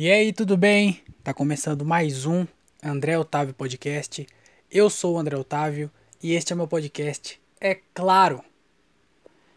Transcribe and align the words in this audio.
E 0.00 0.10
aí, 0.10 0.32
tudo 0.32 0.56
bem? 0.56 1.02
Tá 1.22 1.34
começando 1.34 1.84
mais 1.84 2.24
um 2.24 2.46
André 2.82 3.18
Otávio 3.18 3.52
Podcast. 3.52 4.26
Eu 4.70 4.88
sou 4.88 5.16
o 5.16 5.18
André 5.18 5.36
Otávio 5.36 5.90
e 6.22 6.32
este 6.32 6.54
é 6.54 6.56
meu 6.56 6.66
podcast. 6.66 7.38
É 7.60 7.74
claro. 7.92 8.42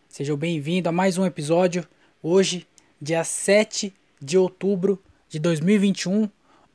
Sejam 0.10 0.36
bem-vindos 0.36 0.90
a 0.90 0.92
mais 0.92 1.18
um 1.18 1.26
episódio. 1.26 1.88
Hoje, 2.22 2.68
dia 3.02 3.24
7 3.24 3.94
de 4.22 4.38
outubro 4.38 5.02
de 5.30 5.40
2021, 5.40 6.30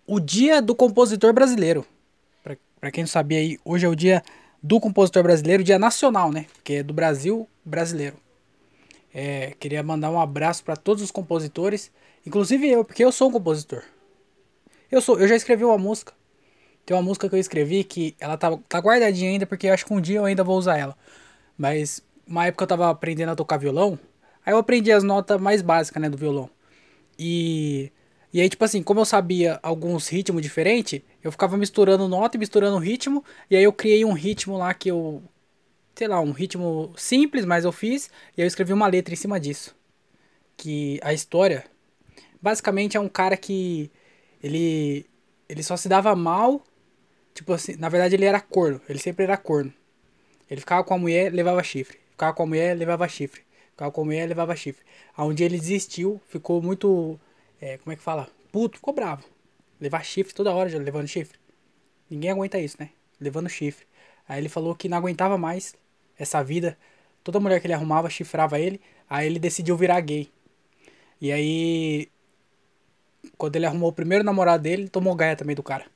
o 0.07 0.19
dia 0.19 0.63
do 0.63 0.75
compositor 0.75 1.35
brasileiro. 1.35 1.85
Para 2.81 2.91
quem 2.91 3.05
não 3.05 3.09
sabia 3.09 3.37
aí, 3.37 3.59
hoje 3.67 3.85
é 3.85 3.89
o 3.91 3.95
dia 3.95 4.23
do 4.63 4.81
compositor 4.81 5.23
brasileiro, 5.23 5.63
dia 5.63 5.79
nacional, 5.79 6.33
né? 6.33 6.47
Que 6.65 6.77
é 6.77 6.83
do 6.83 6.95
Brasil 6.95 7.47
brasileiro. 7.63 8.17
É, 9.13 9.53
queria 9.61 9.83
mandar 9.83 10.11
um 10.11 10.19
abraço 10.19 10.65
para 10.65 10.75
todos 10.75 11.03
os 11.03 11.11
compositores, 11.11 11.93
inclusive 12.27 12.69
eu, 12.69 12.85
porque 12.85 13.05
eu 13.05 13.13
sou 13.13 13.29
um 13.29 13.33
compositor. 13.33 13.83
Eu 14.91 15.01
sou, 15.01 15.19
eu 15.19 15.29
já 15.29 15.37
escrevi 15.37 15.65
uma 15.65 15.79
música. 15.79 16.13
Tem 16.87 16.97
uma 16.97 17.03
música 17.03 17.29
que 17.29 17.35
eu 17.35 17.39
escrevi 17.41 17.85
que 17.85 18.17
ela 18.19 18.37
tá, 18.37 18.57
tá 18.69 18.79
guardadinha 18.79 19.31
ainda, 19.31 19.47
porque 19.47 19.69
acho 19.69 19.85
que 19.85 19.93
um 19.93 20.01
dia 20.01 20.19
eu 20.19 20.25
ainda 20.25 20.43
vou 20.43 20.57
usar 20.57 20.79
ela. 20.79 20.97
Mas 21.57 22.03
uma 22.27 22.47
época 22.47 22.65
eu 22.65 22.69
tava 22.69 22.91
aprendendo 22.91 23.31
a 23.31 23.37
tocar 23.37 23.59
violão, 23.59 23.99
aí 24.45 24.53
eu 24.53 24.59
aprendi 24.59 24.93
as 24.93 25.03
notas 25.03 25.41
mais 25.41 25.63
básicas, 25.63 26.01
né, 26.01 26.09
do 26.09 26.17
violão. 26.17 26.51
E 27.19 27.93
e 28.33 28.41
aí, 28.41 28.49
tipo 28.49 28.65
assim, 28.65 28.83
como 28.83 29.01
eu 29.01 29.05
sabia 29.05 29.59
alguns 29.63 30.09
ritmos 30.09 30.43
diferentes, 30.43 31.01
eu 31.23 31.33
ficava 31.33 31.57
misturando 31.57 32.07
nota 32.09 32.37
e 32.37 32.41
misturando 32.41 32.77
ritmo. 32.79 33.25
E 33.51 33.57
aí 33.57 33.65
eu 33.65 33.73
criei 33.73 34.05
um 34.05 34.13
ritmo 34.13 34.59
lá 34.59 34.75
que 34.75 34.91
eu, 34.91 35.23
sei 35.95 36.09
lá, 36.09 36.21
um 36.21 36.33
ritmo 36.33 36.93
simples, 36.97 37.45
mas 37.45 37.65
eu 37.65 37.73
fiz, 37.73 38.11
e 38.37 38.43
eu 38.43 38.47
escrevi 38.47 38.73
uma 38.73 38.87
letra 38.87 39.15
em 39.15 39.17
cima 39.17 39.41
disso. 39.41 39.75
Que 40.57 41.01
a 41.03 41.13
história 41.13 41.65
basicamente 42.41 42.97
é 42.97 43.01
um 43.01 43.09
cara 43.09 43.37
que 43.37 43.91
ele 44.43 45.07
ele 45.49 45.63
só 45.63 45.77
se 45.77 45.89
dava 45.89 46.15
mal, 46.15 46.63
tipo 47.35 47.53
assim, 47.53 47.77
na 47.77 47.89
verdade 47.89 48.15
ele 48.15 48.25
era 48.27 48.41
corno, 48.41 48.81
ele 48.89 48.99
sempre 48.99 49.25
era 49.25 49.37
corno. 49.37 49.73
Ele 50.51 50.61
ficava 50.61 50.85
com 50.85 50.95
a 50.95 50.99
mulher, 50.99 51.33
levava 51.33 51.63
chifre. 51.63 51.99
Ficava 52.13 52.33
com 52.35 52.43
a 52.43 52.47
mulher, 52.47 52.77
levava 52.77 53.07
chifre. 53.09 53.43
Ficava 53.71 53.93
com 53.93 54.01
a 54.01 54.05
mulher, 54.05 54.27
levava 54.27 54.57
chifre. 54.57 54.85
Aonde 55.17 55.45
ele 55.45 55.59
desistiu, 55.59 56.21
ficou 56.29 56.63
muito 56.63 57.19
é, 57.61 57.77
como 57.79 57.93
é 57.93 57.97
que 57.97 58.03
fala? 58.03 58.29
Puto, 58.53 58.77
ficou 58.77 58.95
bravo. 58.95 59.25
Levar 59.81 60.05
chifre 60.05 60.35
toda 60.35 60.53
hora, 60.53 60.69
já 60.69 60.79
levando 60.79 61.09
chifre. 61.09 61.39
Ninguém 62.09 62.31
aguenta 62.31 62.59
isso, 62.59 62.77
né? 62.79 62.91
Levando 63.21 63.49
chifre. 63.49 63.87
Aí 64.29 64.41
ele 64.41 64.49
falou 64.49 64.75
que 64.75 64.89
não 64.89 64.99
aguentava 64.99 65.37
mais 65.37 65.75
essa 66.19 66.43
vida. 66.43 66.79
Toda 67.25 67.41
mulher 67.41 67.61
que 67.61 67.67
ele 67.67 67.75
arrumava 67.75 68.09
chifrava 68.09 68.59
ele. 68.59 68.81
Aí 69.09 69.27
ele 69.27 69.39
decidiu 69.39 69.77
virar 69.77 70.01
gay. 70.01 70.31
E 71.21 71.33
aí, 71.33 72.09
quando 73.39 73.57
ele 73.57 73.67
arrumou 73.67 73.91
o 73.91 73.93
primeiro 73.93 74.25
namorado 74.25 74.65
dele, 74.65 74.83
ele 74.83 74.89
tomou 74.91 75.15
gaia 75.15 75.37
também 75.37 75.57
do 75.57 75.63
cara. 75.63 75.87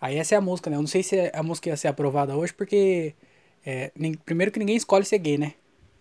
Aí 0.00 0.16
essa 0.16 0.34
é 0.34 0.38
a 0.38 0.40
música, 0.40 0.68
né? 0.68 0.76
Eu 0.76 0.80
não 0.80 0.88
sei 0.88 1.02
se 1.02 1.30
a 1.32 1.42
música 1.42 1.68
ia 1.68 1.76
ser 1.76 1.88
aprovada 1.88 2.36
hoje, 2.36 2.52
porque. 2.52 3.14
É, 3.64 3.92
nem, 3.94 4.14
primeiro 4.14 4.50
que 4.50 4.58
ninguém 4.58 4.76
escolhe 4.76 5.04
ser 5.04 5.18
gay, 5.18 5.38
né? 5.38 5.54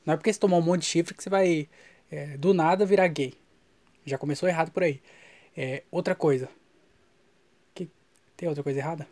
Não 0.05 0.13
é 0.13 0.17
porque 0.17 0.31
você 0.31 0.39
tomou 0.39 0.59
um 0.59 0.61
monte 0.63 0.81
de 0.81 0.87
chifre 0.87 1.13
que 1.13 1.21
você 1.23 1.29
vai 1.29 1.67
é, 2.11 2.37
do 2.37 2.53
nada 2.53 2.85
virar 2.85 3.07
gay. 3.07 3.33
Já 4.05 4.17
começou 4.17 4.49
errado 4.49 4.71
por 4.71 4.83
aí. 4.83 5.01
É, 5.55 5.83
outra 5.91 6.15
coisa. 6.15 6.49
Que, 7.75 7.89
tem 8.37 8.47
outra 8.47 8.63
coisa 8.63 8.79
errada? 8.79 9.07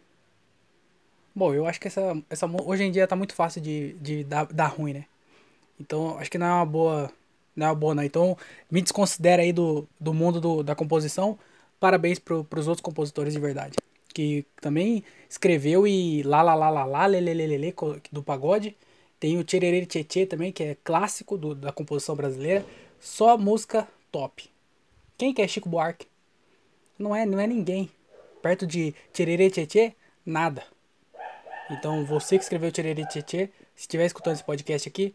Bom, 1.35 1.53
eu 1.53 1.67
acho 1.67 1.79
que 1.79 1.87
essa, 1.87 2.17
essa 2.29 2.47
hoje 2.47 2.83
em 2.83 2.91
dia 2.91 3.05
tá 3.07 3.15
muito 3.15 3.35
fácil 3.35 3.61
de, 3.61 3.93
de 3.95 4.23
dar, 4.23 4.45
dar 4.47 4.67
ruim, 4.67 4.93
né? 4.93 5.05
Então, 5.79 6.17
acho 6.17 6.31
que 6.31 6.37
não 6.37 6.47
é 6.47 6.53
uma 6.53 6.65
boa. 6.65 7.11
Não 7.55 7.67
é 7.67 7.69
uma 7.69 7.75
boa, 7.75 7.93
não. 7.93 8.03
Então, 8.03 8.37
me 8.71 8.81
desconsidera 8.81 9.43
aí 9.43 9.53
do, 9.53 9.87
do 9.99 10.13
mundo 10.13 10.41
do, 10.41 10.63
da 10.63 10.73
composição. 10.75 11.37
Parabéns 11.79 12.19
pro, 12.19 12.43
pros 12.43 12.67
outros 12.67 12.81
compositores 12.81 13.33
de 13.33 13.39
verdade. 13.39 13.77
Que 14.13 14.45
também 14.61 15.03
escreveu 15.29 15.85
e 15.87 16.23
lá, 16.23 16.41
lá, 16.41 16.55
lá, 16.55 16.69
lá, 16.69 16.85
lá, 16.85 17.05
lê 17.05 17.21
do 18.11 18.23
pagode. 18.23 18.75
Tem 19.19 19.37
o 19.37 19.43
Tchererê 19.43 19.85
Tchê 19.85 20.25
também, 20.25 20.51
que 20.51 20.63
é 20.63 20.77
clássico 20.83 21.37
do, 21.37 21.55
da 21.55 21.71
composição 21.71 22.15
brasileira. 22.15 22.65
Só 22.99 23.37
música 23.37 23.87
top. 24.11 24.49
Quem 25.17 25.33
que 25.33 25.41
é 25.41 25.47
Chico 25.47 25.69
Buarque? 25.69 26.07
Não 26.97 27.15
é, 27.15 27.25
não 27.25 27.39
é 27.39 27.47
ninguém. 27.47 27.89
Perto 28.41 28.65
de 28.65 28.93
Tchererê 29.13 29.49
Tchê, 29.49 29.93
nada. 30.25 30.63
Então, 31.69 32.05
você 32.05 32.37
que 32.37 32.43
escreveu 32.43 32.71
Tchererê 32.71 33.05
Tchê, 33.05 33.49
se 33.75 33.81
estiver 33.81 34.05
escutando 34.05 34.35
esse 34.35 34.43
podcast 34.43 34.87
aqui, 34.87 35.13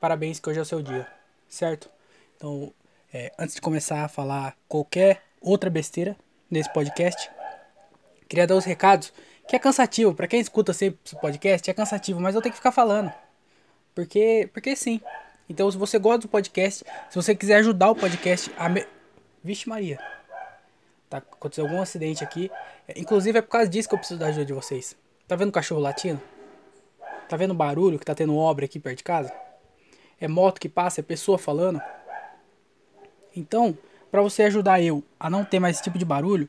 parabéns 0.00 0.40
que 0.40 0.48
hoje 0.48 0.58
é 0.58 0.62
o 0.62 0.66
seu 0.66 0.82
dia, 0.82 1.06
certo? 1.48 1.88
Então, 2.36 2.72
é, 3.12 3.32
antes 3.38 3.54
de 3.54 3.60
começar 3.60 4.04
a 4.04 4.08
falar 4.08 4.56
qualquer 4.66 5.22
outra 5.44 5.68
besteira 5.68 6.16
nesse 6.50 6.72
podcast, 6.72 7.30
queria 8.28 8.46
dar 8.46 8.56
os 8.56 8.64
recados, 8.64 9.12
que 9.46 9.54
é 9.54 9.58
cansativo, 9.58 10.14
para 10.14 10.26
quem 10.26 10.40
escuta 10.40 10.72
sempre 10.72 10.98
esse 11.04 11.20
podcast, 11.20 11.70
é 11.70 11.74
cansativo, 11.74 12.20
mas 12.20 12.34
eu 12.34 12.40
tenho 12.40 12.52
que 12.52 12.58
ficar 12.58 12.72
falando. 12.72 13.12
Porque, 13.94 14.48
porque 14.52 14.74
sim. 14.74 15.00
Então, 15.48 15.70
se 15.70 15.76
você 15.76 15.98
gosta 15.98 16.20
do 16.20 16.28
podcast, 16.28 16.84
se 17.10 17.14
você 17.14 17.34
quiser 17.34 17.56
ajudar 17.56 17.90
o 17.90 17.94
podcast 17.94 18.50
a... 18.56 18.68
Me... 18.68 18.86
Vixe 19.42 19.68
Maria. 19.68 19.98
Tá 21.10 21.18
aconteceu 21.18 21.66
algum 21.66 21.82
acidente 21.82 22.24
aqui. 22.24 22.50
É, 22.88 22.98
inclusive 22.98 23.38
é 23.38 23.42
por 23.42 23.50
causa 23.50 23.68
disso 23.68 23.86
que 23.86 23.94
eu 23.94 23.98
preciso 23.98 24.18
da 24.18 24.28
ajuda 24.28 24.46
de 24.46 24.54
vocês. 24.54 24.96
Tá 25.28 25.36
vendo 25.36 25.50
o 25.50 25.52
cachorro 25.52 25.80
latindo? 25.80 26.20
Tá 27.28 27.36
vendo 27.36 27.50
o 27.50 27.54
barulho 27.54 27.98
que 27.98 28.06
tá 28.06 28.14
tendo 28.14 28.34
obra 28.36 28.64
aqui 28.64 28.80
perto 28.80 28.98
de 28.98 29.04
casa? 29.04 29.32
É 30.18 30.26
moto 30.26 30.58
que 30.58 30.68
passa, 30.68 31.00
é 31.00 31.02
pessoa 31.02 31.36
falando. 31.36 31.80
Então, 33.36 33.76
para 34.14 34.22
você 34.22 34.44
ajudar 34.44 34.80
eu 34.80 35.02
a 35.18 35.28
não 35.28 35.44
ter 35.44 35.58
mais 35.58 35.74
esse 35.74 35.82
tipo 35.82 35.98
de 35.98 36.04
barulho, 36.04 36.48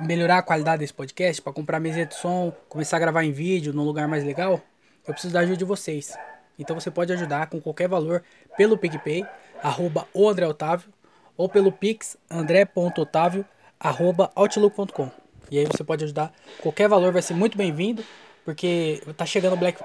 melhorar 0.00 0.36
a 0.36 0.42
qualidade 0.42 0.80
desse 0.80 0.92
podcast, 0.92 1.40
para 1.40 1.50
comprar 1.50 1.80
mesa 1.80 2.04
de 2.04 2.14
som, 2.14 2.52
começar 2.68 2.98
a 2.98 3.00
gravar 3.00 3.24
em 3.24 3.32
vídeo 3.32 3.72
num 3.72 3.84
lugar 3.84 4.06
mais 4.06 4.22
legal, 4.22 4.60
eu 5.08 5.14
preciso 5.14 5.32
da 5.32 5.40
ajuda 5.40 5.56
de 5.56 5.64
vocês. 5.64 6.14
Então 6.58 6.78
você 6.78 6.90
pode 6.90 7.10
ajudar 7.10 7.46
com 7.46 7.58
qualquer 7.58 7.88
valor 7.88 8.22
pelo 8.54 8.76
PicPay, 8.76 9.24
arroba 9.62 10.06
o 10.12 10.28
André 10.28 10.46
Otávio, 10.46 10.90
ou 11.38 11.48
pelo 11.48 11.72
Pix, 11.72 12.18
andré.otávio, 12.30 13.46
arroba 13.80 14.30
outlook.com. 14.34 15.10
E 15.50 15.58
aí 15.58 15.64
você 15.64 15.82
pode 15.82 16.04
ajudar. 16.04 16.30
Qualquer 16.60 16.86
valor 16.86 17.14
vai 17.14 17.22
ser 17.22 17.32
muito 17.32 17.56
bem-vindo. 17.56 18.04
Porque 18.44 19.02
tá 19.16 19.24
chegando 19.24 19.54
o 19.54 19.56
Black. 19.56 19.82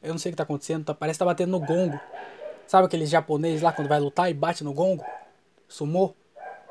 Eu 0.00 0.12
não 0.12 0.18
sei 0.18 0.30
o 0.30 0.32
que 0.32 0.36
tá 0.36 0.44
acontecendo. 0.44 0.84
Tá, 0.84 0.94
parece 0.94 1.16
que 1.16 1.18
tá 1.18 1.24
batendo 1.24 1.50
no 1.50 1.58
gongo. 1.58 1.98
Sabe 2.64 2.86
aqueles 2.86 3.10
japoneses 3.10 3.60
lá 3.60 3.72
quando 3.72 3.88
vai 3.88 3.98
lutar 3.98 4.30
e 4.30 4.34
bate 4.34 4.62
no 4.62 4.72
gongo? 4.72 5.04
Sumô? 5.66 6.14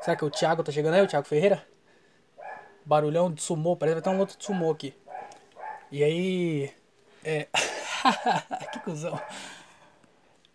Será 0.04 0.14
que 0.16 0.24
o 0.24 0.28
Thiago 0.28 0.62
tá 0.62 0.70
chegando 0.70 0.92
aí? 0.92 1.00
O 1.00 1.06
Thiago 1.06 1.26
Ferreira? 1.26 1.66
Barulhão 2.84 3.32
de 3.32 3.40
sumô. 3.40 3.74
Parece 3.74 3.96
que 3.96 4.02
vai 4.02 4.12
ter 4.12 4.18
um 4.18 4.20
outro 4.20 4.36
de 4.36 4.44
sumô 4.44 4.70
aqui. 4.70 4.92
E 5.90 6.04
aí. 6.04 6.70
É. 7.24 7.46
que 8.70 8.80
cuzão. 8.80 9.18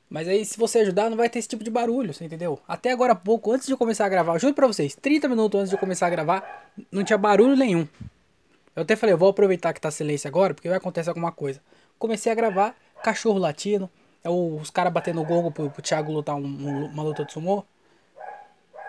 Mas 0.08 0.28
aí, 0.28 0.46
se 0.46 0.56
você 0.56 0.82
ajudar, 0.82 1.09
não 1.09 1.18
vai 1.18 1.28
ter 1.30 1.40
esse 1.40 1.48
tipo 1.48 1.64
de 1.64 1.72
barulho, 1.72 2.14
você 2.14 2.26
entendeu? 2.26 2.59
Até 2.68 2.92
agora 2.92 3.16
pouco, 3.16 3.52
antes 3.52 3.66
de 3.66 3.76
começar 3.76 4.06
a 4.06 4.09
gravar, 4.09 4.38
juro 4.38 4.54
pra 4.54 4.68
vocês, 4.68 4.96
30 4.96 5.28
minutos 5.28 5.59
antes 5.59 5.72
de 5.72 5.78
começar 5.78 6.06
a 6.06 6.09
gravar, 6.12 6.72
não 6.92 7.04
tinha 7.04 7.18
barulho 7.18 7.56
nenhum. 7.56 7.88
Eu 8.76 8.84
até 8.84 8.96
falei, 8.96 9.14
eu 9.14 9.18
vou 9.18 9.30
aproveitar 9.30 9.74
que 9.74 9.82
tá 9.82 9.90
silêncio 9.90 10.28
agora, 10.28 10.54
porque 10.54 10.68
vai 10.68 10.78
acontecer 10.78 11.09
alguma 11.09 11.32
coisa. 11.32 11.59
Comecei 11.98 12.32
a 12.32 12.36
gravar, 12.36 12.76
cachorro 13.04 13.40
latindo, 13.40 13.90
é 14.24 14.30
os 14.30 14.70
caras 14.70 14.94
batendo 14.94 15.24
gongo 15.24 15.52
pro, 15.52 15.72
pro 15.72 15.82
Thiago 15.82 16.12
lutar 16.12 16.36
um, 16.36 16.46
um, 16.46 16.86
uma 16.86 17.04
luta 17.04 17.26
de 17.26 17.34
sumô. 17.34 17.64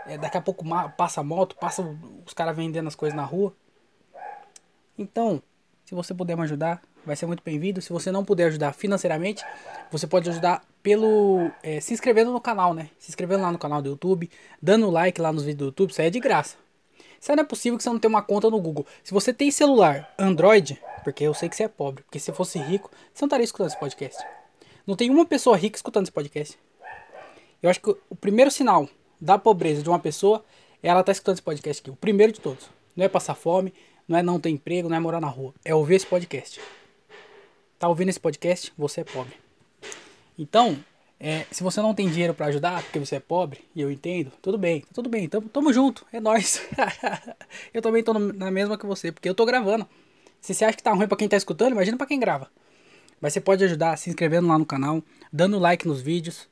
É, 0.07 0.19
daqui 0.19 0.37
a 0.37 0.41
pouco 0.41 0.65
passa 0.97 1.21
a 1.21 1.25
moto, 1.25 1.57
passa 1.57 1.83
os 2.27 2.33
caras 2.33 2.57
vendendo 2.57 2.89
as 2.89 2.95
coisas 2.95 3.17
na 3.17 3.25
rua. 3.25 3.55
Então, 4.99 5.43
se 5.85 5.95
você 5.95 6.15
puder 6.15 6.37
me 6.37 6.43
ajudar, 6.43 6.83
vai 7.05 7.17
ser 7.17 7.27
muito 7.27 7.43
bem-vindo. 7.43 7.81
Se 7.81 7.93
você 7.93 8.11
não 8.11 8.25
puder 8.25 8.47
ajudar 8.47 8.73
financeiramente, 8.73 9.45
você 9.91 10.07
pode 10.07 10.29
ajudar 10.31 10.65
pelo 10.83 11.51
é, 11.63 11.81
se 11.81 11.93
inscrevendo 11.93 12.33
no 12.33 12.41
canal, 12.41 12.73
né? 12.75 12.91
Se 12.99 13.11
inscrevendo 13.11 13.43
lá 13.43 13.53
no 13.53 13.59
canal 13.59 13.83
do 13.83 13.89
YouTube, 13.89 14.31
dando 14.61 14.91
like 14.91 15.21
lá 15.21 15.33
nos 15.33 15.45
vídeos 15.45 15.59
do 15.59 15.65
YouTube, 15.67 15.91
isso 15.91 16.01
aí 16.01 16.09
é 16.09 16.11
de 16.11 16.21
graça. 16.21 16.57
Isso 17.21 17.31
aí 17.31 17.37
não 17.37 17.43
é 17.43 17.47
possível 17.47 17.77
que 17.77 17.83
você 17.83 17.91
não 17.91 17.99
tenha 17.99 18.09
uma 18.09 18.23
conta 18.23 18.49
no 18.49 18.61
Google. 18.61 18.87
Se 19.05 19.13
você 19.13 19.33
tem 19.33 19.51
celular 19.51 20.13
Android, 20.19 20.81
porque 21.05 21.25
eu 21.25 21.35
sei 21.35 21.49
que 21.49 21.57
você 21.57 21.65
é 21.65 21.69
pobre, 21.69 22.03
porque 22.03 22.19
se 22.19 22.33
fosse 22.33 22.59
rico, 22.59 22.91
você 23.13 23.23
não 23.23 23.27
estaria 23.27 23.45
escutando 23.45 23.69
esse 23.69 23.79
podcast. 23.79 24.25
Não 24.87 24.97
tem 24.97 25.11
uma 25.11 25.27
pessoa 25.27 25.57
rica 25.57 25.77
escutando 25.77 26.05
esse 26.05 26.13
podcast. 26.13 26.59
Eu 27.63 27.69
acho 27.69 27.81
que 27.81 27.95
o 28.09 28.17
primeiro 28.17 28.51
sinal 28.51 28.89
da 29.21 29.39
pobreza 29.39 29.83
de 29.83 29.89
uma 29.89 29.99
pessoa 29.99 30.45
ela 30.83 31.01
estar 31.01 31.05
tá 31.05 31.13
escutando 31.13 31.35
esse 31.35 31.43
podcast 31.43 31.83
aqui. 31.83 31.91
O 31.91 31.97
primeiro 31.97 32.33
de 32.33 32.41
todos. 32.41 32.71
Não 32.97 33.05
é 33.05 33.09
passar 33.09 33.35
fome, 33.35 33.73
não 34.09 34.19
é 34.19 34.23
não 34.23 34.41
ter 34.41 34.51
emprego, 34.51 34.89
não 34.89 34.97
é 34.97 35.01
morar 35.01 35.21
na 35.21 35.29
rua. 35.29 35.55
É 35.65 35.75
ouvir 35.75 35.97
esse 35.97 36.07
podcast. 36.07 36.61
Tá 37.79 37.89
ouvindo 37.89 38.09
esse 38.09 38.21
podcast? 38.21 38.73
Você 38.77 39.03
é 39.03 39.05
pobre. 39.05 39.35
Então, 40.39 40.79
é, 41.19 41.47
se 41.51 41.63
você 41.63 41.81
não 41.83 41.95
tem 41.95 42.09
dinheiro 42.09 42.35
para 42.35 42.47
ajudar, 42.47 42.83
porque 42.83 42.99
você 42.99 43.17
é 43.17 43.21
pobre, 43.21 43.61
e 43.75 43.81
eu 43.81 43.91
entendo, 43.91 44.33
tudo 44.41 44.57
bem, 44.57 44.85
tudo 44.93 45.09
bem, 45.09 45.29
tamo, 45.29 45.49
tamo 45.49 45.73
junto, 45.73 46.07
é 46.13 46.19
nóis. 46.19 46.63
eu 47.75 47.83
também 47.83 48.03
tô 48.03 48.15
na 48.15 48.51
mesma 48.51 48.79
que 48.79 48.87
você, 48.87 49.13
porque 49.13 49.29
eu 49.29 49.35
tô 49.35 49.45
gravando. 49.45 49.87
Se 50.41 50.55
você 50.55 50.65
acha 50.65 50.77
que 50.77 50.83
tá 50.83 50.93
ruim 50.93 51.07
pra 51.07 51.19
quem 51.19 51.29
tá 51.29 51.37
escutando, 51.37 51.73
imagina 51.73 51.99
pra 51.99 52.07
quem 52.07 52.19
grava. 52.19 52.51
Mas 53.21 53.35
você 53.35 53.41
pode 53.41 53.63
ajudar 53.63 53.99
se 53.99 54.09
inscrevendo 54.09 54.49
lá 54.49 54.59
no 54.59 54.65
canal, 54.65 55.03
dando 55.31 55.59
like 55.59 55.87
nos 55.87 56.01
vídeos. 56.01 56.49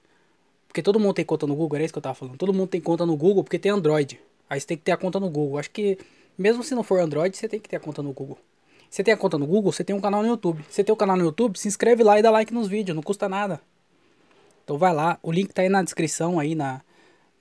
Porque 0.79 0.85
todo 0.85 1.01
mundo 1.01 1.13
tem 1.13 1.25
conta 1.25 1.45
no 1.45 1.57
Google, 1.57 1.75
era 1.75 1.85
isso 1.87 1.93
que 1.93 1.99
eu 1.99 2.03
tava 2.03 2.15
falando. 2.15 2.37
Todo 2.37 2.55
mundo 2.55 2.69
tem 2.69 2.81
conta 2.81 3.05
no 3.05 3.17
Google 3.17 3.43
porque 3.43 3.59
tem 3.59 3.73
Android. 3.73 4.21
Aí 4.49 4.61
você 4.61 4.65
tem 4.69 4.77
que 4.77 4.85
ter 4.85 4.93
a 4.93 4.97
conta 4.97 5.19
no 5.19 5.29
Google. 5.29 5.59
Acho 5.59 5.73
que 5.73 5.99
mesmo 6.39 6.63
se 6.63 6.73
não 6.73 6.85
for 6.85 7.01
Android, 7.01 7.37
você 7.37 7.49
tem 7.49 7.59
que 7.59 7.69
ter 7.69 7.75
a 7.75 7.81
conta 7.81 8.01
no 8.01 8.13
Google. 8.13 8.39
Você 8.89 9.03
tem 9.03 9.13
a 9.13 9.17
conta 9.17 9.37
no 9.37 9.45
Google, 9.45 9.73
você 9.73 9.83
tem 9.83 9.97
um 9.97 10.01
canal 10.01 10.23
no 10.23 10.29
YouTube. 10.29 10.65
Você 10.71 10.85
tem 10.85 10.93
o 10.93 10.95
um 10.95 10.97
canal 10.97 11.17
no 11.17 11.25
YouTube, 11.25 11.59
se 11.59 11.67
inscreve 11.67 12.05
lá 12.05 12.17
e 12.17 12.23
dá 12.23 12.31
like 12.31 12.55
nos 12.55 12.69
vídeos, 12.69 12.95
não 12.95 13.03
custa 13.03 13.29
nada. 13.29 13.61
Então 14.63 14.79
vai 14.79 14.95
lá, 14.95 15.19
o 15.21 15.33
link 15.33 15.53
tá 15.53 15.63
aí 15.63 15.69
na 15.69 15.83
descrição 15.83 16.39
aí, 16.39 16.55
na, 16.55 16.81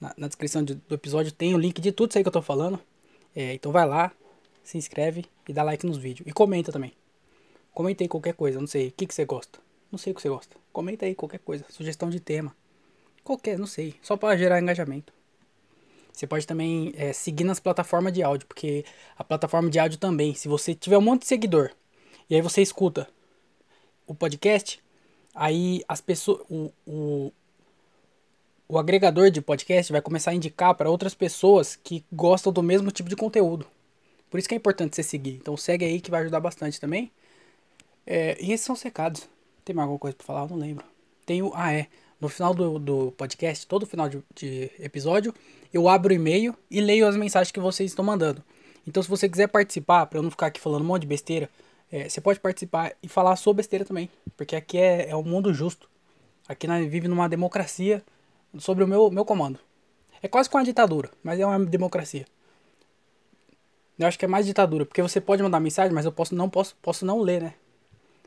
na, 0.01 0.15
na 0.17 0.27
descrição 0.27 0.63
de, 0.63 0.73
do 0.73 0.95
episódio 0.95 1.31
tem 1.31 1.53
o 1.53 1.59
link 1.59 1.79
de 1.79 1.91
tudo 1.91 2.09
isso 2.09 2.17
aí 2.17 2.23
que 2.23 2.29
eu 2.29 2.33
tô 2.33 2.41
falando. 2.41 2.79
É, 3.35 3.53
então 3.53 3.71
vai 3.71 3.85
lá, 3.85 4.11
se 4.63 4.79
inscreve 4.79 5.25
e 5.47 5.53
dá 5.53 5.61
like 5.61 5.85
nos 5.85 5.97
vídeos. 5.97 6.27
E 6.27 6.31
comenta 6.31 6.71
também. 6.71 6.91
Comenta 7.71 8.03
aí 8.03 8.07
qualquer 8.07 8.33
coisa, 8.33 8.59
não 8.59 8.65
sei, 8.65 8.87
o 8.87 8.91
que, 8.93 9.05
que 9.05 9.13
você 9.13 9.25
gosta. 9.25 9.59
Não 9.91 9.99
sei 9.99 10.11
o 10.11 10.15
que 10.15 10.23
você 10.23 10.29
gosta. 10.29 10.55
Comenta 10.73 11.05
aí 11.05 11.13
qualquer 11.13 11.37
coisa, 11.37 11.63
sugestão 11.69 12.09
de 12.09 12.19
tema. 12.19 12.51
Qualquer, 13.27 13.59
não 13.59 13.67
sei, 13.67 13.93
só 14.01 14.15
para 14.15 14.37
gerar 14.37 14.61
engajamento. 14.61 15.11
Você 16.13 16.25
pode 16.25 16.47
também 16.47 16.93
é, 16.95 17.11
seguir 17.11 17.43
nas 17.43 17.59
plataformas 17.59 18.13
de 18.13 18.23
áudio, 18.23 18.47
porque 18.47 18.85
a 19.17 19.23
plataforma 19.23 19.69
de 19.69 19.77
áudio 19.77 19.99
também, 19.99 20.33
se 20.33 20.47
você 20.47 20.73
tiver 20.73 20.97
um 20.97 21.01
monte 21.01 21.23
de 21.23 21.27
seguidor, 21.27 21.71
e 22.29 22.35
aí 22.35 22.41
você 22.41 22.61
escuta 22.61 23.05
o 24.07 24.15
podcast, 24.15 24.81
aí 25.35 25.83
as 25.89 25.99
pessoas, 25.99 26.39
o, 26.49 26.71
o, 26.85 27.33
o 28.65 28.79
agregador 28.79 29.29
de 29.29 29.41
podcast 29.41 29.91
vai 29.91 30.01
começar 30.01 30.31
a 30.31 30.33
indicar 30.33 30.73
para 30.73 30.89
outras 30.89 31.13
pessoas 31.13 31.75
que 31.75 32.05
gostam 32.09 32.53
do 32.53 32.63
mesmo 32.63 32.91
tipo 32.91 33.09
de 33.09 33.15
conteúdo. 33.17 33.67
Por 34.29 34.39
isso 34.39 34.47
que 34.47 34.55
é 34.55 34.57
importante 34.57 34.95
você 34.95 35.03
seguir. 35.03 35.33
Então 35.33 35.57
segue 35.57 35.83
aí 35.83 35.99
que 35.99 36.09
vai 36.09 36.21
ajudar 36.21 36.39
bastante 36.39 36.79
também. 36.79 37.11
É, 38.05 38.37
e 38.39 38.53
esses 38.53 38.65
são 38.65 38.73
os 38.73 38.81
recados. 38.81 39.27
Tem 39.65 39.75
mais 39.75 39.83
alguma 39.83 39.99
coisa 39.99 40.15
para 40.15 40.25
falar? 40.25 40.43
Eu 40.43 40.49
não 40.51 40.57
lembro. 40.57 40.85
Tem 41.25 41.41
o. 41.41 41.51
Ah, 41.53 41.73
é 41.73 41.87
no 42.19 42.29
final 42.29 42.53
do, 42.53 42.79
do 42.79 43.11
podcast, 43.11 43.67
todo 43.67 43.85
final 43.85 44.09
de, 44.09 44.23
de 44.35 44.71
episódio, 44.79 45.33
eu 45.73 45.87
abro 45.87 46.11
o 46.11 46.15
e-mail 46.15 46.55
e 46.69 46.81
leio 46.81 47.07
as 47.07 47.15
mensagens 47.15 47.51
que 47.51 47.59
vocês 47.59 47.91
estão 47.91 48.03
mandando. 48.03 48.43
Então, 48.87 49.03
se 49.03 49.09
você 49.09 49.27
quiser 49.27 49.47
participar, 49.47 50.05
para 50.05 50.19
eu 50.19 50.23
não 50.23 50.31
ficar 50.31 50.47
aqui 50.47 50.59
falando 50.59 50.81
um 50.81 50.85
monte 50.85 51.01
de 51.01 51.07
besteira, 51.07 51.49
é, 51.91 52.07
você 52.07 52.21
pode 52.21 52.39
participar 52.39 52.93
e 53.03 53.07
falar 53.07 53.35
sobre 53.35 53.57
besteira 53.57 53.85
também. 53.85 54.09
Porque 54.35 54.55
aqui 54.55 54.77
é, 54.77 55.09
é 55.09 55.15
um 55.15 55.23
mundo 55.23 55.53
justo. 55.53 55.89
Aqui 56.47 56.67
nós 56.67 56.81
vivemos 56.83 57.09
numa 57.09 57.27
democracia 57.27 58.01
sobre 58.57 58.83
o 58.83 58.87
meu, 58.87 59.11
meu 59.11 59.25
comando. 59.25 59.59
É 60.21 60.27
quase 60.27 60.49
com 60.49 60.57
uma 60.57 60.63
ditadura, 60.63 61.11
mas 61.23 61.39
é 61.39 61.45
uma 61.45 61.59
democracia. 61.65 62.25
Eu 63.99 64.07
acho 64.07 64.17
que 64.17 64.25
é 64.25 64.27
mais 64.27 64.45
ditadura, 64.45 64.85
porque 64.85 65.01
você 65.01 65.19
pode 65.19 65.43
mandar 65.43 65.59
mensagem, 65.59 65.93
mas 65.93 66.05
eu 66.05 66.11
posso 66.11 66.33
não 66.35 66.49
posso, 66.49 66.75
posso 66.81 67.05
não 67.05 67.19
ler, 67.19 67.41
né? 67.41 67.53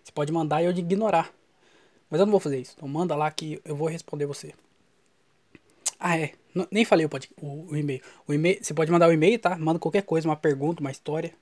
Você 0.03 0.13
pode 0.13 0.33
mandar 0.33 0.63
e 0.63 0.67
eu 0.67 0.73
ignorar. 0.73 1.33
Mas 2.11 2.21
eu 2.21 2.27
não 2.27 2.33
vou 2.33 2.41
fazer 2.41 2.59
isso. 2.59 2.75
Então 2.77 2.89
manda 2.89 3.15
lá 3.15 3.31
que 3.31 3.61
eu 3.65 3.77
vou 3.77 3.89
responder 3.89 4.27
você. 4.27 4.53
Ah, 5.99 6.19
é. 6.19 6.33
N 6.55 6.67
nem 6.71 6.85
falei 6.85 7.07
o, 7.07 7.11
o, 7.41 7.69
o 7.71 7.77
e-mail. 7.77 8.03
O 8.27 8.33
e-mail. 8.33 8.59
Você 8.63 8.75
pode 8.75 8.91
mandar 8.91 9.07
o 9.07 9.11
um 9.11 9.13
e-mail, 9.13 9.39
tá? 9.39 9.57
Manda 9.57 9.79
qualquer 9.79 10.03
coisa, 10.03 10.29
uma 10.29 10.37
pergunta, 10.37 10.81
uma 10.81 10.91
história. 10.91 11.33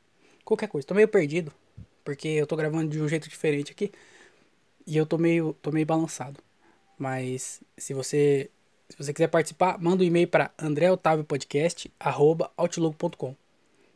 Qualquer 0.45 0.69
coisa. 0.69 0.87
Tô 0.87 0.95
meio 0.95 1.09
perdido. 1.09 1.51
Porque 2.05 2.29
eu 2.29 2.47
tô 2.47 2.55
gravando 2.57 2.91
de 2.91 3.01
um 3.01 3.09
jeito 3.09 3.29
diferente 3.29 3.73
aqui. 3.73 3.91
E 4.87 4.97
eu 4.97 5.07
tô 5.07 5.17
meio, 5.17 5.55
tô 5.63 5.71
meio 5.71 5.87
balançado. 5.87 6.41
Mas 6.99 7.63
se 7.77 7.95
você, 7.95 8.51
se 8.89 8.99
você 8.99 9.13
quiser 9.13 9.29
participar, 9.29 9.79
manda 9.79 10.03
um 10.03 10.07
e-mail 10.07 10.27
para 10.29 10.51
andreotavio.podcast@outlook.com. 10.59 13.37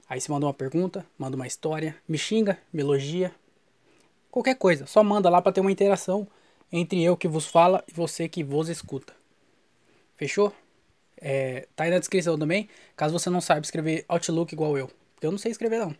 Aí 0.09 0.21
você 0.21 0.31
manda 0.31 0.47
uma 0.47 0.55
pergunta, 0.55 1.05
manda 1.19 1.37
uma 1.37 1.47
história, 1.47 1.97
me 2.07 2.19
xinga, 2.19 2.59
me 2.73 2.83
elogia, 2.83 3.35
qualquer 4.31 4.57
coisa. 4.57 4.87
Só 4.87 5.03
manda 5.03 5.31
lá 5.31 5.41
para 5.41 5.53
ter 5.53 5.63
uma 5.63 5.73
interação 5.73 6.29
entre 6.73 7.03
eu 7.03 7.17
que 7.17 7.29
vos 7.29 7.47
fala 7.47 7.85
e 7.87 7.93
você 7.93 8.29
que 8.29 8.43
vos 8.43 8.69
escuta. 8.69 9.15
Fechou? 10.17 10.53
É, 11.21 11.69
tá 11.77 11.85
aí 11.85 11.91
na 11.91 11.99
descrição 11.99 12.39
também, 12.39 12.69
caso 12.97 13.17
você 13.17 13.31
não 13.31 13.41
saiba 13.41 13.65
escrever 13.65 14.05
Outlook 14.09 14.53
igual 14.53 14.77
eu. 14.77 14.91
Eu 15.21 15.31
não 15.31 15.39
sei 15.39 15.53
escrever 15.53 15.79
não. 15.79 15.95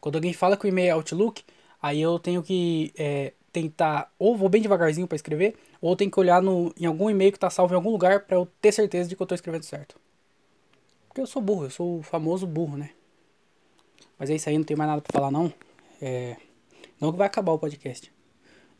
Quando 0.00 0.16
alguém 0.16 0.32
fala 0.32 0.56
que 0.56 0.66
o 0.66 0.68
e-mail 0.68 0.88
é 0.88 0.90
Outlook, 0.90 1.42
aí 1.80 2.00
eu 2.00 2.18
tenho 2.18 2.42
que 2.42 2.92
é, 2.98 3.32
tentar, 3.52 4.12
ou 4.18 4.36
vou 4.36 4.48
bem 4.48 4.60
devagarzinho 4.60 5.06
para 5.06 5.16
escrever, 5.16 5.56
ou 5.80 5.96
tenho 5.96 6.10
que 6.10 6.20
olhar 6.20 6.42
no, 6.42 6.74
em 6.78 6.84
algum 6.84 7.08
e-mail 7.08 7.32
que 7.32 7.38
tá 7.38 7.48
salvo 7.48 7.72
em 7.72 7.76
algum 7.76 7.90
lugar 7.90 8.20
para 8.26 8.36
eu 8.36 8.46
ter 8.60 8.72
certeza 8.72 9.08
de 9.08 9.16
que 9.16 9.22
eu 9.22 9.26
tô 9.26 9.34
escrevendo 9.34 9.62
certo. 9.62 9.96
Porque 11.08 11.20
eu 11.20 11.26
sou 11.26 11.40
burro, 11.40 11.64
eu 11.64 11.70
sou 11.70 11.98
o 11.98 12.02
famoso 12.02 12.46
burro, 12.46 12.76
né? 12.76 12.90
Mas 14.18 14.28
é 14.28 14.34
isso 14.34 14.48
aí, 14.48 14.58
não 14.58 14.64
tem 14.64 14.76
mais 14.76 14.90
nada 14.90 15.00
pra 15.00 15.12
falar 15.12 15.30
não. 15.30 15.52
É, 16.00 16.36
não 17.00 17.10
que 17.10 17.18
vai 17.18 17.26
acabar 17.26 17.52
o 17.52 17.58
podcast. 17.58 18.12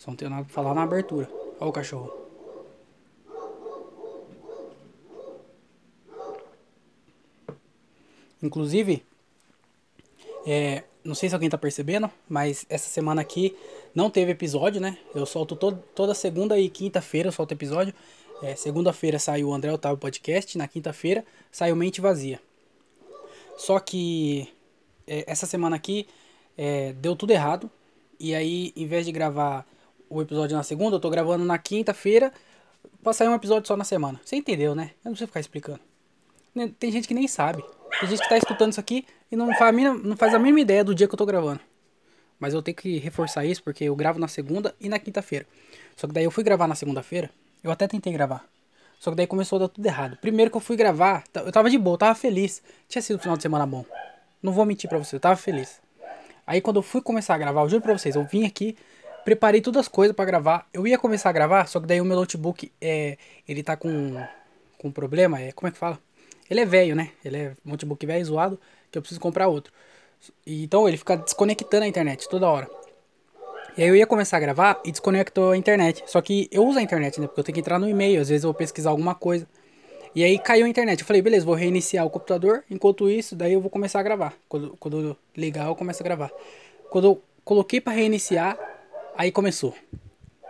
Só 0.01 0.11
não 0.11 0.17
tenho 0.17 0.31
nada 0.31 0.45
pra 0.45 0.55
falar 0.55 0.73
na 0.73 0.83
abertura. 0.83 1.31
Olha 1.61 1.69
o 1.69 1.73
cachorro. 1.73 2.11
Inclusive, 8.43 9.05
é, 10.47 10.85
não 11.05 11.15
sei 11.15 11.29
se 11.29 11.35
alguém 11.35 11.51
tá 11.51 11.59
percebendo, 11.59 12.11
mas 12.27 12.65
essa 12.71 12.89
semana 12.89 13.21
aqui 13.21 13.55
não 13.95 14.09
teve 14.09 14.33
episódio, 14.33 14.81
né? 14.81 14.97
Eu 15.15 15.27
solto 15.27 15.55
todo, 15.55 15.85
toda 15.95 16.15
segunda 16.15 16.59
e 16.59 16.71
quinta-feira, 16.71 17.29
eu 17.29 17.33
solto 17.33 17.53
episódio. 17.53 17.93
É, 18.43 18.57
Segunda-feira 18.57 19.19
saiu 19.19 19.49
o 19.49 19.53
André 19.53 19.71
Otávio 19.71 19.99
Podcast, 19.99 20.57
na 20.57 20.67
quinta-feira 20.67 21.23
saiu 21.53 21.77
Mente 21.77 22.01
Vazia. 22.01 22.41
Só 23.59 23.79
que 23.79 24.49
é, 25.07 25.25
essa 25.27 25.45
semana 25.45 25.77
aqui 25.77 26.09
é, 26.57 26.95
deu 26.95 27.15
tudo 27.15 27.33
errado. 27.33 27.71
E 28.19 28.35
aí, 28.35 28.73
em 28.75 28.87
vez 28.87 29.05
de 29.05 29.13
gravar 29.13 29.67
o 30.11 30.21
episódio 30.21 30.57
na 30.57 30.63
segunda, 30.65 30.97
eu 30.97 31.01
tô 31.01 31.09
gravando 31.09 31.45
na 31.45 31.57
quinta-feira 31.57 32.33
pra 33.03 33.13
sair 33.13 33.29
um 33.29 33.35
episódio 33.35 33.67
só 33.67 33.77
na 33.77 33.85
semana. 33.85 34.21
Você 34.25 34.37
entendeu, 34.37 34.75
né? 34.75 34.91
Eu 35.05 35.11
não 35.11 35.13
preciso 35.13 35.29
ficar 35.29 35.41
explicando. 35.41 35.81
Né, 36.53 36.71
tem 36.79 36.91
gente 36.91 37.07
que 37.07 37.15
nem 37.15 37.29
sabe. 37.29 37.65
Tem 38.01 38.09
gente 38.09 38.21
que 38.21 38.29
tá 38.29 38.37
escutando 38.37 38.73
isso 38.73 38.81
aqui 38.81 39.07
e 39.31 39.37
não 39.37 39.55
faz, 39.55 39.75
mínima, 39.75 39.95
não 39.95 40.17
faz 40.17 40.35
a 40.35 40.39
mínima 40.39 40.61
ideia 40.61 40.83
do 40.83 40.95
dia 40.95 41.07
que 41.07 41.15
eu 41.15 41.19
tô 41.19 41.25
gravando. 41.25 41.61
Mas 42.41 42.53
eu 42.53 42.61
tenho 42.61 42.77
que 42.77 42.99
reforçar 42.99 43.45
isso 43.45 43.63
porque 43.63 43.85
eu 43.85 43.95
gravo 43.95 44.19
na 44.19 44.27
segunda 44.27 44.75
e 44.81 44.89
na 44.89 44.99
quinta-feira. 44.99 45.47
Só 45.97 46.09
que 46.09 46.13
daí 46.13 46.25
eu 46.25 46.31
fui 46.31 46.43
gravar 46.43 46.67
na 46.67 46.75
segunda-feira. 46.75 47.31
Eu 47.63 47.71
até 47.71 47.87
tentei 47.87 48.13
gravar. 48.13 48.45
Só 48.99 49.11
que 49.11 49.17
daí 49.17 49.27
começou 49.27 49.57
a 49.57 49.59
dar 49.61 49.69
tudo 49.69 49.87
errado. 49.87 50.17
Primeiro 50.21 50.51
que 50.51 50.57
eu 50.57 50.61
fui 50.61 50.77
gravar, 50.77 51.25
eu 51.35 51.53
tava 51.53 51.71
de 51.71 51.79
boa, 51.79 51.95
eu 51.95 51.99
tava 51.99 52.15
feliz. 52.15 52.63
Tinha 52.89 53.01
sido 53.01 53.17
um 53.17 53.19
final 53.19 53.37
de 53.37 53.43
semana 53.43 53.65
bom. 53.65 53.85
Não 54.43 54.53
vou 54.53 54.65
mentir 54.65 54.89
pra 54.89 54.99
você, 54.99 55.17
eu 55.17 55.21
tava 55.21 55.37
feliz. 55.37 55.81
Aí 56.47 56.61
quando 56.61 56.77
eu 56.77 56.83
fui 56.83 57.01
começar 57.01 57.35
a 57.35 57.39
gravar, 57.39 57.63
eu 57.63 57.69
juro 57.69 57.83
pra 57.83 57.97
vocês, 57.97 58.17
eu 58.17 58.25
vim 58.25 58.45
aqui, 58.45 58.77
preparei 59.25 59.61
todas 59.61 59.81
as 59.81 59.89
coisas 59.89 60.15
para 60.15 60.25
gravar. 60.25 60.67
Eu 60.73 60.87
ia 60.87 60.99
começar 60.99 61.31
a 61.31 61.33
gravar, 61.33 61.67
só 61.67 61.81
que 61.81 61.87
daí 61.87 62.01
o 62.01 62.05
meu 62.05 62.17
notebook 62.17 62.71
é, 62.81 63.17
ele 63.47 63.63
tá 63.63 63.77
com 63.77 64.17
com 64.81 64.91
problema, 64.91 65.39
é, 65.39 65.53
como 65.53 65.69
é 65.69 65.71
que 65.71 65.77
fala? 65.77 65.99
Ele 66.49 66.61
é 66.61 66.65
velho, 66.65 66.97
né? 66.97 67.11
Ele 67.23 67.37
é 67.37 67.53
notebook 67.63 68.05
velho 68.07 68.25
zoado, 68.25 68.59
que 68.91 68.97
eu 68.97 69.03
preciso 69.03 69.21
comprar 69.21 69.47
outro. 69.47 69.73
E, 70.47 70.65
então 70.65 70.89
ele 70.89 70.97
fica 70.97 71.17
desconectando 71.19 71.85
a 71.85 71.87
internet 71.87 72.27
toda 72.29 72.49
hora. 72.49 72.69
E 73.77 73.83
aí 73.83 73.89
eu 73.89 73.95
ia 73.95 74.07
começar 74.07 74.39
a 74.39 74.41
gravar 74.41 74.81
e 74.85 74.91
desconectou 74.91 75.51
a 75.51 75.57
internet. 75.57 76.03
Só 76.07 76.21
que 76.21 76.49
eu 76.51 76.67
uso 76.67 76.79
a 76.79 76.83
internet, 76.83 77.21
né? 77.21 77.27
Porque 77.27 77.41
eu 77.41 77.45
tenho 77.45 77.55
que 77.55 77.61
entrar 77.61 77.79
no 77.79 77.89
e-mail, 77.89 78.21
às 78.21 78.31
vezes 78.31 78.43
eu 78.43 78.49
vou 78.49 78.55
pesquisar 78.55 78.91
alguma 78.91 79.15
coisa. 79.15 79.47
E 80.15 80.25
aí 80.25 80.39
caiu 80.39 80.67
a 80.67 80.69
internet. 80.69 81.01
Eu 81.01 81.07
falei, 81.07 81.23
beleza, 81.23 81.45
vou 81.47 81.55
reiniciar 81.55 82.05
o 82.05 82.11
computador. 82.11 82.65
Enquanto 82.69 83.09
isso, 83.09 83.37
daí 83.37 83.53
eu 83.53 83.61
vou 83.61 83.71
começar 83.71 84.01
a 84.01 84.03
gravar. 84.03 84.35
Quando, 84.49 84.77
quando 84.81 85.17
ligar, 85.37 85.69
eu 85.69 85.77
começo 85.77 86.03
a 86.03 86.05
gravar. 86.05 86.33
Quando 86.91 87.07
eu 87.07 87.23
coloquei 87.45 87.81
para 87.81 87.93
reiniciar, 87.93 88.59
Aí 89.21 89.31
começou. 89.31 89.75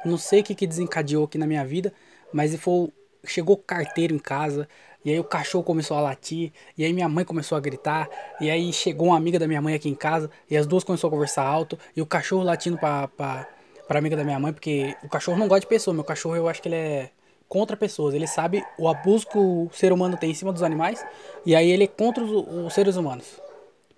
Não 0.04 0.16
sei 0.16 0.42
o 0.42 0.44
que, 0.44 0.54
que 0.54 0.64
desencadeou 0.64 1.24
aqui 1.24 1.36
na 1.36 1.44
minha 1.44 1.64
vida, 1.64 1.92
mas 2.32 2.54
foi, 2.54 2.88
chegou 3.24 3.56
carteiro 3.56 4.14
em 4.14 4.18
casa, 4.20 4.68
e 5.04 5.10
aí 5.10 5.18
o 5.18 5.24
cachorro 5.24 5.64
começou 5.64 5.96
a 5.96 6.00
latir, 6.00 6.52
e 6.78 6.84
aí 6.84 6.92
minha 6.92 7.08
mãe 7.08 7.24
começou 7.24 7.58
a 7.58 7.60
gritar, 7.60 8.08
e 8.40 8.48
aí 8.48 8.72
chegou 8.72 9.08
uma 9.08 9.16
amiga 9.16 9.40
da 9.40 9.48
minha 9.48 9.60
mãe 9.60 9.74
aqui 9.74 9.88
em 9.88 9.94
casa, 9.96 10.30
e 10.48 10.56
as 10.56 10.68
duas 10.68 10.84
começaram 10.84 11.08
a 11.08 11.10
conversar 11.10 11.42
alto, 11.42 11.76
e 11.96 12.00
o 12.00 12.06
cachorro 12.06 12.44
latindo 12.44 12.78
pra, 12.78 13.08
pra, 13.08 13.48
pra 13.88 13.98
amiga 13.98 14.16
da 14.16 14.22
minha 14.22 14.38
mãe, 14.38 14.52
porque 14.52 14.96
o 15.02 15.08
cachorro 15.08 15.36
não 15.36 15.48
gosta 15.48 15.62
de 15.62 15.66
pessoa, 15.66 15.92
meu 15.92 16.04
cachorro 16.04 16.36
eu 16.36 16.48
acho 16.48 16.62
que 16.62 16.68
ele 16.68 16.76
é 16.76 17.10
contra 17.48 17.76
pessoas, 17.76 18.14
ele 18.14 18.28
sabe 18.28 18.64
o 18.78 18.86
abuso 18.86 19.26
que 19.26 19.36
o 19.36 19.68
ser 19.72 19.92
humano 19.92 20.16
tem 20.16 20.30
em 20.30 20.34
cima 20.34 20.52
dos 20.52 20.62
animais, 20.62 21.04
e 21.44 21.56
aí 21.56 21.68
ele 21.68 21.82
é 21.82 21.88
contra 21.88 22.22
os, 22.22 22.30
os 22.66 22.72
seres 22.72 22.94
humanos. 22.94 23.40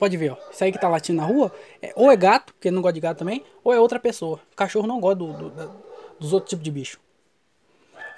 Pode 0.03 0.17
ver, 0.17 0.33
ó. 0.33 0.37
Isso 0.51 0.65
aí 0.65 0.73
que 0.73 0.81
tá 0.81 0.89
latindo 0.89 1.21
na 1.21 1.25
rua, 1.25 1.53
é, 1.81 1.93
ou 1.95 2.11
é 2.11 2.17
gato, 2.17 2.53
porque 2.55 2.73
não 2.73 2.83
gosta 2.83 2.95
de 2.95 2.99
gato 2.99 3.19
também, 3.19 3.45
ou 3.63 3.73
é 3.73 3.79
outra 3.79 4.01
pessoa. 4.01 4.41
O 4.53 4.57
cachorro 4.57 4.85
não 4.85 4.99
gosta 4.99 5.15
do, 5.15 5.33
do, 5.33 5.81
dos 6.19 6.33
outros 6.33 6.51
tipos 6.51 6.65
de 6.65 6.73
bicho. 6.73 6.99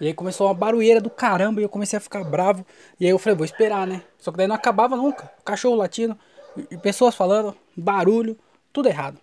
E 0.01 0.07
aí 0.07 0.15
começou 0.15 0.47
uma 0.47 0.55
barulheira 0.55 0.99
do 0.99 1.11
caramba 1.11 1.61
e 1.61 1.63
eu 1.65 1.69
comecei 1.69 1.99
a 1.99 2.01
ficar 2.01 2.25
bravo. 2.25 2.65
E 2.99 3.05
aí 3.05 3.11
eu 3.11 3.19
falei, 3.19 3.37
vou 3.37 3.45
esperar, 3.45 3.87
né? 3.87 4.03
Só 4.17 4.31
que 4.31 4.39
daí 4.39 4.47
não 4.47 4.55
acabava 4.55 4.97
nunca. 4.97 5.31
Cachorro 5.45 5.75
latindo, 5.75 6.19
e 6.71 6.79
pessoas 6.79 7.15
falando, 7.15 7.55
barulho, 7.77 8.35
tudo 8.73 8.89
errado. 8.89 9.21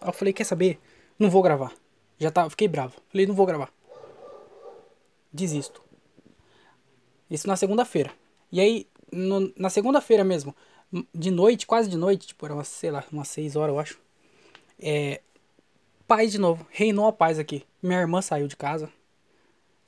Aí 0.00 0.08
eu 0.08 0.12
falei, 0.14 0.32
quer 0.32 0.44
saber? 0.44 0.80
Não 1.18 1.28
vou 1.28 1.42
gravar. 1.42 1.74
Já 2.18 2.30
tá, 2.30 2.48
fiquei 2.48 2.68
bravo. 2.68 2.94
Falei, 3.12 3.26
não 3.26 3.34
vou 3.34 3.44
gravar. 3.44 3.70
Desisto. 5.30 5.82
Isso 7.30 7.46
na 7.46 7.54
segunda-feira. 7.54 8.10
E 8.50 8.62
aí, 8.62 8.86
no, 9.12 9.52
na 9.58 9.68
segunda-feira 9.68 10.24
mesmo, 10.24 10.56
de 11.14 11.30
noite, 11.30 11.66
quase 11.66 11.88
de 11.88 11.96
noite, 11.96 12.28
tipo, 12.28 12.44
era 12.46 12.54
umas, 12.54 12.68
sei 12.68 12.90
lá, 12.90 13.04
umas 13.12 13.28
6 13.28 13.56
horas, 13.56 13.74
eu 13.74 13.80
acho. 13.80 14.00
É, 14.80 15.20
paz 16.06 16.32
de 16.32 16.38
novo, 16.38 16.66
reinou 16.70 17.06
a 17.06 17.12
paz 17.12 17.38
aqui. 17.38 17.64
Minha 17.82 18.00
irmã 18.00 18.22
saiu 18.22 18.48
de 18.48 18.56
casa. 18.56 18.90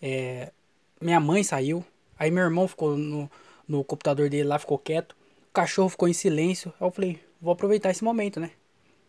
É, 0.00 0.52
minha 1.00 1.18
mãe 1.18 1.42
saiu. 1.42 1.84
Aí 2.18 2.30
meu 2.30 2.44
irmão 2.44 2.68
ficou 2.68 2.96
no, 2.96 3.30
no 3.66 3.82
computador 3.82 4.28
dele 4.28 4.48
lá, 4.48 4.58
ficou 4.58 4.78
quieto. 4.78 5.16
cachorro 5.52 5.88
ficou 5.88 6.08
em 6.08 6.12
silêncio. 6.12 6.72
Aí 6.78 6.86
eu 6.86 6.90
falei, 6.90 7.20
vou 7.40 7.52
aproveitar 7.52 7.90
esse 7.90 8.04
momento, 8.04 8.38
né? 8.38 8.50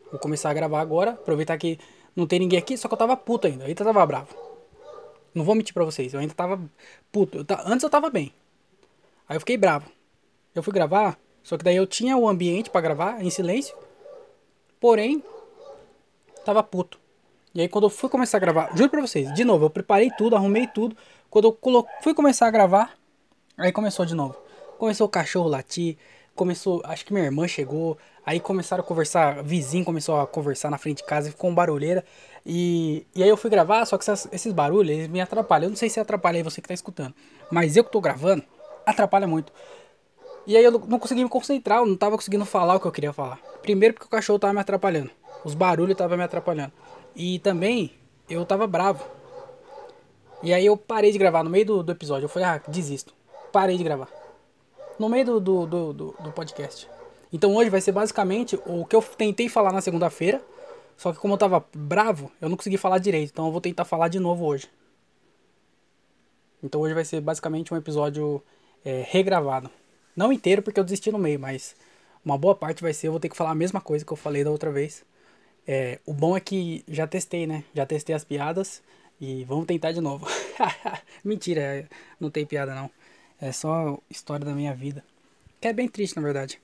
Vou 0.09 0.19
começar 0.19 0.49
a 0.49 0.53
gravar 0.53 0.79
agora, 0.81 1.11
aproveitar 1.11 1.57
que 1.57 1.77
não 2.15 2.27
tem 2.27 2.39
ninguém 2.39 2.59
aqui, 2.59 2.77
só 2.77 2.87
que 2.87 2.93
eu 2.93 2.97
tava 2.97 3.15
puto 3.15 3.47
ainda, 3.47 3.65
ainda 3.65 3.83
tava 3.83 4.05
bravo. 4.05 4.35
Não 5.33 5.43
vou 5.45 5.55
mentir 5.55 5.73
pra 5.73 5.85
vocês, 5.85 6.13
eu 6.13 6.19
ainda 6.19 6.33
tava 6.33 6.61
puto. 7.11 7.37
Eu 7.37 7.45
Antes 7.65 7.83
eu 7.83 7.89
tava 7.89 8.09
bem. 8.09 8.33
Aí 9.27 9.35
eu 9.35 9.39
fiquei 9.39 9.57
bravo. 9.57 9.89
Eu 10.53 10.61
fui 10.61 10.73
gravar, 10.73 11.17
só 11.43 11.57
que 11.57 11.63
daí 11.63 11.75
eu 11.75 11.87
tinha 11.87 12.17
o 12.17 12.27
ambiente 12.27 12.69
para 12.69 12.81
gravar 12.81 13.23
em 13.23 13.29
silêncio. 13.29 13.75
Porém, 14.79 15.23
tava 16.45 16.63
puto. 16.63 16.99
E 17.53 17.61
aí 17.61 17.67
quando 17.67 17.85
eu 17.85 17.89
fui 17.89 18.09
começar 18.09 18.37
a 18.37 18.39
gravar, 18.39 18.75
juro 18.75 18.89
pra 18.89 19.01
vocês, 19.01 19.33
de 19.33 19.43
novo, 19.43 19.65
eu 19.65 19.69
preparei 19.69 20.09
tudo, 20.17 20.35
arrumei 20.35 20.67
tudo. 20.67 20.95
Quando 21.29 21.45
eu 21.45 21.53
colo... 21.53 21.85
fui 22.01 22.13
começar 22.13 22.47
a 22.47 22.51
gravar, 22.51 22.97
aí 23.57 23.71
começou 23.71 24.05
de 24.05 24.15
novo. 24.15 24.35
Começou 24.77 25.05
o 25.07 25.09
cachorro 25.09 25.47
latir, 25.47 25.97
começou, 26.33 26.81
acho 26.85 27.05
que 27.05 27.13
minha 27.13 27.25
irmã 27.25 27.47
chegou, 27.47 27.97
aí 28.25 28.39
começaram 28.39 28.83
a 28.83 28.85
conversar, 28.85 29.43
vizinho 29.43 29.85
começou 29.85 30.19
a 30.19 30.25
conversar 30.25 30.69
na 30.71 30.77
frente 30.77 30.97
de 30.97 31.03
casa, 31.03 31.29
ficou 31.29 31.49
um 31.49 31.55
barulheira. 31.55 32.03
E, 32.45 33.05
e 33.13 33.21
aí 33.21 33.29
eu 33.29 33.37
fui 33.37 33.49
gravar, 33.49 33.85
só 33.85 33.97
que 33.97 34.03
essas, 34.03 34.27
esses 34.31 34.51
barulhos, 34.51 34.91
eles 34.91 35.07
me 35.07 35.21
atrapalham. 35.21 35.65
Eu 35.65 35.69
não 35.69 35.77
sei 35.77 35.89
se 35.89 35.99
atrapalha 35.99 36.37
aí 36.37 36.43
você 36.43 36.61
que 36.61 36.67
tá 36.67 36.73
escutando, 36.73 37.13
mas 37.51 37.75
eu 37.75 37.83
que 37.83 37.91
tô 37.91 38.01
gravando, 38.01 38.43
atrapalha 38.85 39.27
muito. 39.27 39.51
E 40.45 40.57
aí 40.57 40.63
eu 40.63 40.71
não 40.71 40.99
consegui 40.99 41.23
me 41.23 41.29
concentrar, 41.29 41.79
eu 41.79 41.85
não 41.85 41.95
tava 41.95 42.15
conseguindo 42.15 42.45
falar 42.45 42.75
o 42.75 42.79
que 42.79 42.87
eu 42.87 42.91
queria 42.91 43.13
falar. 43.13 43.39
Primeiro 43.61 43.93
porque 43.93 44.07
o 44.07 44.09
cachorro 44.09 44.39
tava 44.39 44.53
me 44.53 44.59
atrapalhando. 44.59 45.11
Os 45.43 45.53
barulhos 45.53 45.91
estavam 45.91 46.17
me 46.17 46.23
atrapalhando. 46.23 46.73
E 47.15 47.39
também 47.39 47.91
eu 48.29 48.45
tava 48.45 48.65
bravo. 48.65 49.05
E 50.41 50.53
aí 50.53 50.65
eu 50.65 50.75
parei 50.75 51.11
de 51.11 51.17
gravar 51.17 51.43
no 51.43 51.49
meio 51.49 51.65
do, 51.65 51.83
do 51.83 51.91
episódio. 51.91 52.25
Eu 52.25 52.29
falei, 52.29 52.47
ah, 52.47 52.61
desisto. 52.67 53.13
Parei 53.51 53.77
de 53.77 53.83
gravar. 53.83 54.07
No 54.97 55.09
meio 55.09 55.25
do, 55.25 55.39
do, 55.39 55.65
do, 55.67 55.93
do 55.93 56.31
podcast. 56.31 56.87
Então 57.31 57.55
hoje 57.55 57.69
vai 57.69 57.79
ser 57.79 57.91
basicamente 57.91 58.59
o 58.65 58.85
que 58.85 58.95
eu 58.95 59.01
tentei 59.01 59.47
falar 59.47 59.71
na 59.71 59.81
segunda-feira. 59.81 60.41
Só 60.97 61.11
que 61.11 61.19
como 61.19 61.35
eu 61.35 61.37
tava 61.37 61.65
bravo, 61.75 62.31
eu 62.41 62.49
não 62.49 62.57
consegui 62.57 62.77
falar 62.77 62.97
direito. 62.97 63.31
Então 63.31 63.45
eu 63.45 63.51
vou 63.51 63.61
tentar 63.61 63.85
falar 63.85 64.07
de 64.07 64.19
novo 64.19 64.45
hoje. 64.45 64.67
Então 66.63 66.81
hoje 66.81 66.93
vai 66.93 67.05
ser 67.05 67.21
basicamente 67.21 67.73
um 67.73 67.77
episódio 67.77 68.41
é, 68.83 69.03
regravado. 69.07 69.69
Não 70.15 70.31
inteiro 70.31 70.61
porque 70.61 70.79
eu 70.79 70.83
desisti 70.83 71.11
no 71.11 71.17
meio, 71.17 71.39
mas 71.39 71.75
uma 72.23 72.37
boa 72.37 72.55
parte 72.55 72.81
vai 72.81 72.93
ser 72.93 73.07
eu 73.07 73.11
vou 73.11 73.19
ter 73.19 73.29
que 73.29 73.37
falar 73.37 73.51
a 73.51 73.55
mesma 73.55 73.81
coisa 73.81 74.05
que 74.05 74.11
eu 74.11 74.17
falei 74.17 74.43
da 74.43 74.51
outra 74.51 74.71
vez. 74.71 75.03
É, 75.67 75.99
o 76.05 76.13
bom 76.13 76.35
é 76.35 76.39
que 76.39 76.83
já 76.87 77.07
testei, 77.07 77.45
né? 77.47 77.63
Já 77.73 77.85
testei 77.85 78.15
as 78.15 78.23
piadas 78.23 78.81
e 79.19 79.43
vamos 79.45 79.65
tentar 79.65 79.91
de 79.91 80.01
novo. 80.01 80.27
Mentira, 81.23 81.87
não 82.19 82.29
tem 82.29 82.45
piada 82.45 82.73
não. 82.73 82.89
É 83.39 83.51
só 83.51 83.99
história 84.09 84.45
da 84.45 84.53
minha 84.53 84.73
vida. 84.73 85.03
Que 85.59 85.67
é 85.67 85.73
bem 85.73 85.87
triste, 85.87 86.15
na 86.15 86.21
verdade. 86.21 86.59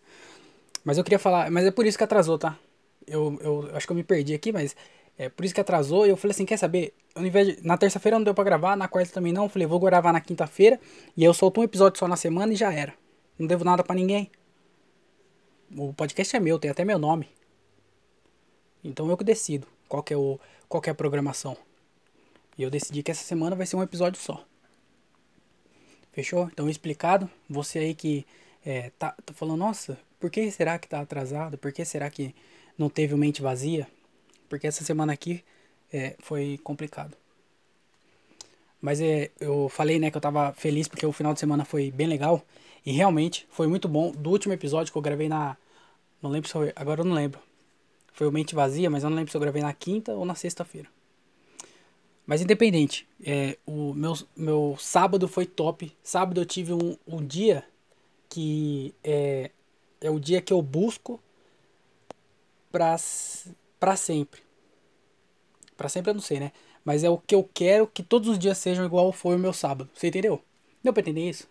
Mas 0.84 0.98
eu 0.98 1.04
queria 1.04 1.20
falar, 1.20 1.52
mas 1.52 1.66
é 1.66 1.72
por 1.72 1.86
isso 1.86 1.98
que 1.98 2.04
atrasou, 2.04 2.38
tá? 2.38 2.58
Eu, 3.06 3.40
eu 3.42 3.70
acho 3.76 3.86
que 3.86 3.92
eu 3.92 3.96
me 3.96 4.04
perdi 4.04 4.34
aqui, 4.34 4.52
mas 4.52 4.76
é 5.18 5.30
por 5.30 5.46
isso 5.46 5.54
que 5.54 5.62
atrasou. 5.62 6.06
E 6.06 6.10
eu 6.10 6.18
falei 6.18 6.32
assim: 6.32 6.46
quer 6.46 6.58
saber? 6.58 6.94
Invés 7.16 7.48
de, 7.48 7.66
na 7.66 7.78
terça-feira 7.78 8.18
não 8.18 8.24
deu 8.24 8.34
pra 8.34 8.44
gravar, 8.44 8.76
na 8.76 8.88
quarta 8.88 9.14
também 9.14 9.34
não. 9.34 9.44
Eu 9.44 9.50
falei: 9.50 9.68
vou 9.68 9.80
gravar 9.80 10.14
na 10.14 10.22
quinta-feira. 10.22 10.80
E 11.16 11.24
eu 11.24 11.34
solto 11.34 11.62
um 11.62 11.64
episódio 11.64 12.00
só 12.00 12.08
na 12.08 12.16
semana 12.16 12.54
e 12.54 12.56
já 12.56 12.72
era. 12.74 12.94
Não 13.38 13.48
devo 13.48 13.64
nada 13.64 13.84
para 13.84 13.96
ninguém. 13.96 14.32
O 15.76 15.94
podcast 15.94 16.36
é 16.36 16.40
meu, 16.40 16.58
tem 16.58 16.72
até 16.72 16.86
meu 16.86 16.98
nome. 16.98 17.30
Então 18.84 19.10
eu 19.10 19.18
que 19.18 19.24
decido 19.24 19.68
qual 19.88 20.02
que 20.02 20.14
é, 20.14 20.18
o, 20.18 20.40
qual 20.68 20.82
que 20.82 20.90
é 20.90 20.92
a 20.92 20.96
programação. 20.96 21.58
E 22.58 22.64
eu 22.64 22.70
decidi 22.70 23.04
que 23.04 23.12
essa 23.12 23.24
semana 23.24 23.56
vai 23.56 23.66
ser 23.66 23.76
um 23.76 23.84
episódio 23.84 24.20
só. 24.20 24.44
Fechou? 26.12 26.50
Então 26.52 26.70
explicado. 26.70 27.30
Você 27.50 27.80
aí 27.80 27.94
que 27.94 28.26
é, 28.66 28.92
tá, 28.98 29.16
tá 29.24 29.34
falando, 29.34 29.60
nossa, 29.60 30.00
por 30.20 30.32
que 30.32 30.50
será 30.50 30.80
que 30.80 30.88
tá 30.88 31.02
atrasado? 31.02 31.58
Por 31.58 31.72
que 31.72 31.86
será 31.86 32.10
que 32.10 32.34
não 32.78 32.90
teve 32.90 33.14
mente 33.16 33.42
vazia? 33.42 33.88
Porque 34.50 34.66
essa 34.66 34.84
semana 34.84 35.14
aqui 35.14 35.44
é, 35.94 36.16
foi 36.20 36.60
complicado. 36.64 37.16
Mas 38.82 39.02
é, 39.02 39.32
eu 39.40 39.70
falei 39.70 40.00
né, 40.00 40.10
que 40.10 40.18
eu 40.18 40.22
tava 40.22 40.54
feliz 40.54 40.88
porque 40.88 41.06
o 41.06 41.12
final 41.12 41.34
de 41.34 41.40
semana 41.40 41.66
foi 41.66 41.92
bem 41.92 42.08
legal. 42.08 42.44
E 42.88 42.92
realmente 42.94 43.46
foi 43.50 43.68
muito 43.68 43.86
bom. 43.86 44.14
Do 44.14 44.30
último 44.30 44.54
episódio 44.54 44.94
que 44.94 44.98
eu 44.98 45.02
gravei 45.02 45.28
na. 45.28 45.58
Não 46.22 46.30
lembro 46.30 46.48
se 46.48 46.54
foi. 46.54 46.72
Agora 46.74 47.02
eu 47.02 47.06
não 47.06 47.14
lembro. 47.14 47.38
Foi 48.14 48.26
o 48.26 48.32
Mente 48.32 48.56
Vazia, 48.56 48.90
mas 48.90 49.04
eu 49.04 49.10
não 49.10 49.18
lembro 49.18 49.30
se 49.30 49.36
eu 49.36 49.42
gravei 49.42 49.62
na 49.62 49.74
quinta 49.74 50.14
ou 50.14 50.24
na 50.24 50.36
sexta-feira. 50.36 50.88
Mas 52.26 52.42
independente, 52.42 53.06
é, 53.22 53.58
o 53.66 53.94
meu, 53.94 54.14
meu 54.34 54.78
sábado 54.80 55.28
foi 55.28 55.46
top. 55.46 55.94
Sábado 56.02 56.40
eu 56.40 56.46
tive 56.46 56.72
um, 56.72 56.96
um 57.06 57.18
dia 57.18 57.62
que 58.30 58.96
é, 59.04 59.52
é 60.00 60.10
o 60.10 60.18
dia 60.18 60.42
que 60.42 60.54
eu 60.54 60.62
busco 60.62 61.20
pra, 62.72 62.96
pra 63.78 63.98
sempre. 63.98 64.40
Pra 65.76 65.90
sempre 65.90 66.12
eu 66.12 66.14
não 66.14 66.22
sei, 66.22 66.40
né? 66.40 66.54
Mas 66.86 67.04
é 67.04 67.10
o 67.10 67.18
que 67.18 67.36
eu 67.36 67.44
quero 67.54 67.86
que 67.86 68.02
todos 68.02 68.30
os 68.30 68.40
dias 68.40 68.58
sejam 68.58 68.86
igual 68.86 69.12
foi 69.12 69.36
o 69.36 69.40
meu 69.40 69.52
sábado. 69.52 69.90
Você 69.94 70.08
entendeu? 70.08 70.42
Deu 70.82 70.94
pra 70.94 71.02
entender 71.02 71.30
isso? 71.30 71.50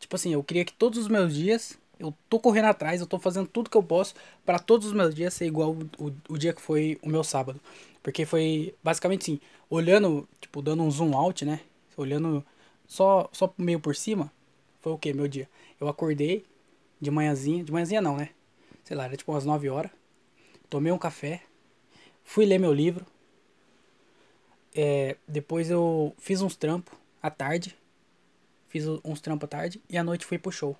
Tipo 0.00 0.16
assim, 0.16 0.32
eu 0.32 0.42
queria 0.42 0.64
que 0.64 0.72
todos 0.72 0.98
os 0.98 1.06
meus 1.06 1.34
dias 1.34 1.78
eu 1.98 2.14
tô 2.30 2.40
correndo 2.40 2.64
atrás, 2.64 3.00
eu 3.00 3.06
tô 3.06 3.18
fazendo 3.18 3.46
tudo 3.46 3.68
que 3.68 3.76
eu 3.76 3.82
posso 3.82 4.14
para 4.44 4.58
todos 4.58 4.86
os 4.86 4.92
meus 4.94 5.14
dias 5.14 5.34
ser 5.34 5.46
igual 5.46 5.76
o, 5.98 6.06
o, 6.06 6.12
o, 6.30 6.38
dia 6.38 6.54
que 6.54 6.60
foi 6.62 6.98
o 7.02 7.08
meu 7.10 7.22
sábado. 7.22 7.60
Porque 8.02 8.24
foi 8.24 8.74
basicamente 8.82 9.22
assim, 9.22 9.40
olhando, 9.68 10.26
tipo, 10.40 10.62
dando 10.62 10.82
um 10.82 10.90
zoom 10.90 11.14
out, 11.14 11.44
né? 11.44 11.60
Olhando 11.98 12.44
só, 12.86 13.28
só 13.30 13.52
meio 13.58 13.78
por 13.78 13.94
cima, 13.94 14.32
foi 14.80 14.92
o 14.92 14.98
que 14.98 15.12
meu 15.12 15.28
dia? 15.28 15.46
Eu 15.78 15.88
acordei 15.88 16.46
de 16.98 17.10
manhãzinha, 17.10 17.62
de 17.62 17.70
manhãzinha 17.70 18.00
não, 18.00 18.16
né? 18.16 18.30
Sei 18.82 18.96
lá, 18.96 19.04
era 19.04 19.16
tipo 19.16 19.30
umas 19.30 19.44
9 19.44 19.68
horas. 19.68 19.90
Tomei 20.70 20.90
um 20.90 20.98
café, 20.98 21.42
fui 22.24 22.46
ler 22.46 22.58
meu 22.58 22.72
livro. 22.72 23.04
É, 24.74 25.16
depois 25.28 25.70
eu 25.70 26.14
fiz 26.18 26.40
uns 26.40 26.56
trampos 26.56 26.96
à 27.22 27.28
tarde 27.28 27.76
fiz 28.70 28.86
uns 29.04 29.20
trampos 29.20 29.48
tarde 29.48 29.82
e 29.90 29.98
à 29.98 30.04
noite 30.04 30.24
fui 30.24 30.38
pro 30.38 30.50
show. 30.50 30.76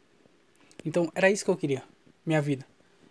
Então 0.85 1.11
era 1.15 1.29
isso 1.29 1.45
que 1.45 1.51
eu 1.51 1.57
queria, 1.57 1.83
minha 2.25 2.41
vida. 2.41 2.65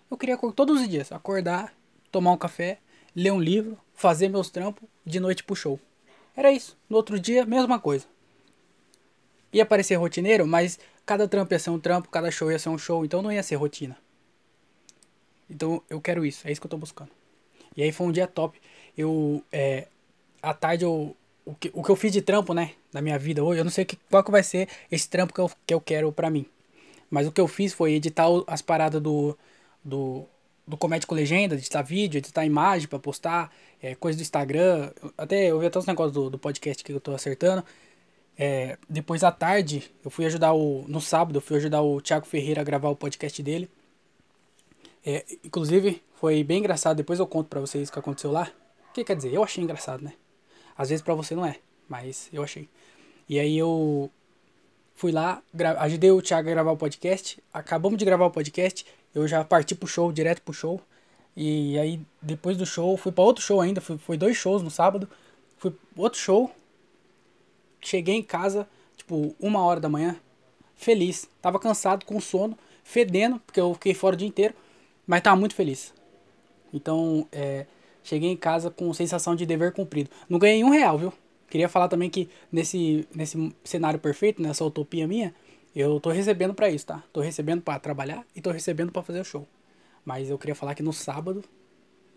Eu 0.10 0.18
queria 0.18 0.38
todos 0.56 0.82
os 0.82 0.90
dias 0.90 1.12
acordar, 1.12 1.72
tomar 2.12 2.32
um 2.32 2.38
café, 2.38 2.80
ler 3.16 3.32
um 3.32 3.40
livro, 3.40 3.78
fazer 3.94 4.30
meus 4.30 4.50
trampos 4.50 4.88
de 5.06 5.20
noite 5.20 5.44
pro 5.44 5.56
show. 5.56 5.80
Era 6.36 6.52
isso. 6.52 6.78
No 6.90 6.96
outro 6.96 7.20
dia, 7.20 7.46
mesma 7.46 7.80
coisa. 7.80 8.08
Ia 9.52 9.66
parecer 9.66 9.96
rotineiro, 9.96 10.48
mas 10.48 10.80
cada 11.06 11.28
trampo 11.28 11.54
ia 11.54 11.60
ser 11.60 11.72
um 11.72 11.80
trampo, 11.80 12.10
cada 12.10 12.32
show 12.32 12.50
ia 12.52 12.58
ser 12.58 12.70
um 12.70 12.78
show, 12.78 13.04
então 13.04 13.22
não 13.22 13.32
ia 13.32 13.44
ser 13.44 13.56
rotina. 13.56 13.98
Então 15.50 15.84
eu 15.90 16.00
quero 16.00 16.26
isso, 16.26 16.48
é 16.48 16.52
isso 16.52 16.62
que 16.62 16.68
eu 16.68 16.72
tô 16.72 16.78
buscando. 16.78 17.12
E 17.76 17.84
aí 17.84 17.92
foi 17.92 18.08
um 18.08 18.12
dia 18.12 18.28
top. 18.28 18.60
Eu, 18.98 19.44
é, 19.52 19.88
à 20.42 20.54
tarde 20.54 20.86
eu 20.86 21.16
o 21.46 21.56
que, 21.56 21.72
o 21.74 21.84
que 21.84 21.90
eu 21.90 21.96
fiz 21.96 22.12
de 22.12 22.22
trampo, 22.22 22.54
né, 22.54 22.72
na 22.94 23.02
minha 23.02 23.18
vida 23.18 23.44
hoje, 23.44 23.60
eu 23.60 23.64
não 23.64 23.72
sei 23.72 23.86
que, 23.86 23.98
qual 24.10 24.24
que 24.24 24.32
vai 24.32 24.44
ser 24.44 24.68
esse 24.92 25.10
trampo 25.10 25.34
que 25.34 25.40
eu, 25.40 25.52
que 25.66 25.74
eu 25.74 25.82
quero 25.82 26.12
pra 26.12 26.30
mim. 26.30 26.46
Mas 27.10 27.28
o 27.28 27.32
que 27.32 27.42
eu 27.42 27.48
fiz 27.48 27.74
foi 27.74 27.94
editar 27.94 28.28
as 28.48 28.62
paradas 28.62 29.02
do, 29.02 29.38
do, 29.84 30.26
do 30.68 30.78
Comédia 30.78 31.08
com 31.08 31.16
Legenda, 31.16 31.56
editar 31.56 31.82
vídeo, 31.82 32.20
editar 32.20 32.46
imagem 32.46 32.88
pra 32.88 33.00
postar, 33.00 33.52
é, 33.82 33.96
coisa 33.96 34.18
do 34.18 34.22
Instagram. 34.22 34.92
Até 35.18 35.48
eu 35.48 35.60
vi 35.60 35.66
até 35.66 35.80
os 35.80 35.86
negócios 35.86 36.14
do, 36.14 36.30
do 36.30 36.38
podcast 36.38 36.84
que 36.84 36.92
eu 36.92 37.00
tô 37.00 37.14
acertando. 37.14 37.64
É, 38.38 38.78
depois 38.88 39.24
à 39.24 39.32
tarde, 39.32 39.92
eu 40.06 40.12
fui 40.12 40.26
ajudar 40.26 40.54
o. 40.54 40.86
No 40.88 41.02
sábado, 41.02 41.38
eu 41.38 41.42
fui 41.42 41.58
ajudar 41.58 41.82
o 41.82 42.00
Thiago 42.00 42.26
Ferreira 42.26 42.62
a 42.62 42.64
gravar 42.64 42.90
o 42.90 42.96
podcast 42.96 43.42
dele. 43.42 43.70
É, 45.06 45.26
inclusive, 45.44 46.02
foi 46.14 46.44
bem 46.44 46.60
engraçado. 46.60 46.98
Depois 46.98 47.20
eu 47.20 47.28
conto 47.28 47.48
pra 47.48 47.60
vocês 47.60 47.90
o 47.90 47.92
que 47.92 48.00
aconteceu 48.00 48.32
lá. 48.32 48.52
O 48.90 48.94
que 48.94 49.04
quer 49.04 49.16
dizer? 49.16 49.34
Eu 49.34 49.44
achei 49.44 49.64
engraçado, 49.64 50.04
né? 50.04 50.14
Às 50.80 50.88
vezes 50.88 51.04
para 51.04 51.14
você 51.14 51.36
não 51.36 51.46
é, 51.46 51.58
mas 51.90 52.30
eu 52.32 52.42
achei. 52.42 52.70
E 53.28 53.38
aí 53.38 53.58
eu 53.58 54.10
fui 54.96 55.12
lá, 55.12 55.44
ajudei 55.80 56.10
o 56.10 56.22
Thiago 56.22 56.48
a 56.48 56.52
gravar 56.52 56.72
o 56.72 56.78
podcast. 56.78 57.38
Acabamos 57.54 58.00
de 58.00 58.06
gravar 58.06 58.28
o 58.28 58.32
podcast, 58.32 58.86
eu 59.14 59.28
já 59.28 59.44
parti 59.44 59.76
pro 59.76 59.90
show, 59.90 60.10
direto 60.10 60.42
pro 60.42 60.54
show. 60.54 60.80
E 61.36 61.78
aí 61.78 62.00
depois 62.22 62.56
do 62.56 62.66
show, 62.66 62.96
fui 62.96 63.12
para 63.12 63.26
outro 63.26 63.44
show 63.44 63.60
ainda, 63.60 63.82
fui, 63.82 63.98
foi 63.98 64.16
dois 64.16 64.38
shows 64.38 64.64
no 64.64 64.72
sábado. 64.72 65.10
Fui 65.58 65.76
outro 65.98 66.18
show. 66.18 66.50
Cheguei 67.82 68.16
em 68.16 68.24
casa, 68.24 68.66
tipo, 68.96 69.36
uma 69.38 69.62
hora 69.62 69.82
da 69.82 69.90
manhã, 69.90 70.16
feliz. 70.78 71.28
Tava 71.42 71.60
cansado, 71.60 72.06
com 72.06 72.22
sono, 72.22 72.58
fedendo, 72.86 73.38
porque 73.42 73.60
eu 73.60 73.74
fiquei 73.74 73.94
fora 73.94 74.16
o 74.16 74.18
dia 74.18 74.28
inteiro, 74.30 74.54
mas 75.06 75.22
tava 75.22 75.36
muito 75.36 75.56
feliz. 75.56 75.94
Então, 76.74 77.28
é, 77.34 77.66
Cheguei 78.10 78.32
em 78.32 78.36
casa 78.36 78.72
com 78.72 78.92
sensação 78.92 79.36
de 79.36 79.46
dever 79.46 79.72
cumprido. 79.72 80.10
Não 80.28 80.40
ganhei 80.40 80.64
um 80.64 80.72
real, 80.72 80.98
viu? 80.98 81.14
Queria 81.48 81.70
falar 81.70 81.88
também 81.88 82.10
que 82.10 82.28
nesse, 82.52 83.08
nesse 83.14 83.54
cenário 83.64 84.00
perfeito, 84.00 84.42
nessa 84.42 84.66
utopia 84.66 85.08
minha, 85.08 85.32
eu 85.76 86.00
tô 86.00 86.10
recebendo 86.10 86.56
para 86.56 86.72
isso, 86.72 86.88
tá? 86.88 87.04
Tô 87.14 87.22
recebendo 87.22 87.62
para 87.62 87.80
trabalhar 87.80 88.26
e 88.36 88.42
tô 88.42 88.50
recebendo 88.50 88.92
para 88.92 89.04
fazer 89.04 89.20
o 89.20 89.24
show. 89.24 89.48
Mas 90.04 90.28
eu 90.28 90.40
queria 90.40 90.56
falar 90.56 90.74
que 90.74 90.82
no 90.82 90.92
sábado, 90.92 91.44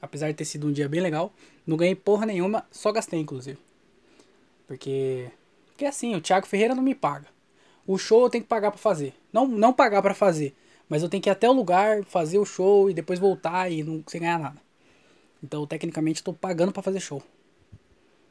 apesar 0.00 0.28
de 0.28 0.34
ter 0.34 0.46
sido 0.46 0.66
um 0.66 0.72
dia 0.72 0.88
bem 0.88 1.02
legal, 1.02 1.30
não 1.66 1.76
ganhei 1.76 1.94
porra 1.94 2.24
nenhuma, 2.24 2.64
só 2.70 2.90
gastei 2.90 3.20
inclusive. 3.20 3.58
Porque 4.66 5.30
porque 5.68 5.84
assim, 5.84 6.14
o 6.14 6.22
Thiago 6.22 6.46
Ferreira 6.46 6.74
não 6.74 6.82
me 6.82 6.94
paga. 6.94 7.26
O 7.86 7.98
show 7.98 8.22
eu 8.22 8.30
tenho 8.30 8.44
que 8.44 8.48
pagar 8.48 8.70
para 8.70 8.80
fazer. 8.80 9.12
Não 9.30 9.46
não 9.46 9.74
pagar 9.74 10.00
para 10.00 10.14
fazer, 10.14 10.54
Mas 10.88 11.02
eu 11.02 11.10
tenho 11.10 11.22
que 11.22 11.28
ir 11.28 11.32
até 11.32 11.50
o 11.50 11.52
lugar, 11.52 12.02
fazer 12.04 12.38
o 12.38 12.46
show 12.46 12.88
e 12.88 12.94
depois 12.94 13.18
voltar 13.18 13.70
e 13.70 13.82
não 13.82 14.02
sem 14.06 14.22
ganhar 14.22 14.38
nada. 14.38 14.71
Então, 15.42 15.66
tecnicamente, 15.66 16.20
estou 16.20 16.32
pagando 16.32 16.72
para 16.72 16.82
fazer 16.82 17.00
show. 17.00 17.22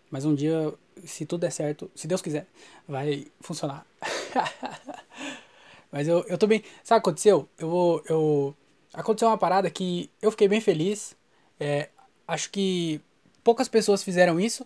Mas 0.10 0.25
um 0.25 0.36
dia, 0.36 0.74
se 1.06 1.25
tudo 1.25 1.41
der 1.41 1.51
certo, 1.51 1.89
se 1.96 2.08
Deus 2.08 2.22
quiser, 2.22 2.48
vai 2.88 3.27
funcionar. 3.39 3.86
Mas 5.91 6.08
eu, 6.08 6.24
eu 6.27 6.38
tô 6.38 6.48
bem. 6.48 6.63
Sabe 6.84 7.00
o 7.00 7.03
que 7.03 7.10
aconteceu? 7.10 7.50
Eu. 7.58 8.03
Eu, 8.08 8.56
aconteceu 8.94 9.27
uma 9.27 9.38
parada 9.38 9.70
que 9.70 10.10
eu 10.22 10.32
fiquei 10.32 10.48
bem 10.48 10.62
feliz. 10.62 11.15
É, 11.60 11.89
acho 12.27 12.50
que 12.50 13.01
poucas 13.44 13.68
pessoas 13.68 14.03
fizeram 14.03 14.39
isso. 14.39 14.65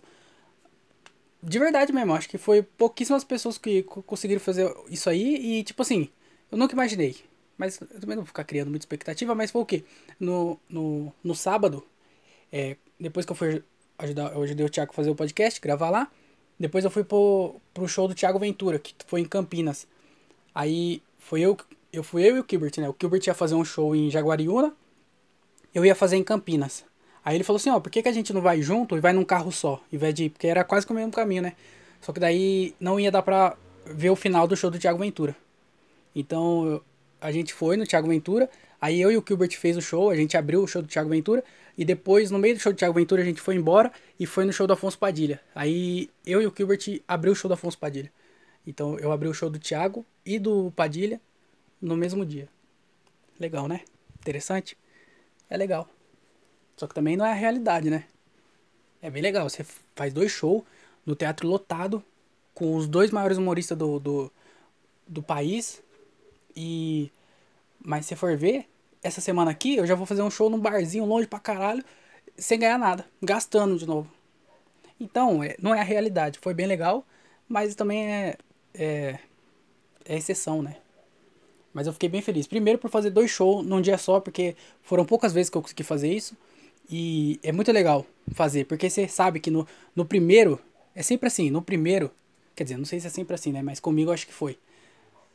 De 1.42 1.58
verdade 1.58 1.92
mesmo, 1.92 2.14
acho 2.14 2.28
que 2.28 2.38
foi 2.38 2.62
pouquíssimas 2.62 3.22
pessoas 3.22 3.56
que 3.58 3.82
conseguiram 3.82 4.40
fazer 4.40 4.72
isso 4.88 5.08
aí. 5.08 5.58
E, 5.60 5.64
tipo 5.64 5.82
assim, 5.82 6.08
eu 6.50 6.58
nunca 6.58 6.74
imaginei. 6.74 7.16
Mas 7.58 7.80
eu 7.80 8.00
também 8.00 8.16
não 8.16 8.22
vou 8.22 8.26
ficar 8.26 8.44
criando 8.44 8.70
muita 8.70 8.84
expectativa. 8.84 9.34
Mas 9.34 9.50
foi 9.50 9.62
o 9.62 9.66
quê? 9.66 9.84
No, 10.18 10.58
no, 10.68 11.12
no 11.22 11.34
sábado, 11.34 11.84
é, 12.52 12.76
depois 12.98 13.26
que 13.26 13.32
eu 13.32 13.36
fui 13.36 13.62
ajudar, 13.98 14.32
eu 14.32 14.42
ajudei 14.42 14.66
o 14.66 14.70
Thiago 14.70 14.92
a 14.92 14.94
fazer 14.94 15.10
o 15.10 15.14
podcast, 15.14 15.60
gravar 15.60 15.90
lá. 15.90 16.10
Depois 16.58 16.84
eu 16.84 16.90
fui 16.90 17.04
pro, 17.04 17.60
pro 17.74 17.88
show 17.88 18.08
do 18.08 18.14
Thiago 18.14 18.38
Ventura, 18.38 18.78
que 18.78 18.94
foi 19.06 19.20
em 19.20 19.24
Campinas. 19.24 19.86
Aí 20.54 21.02
foi 21.18 21.40
eu, 21.40 21.56
eu 21.92 22.02
fui 22.02 22.22
eu 22.22 22.36
e 22.36 22.40
o 22.40 22.46
Gilbert, 22.48 22.72
né? 22.78 22.88
O 22.88 22.96
Gilbert 22.98 23.22
ia 23.26 23.34
fazer 23.34 23.54
um 23.54 23.64
show 23.64 23.94
em 23.94 24.10
Jaguariúna, 24.10 24.72
eu 25.74 25.84
ia 25.84 25.94
fazer 25.94 26.16
em 26.16 26.24
Campinas. 26.24 26.84
Aí 27.24 27.36
ele 27.36 27.44
falou 27.44 27.58
assim, 27.58 27.70
ó, 27.70 27.80
por 27.80 27.90
que, 27.90 28.02
que 28.02 28.08
a 28.08 28.12
gente 28.12 28.32
não 28.32 28.40
vai 28.40 28.62
junto 28.62 28.96
e 28.96 29.00
vai 29.00 29.12
num 29.12 29.24
carro 29.24 29.50
só, 29.50 29.82
em 29.92 29.98
vez 29.98 30.14
de? 30.14 30.30
Porque 30.30 30.46
era 30.46 30.64
quase 30.64 30.86
que 30.86 30.92
o 30.92 30.94
mesmo 30.94 31.12
caminho, 31.12 31.42
né? 31.42 31.52
Só 32.00 32.12
que 32.12 32.20
daí 32.20 32.74
não 32.78 33.00
ia 33.00 33.10
dar 33.10 33.22
pra 33.22 33.56
ver 33.84 34.10
o 34.10 34.16
final 34.16 34.46
do 34.46 34.56
show 34.56 34.70
do 34.70 34.78
Thiago 34.78 34.98
Ventura. 34.98 35.36
Então 36.14 36.80
a 37.20 37.32
gente 37.32 37.52
foi 37.52 37.76
no 37.76 37.86
Thiago 37.86 38.08
Ventura, 38.08 38.48
aí 38.80 39.00
eu 39.00 39.10
e 39.10 39.16
o 39.16 39.24
Gilbert 39.26 39.50
fez 39.58 39.76
o 39.76 39.82
show, 39.82 40.08
a 40.08 40.16
gente 40.16 40.36
abriu 40.36 40.62
o 40.62 40.66
show 40.66 40.80
do 40.80 40.88
Thiago 40.88 41.10
Ventura, 41.10 41.42
e 41.76 41.84
depois, 41.84 42.30
no 42.30 42.38
meio 42.38 42.54
do 42.54 42.60
show 42.60 42.72
do 42.72 42.78
Thiago 42.78 42.94
Ventura, 42.94 43.20
a 43.20 43.24
gente 43.24 43.40
foi 43.40 43.54
embora 43.54 43.92
e 44.18 44.24
foi 44.24 44.44
no 44.44 44.52
show 44.52 44.66
do 44.66 44.72
Afonso 44.72 44.98
Padilha. 44.98 45.40
Aí 45.54 46.08
eu 46.24 46.40
e 46.40 46.46
o 46.46 46.54
Gilbert 46.56 47.02
abriu 47.06 47.32
o 47.32 47.36
show 47.36 47.48
do 47.48 47.54
Afonso 47.54 47.78
Padilha. 47.78 48.10
Então 48.66 48.98
eu 48.98 49.12
abri 49.12 49.28
o 49.28 49.34
show 49.34 49.50
do 49.50 49.58
Thiago 49.58 50.04
e 50.24 50.38
do 50.38 50.72
Padilha 50.74 51.20
no 51.80 51.96
mesmo 51.96 52.24
dia. 52.24 52.48
Legal, 53.38 53.68
né? 53.68 53.82
Interessante? 54.20 54.76
É 55.50 55.56
legal. 55.56 55.88
Só 56.76 56.86
que 56.86 56.94
também 56.94 57.16
não 57.16 57.26
é 57.26 57.30
a 57.30 57.34
realidade, 57.34 57.90
né? 57.90 58.04
É 59.02 59.10
bem 59.10 59.22
legal. 59.22 59.48
Você 59.48 59.64
faz 59.94 60.12
dois 60.14 60.32
shows 60.32 60.62
no 61.04 61.14
teatro 61.14 61.46
lotado, 61.46 62.02
com 62.54 62.74
os 62.74 62.88
dois 62.88 63.10
maiores 63.10 63.36
humoristas 63.36 63.76
do, 63.76 64.00
do, 64.00 64.32
do 65.06 65.22
país. 65.22 65.82
E. 66.56 67.10
Mas 67.78 68.06
se 68.06 68.16
for 68.16 68.36
ver, 68.36 68.66
essa 69.06 69.20
semana 69.20 69.50
aqui 69.50 69.76
eu 69.76 69.86
já 69.86 69.94
vou 69.94 70.06
fazer 70.06 70.22
um 70.22 70.30
show 70.30 70.50
num 70.50 70.58
barzinho 70.58 71.04
longe 71.04 71.26
pra 71.26 71.38
caralho, 71.38 71.84
sem 72.36 72.58
ganhar 72.58 72.78
nada, 72.78 73.06
gastando 73.22 73.78
de 73.78 73.86
novo. 73.86 74.10
Então, 74.98 75.42
é, 75.42 75.54
não 75.60 75.74
é 75.74 75.80
a 75.80 75.84
realidade. 75.84 76.38
Foi 76.40 76.52
bem 76.52 76.66
legal, 76.66 77.06
mas 77.48 77.74
também 77.74 78.10
é, 78.10 78.36
é, 78.74 79.18
é 80.04 80.16
exceção, 80.16 80.62
né? 80.62 80.76
Mas 81.72 81.86
eu 81.86 81.92
fiquei 81.92 82.08
bem 82.08 82.22
feliz. 82.22 82.46
Primeiro 82.46 82.78
por 82.78 82.90
fazer 82.90 83.10
dois 83.10 83.30
shows 83.30 83.64
num 83.64 83.80
dia 83.80 83.98
só, 83.98 84.18
porque 84.18 84.56
foram 84.82 85.04
poucas 85.04 85.32
vezes 85.32 85.50
que 85.50 85.56
eu 85.56 85.62
consegui 85.62 85.82
fazer 85.82 86.12
isso. 86.12 86.36
E 86.88 87.38
é 87.42 87.52
muito 87.52 87.70
legal 87.70 88.06
fazer, 88.32 88.64
porque 88.64 88.88
você 88.88 89.06
sabe 89.06 89.40
que 89.40 89.50
no, 89.50 89.66
no 89.94 90.04
primeiro, 90.04 90.58
é 90.94 91.02
sempre 91.02 91.26
assim, 91.26 91.50
no 91.50 91.60
primeiro, 91.60 92.10
quer 92.54 92.64
dizer, 92.64 92.76
não 92.78 92.84
sei 92.84 92.98
se 92.98 93.06
é 93.06 93.10
sempre 93.10 93.34
assim, 93.34 93.52
né? 93.52 93.60
Mas 93.62 93.78
comigo 93.78 94.10
acho 94.10 94.26
que 94.26 94.32
foi. 94.32 94.58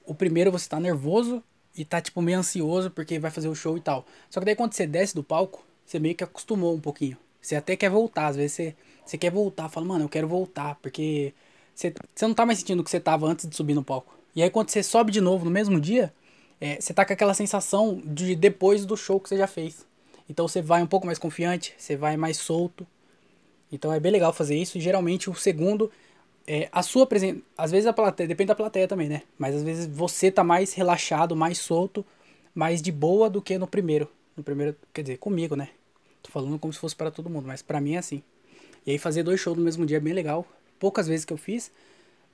O 0.05 0.15
primeiro 0.15 0.51
você 0.51 0.67
tá 0.67 0.79
nervoso 0.79 1.43
e 1.75 1.85
tá 1.85 2.01
tipo 2.01 2.21
meio 2.21 2.39
ansioso 2.39 2.91
porque 2.91 3.19
vai 3.19 3.31
fazer 3.31 3.47
o 3.47 3.55
show 3.55 3.77
e 3.77 3.81
tal. 3.81 4.05
Só 4.29 4.39
que 4.39 4.45
daí 4.45 4.55
quando 4.55 4.73
você 4.73 4.85
desce 4.85 5.15
do 5.15 5.23
palco, 5.23 5.65
você 5.85 5.99
meio 5.99 6.15
que 6.15 6.23
acostumou 6.23 6.75
um 6.75 6.79
pouquinho. 6.79 7.17
Você 7.41 7.55
até 7.55 7.75
quer 7.75 7.89
voltar, 7.89 8.27
às 8.27 8.35
vezes 8.35 8.53
você, 8.53 8.75
você 9.05 9.17
quer 9.17 9.31
voltar, 9.31 9.69
fala, 9.69 9.85
mano, 9.85 10.05
eu 10.05 10.09
quero 10.09 10.27
voltar, 10.27 10.75
porque 10.81 11.33
você, 11.73 11.93
você 12.13 12.27
não 12.27 12.33
tá 12.33 12.45
mais 12.45 12.59
sentindo 12.59 12.81
o 12.81 12.83
que 12.83 12.91
você 12.91 12.99
tava 12.99 13.25
antes 13.25 13.47
de 13.47 13.55
subir 13.55 13.73
no 13.73 13.83
palco. 13.83 14.15
E 14.35 14.43
aí 14.43 14.49
quando 14.49 14.69
você 14.69 14.83
sobe 14.83 15.11
de 15.11 15.21
novo 15.21 15.45
no 15.45 15.51
mesmo 15.51 15.79
dia, 15.79 16.13
é, 16.59 16.79
você 16.79 16.93
tá 16.93 17.03
com 17.03 17.13
aquela 17.13 17.33
sensação 17.33 18.01
de 18.05 18.35
depois 18.35 18.85
do 18.85 18.95
show 18.95 19.19
que 19.19 19.29
você 19.29 19.37
já 19.37 19.47
fez. 19.47 19.85
Então 20.29 20.47
você 20.47 20.61
vai 20.61 20.81
um 20.81 20.87
pouco 20.87 21.05
mais 21.05 21.17
confiante, 21.17 21.73
você 21.77 21.95
vai 21.95 22.15
mais 22.15 22.37
solto. 22.37 22.85
Então 23.71 23.91
é 23.91 23.99
bem 23.99 24.11
legal 24.11 24.31
fazer 24.31 24.55
isso. 24.55 24.77
E 24.77 24.81
geralmente 24.81 25.29
o 25.29 25.35
segundo, 25.35 25.91
é, 26.53 26.67
a 26.69 26.83
sua 26.83 27.07
presença. 27.07 27.39
Às 27.57 27.71
vezes 27.71 27.87
a 27.87 27.93
plateia, 27.93 28.27
depende 28.27 28.49
da 28.49 28.55
plateia 28.55 28.85
também, 28.85 29.07
né? 29.07 29.21
Mas 29.39 29.55
às 29.55 29.63
vezes 29.63 29.87
você 29.87 30.29
tá 30.29 30.43
mais 30.43 30.73
relaxado, 30.73 31.33
mais 31.33 31.57
solto, 31.57 32.05
mais 32.53 32.81
de 32.81 32.91
boa 32.91 33.29
do 33.29 33.41
que 33.41 33.57
no 33.57 33.65
primeiro. 33.65 34.11
No 34.35 34.43
primeiro, 34.43 34.75
quer 34.93 35.01
dizer, 35.01 35.17
comigo, 35.17 35.55
né? 35.55 35.69
Tô 36.21 36.29
falando 36.29 36.59
como 36.59 36.73
se 36.73 36.77
fosse 36.79 36.93
para 36.93 37.09
todo 37.09 37.29
mundo, 37.29 37.47
mas 37.47 37.61
para 37.61 37.79
mim 37.79 37.93
é 37.93 37.99
assim. 37.99 38.21
E 38.85 38.91
aí 38.91 38.97
fazer 38.97 39.23
dois 39.23 39.39
shows 39.39 39.57
no 39.57 39.63
mesmo 39.63 39.85
dia 39.85 39.95
é 39.95 39.99
bem 40.01 40.11
legal 40.11 40.45
poucas 40.77 41.07
vezes 41.07 41.23
que 41.23 41.31
eu 41.31 41.37
fiz. 41.37 41.71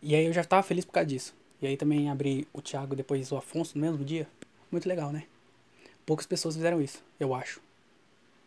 E 0.01 0.15
aí 0.15 0.25
eu 0.25 0.33
já 0.33 0.43
tava 0.43 0.63
feliz 0.63 0.83
por 0.83 0.93
causa 0.93 1.05
disso. 1.05 1.35
E 1.61 1.67
aí 1.67 1.77
também 1.77 2.09
abri 2.09 2.47
o 2.51 2.59
Thiago 2.59 2.95
depois 2.95 3.31
o 3.31 3.37
Afonso 3.37 3.77
no 3.77 3.85
mesmo 3.85 4.03
dia. 4.03 4.27
Muito 4.71 4.89
legal, 4.89 5.11
né? 5.11 5.25
Poucas 6.07 6.25
pessoas 6.25 6.55
fizeram 6.55 6.81
isso, 6.81 7.03
eu 7.19 7.35
acho. 7.35 7.61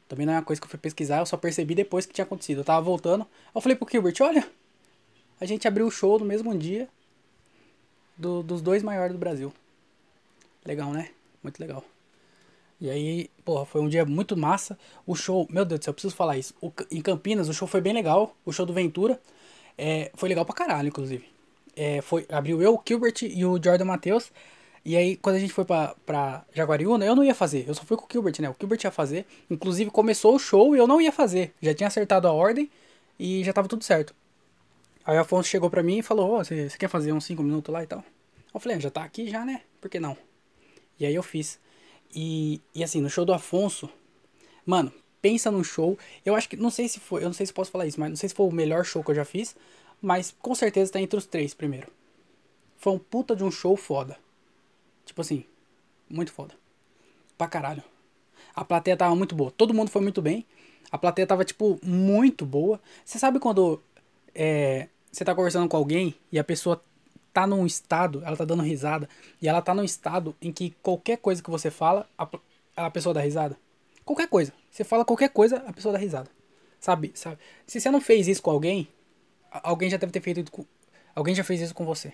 Também 0.09 0.27
não 0.27 0.33
é 0.33 0.37
uma 0.37 0.43
coisa 0.43 0.61
que 0.61 0.67
eu 0.67 0.71
fui 0.71 0.81
pesquisar, 0.81 1.19
eu 1.19 1.27
só 1.27 1.37
percebi 1.37 1.77
depois 1.77 2.07
que 2.07 2.13
tinha 2.13 2.25
acontecido. 2.25 2.59
Eu 2.59 2.65
tava 2.65 2.81
voltando, 2.81 3.25
eu 3.55 3.61
falei 3.61 3.77
pro 3.77 3.89
Gilbert, 3.89 4.17
olha, 4.21 4.45
a 5.41 5.47
gente 5.47 5.67
abriu 5.67 5.87
o 5.87 5.91
show 5.91 6.19
no 6.19 6.25
mesmo 6.25 6.57
dia 6.57 6.89
do, 8.17 8.43
dos 8.43 8.61
dois 8.61 8.83
maiores 8.83 9.13
do 9.13 9.19
Brasil. 9.19 9.53
Legal, 10.65 10.93
né? 10.93 11.09
Muito 11.43 11.59
legal. 11.59 11.83
E 12.81 12.91
aí, 12.91 13.31
porra, 13.45 13.65
foi 13.65 13.81
um 13.81 13.89
dia 13.89 14.05
muito 14.05 14.37
massa. 14.37 14.79
O 15.07 15.15
show, 15.15 15.47
meu 15.51 15.65
Deus 15.65 15.81
do 15.81 15.85
céu, 15.85 15.91
eu 15.91 15.95
preciso 15.95 16.15
falar 16.15 16.37
isso. 16.39 16.55
O, 16.61 16.73
em 16.91 17.01
Campinas, 17.01 17.49
o 17.49 17.55
show 17.55 17.67
foi 17.67 17.81
bem 17.81 17.93
legal. 17.93 18.35
O 18.45 18.53
show 18.53 18.65
do 18.65 18.73
Ventura. 18.73 19.21
É, 19.77 20.11
foi 20.15 20.29
legal 20.29 20.45
pra 20.45 20.55
caralho, 20.55 20.89
inclusive. 20.89 21.25
É, 21.77 22.01
foi, 22.03 22.27
abriu 22.31 22.61
eu, 22.61 22.75
o 22.75 22.83
Gilbert 22.87 23.23
e 23.23 23.45
o 23.45 23.61
Jordan 23.63 23.87
Matheus. 23.87 24.31
E 24.85 24.97
aí, 24.97 25.17
quando 25.17 25.37
a 25.37 25.39
gente 25.39 25.53
foi 25.53 25.65
pra, 25.65 25.95
pra 26.07 26.45
Jaguariúna, 26.55 27.05
eu 27.05 27.15
não 27.15 27.25
ia 27.25 27.35
fazer. 27.35 27.65
Eu 27.69 27.75
só 27.75 27.83
fui 27.85 27.97
com 27.97 28.05
o 28.05 28.09
Gilbert, 28.11 28.35
né? 28.41 28.49
O 28.49 28.57
Gilbert 28.59 28.81
ia 28.83 28.91
fazer. 28.91 29.27
Inclusive, 29.51 29.91
começou 29.91 30.35
o 30.35 30.39
show 30.39 30.75
e 30.75 30.79
eu 30.79 30.87
não 30.87 31.01
ia 31.01 31.13
fazer. 31.13 31.53
Já 31.61 31.75
tinha 31.75 31.87
acertado 31.87 32.27
a 32.29 32.33
ordem 32.33 32.71
e 33.19 33.45
já 33.45 33.53
tava 33.53 33.69
tudo 33.69 33.85
certo. 33.85 34.15
Aí 35.05 35.17
o 35.17 35.21
Afonso 35.21 35.49
chegou 35.49 35.71
pra 35.71 35.83
mim 35.83 35.99
e 35.99 36.03
falou, 36.03 36.39
você 36.39 36.71
quer 36.79 36.89
fazer 36.89 37.13
uns 37.13 37.25
5 37.25 37.43
minutos 37.43 37.73
lá 37.73 37.83
e 37.83 37.87
tal? 37.87 38.05
Eu 38.53 38.61
falei, 38.61 38.77
ah, 38.77 38.81
já 38.81 38.91
tá 38.91 39.03
aqui 39.03 39.29
já, 39.29 39.45
né? 39.45 39.63
Por 39.81 39.89
que 39.89 39.99
não? 39.99 40.17
E 40.99 41.07
aí 41.07 41.15
eu 41.15 41.23
fiz. 41.23 41.59
E, 42.15 42.61
e 42.75 42.85
assim, 42.85 43.01
no 43.01 43.09
show 43.09 43.25
do 43.25 43.33
Afonso, 43.33 43.89
mano, 44.67 44.93
pensa 45.23 45.51
num 45.51 45.65
show. 45.65 45.99
Eu 46.25 46.35
acho 46.35 46.49
que, 46.49 46.57
não 46.57 46.71
sei 46.71 46.89
se 46.89 47.01
foi, 47.01 47.23
eu 47.23 47.27
não 47.27 47.33
sei 47.33 47.47
se 47.47 47.53
posso 47.53 47.71
falar 47.71 47.87
isso, 47.87 47.99
mas 47.99 48.11
não 48.11 48.17
sei 48.17 48.29
se 48.29 48.35
foi 48.35 48.47
o 48.47 48.53
melhor 48.53 48.85
show 48.85 49.03
que 49.03 49.11
eu 49.11 49.15
já 49.15 49.25
fiz, 49.25 49.57
mas 50.03 50.35
com 50.41 50.55
certeza 50.55 50.93
tá 50.93 51.01
entre 51.01 51.19
os 51.19 51.27
três 51.27 51.55
primeiro. 51.55 51.89
Foi 52.77 52.93
um 52.93 52.99
puta 52.99 53.37
de 53.37 53.45
um 53.45 53.51
show 53.51 53.77
foda. 53.77 54.19
Tipo 55.05 55.21
assim, 55.21 55.45
muito 56.09 56.33
foda. 56.33 56.55
Pra 57.37 57.47
caralho. 57.47 57.83
A 58.55 58.65
plateia 58.65 58.97
tava 58.97 59.15
muito 59.15 59.35
boa. 59.35 59.51
Todo 59.51 59.75
mundo 59.75 59.91
foi 59.91 60.03
muito 60.03 60.21
bem. 60.21 60.47
A 60.91 60.99
plateia 60.99 61.27
tava, 61.27 61.45
tipo, 61.45 61.79
muito 61.83 62.45
boa. 62.45 62.81
Você 63.05 63.19
sabe 63.19 63.39
quando 63.39 63.81
é, 64.35 64.89
você 65.11 65.25
tá 65.25 65.35
conversando 65.35 65.69
com 65.69 65.77
alguém 65.77 66.15
e 66.31 66.39
a 66.39 66.45
pessoa 66.45 66.83
tá 67.33 67.47
num 67.47 67.67
estado, 67.67 68.23
ela 68.25 68.37
tá 68.37 68.45
dando 68.45 68.63
risada, 68.63 69.09
e 69.41 69.49
ela 69.49 69.63
tá 69.63 69.75
num 69.75 69.85
estado 69.85 70.35
em 70.41 70.53
que 70.53 70.75
qualquer 70.83 71.19
coisa 71.19 71.43
que 71.43 71.51
você 71.51 71.71
fala, 71.71 72.09
a, 72.19 72.29
a 72.77 72.91
pessoa 72.91 73.15
dá 73.15 73.21
risada? 73.21 73.57
Qualquer 74.05 74.29
coisa. 74.29 74.53
Você 74.71 74.85
fala 74.85 75.05
qualquer 75.05 75.31
coisa, 75.31 75.59
a 75.67 75.73
pessoa 75.73 75.93
dá 75.93 75.99
risada. 75.99 76.29
Sabe? 76.81 77.13
Sabe? 77.15 77.39
Se 77.67 77.81
você 77.81 77.91
não 77.91 78.01
fez 78.01 78.27
isso 78.27 78.43
com 78.43 78.51
alguém, 78.51 78.89
alguém 79.51 79.91
já 79.91 79.97
deve 79.97 80.13
ter 80.13 80.21
feito 80.21 80.51
com, 80.51 80.65
alguém 81.15 81.35
já 81.35 81.45
fez 81.45 81.61
isso 81.61 81.75
com 81.75 81.85
você. 81.85 82.13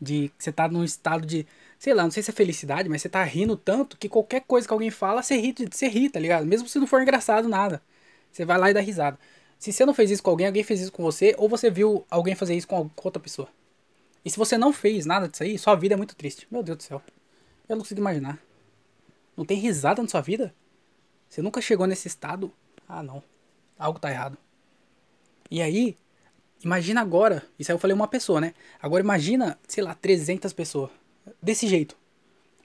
De 0.00 0.30
você 0.38 0.52
tá 0.52 0.68
num 0.68 0.84
estado 0.84 1.26
de, 1.26 1.46
sei 1.78 1.94
lá, 1.94 2.02
não 2.02 2.10
sei 2.10 2.22
se 2.22 2.30
é 2.30 2.34
felicidade, 2.34 2.88
mas 2.88 3.00
você 3.02 3.08
tá 3.08 3.22
rindo 3.24 3.56
tanto 3.56 3.96
que 3.96 4.08
qualquer 4.08 4.42
coisa 4.42 4.66
que 4.66 4.72
alguém 4.72 4.90
fala, 4.90 5.22
você 5.22 5.36
ri, 5.36 5.54
você 5.70 5.88
ri, 5.88 6.10
tá 6.10 6.20
ligado? 6.20 6.46
Mesmo 6.46 6.68
se 6.68 6.78
não 6.78 6.86
for 6.86 7.00
engraçado 7.00 7.48
nada. 7.48 7.82
Você 8.30 8.44
vai 8.44 8.58
lá 8.58 8.70
e 8.70 8.74
dá 8.74 8.80
risada. 8.80 9.18
Se 9.58 9.72
você 9.72 9.86
não 9.86 9.94
fez 9.94 10.10
isso 10.10 10.22
com 10.22 10.30
alguém, 10.30 10.46
alguém 10.46 10.62
fez 10.62 10.80
isso 10.80 10.92
com 10.92 11.02
você, 11.02 11.34
ou 11.38 11.48
você 11.48 11.70
viu 11.70 12.04
alguém 12.10 12.34
fazer 12.34 12.54
isso 12.54 12.66
com 12.66 12.90
outra 13.02 13.20
pessoa. 13.20 13.48
E 14.24 14.30
se 14.30 14.36
você 14.36 14.56
não 14.56 14.72
fez 14.72 15.04
nada 15.04 15.28
disso 15.28 15.42
aí, 15.42 15.58
sua 15.58 15.74
vida 15.74 15.94
é 15.94 15.96
muito 15.96 16.16
triste. 16.16 16.46
Meu 16.50 16.62
Deus 16.62 16.78
do 16.78 16.82
céu. 16.82 17.02
Eu 17.68 17.76
não 17.76 17.82
consigo 17.82 18.00
imaginar. 18.00 18.38
Não 19.36 19.44
tem 19.44 19.58
risada 19.58 20.00
na 20.00 20.08
sua 20.08 20.20
vida? 20.20 20.54
Você 21.28 21.42
nunca 21.42 21.60
chegou 21.60 21.86
nesse 21.86 22.08
estado? 22.08 22.52
Ah, 22.88 23.02
não. 23.02 23.22
Algo 23.78 23.98
tá 23.98 24.10
errado. 24.10 24.38
E 25.50 25.60
aí, 25.60 25.96
imagina 26.62 27.00
agora. 27.00 27.44
Isso 27.58 27.70
aí 27.70 27.74
eu 27.74 27.78
falei 27.78 27.94
uma 27.94 28.08
pessoa, 28.08 28.40
né? 28.40 28.54
Agora 28.80 29.02
imagina, 29.02 29.58
sei 29.66 29.82
lá, 29.82 29.94
300 29.94 30.52
pessoas. 30.52 30.90
Desse 31.42 31.66
jeito. 31.66 31.96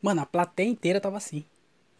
Mano, 0.02 0.22
a 0.22 0.26
plateia 0.26 0.70
inteira 0.70 1.02
tava 1.02 1.18
assim. 1.18 1.44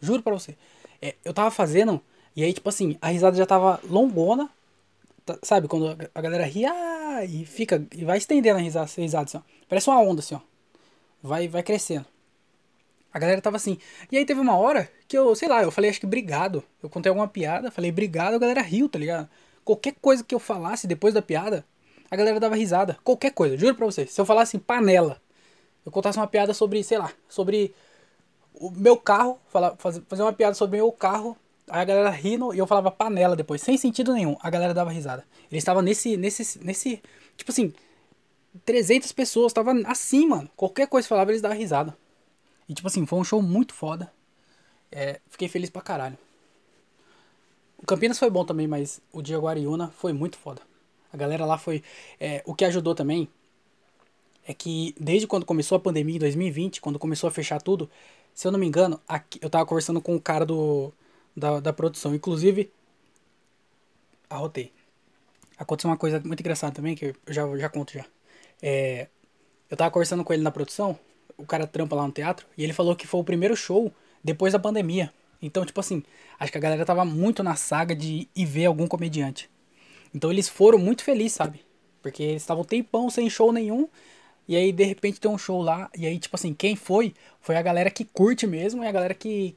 Juro 0.00 0.22
pra 0.22 0.32
você. 0.32 0.56
É, 1.02 1.16
eu 1.24 1.34
tava 1.34 1.50
fazendo. 1.50 2.00
E 2.34 2.44
aí, 2.44 2.52
tipo 2.52 2.68
assim, 2.68 2.96
a 3.00 3.08
risada 3.08 3.36
já 3.36 3.44
tava 3.44 3.80
longona. 3.84 4.48
Tá, 5.24 5.38
sabe, 5.42 5.68
quando 5.68 5.96
a 6.14 6.20
galera 6.20 6.44
ri, 6.44 6.64
ah, 6.64 7.24
e 7.24 7.44
fica, 7.44 7.86
e 7.94 8.04
vai 8.04 8.18
estendendo 8.18 8.58
a 8.58 8.62
risada, 8.62 8.90
a 8.90 9.00
risada 9.00 9.24
assim, 9.24 9.38
ó. 9.38 9.42
Parece 9.68 9.88
uma 9.88 10.00
onda 10.00 10.20
assim, 10.20 10.34
ó. 10.34 10.40
Vai, 11.22 11.48
vai 11.48 11.62
crescendo. 11.62 12.06
A 13.12 13.18
galera 13.18 13.40
tava 13.40 13.56
assim. 13.56 13.78
E 14.10 14.16
aí 14.16 14.24
teve 14.24 14.40
uma 14.40 14.56
hora 14.56 14.90
que 15.08 15.18
eu, 15.18 15.34
sei 15.34 15.48
lá, 15.48 15.62
eu 15.62 15.70
falei 15.70 15.90
acho 15.90 16.00
que 16.00 16.06
obrigado. 16.06 16.62
Eu 16.82 16.88
contei 16.88 17.10
alguma 17.10 17.28
piada, 17.28 17.70
falei 17.70 17.90
obrigado, 17.90 18.34
a 18.34 18.38
galera 18.38 18.62
riu, 18.62 18.88
tá 18.88 18.98
ligado? 18.98 19.28
Qualquer 19.64 19.94
coisa 20.00 20.24
que 20.24 20.34
eu 20.34 20.38
falasse 20.38 20.86
depois 20.86 21.12
da 21.12 21.20
piada, 21.20 21.64
a 22.10 22.16
galera 22.16 22.40
dava 22.40 22.54
risada. 22.56 22.96
Qualquer 23.04 23.32
coisa, 23.32 23.58
juro 23.58 23.74
pra 23.74 23.86
vocês. 23.86 24.12
Se 24.12 24.20
eu 24.20 24.24
falasse 24.24 24.58
panela, 24.58 25.20
eu 25.84 25.92
contasse 25.92 26.18
uma 26.18 26.26
piada 26.26 26.54
sobre, 26.54 26.82
sei 26.84 26.98
lá, 26.98 27.12
sobre 27.28 27.74
o 28.54 28.70
meu 28.70 28.96
carro, 28.96 29.38
falar, 29.48 29.76
fazer, 29.76 30.02
uma 30.22 30.32
piada 30.32 30.54
sobre 30.54 30.78
o 30.78 30.84
meu 30.84 30.92
carro, 30.92 31.36
aí 31.70 31.80
a 31.82 31.84
galera 31.84 32.10
rindo 32.10 32.54
e 32.54 32.58
eu 32.58 32.66
falava 32.66 32.90
panela 32.90 33.36
depois, 33.36 33.62
sem 33.62 33.76
sentido 33.76 34.12
nenhum. 34.12 34.36
A 34.40 34.50
galera 34.50 34.74
dava 34.74 34.90
risada. 34.90 35.24
Eles 35.50 35.62
estavam 35.62 35.82
nesse, 35.82 36.16
nesse, 36.16 36.58
nesse, 36.64 37.02
tipo 37.36 37.50
assim, 37.50 37.72
300 38.64 39.12
pessoas, 39.12 39.52
tava 39.52 39.72
assim, 39.86 40.26
mano. 40.26 40.50
Qualquer 40.56 40.88
coisa 40.88 41.06
que 41.06 41.08
falava, 41.08 41.30
eles 41.30 41.42
davam 41.42 41.56
risada. 41.56 41.96
E 42.68 42.74
tipo 42.74 42.86
assim, 42.86 43.06
foi 43.06 43.18
um 43.18 43.24
show 43.24 43.40
muito 43.42 43.74
foda. 43.74 44.12
É, 44.92 45.20
fiquei 45.28 45.48
feliz 45.48 45.70
pra 45.70 45.82
caralho. 45.82 46.18
O 47.78 47.86
Campinas 47.86 48.18
foi 48.18 48.28
bom 48.28 48.44
também, 48.44 48.66
mas 48.66 49.00
o 49.12 49.20
Guariúna 49.20 49.90
foi 49.96 50.12
muito 50.12 50.36
foda. 50.36 50.60
A 51.12 51.16
galera 51.16 51.44
lá 51.46 51.56
foi. 51.56 51.82
É, 52.18 52.42
o 52.44 52.54
que 52.54 52.64
ajudou 52.64 52.94
também 52.94 53.28
é 54.46 54.54
que 54.54 54.94
desde 54.98 55.26
quando 55.26 55.46
começou 55.46 55.76
a 55.76 55.80
pandemia 55.80 56.16
em 56.16 56.18
2020, 56.18 56.80
quando 56.80 56.98
começou 56.98 57.28
a 57.28 57.30
fechar 57.30 57.60
tudo, 57.60 57.90
se 58.34 58.46
eu 58.46 58.52
não 58.52 58.58
me 58.58 58.66
engano, 58.66 59.00
aqui, 59.08 59.38
eu 59.42 59.50
tava 59.50 59.66
conversando 59.66 60.00
com 60.00 60.14
o 60.14 60.20
cara 60.20 60.44
do, 60.44 60.92
da, 61.36 61.60
da 61.60 61.72
produção. 61.72 62.14
Inclusive, 62.14 62.70
arrotei. 64.28 64.72
Aconteceu 65.58 65.90
uma 65.90 65.96
coisa 65.96 66.20
muito 66.24 66.40
engraçada 66.40 66.74
também, 66.74 66.94
que 66.94 67.06
eu 67.06 67.14
já, 67.28 67.56
já 67.58 67.68
conto 67.68 67.92
já. 67.92 68.04
É, 68.62 69.08
eu 69.70 69.76
tava 69.76 69.90
conversando 69.90 70.24
com 70.24 70.32
ele 70.32 70.42
na 70.42 70.50
produção, 70.50 70.98
o 71.36 71.46
cara 71.46 71.66
trampa 71.66 71.96
lá 71.96 72.06
no 72.06 72.12
teatro, 72.12 72.46
e 72.56 72.64
ele 72.64 72.72
falou 72.72 72.96
que 72.96 73.06
foi 73.06 73.20
o 73.20 73.24
primeiro 73.24 73.56
show 73.56 73.92
depois 74.22 74.52
da 74.52 74.58
pandemia. 74.58 75.12
Então, 75.42 75.64
tipo 75.64 75.80
assim, 75.80 76.02
acho 76.38 76.52
que 76.52 76.58
a 76.58 76.60
galera 76.60 76.84
tava 76.84 77.04
muito 77.04 77.42
na 77.42 77.56
saga 77.56 77.94
de 77.94 78.28
ir 78.34 78.44
ver 78.44 78.66
algum 78.66 78.86
comediante. 78.86 79.48
Então 80.14 80.30
eles 80.30 80.48
foram 80.48 80.78
muito 80.78 81.02
felizes, 81.02 81.32
sabe? 81.32 81.64
Porque 82.02 82.22
eles 82.22 82.42
estavam 82.42 82.64
tempão 82.64 83.08
sem 83.08 83.28
show 83.30 83.52
nenhum. 83.52 83.88
E 84.48 84.56
aí, 84.56 84.72
de 84.72 84.84
repente, 84.84 85.20
tem 85.20 85.30
um 85.30 85.38
show 85.38 85.62
lá. 85.62 85.88
E 85.96 86.06
aí, 86.06 86.18
tipo 86.18 86.34
assim, 86.36 86.52
quem 86.52 86.74
foi? 86.74 87.14
Foi 87.40 87.56
a 87.56 87.62
galera 87.62 87.90
que 87.90 88.04
curte 88.04 88.46
mesmo 88.46 88.82
e 88.82 88.86
a 88.86 88.92
galera 88.92 89.14
que. 89.14 89.56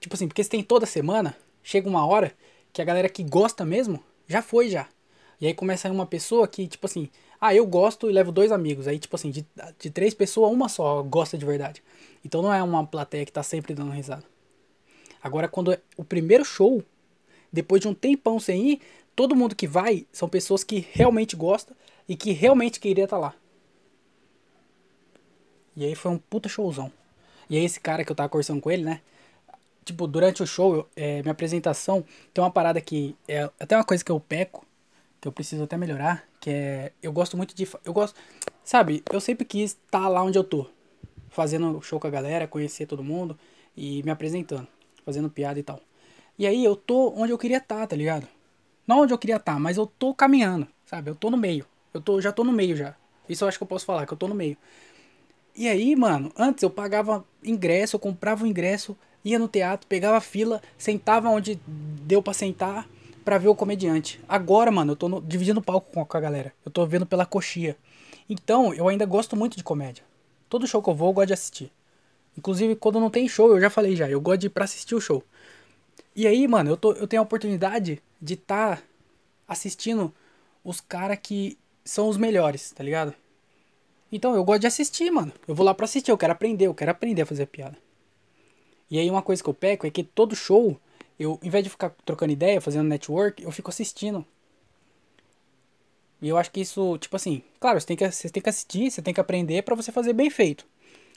Tipo 0.00 0.14
assim, 0.14 0.26
porque 0.26 0.42
se 0.42 0.50
tem 0.50 0.62
toda 0.62 0.86
semana, 0.86 1.36
chega 1.62 1.88
uma 1.88 2.06
hora 2.06 2.32
que 2.72 2.80
a 2.80 2.84
galera 2.84 3.08
que 3.08 3.22
gosta 3.22 3.64
mesmo 3.64 4.02
já 4.26 4.40
foi 4.40 4.68
já. 4.70 4.88
E 5.40 5.46
aí 5.46 5.54
começa 5.54 5.90
uma 5.90 6.06
pessoa 6.06 6.48
que, 6.48 6.66
tipo 6.66 6.86
assim, 6.86 7.08
ah, 7.40 7.54
eu 7.54 7.66
gosto 7.66 8.10
e 8.10 8.12
levo 8.12 8.32
dois 8.32 8.52
amigos. 8.52 8.86
Aí, 8.86 8.98
tipo 8.98 9.16
assim, 9.16 9.30
de, 9.30 9.46
de 9.78 9.90
três 9.90 10.12
pessoas, 10.12 10.52
uma 10.52 10.68
só 10.68 11.02
gosta 11.02 11.38
de 11.38 11.46
verdade. 11.46 11.82
Então 12.24 12.42
não 12.42 12.52
é 12.52 12.62
uma 12.62 12.86
plateia 12.86 13.24
que 13.24 13.32
tá 13.32 13.42
sempre 13.42 13.74
dando 13.74 13.90
risada. 13.92 14.24
Agora, 15.22 15.48
quando 15.48 15.72
é 15.72 15.80
o 15.96 16.04
primeiro 16.04 16.44
show, 16.44 16.82
depois 17.52 17.80
de 17.80 17.88
um 17.88 17.94
tempão 17.94 18.38
sem 18.38 18.72
ir, 18.72 18.80
todo 19.16 19.36
mundo 19.36 19.54
que 19.54 19.66
vai 19.66 20.06
são 20.12 20.28
pessoas 20.28 20.64
que 20.64 20.86
realmente 20.92 21.36
gostam 21.36 21.76
e 22.08 22.16
que 22.16 22.32
realmente 22.32 22.80
queria 22.80 23.04
estar 23.04 23.16
tá 23.16 23.20
lá. 23.20 23.34
E 25.76 25.84
aí 25.84 25.94
foi 25.94 26.10
um 26.10 26.18
puta 26.18 26.48
showzão. 26.48 26.92
E 27.48 27.56
aí 27.56 27.64
esse 27.64 27.80
cara 27.80 28.04
que 28.04 28.12
eu 28.12 28.16
tava 28.16 28.28
conversando 28.28 28.60
com 28.60 28.70
ele, 28.70 28.84
né? 28.84 29.00
Tipo, 29.84 30.06
durante 30.06 30.42
o 30.42 30.46
show, 30.46 30.74
eu, 30.74 30.88
é, 30.94 31.22
minha 31.22 31.32
apresentação, 31.32 32.04
tem 32.32 32.42
uma 32.42 32.50
parada 32.50 32.80
que 32.80 33.16
é 33.26 33.50
até 33.58 33.76
uma 33.76 33.84
coisa 33.84 34.04
que 34.04 34.12
eu 34.12 34.20
peco, 34.20 34.64
que 35.20 35.26
eu 35.26 35.32
preciso 35.32 35.64
até 35.64 35.76
melhorar, 35.76 36.26
que 36.40 36.50
é 36.50 36.92
eu 37.02 37.12
gosto 37.12 37.36
muito 37.36 37.54
de 37.54 37.68
eu 37.84 37.92
gosto, 37.92 38.18
sabe? 38.64 39.02
Eu 39.12 39.20
sempre 39.20 39.44
quis 39.44 39.72
estar 39.72 40.02
tá 40.02 40.08
lá 40.08 40.22
onde 40.22 40.38
eu 40.38 40.44
tô, 40.44 40.66
fazendo 41.28 41.80
show 41.82 41.98
com 41.98 42.06
a 42.06 42.10
galera, 42.10 42.46
conhecer 42.46 42.86
todo 42.86 43.02
mundo 43.02 43.38
e 43.76 44.02
me 44.02 44.10
apresentando, 44.10 44.68
fazendo 45.04 45.30
piada 45.30 45.58
e 45.58 45.62
tal. 45.62 45.80
E 46.38 46.46
aí 46.46 46.64
eu 46.64 46.74
tô 46.74 47.12
onde 47.16 47.32
eu 47.32 47.38
queria 47.38 47.58
estar, 47.58 47.80
tá, 47.80 47.86
tá 47.88 47.96
ligado? 47.96 48.26
Não 48.86 49.00
onde 49.00 49.12
eu 49.12 49.18
queria 49.18 49.36
estar, 49.36 49.54
tá, 49.54 49.58
mas 49.58 49.76
eu 49.76 49.86
tô 49.86 50.14
caminhando, 50.14 50.66
sabe? 50.84 51.10
Eu 51.10 51.14
tô 51.14 51.30
no 51.30 51.36
meio. 51.36 51.66
Eu 51.92 52.00
tô, 52.00 52.20
já 52.20 52.32
tô 52.32 52.44
no 52.44 52.52
meio 52.52 52.76
já. 52.76 52.94
Isso 53.28 53.44
eu 53.44 53.48
acho 53.48 53.58
que 53.58 53.62
eu 53.62 53.68
posso 53.68 53.84
falar, 53.84 54.06
que 54.06 54.12
eu 54.12 54.16
tô 54.16 54.26
no 54.26 54.34
meio. 54.34 54.56
E 55.54 55.68
aí, 55.68 55.94
mano, 55.94 56.32
antes 56.36 56.62
eu 56.62 56.70
pagava 56.70 57.24
ingresso, 57.44 57.96
eu 57.96 58.00
comprava 58.00 58.44
o 58.44 58.46
ingresso, 58.46 58.96
ia 59.24 59.38
no 59.38 59.48
teatro, 59.48 59.86
pegava 59.86 60.20
fila, 60.20 60.62
sentava 60.78 61.28
onde 61.28 61.60
deu 61.66 62.22
para 62.22 62.32
sentar 62.32 62.88
para 63.24 63.38
ver 63.38 63.48
o 63.48 63.54
comediante. 63.54 64.20
Agora, 64.28 64.70
mano, 64.70 64.92
eu 64.92 64.96
tô 64.96 65.08
no, 65.08 65.20
dividindo 65.20 65.60
palco 65.60 66.06
com 66.06 66.16
a 66.16 66.20
galera. 66.20 66.52
Eu 66.64 66.70
tô 66.70 66.86
vendo 66.86 67.06
pela 67.06 67.26
coxia. 67.26 67.76
Então, 68.28 68.72
eu 68.74 68.88
ainda 68.88 69.04
gosto 69.04 69.36
muito 69.36 69.56
de 69.56 69.62
comédia. 69.62 70.04
Todo 70.48 70.66
show 70.66 70.82
que 70.82 70.88
eu 70.88 70.94
vou, 70.94 71.08
eu 71.08 71.12
gosto 71.12 71.26
de 71.28 71.34
assistir. 71.34 71.72
Inclusive, 72.36 72.74
quando 72.76 73.00
não 73.00 73.10
tem 73.10 73.28
show, 73.28 73.50
eu 73.50 73.60
já 73.60 73.68
falei 73.68 73.94
já, 73.94 74.08
eu 74.08 74.20
gosto 74.20 74.40
de 74.40 74.46
ir 74.46 74.50
pra 74.50 74.64
assistir 74.64 74.94
o 74.94 75.00
show. 75.00 75.22
E 76.14 76.26
aí, 76.26 76.46
mano, 76.48 76.70
eu, 76.70 76.76
tô, 76.76 76.92
eu 76.92 77.06
tenho 77.06 77.20
a 77.20 77.24
oportunidade 77.24 78.02
de 78.20 78.34
estar 78.34 78.76
tá 78.76 78.82
assistindo 79.46 80.12
os 80.64 80.80
caras 80.80 81.18
que 81.22 81.58
são 81.84 82.08
os 82.08 82.16
melhores, 82.16 82.72
tá 82.72 82.82
ligado? 82.82 83.14
Então 84.12 84.34
eu 84.34 84.44
gosto 84.44 84.62
de 84.62 84.66
assistir, 84.66 85.10
mano. 85.10 85.32
Eu 85.46 85.54
vou 85.54 85.64
lá 85.64 85.74
pra 85.74 85.84
assistir, 85.84 86.10
eu 86.10 86.18
quero 86.18 86.32
aprender, 86.32 86.66
eu 86.66 86.74
quero 86.74 86.90
aprender 86.90 87.22
a 87.22 87.26
fazer 87.26 87.46
piada. 87.46 87.76
E 88.90 88.98
aí 88.98 89.08
uma 89.10 89.22
coisa 89.22 89.42
que 89.42 89.48
eu 89.48 89.54
peco 89.54 89.86
é 89.86 89.90
que 89.90 90.02
todo 90.02 90.34
show, 90.34 90.78
eu, 91.18 91.38
em 91.42 91.48
vez 91.50 91.62
de 91.62 91.70
ficar 91.70 91.90
trocando 92.04 92.32
ideia, 92.32 92.60
fazendo 92.60 92.88
network, 92.88 93.42
eu 93.42 93.50
fico 93.52 93.70
assistindo. 93.70 94.24
E 96.20 96.28
eu 96.28 96.36
acho 96.36 96.50
que 96.50 96.60
isso, 96.60 96.98
tipo 96.98 97.16
assim, 97.16 97.42
claro, 97.58 97.80
você 97.80 97.86
tem 97.86 97.96
que, 97.96 98.10
você 98.10 98.28
tem 98.28 98.42
que 98.42 98.48
assistir, 98.48 98.90
você 98.90 99.00
tem 99.00 99.14
que 99.14 99.20
aprender 99.20 99.62
para 99.62 99.74
você 99.74 99.90
fazer 99.90 100.12
bem 100.12 100.28
feito. 100.28 100.66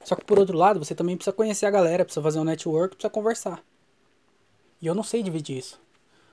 Só 0.03 0.15
que 0.15 0.23
por 0.23 0.37
outro 0.39 0.57
lado, 0.57 0.79
você 0.79 0.93
também 0.93 1.15
precisa 1.15 1.35
conhecer 1.35 1.65
a 1.65 1.71
galera, 1.71 2.05
precisa 2.05 2.21
fazer 2.21 2.39
um 2.39 2.43
network, 2.43 2.95
precisa 2.95 3.09
conversar. 3.09 3.63
E 4.81 4.87
eu 4.87 4.93
não 4.93 5.03
sei 5.03 5.23
dividir 5.23 5.57
isso. 5.57 5.79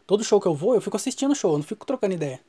Todo 0.06 0.24
show 0.24 0.40
que 0.40 0.46
eu 0.46 0.54
vou, 0.54 0.74
eu 0.74 0.80
fico 0.80 0.96
assistindo 0.96 1.32
o 1.32 1.36
show, 1.36 1.52
eu 1.52 1.58
não 1.58 1.64
fico 1.64 1.86
trocando 1.86 2.14
ideia. 2.14 2.40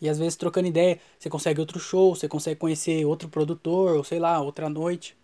E 0.00 0.08
às 0.08 0.18
vezes 0.18 0.34
trocando 0.36 0.66
ideia, 0.66 0.98
você 1.18 1.30
consegue 1.30 1.60
outro 1.60 1.78
show, 1.78 2.14
você 2.14 2.26
consegue 2.26 2.58
conhecer 2.58 3.04
outro 3.04 3.28
produtor, 3.28 3.96
ou 3.96 4.04
sei 4.04 4.18
lá, 4.18 4.40
outra 4.40 4.68
noite. 4.68 5.16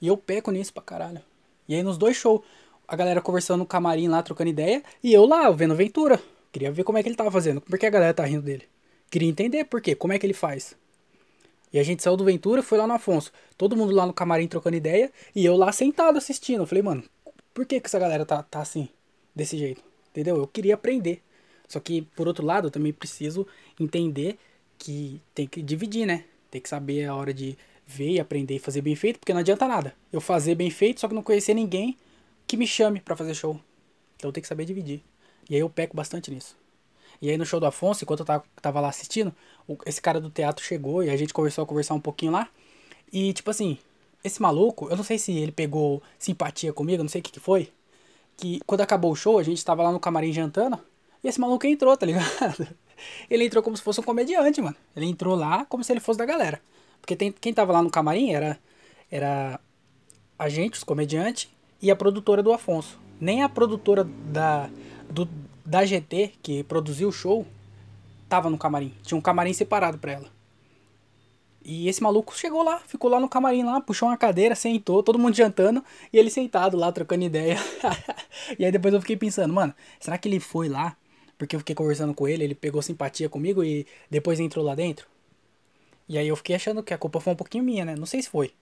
E 0.00 0.08
eu 0.08 0.16
peco 0.16 0.50
nisso 0.50 0.72
pra 0.72 0.82
caralho. 0.82 1.22
E 1.68 1.74
aí 1.74 1.82
nos 1.82 1.98
dois 1.98 2.16
shows, 2.16 2.40
a 2.86 2.96
galera 2.96 3.20
conversando 3.20 3.58
no 3.58 3.66
camarim 3.66 4.08
lá, 4.08 4.22
trocando 4.22 4.48
ideia, 4.48 4.82
e 5.02 5.12
eu 5.12 5.26
lá, 5.26 5.50
vendo 5.50 5.74
Ventura. 5.74 6.20
Queria 6.50 6.72
ver 6.72 6.82
como 6.84 6.96
é 6.96 7.02
que 7.02 7.08
ele 7.08 7.16
tava 7.16 7.30
fazendo, 7.30 7.60
por 7.60 7.78
que 7.78 7.84
a 7.84 7.90
galera 7.90 8.14
tá 8.14 8.24
rindo 8.24 8.42
dele. 8.42 8.64
Queria 9.10 9.28
entender 9.28 9.64
por 9.64 9.80
quê, 9.80 9.94
como 9.94 10.12
é 10.12 10.18
que 10.18 10.24
ele 10.24 10.34
faz. 10.34 10.74
E 11.72 11.78
a 11.78 11.82
gente 11.82 12.02
saiu 12.02 12.16
do 12.16 12.24
Ventura, 12.24 12.62
foi 12.62 12.78
lá 12.78 12.86
no 12.86 12.94
Afonso. 12.94 13.30
Todo 13.56 13.76
mundo 13.76 13.94
lá 13.94 14.06
no 14.06 14.12
camarim 14.14 14.48
trocando 14.48 14.76
ideia, 14.76 15.12
e 15.34 15.44
eu 15.44 15.56
lá 15.56 15.70
sentado 15.70 16.16
assistindo. 16.16 16.62
Eu 16.62 16.66
falei, 16.66 16.82
mano, 16.82 17.04
por 17.52 17.66
que 17.66 17.78
que 17.80 17.86
essa 17.86 17.98
galera 17.98 18.24
tá, 18.24 18.42
tá 18.42 18.60
assim, 18.60 18.88
desse 19.34 19.58
jeito? 19.58 19.82
Entendeu? 20.10 20.36
Eu 20.36 20.46
queria 20.46 20.74
aprender. 20.74 21.22
Só 21.66 21.78
que, 21.78 22.02
por 22.16 22.26
outro 22.26 22.44
lado, 22.44 22.68
eu 22.68 22.70
também 22.70 22.92
preciso 22.92 23.46
entender 23.78 24.38
que 24.78 25.20
tem 25.34 25.46
que 25.46 25.60
dividir, 25.60 26.06
né? 26.06 26.24
Tem 26.50 26.60
que 26.60 26.68
saber 26.68 27.04
a 27.04 27.14
hora 27.14 27.34
de 27.34 27.58
ver 27.88 28.10
e 28.10 28.20
aprender 28.20 28.56
e 28.56 28.58
fazer 28.58 28.82
bem 28.82 28.94
feito, 28.94 29.18
porque 29.18 29.32
não 29.32 29.40
adianta 29.40 29.66
nada. 29.66 29.94
Eu 30.12 30.20
fazer 30.20 30.54
bem 30.54 30.70
feito, 30.70 31.00
só 31.00 31.08
que 31.08 31.14
não 31.14 31.22
conhecer 31.22 31.54
ninguém 31.54 31.96
que 32.46 32.54
me 32.54 32.66
chame 32.66 33.00
para 33.00 33.16
fazer 33.16 33.34
show. 33.34 33.58
Então 34.16 34.30
tem 34.30 34.42
que 34.42 34.46
saber 34.46 34.66
dividir. 34.66 35.00
E 35.48 35.54
aí 35.54 35.60
eu 35.60 35.70
peco 35.70 35.96
bastante 35.96 36.30
nisso. 36.30 36.54
E 37.20 37.30
aí 37.30 37.38
no 37.38 37.46
show 37.46 37.58
do 37.58 37.64
Afonso, 37.64 38.04
enquanto 38.04 38.20
eu 38.20 38.42
tava 38.60 38.80
lá 38.80 38.90
assistindo, 38.90 39.34
esse 39.86 40.02
cara 40.02 40.20
do 40.20 40.28
teatro 40.28 40.62
chegou 40.62 41.02
e 41.02 41.08
a 41.08 41.16
gente 41.16 41.32
começou 41.32 41.64
a 41.64 41.66
conversar 41.66 41.94
um 41.94 42.00
pouquinho 42.00 42.32
lá. 42.32 42.48
E 43.10 43.32
tipo 43.32 43.50
assim, 43.50 43.78
esse 44.22 44.40
maluco, 44.42 44.88
eu 44.90 44.96
não 44.96 45.02
sei 45.02 45.18
se 45.18 45.32
ele 45.32 45.50
pegou 45.50 46.02
simpatia 46.18 46.74
comigo, 46.74 47.02
não 47.02 47.08
sei 47.08 47.22
o 47.22 47.24
que, 47.24 47.32
que 47.32 47.40
foi. 47.40 47.72
Que 48.36 48.60
quando 48.66 48.82
acabou 48.82 49.10
o 49.12 49.16
show, 49.16 49.38
a 49.38 49.42
gente 49.42 49.64
tava 49.64 49.82
lá 49.82 49.90
no 49.90 49.98
camarim 49.98 50.32
jantando. 50.32 50.78
E 51.24 51.28
esse 51.28 51.40
maluco 51.40 51.66
entrou, 51.66 51.96
tá 51.96 52.04
ligado? 52.04 52.68
Ele 53.30 53.44
entrou 53.44 53.62
como 53.62 53.76
se 53.76 53.82
fosse 53.82 54.00
um 54.00 54.02
comediante, 54.02 54.60
mano. 54.60 54.76
Ele 54.94 55.06
entrou 55.06 55.36
lá 55.36 55.64
como 55.64 55.84
se 55.84 55.92
ele 55.92 56.00
fosse 56.00 56.18
da 56.18 56.24
galera. 56.24 56.60
Porque 57.00 57.16
tem, 57.16 57.32
quem 57.32 57.52
tava 57.52 57.72
lá 57.72 57.82
no 57.82 57.90
camarim 57.90 58.32
era, 58.32 58.58
era 59.10 59.60
a 60.38 60.48
gente, 60.48 60.74
os 60.74 60.84
comediantes, 60.84 61.48
e 61.80 61.90
a 61.90 61.96
produtora 61.96 62.42
do 62.42 62.52
Afonso. 62.52 62.98
Nem 63.20 63.42
a 63.42 63.48
produtora 63.48 64.04
da, 64.04 64.68
do, 65.10 65.28
da 65.64 65.84
GT, 65.84 66.32
que 66.42 66.62
produziu 66.64 67.08
o 67.08 67.12
show, 67.12 67.46
tava 68.28 68.50
no 68.50 68.58
camarim. 68.58 68.94
Tinha 69.02 69.18
um 69.18 69.22
camarim 69.22 69.52
separado 69.52 69.98
pra 69.98 70.12
ela. 70.12 70.38
E 71.64 71.88
esse 71.88 72.02
maluco 72.02 72.36
chegou 72.36 72.62
lá, 72.62 72.78
ficou 72.86 73.10
lá 73.10 73.20
no 73.20 73.28
camarim 73.28 73.62
lá, 73.62 73.80
puxou 73.80 74.08
uma 74.08 74.16
cadeira, 74.16 74.54
sentou, 74.54 75.02
todo 75.02 75.18
mundo 75.18 75.34
jantando, 75.34 75.84
e 76.12 76.18
ele 76.18 76.30
sentado 76.30 76.76
lá, 76.76 76.90
trocando 76.90 77.24
ideia. 77.24 77.58
e 78.58 78.64
aí 78.64 78.72
depois 78.72 78.94
eu 78.94 79.00
fiquei 79.00 79.16
pensando, 79.16 79.52
mano, 79.52 79.74
será 80.00 80.16
que 80.16 80.28
ele 80.28 80.40
foi 80.40 80.68
lá 80.68 80.96
porque 81.38 81.54
eu 81.54 81.60
fiquei 81.60 81.74
conversando 81.74 82.12
com 82.12 82.26
ele, 82.26 82.42
ele 82.42 82.54
pegou 82.54 82.82
simpatia 82.82 83.28
comigo 83.28 83.62
e 83.62 83.86
depois 84.10 84.40
entrou 84.40 84.64
lá 84.64 84.74
dentro. 84.74 85.06
E 86.08 86.16
aí 86.18 86.28
eu 86.28 86.36
fiquei 86.36 86.56
achando 86.56 86.82
que 86.82 86.94
a 86.94 86.98
culpa 86.98 87.20
foi 87.20 87.32
um 87.34 87.36
pouquinho 87.36 87.64
minha, 87.64 87.84
né? 87.84 87.94
Não 87.96 88.06
sei 88.06 88.22
se 88.22 88.30
foi. 88.30 88.52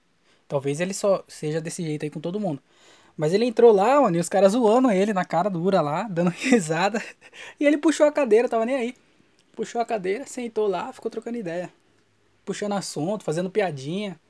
Talvez 0.48 0.80
ele 0.80 0.94
só 0.94 1.24
seja 1.28 1.60
desse 1.60 1.82
jeito 1.82 2.04
aí 2.04 2.10
com 2.10 2.20
todo 2.20 2.40
mundo. 2.40 2.62
Mas 3.16 3.32
ele 3.32 3.46
entrou 3.46 3.72
lá, 3.72 4.00
mano, 4.00 4.16
e 4.16 4.20
os 4.20 4.28
caras 4.28 4.52
zoando 4.52 4.90
ele 4.90 5.12
na 5.12 5.24
cara 5.24 5.48
dura 5.48 5.80
lá, 5.80 6.04
dando 6.10 6.30
risada. 6.30 7.02
E 7.58 7.64
ele 7.64 7.78
puxou 7.78 8.06
a 8.06 8.12
cadeira, 8.12 8.48
tava 8.48 8.66
nem 8.66 8.76
aí. 8.76 8.96
Puxou 9.54 9.80
a 9.80 9.84
cadeira, 9.84 10.26
sentou 10.26 10.66
lá, 10.66 10.92
ficou 10.92 11.10
trocando 11.10 11.38
ideia. 11.38 11.72
Puxando 12.44 12.72
assunto, 12.74 13.24
fazendo 13.24 13.50
piadinha. 13.50 14.20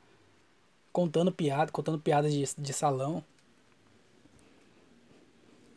Contando 0.92 1.32
piada, 1.32 1.72
contando 1.72 1.98
piadas 1.98 2.32
de, 2.32 2.44
de 2.56 2.72
salão. 2.72 3.24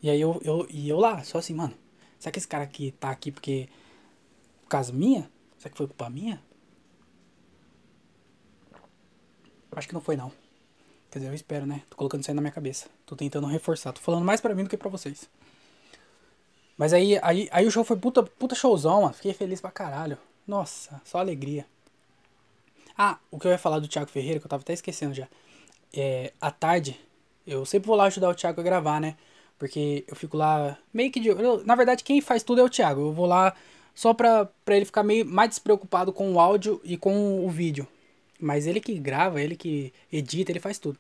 E 0.02 0.10
aí 0.10 0.22
eu, 0.22 0.40
eu, 0.44 0.68
e 0.70 0.88
eu 0.88 0.98
lá, 0.98 1.24
só 1.24 1.40
assim, 1.40 1.54
mano, 1.54 1.74
será 2.18 2.32
que 2.32 2.40
esse 2.40 2.48
cara 2.48 2.64
aqui 2.64 2.92
tá 3.00 3.10
aqui 3.10 3.32
porque. 3.32 3.68
Por 4.64 4.70
causa 4.70 4.94
minha? 4.94 5.30
Será 5.58 5.72
que 5.72 5.78
foi 5.78 5.88
culpa 5.88 6.10
minha? 6.10 6.42
Acho 9.72 9.88
que 9.88 9.94
não 9.94 10.02
foi 10.02 10.16
não. 10.16 10.32
Quer 11.12 11.20
dizer, 11.20 11.32
eu 11.32 11.36
espero, 11.36 11.66
né? 11.66 11.82
Tô 11.90 11.98
colocando 11.98 12.22
isso 12.22 12.30
aí 12.30 12.36
na 12.36 12.42
minha 12.42 12.52
cabeça. 12.52 12.88
Tô 13.06 13.16
tentando 13.16 13.48
reforçar. 13.48 13.92
Tô 13.94 14.02
falando 14.02 14.24
mais 14.24 14.40
pra 14.40 14.54
mim 14.54 14.64
do 14.64 14.70
que 14.70 14.78
pra 14.78 14.90
vocês. 14.90 15.30
Mas 16.78 16.94
aí, 16.94 17.20
aí, 17.22 17.50
aí 17.52 17.66
o 17.68 17.72
show 17.72 17.84
foi 17.84 17.98
puta, 17.98 18.24
puta 18.24 18.56
showzão, 18.56 19.02
mano. 19.02 19.14
Fiquei 19.14 19.34
feliz 19.34 19.60
pra 19.60 19.72
caralho. 19.72 20.18
Nossa, 20.48 21.02
só 21.04 21.20
alegria. 21.20 21.66
Ah, 22.98 23.18
o 23.32 23.40
que 23.40 23.48
eu 23.48 23.52
ia 23.52 23.58
falar 23.58 23.80
do 23.80 23.88
Thiago 23.88 24.10
Ferreira, 24.10 24.40
que 24.40 24.46
eu 24.46 24.50
tava 24.50 24.62
até 24.62 24.74
esquecendo 24.74 25.14
já. 25.14 25.28
É, 25.94 26.32
à 26.40 26.52
tarde, 26.52 27.00
eu 27.46 27.66
sempre 27.66 27.88
vou 27.88 27.96
lá 27.96 28.06
ajudar 28.06 28.30
o 28.30 28.36
Thiago 28.36 28.62
a 28.62 28.64
gravar, 28.64 29.00
né? 29.00 29.16
Porque 29.58 30.06
eu 30.08 30.16
fico 30.16 30.38
lá 30.38 30.78
meio 30.94 31.12
que 31.12 31.20
de. 31.20 31.30
Eu, 31.30 31.66
na 31.66 31.76
verdade, 31.76 32.04
quem 32.04 32.22
faz 32.22 32.44
tudo 32.44 32.62
é 32.62 32.64
o 32.64 32.70
Thiago. 32.70 33.02
Eu 33.02 33.14
vou 33.14 33.26
lá 33.26 33.54
só 33.94 34.14
pra, 34.14 34.46
pra 34.64 34.76
ele 34.76 34.86
ficar 34.86 35.04
meio 35.04 35.26
mais 35.26 35.50
despreocupado 35.50 36.14
com 36.14 36.32
o 36.32 36.40
áudio 36.40 36.80
e 36.84 36.96
com 36.96 37.46
o 37.46 37.50
vídeo. 37.50 37.86
Mas 38.40 38.68
ele 38.68 38.80
que 38.80 38.98
grava, 38.98 39.42
ele 39.42 39.56
que 39.56 39.94
edita, 40.12 40.52
ele 40.52 40.60
faz 40.60 40.80
tudo. 40.80 40.98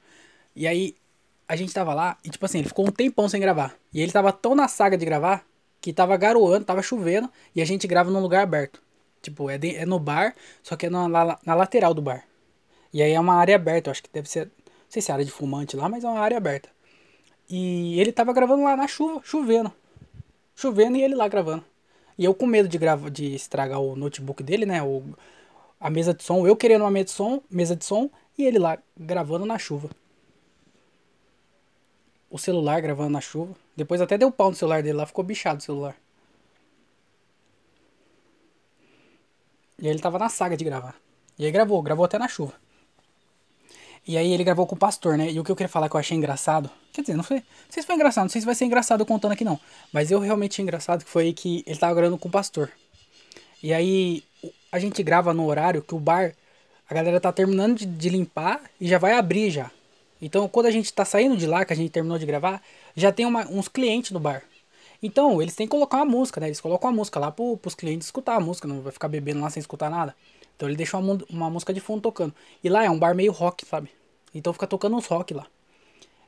E 0.55 0.67
aí, 0.67 0.95
a 1.47 1.55
gente 1.55 1.73
tava 1.73 1.93
lá 1.93 2.17
e, 2.23 2.29
tipo 2.29 2.45
assim, 2.45 2.59
ele 2.59 2.67
ficou 2.67 2.87
um 2.87 2.91
tempão 2.91 3.27
sem 3.27 3.41
gravar. 3.41 3.75
E 3.91 4.01
ele 4.01 4.11
tava 4.11 4.31
tão 4.31 4.53
na 4.53 4.67
saga 4.67 4.95
de 4.95 5.03
gravar 5.03 5.43
que 5.81 5.91
tava 5.91 6.15
garoando, 6.15 6.65
tava 6.65 6.83
chovendo 6.83 7.27
e 7.55 7.61
a 7.61 7.65
gente 7.65 7.87
grava 7.87 8.11
num 8.11 8.21
lugar 8.21 8.43
aberto. 8.43 8.81
Tipo, 9.21 9.49
é, 9.49 9.57
de, 9.57 9.75
é 9.75 9.85
no 9.85 9.99
bar, 9.99 10.35
só 10.61 10.75
que 10.75 10.85
é 10.85 10.89
na, 10.89 11.07
na, 11.07 11.39
na, 11.43 11.55
lateral 11.55 11.93
do 11.93 12.01
bar. 12.01 12.23
E 12.93 13.01
aí 13.01 13.11
é 13.11 13.19
uma 13.19 13.35
área 13.35 13.55
aberta, 13.55 13.89
eu 13.89 13.91
acho 13.91 14.03
que 14.03 14.09
deve 14.11 14.29
ser. 14.29 14.45
Não 14.45 14.91
sei 14.91 15.01
se 15.01 15.11
é 15.11 15.13
área 15.13 15.25
de 15.25 15.31
fumante 15.31 15.75
lá, 15.75 15.89
mas 15.89 16.03
é 16.03 16.07
uma 16.07 16.19
área 16.19 16.37
aberta. 16.37 16.69
E 17.49 17.99
ele 17.99 18.11
tava 18.11 18.31
gravando 18.31 18.63
lá 18.63 18.75
na 18.77 18.87
chuva, 18.87 19.21
chovendo. 19.23 19.71
Chovendo 20.55 20.97
e 20.97 21.03
ele 21.03 21.15
lá 21.15 21.27
gravando. 21.27 21.65
E 22.17 22.25
eu 22.25 22.33
com 22.33 22.45
medo 22.45 22.69
de, 22.69 22.77
grava, 22.77 23.09
de 23.09 23.33
estragar 23.33 23.79
o 23.79 23.95
notebook 23.95 24.43
dele, 24.43 24.65
né? 24.65 24.83
O, 24.83 25.03
a 25.79 25.89
mesa 25.89 26.13
de 26.13 26.23
som, 26.23 26.45
eu 26.45 26.55
querendo 26.55 26.81
uma 26.81 26.91
mesa 26.91 27.05
de 27.05 27.11
som, 27.11 27.41
mesa 27.49 27.75
de 27.75 27.85
som 27.85 28.09
e 28.37 28.45
ele 28.45 28.59
lá 28.59 28.77
gravando 28.97 29.45
na 29.45 29.57
chuva. 29.57 29.89
O 32.29 32.37
celular 32.37 32.81
gravando 32.81 33.09
na 33.09 33.21
chuva. 33.21 33.55
Depois 33.75 34.01
até 34.01 34.17
deu 34.17 34.31
pau 34.31 34.49
no 34.49 34.55
celular 34.55 34.83
dele 34.83 34.97
lá, 34.97 35.05
ficou 35.05 35.23
bichado 35.23 35.59
o 35.59 35.63
celular. 35.63 35.95
E 39.79 39.87
aí 39.87 39.93
ele 39.93 39.99
tava 39.99 40.19
na 40.19 40.29
saga 40.29 40.57
de 40.57 40.65
gravar. 40.65 40.95
E 41.37 41.45
aí 41.45 41.51
gravou, 41.51 41.81
gravou 41.81 42.03
até 42.03 42.19
na 42.19 42.27
chuva. 42.27 42.53
E 44.05 44.17
aí 44.17 44.33
ele 44.33 44.43
gravou 44.43 44.67
com 44.67 44.75
o 44.75 44.77
pastor, 44.77 45.17
né? 45.17 45.31
E 45.31 45.39
o 45.39 45.43
que 45.43 45.51
eu 45.51 45.55
queria 45.55 45.69
falar 45.69 45.87
que 45.89 45.95
eu 45.95 45.99
achei 45.99 46.17
engraçado. 46.17 46.69
Quer 46.91 47.01
dizer, 47.01 47.15
não 47.15 47.23
foi. 47.23 47.37
Não 47.37 47.43
sei 47.69 47.83
se 47.83 47.87
foi 47.87 47.95
engraçado, 47.95 48.23
não 48.23 48.29
sei 48.29 48.41
se 48.41 48.45
vai 48.45 48.55
ser 48.55 48.65
engraçado 48.65 49.01
eu 49.01 49.05
contando 49.05 49.31
aqui 49.31 49.45
não. 49.45 49.59
Mas 49.93 50.11
eu 50.11 50.19
realmente 50.19 50.53
achei 50.53 50.63
engraçado 50.63 51.05
que 51.05 51.09
foi 51.09 51.31
que 51.31 51.63
ele 51.65 51.79
tava 51.79 51.93
gravando 51.93 52.17
com 52.17 52.27
o 52.27 52.31
pastor. 52.31 52.71
E 53.61 53.73
aí 53.73 54.23
a 54.71 54.79
gente 54.79 55.01
grava 55.03 55.33
no 55.33 55.45
horário 55.45 55.81
que 55.81 55.95
o 55.95 55.99
bar, 55.99 56.33
a 56.89 56.93
galera 56.93 57.19
tá 57.19 57.31
terminando 57.31 57.77
de, 57.77 57.85
de 57.85 58.09
limpar 58.09 58.61
e 58.79 58.87
já 58.87 58.97
vai 58.97 59.13
abrir 59.13 59.49
já. 59.51 59.71
Então 60.21 60.47
quando 60.47 60.67
a 60.67 60.71
gente 60.71 60.93
tá 60.93 61.05
saindo 61.05 61.37
de 61.37 61.47
lá, 61.47 61.65
que 61.65 61.73
a 61.73 61.75
gente 61.75 61.89
terminou 61.89 62.17
de 62.17 62.25
gravar, 62.25 62.61
já 62.95 63.11
tem 63.11 63.25
uma, 63.25 63.47
uns 63.49 63.67
clientes 63.67 64.11
no 64.11 64.19
bar. 64.19 64.43
Então 65.01 65.41
eles 65.41 65.55
têm 65.55 65.65
que 65.65 65.71
colocar 65.71 65.97
uma 65.97 66.05
música, 66.05 66.41
né? 66.41 66.47
Eles 66.47 66.59
colocam 66.59 66.89
a 66.89 66.93
música 66.93 67.19
lá 67.19 67.31
pro, 67.31 67.57
pros 67.57 67.75
clientes 67.75 68.07
escutar 68.07 68.35
a 68.35 68.39
música, 68.39 68.67
não 68.67 68.81
vai 68.81 68.91
ficar 68.91 69.07
bebendo 69.07 69.39
lá 69.39 69.49
sem 69.49 69.61
escutar 69.61 69.89
nada. 69.89 70.15
Então 70.55 70.67
ele 70.67 70.75
deixa 70.75 70.97
uma, 70.97 71.17
uma 71.29 71.49
música 71.49 71.73
de 71.73 71.79
fundo 71.79 72.01
tocando. 72.01 72.33
E 72.63 72.69
lá 72.69 72.83
é 72.83 72.89
um 72.89 72.99
bar 72.99 73.15
meio 73.15 73.31
rock, 73.31 73.65
sabe? 73.65 73.89
Então 74.33 74.51
fica 74.51 74.67
tocando 74.67 74.95
uns 74.97 75.05
rock 75.05 75.33
lá. 75.33 75.47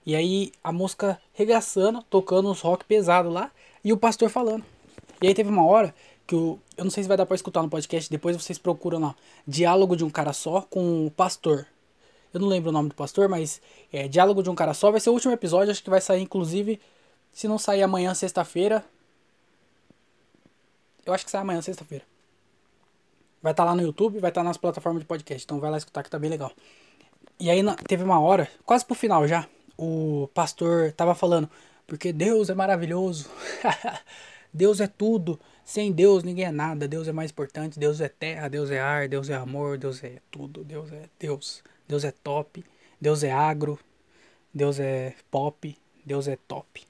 E 0.06 0.16
aí 0.16 0.52
a 0.64 0.72
música 0.72 1.22
regaçando, 1.34 2.02
tocando 2.04 2.50
uns 2.50 2.62
rock 2.62 2.86
pesado 2.86 3.30
lá, 3.30 3.52
e 3.84 3.92
o 3.92 3.98
pastor 3.98 4.30
falando. 4.30 4.64
E 5.22 5.28
aí 5.28 5.34
teve 5.34 5.50
uma 5.50 5.66
hora 5.66 5.94
que 6.32 6.36
o, 6.36 6.58
eu 6.78 6.86
não 6.86 6.92
sei 6.92 7.04
se 7.04 7.10
vai 7.10 7.18
dar 7.18 7.26
para 7.26 7.36
escutar 7.36 7.62
no 7.62 7.70
podcast, 7.70 8.10
depois 8.10 8.38
vocês 8.38 8.58
procuram 8.58 9.00
lá, 9.00 9.16
Diálogo 9.46 9.98
de 9.98 10.06
um 10.06 10.10
cara 10.10 10.32
só 10.32 10.62
com 10.62 11.06
o 11.06 11.12
pastor. 11.12 11.68
Eu 12.34 12.40
não 12.40 12.48
lembro 12.48 12.70
o 12.70 12.72
nome 12.72 12.88
do 12.88 12.96
pastor, 12.96 13.28
mas 13.28 13.62
é 13.92 14.08
Diálogo 14.08 14.42
de 14.42 14.50
um 14.50 14.56
cara 14.56 14.74
só, 14.74 14.90
vai 14.92 15.02
ser 15.02 15.10
o 15.10 15.14
último 15.14 15.34
episódio, 15.34 15.72
acho 15.72 15.84
que 15.84 15.90
vai 15.90 16.00
sair 16.00 16.22
inclusive, 16.22 16.80
se 17.34 17.50
não 17.50 17.58
sair 17.58 17.84
amanhã, 17.84 18.14
sexta-feira. 18.14 18.82
Eu 21.06 21.14
acho 21.14 21.26
que 21.26 21.32
sai 21.32 21.42
amanhã, 21.42 21.62
sexta-feira. 21.62 22.06
Vai 23.42 23.52
estar 23.52 23.66
tá 23.66 23.70
lá 23.70 23.76
no 23.76 23.82
YouTube, 23.82 24.20
vai 24.20 24.32
estar 24.32 24.40
tá 24.40 24.46
nas 24.48 24.56
plataformas 24.56 25.02
de 25.02 25.08
podcast, 25.08 25.44
então 25.44 25.60
vai 25.60 25.70
lá 25.70 25.78
escutar 25.78 26.02
que 26.02 26.10
tá 26.10 26.18
bem 26.18 26.30
legal. 26.30 26.54
E 27.38 27.50
aí 27.50 27.62
teve 27.90 28.06
uma 28.06 28.22
hora, 28.22 28.50
quase 28.66 28.86
pro 28.86 28.96
final 28.96 29.28
já, 29.28 29.46
o 29.78 30.30
pastor 30.34 30.94
tava 30.94 31.14
falando, 31.14 31.50
porque 31.86 32.14
Deus 32.14 32.50
é 32.50 32.54
maravilhoso. 32.54 33.30
Deus 34.54 34.80
é 34.80 34.88
tudo. 34.88 35.38
Sem 35.72 35.90
Deus 35.90 36.22
ninguém 36.22 36.44
é 36.44 36.52
nada. 36.52 36.86
Deus 36.86 37.08
é 37.08 37.14
mais 37.14 37.32
importante. 37.32 37.80
Deus 37.80 38.02
é 38.02 38.10
terra, 38.10 38.50
Deus 38.50 38.70
é 38.70 38.82
ar, 38.82 39.08
Deus 39.08 39.30
é 39.30 39.36
amor, 39.36 39.78
Deus 39.78 40.04
é 40.04 40.18
tudo. 40.30 40.66
Deus 40.66 40.92
é 40.92 41.04
Deus. 41.18 41.64
Deus 41.88 42.04
é 42.04 42.12
top. 42.12 42.62
Deus 43.00 43.24
é 43.24 43.32
agro. 43.32 43.80
Deus 44.54 44.82
é 44.82 45.16
pop. 45.32 45.74
Deus 46.06 46.28
é 46.28 46.38
top. 46.46 46.86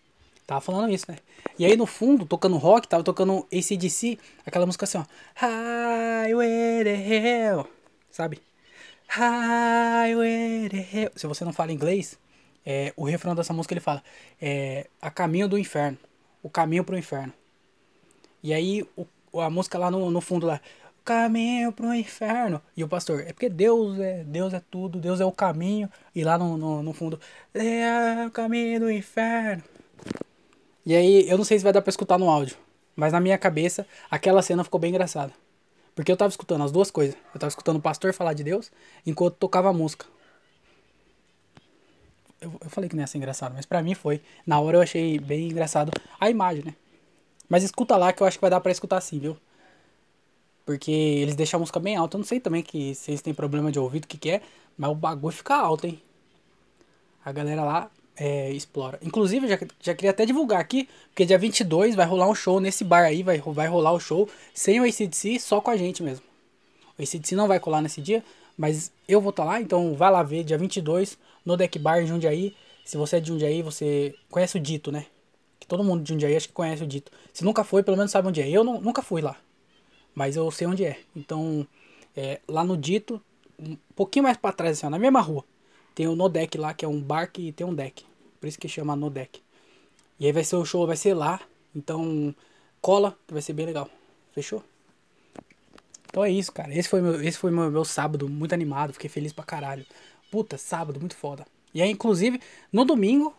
Tava 0.48 0.62
falando 0.62 0.92
isso, 0.92 1.06
né? 1.08 1.20
E 1.60 1.66
aí 1.66 1.78
no 1.78 1.86
fundo, 1.86 2.26
tocando 2.26 2.58
rock, 2.58 2.88
tava 2.88 3.04
tocando 3.04 3.46
ACDC, 3.54 4.18
aquela 4.44 4.66
música 4.66 4.86
assim, 4.86 4.98
ó. 4.98 5.06
Highway 5.36 6.84
to 6.84 6.90
Hell. 6.90 7.68
Sabe? 8.10 8.42
Highway 9.10 10.70
to 10.70 10.76
Hell. 10.76 11.12
Se 11.16 11.28
você 11.28 11.46
não 11.46 11.54
fala 11.54 11.72
inglês, 11.72 12.18
é, 12.66 12.92
o 12.98 13.06
refrão 13.06 13.36
dessa 13.36 13.54
música 13.54 13.76
ele 13.76 13.80
fala: 13.80 14.02
é, 14.42 14.88
A 15.00 15.12
caminho 15.12 15.48
do 15.48 15.56
inferno. 15.56 16.00
O 16.42 16.50
caminho 16.50 16.84
pro 16.84 16.98
inferno. 16.98 17.32
E 18.44 18.54
aí 18.54 18.86
o, 18.96 19.06
a 19.40 19.50
música 19.50 19.78
lá 19.78 19.90
no, 19.92 20.10
no 20.12 20.22
fundo 20.22 20.48
lá, 20.48 20.60
caminho 21.04 21.72
pro 21.72 21.94
inferno. 21.94 22.62
E 22.76 22.84
o 22.84 22.88
pastor, 22.88 23.22
é 23.22 23.34
porque 23.34 23.50
Deus 23.50 24.00
é, 24.00 24.24
Deus 24.24 24.54
é 24.54 24.62
tudo, 24.72 25.00
Deus 25.00 25.20
é 25.20 25.26
o 25.26 25.32
caminho. 25.32 25.90
E 26.16 26.24
lá 26.24 26.38
no, 26.38 26.58
no, 26.58 26.84
no 26.84 26.94
fundo, 26.94 27.20
é 27.54 28.26
o 28.28 28.32
caminho 28.32 28.80
do 28.82 28.92
inferno. 28.92 29.64
E 30.86 30.96
aí, 30.96 31.30
eu 31.30 31.38
não 31.38 31.46
sei 31.46 31.58
se 31.58 31.64
vai 31.64 31.74
dar 31.74 31.82
pra 31.82 31.90
escutar 31.90 32.18
no 32.18 32.30
áudio. 32.30 32.58
Mas 32.96 33.14
na 33.14 33.20
minha 33.20 33.38
cabeça, 33.38 33.86
aquela 34.10 34.42
cena 34.42 34.64
ficou 34.64 34.80
bem 34.80 34.90
engraçada. 34.90 35.32
Porque 35.96 36.12
eu 36.12 36.18
tava 36.18 36.30
escutando 36.30 36.64
as 36.64 36.72
duas 36.72 36.90
coisas. 36.90 37.16
Eu 37.34 37.40
tava 37.40 37.50
escutando 37.50 37.78
o 37.78 37.82
pastor 37.82 38.14
falar 38.14 38.34
de 38.34 38.44
Deus, 38.44 38.72
enquanto 39.06 39.36
tocava 39.36 39.70
a 39.70 39.74
música. 39.74 40.06
Eu, 42.40 42.54
eu 42.62 42.70
falei 42.70 42.90
que 42.90 42.96
não 42.96 43.04
ia 43.04 43.08
ser 43.08 43.18
engraçado, 43.20 43.54
mas 43.54 43.66
pra 43.66 43.84
mim 43.84 43.94
foi. 43.94 44.22
Na 44.46 44.60
hora 44.60 44.78
eu 44.78 44.82
achei 44.82 45.20
bem 45.20 45.50
engraçado 45.50 45.92
a 46.20 46.30
imagem, 46.30 46.64
né? 46.66 46.76
Mas 47.52 47.66
escuta 47.66 47.98
lá 47.98 48.14
que 48.14 48.24
eu 48.24 48.28
acho 48.28 48.38
que 48.38 48.42
vai 48.42 48.50
dar 48.50 48.62
pra 48.62 48.72
escutar 48.72 48.96
assim, 48.96 49.20
viu? 49.20 49.36
Porque 50.66 50.90
eles 50.90 51.36
deixam 51.36 51.58
a 51.58 51.60
música 51.60 51.82
bem 51.82 51.98
alta. 51.98 52.16
Eu 52.16 52.20
não 52.20 52.26
sei 52.26 52.40
também 52.40 52.64
que 52.64 52.96
se 52.96 53.12
eles 53.12 53.22
têm 53.22 53.34
problema 53.34 53.70
de 53.70 53.78
ouvido, 53.78 54.06
o 54.06 54.08
que, 54.08 54.18
que 54.18 54.30
é. 54.32 54.42
Mas 54.78 54.90
o 54.90 54.96
bagulho 54.96 55.36
fica 55.36 55.54
alto, 55.54 55.86
hein? 55.86 56.02
A 57.26 57.32
galera 57.34 57.66
lá 57.66 57.92
é, 58.16 58.50
explora. 58.52 58.98
Inclusive, 59.02 59.50
já, 59.50 59.60
já 59.82 59.94
queria 59.94 60.12
até 60.12 60.26
divulgar 60.26 60.62
aqui, 60.62 60.88
porque 61.10 61.26
dia 61.26 61.38
22 61.38 61.94
vai 61.94 62.06
rolar 62.06 62.30
um 62.30 62.34
show 62.34 62.62
nesse 62.62 62.86
bar 62.86 63.04
aí. 63.04 63.22
Vai, 63.22 63.42
vai 63.42 63.68
rolar 63.68 63.92
o 63.92 64.00
show 64.00 64.30
sem 64.54 64.80
o 64.80 64.86
ACDC, 64.86 65.38
só 65.38 65.60
com 65.60 65.72
a 65.72 65.76
gente 65.76 66.02
mesmo. 66.02 66.24
O 66.98 67.02
ACDC 67.04 67.36
não 67.36 67.50
vai 67.50 67.60
colar 67.60 67.82
nesse 67.82 68.00
dia, 68.00 68.24
mas 68.58 68.94
eu 69.10 69.20
vou 69.20 69.32
estar 69.32 69.44
tá 69.44 69.50
lá. 69.50 69.60
Então 69.60 69.94
vai 69.94 70.10
lá 70.10 70.24
ver, 70.24 70.46
dia 70.46 70.58
22, 70.58 71.18
no 71.46 71.58
Deck 71.58 71.78
Bar 71.78 72.02
em 72.02 72.08
Jundiaí. 72.08 72.56
Se 72.86 72.96
você 72.96 73.18
é 73.18 73.20
de 73.20 73.28
Jundiaí, 73.28 73.62
você 73.62 74.16
conhece 74.30 74.56
o 74.56 74.60
Dito, 74.62 74.90
né? 74.90 75.06
Todo 75.68 75.84
mundo 75.84 76.04
de 76.04 76.10
Jundiaí 76.14 76.36
acho 76.36 76.48
que 76.48 76.54
conhece 76.54 76.84
o 76.84 76.88
Dito. 76.88 77.12
Se 77.34 77.44
nunca 77.44 77.64
foi, 77.64 77.84
pelo 77.84 77.98
menos 77.98 78.12
sabe 78.12 78.28
onde 78.28 78.42
é. 78.42 78.50
Eu 78.50 78.64
não, 78.64 78.82
nunca 78.82 79.02
fui 79.02 79.22
lá. 79.22 79.38
Mas 80.14 80.36
eu 80.36 80.50
sei 80.52 80.68
onde 80.68 80.84
é. 80.84 81.00
Então, 81.16 81.66
é, 82.16 82.42
lá 82.48 82.64
no 82.64 82.76
Dito, 82.78 83.22
um 83.60 83.78
pouquinho 83.96 84.24
mais 84.24 84.38
para 84.38 84.54
trás, 84.54 84.78
assim, 84.78 84.86
ó, 84.86 84.90
na 84.90 85.00
mesma 85.00 85.22
rua, 85.22 85.46
tem 85.96 86.08
o 86.08 86.16
Nodec 86.16 86.58
lá, 86.58 86.74
que 86.74 86.84
é 86.84 86.88
um 86.88 87.00
bar 87.02 87.32
que 87.32 87.52
tem 87.52 87.66
um 87.66 87.74
deck. 87.74 88.06
Por 88.40 88.48
isso 88.48 88.60
que 88.60 88.68
chama 88.68 88.96
Nodec. 88.96 89.42
E 90.20 90.26
aí 90.26 90.32
vai 90.32 90.44
ser 90.44 90.56
o 90.56 90.66
show, 90.66 90.86
vai 90.86 90.98
ser 90.98 91.14
lá. 91.14 91.40
Então, 91.76 92.36
cola, 92.82 93.18
que 93.28 93.34
vai 93.34 93.42
ser 93.42 93.54
bem 93.54 93.66
legal. 93.66 93.90
Fechou? 94.34 94.64
Então 96.06 96.24
é 96.24 96.30
isso, 96.30 96.52
cara. 96.52 96.74
Esse 96.76 96.90
foi 96.90 97.02
meu, 97.02 97.22
esse 97.24 97.38
foi 97.38 97.52
meu, 97.52 97.72
meu 97.72 97.86
sábado 97.86 98.28
muito 98.28 98.54
animado. 98.54 98.94
Fiquei 98.94 99.10
feliz 99.10 99.32
pra 99.32 99.46
caralho. 99.46 99.86
Puta, 100.30 100.58
sábado 100.58 101.00
muito 101.00 101.16
foda. 101.16 101.46
E 101.74 101.82
aí, 101.82 101.90
inclusive, 101.90 102.42
no 102.72 102.84
domingo, 102.84 103.34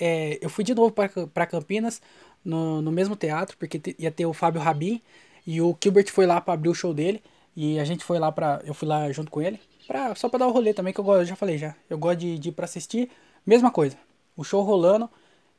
é, 0.00 0.38
eu 0.40 0.48
fui 0.48 0.64
de 0.64 0.74
novo 0.74 0.92
para 0.92 1.46
Campinas, 1.46 2.00
no, 2.44 2.80
no 2.80 2.90
mesmo 2.90 3.14
teatro, 3.14 3.56
porque 3.58 3.94
ia 3.98 4.10
ter 4.10 4.26
o 4.26 4.32
Fábio 4.32 4.60
Rabin 4.60 5.00
e 5.46 5.60
o 5.60 5.76
Gilbert 5.82 6.10
foi 6.10 6.26
lá 6.26 6.40
para 6.40 6.54
abrir 6.54 6.70
o 6.70 6.74
show 6.74 6.94
dele. 6.94 7.22
E 7.54 7.78
a 7.78 7.84
gente 7.84 8.04
foi 8.04 8.18
lá 8.18 8.30
pra. 8.32 8.60
Eu 8.64 8.72
fui 8.72 8.88
lá 8.88 9.10
junto 9.12 9.30
com 9.30 9.42
ele. 9.42 9.60
Pra, 9.86 10.14
só 10.14 10.28
pra 10.28 10.38
dar 10.38 10.46
o 10.46 10.52
rolê 10.52 10.72
também, 10.72 10.92
que 10.92 11.00
eu, 11.00 11.12
eu 11.12 11.24
já 11.24 11.36
falei 11.36 11.58
já. 11.58 11.74
Eu 11.88 11.98
gosto 11.98 12.20
de, 12.20 12.38
de 12.38 12.48
ir 12.48 12.52
pra 12.52 12.64
assistir. 12.64 13.10
Mesma 13.44 13.70
coisa. 13.70 13.96
O 14.36 14.44
show 14.44 14.62
rolando. 14.62 15.10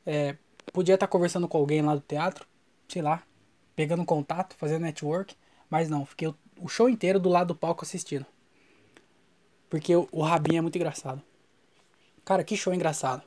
É, 0.04 0.36
podia 0.72 0.94
estar 0.94 1.06
tá 1.06 1.10
conversando 1.10 1.46
com 1.46 1.58
alguém 1.58 1.82
lá 1.82 1.94
do 1.94 2.00
teatro. 2.00 2.46
Sei 2.88 3.02
lá. 3.02 3.22
Pegando 3.76 4.04
contato, 4.04 4.56
fazendo 4.56 4.82
network. 4.82 5.36
Mas 5.68 5.88
não, 5.88 6.04
fiquei 6.06 6.28
o, 6.28 6.34
o 6.60 6.68
show 6.68 6.88
inteiro 6.88 7.20
do 7.20 7.28
lado 7.28 7.48
do 7.48 7.54
palco 7.54 7.84
assistindo. 7.84 8.26
Porque 9.68 9.94
o, 9.94 10.08
o 10.10 10.22
Rabin 10.22 10.56
é 10.56 10.60
muito 10.60 10.76
engraçado. 10.76 11.22
Cara, 12.24 12.42
que 12.42 12.56
show 12.56 12.72
engraçado. 12.72 13.22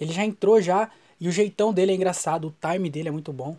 Ele 0.00 0.12
já 0.12 0.24
entrou 0.24 0.60
já 0.60 0.90
E 1.20 1.28
o 1.28 1.32
jeitão 1.32 1.72
dele 1.72 1.92
é 1.92 1.94
engraçado, 1.94 2.48
o 2.48 2.54
time 2.60 2.88
dele 2.88 3.08
é 3.08 3.12
muito 3.12 3.32
bom. 3.32 3.56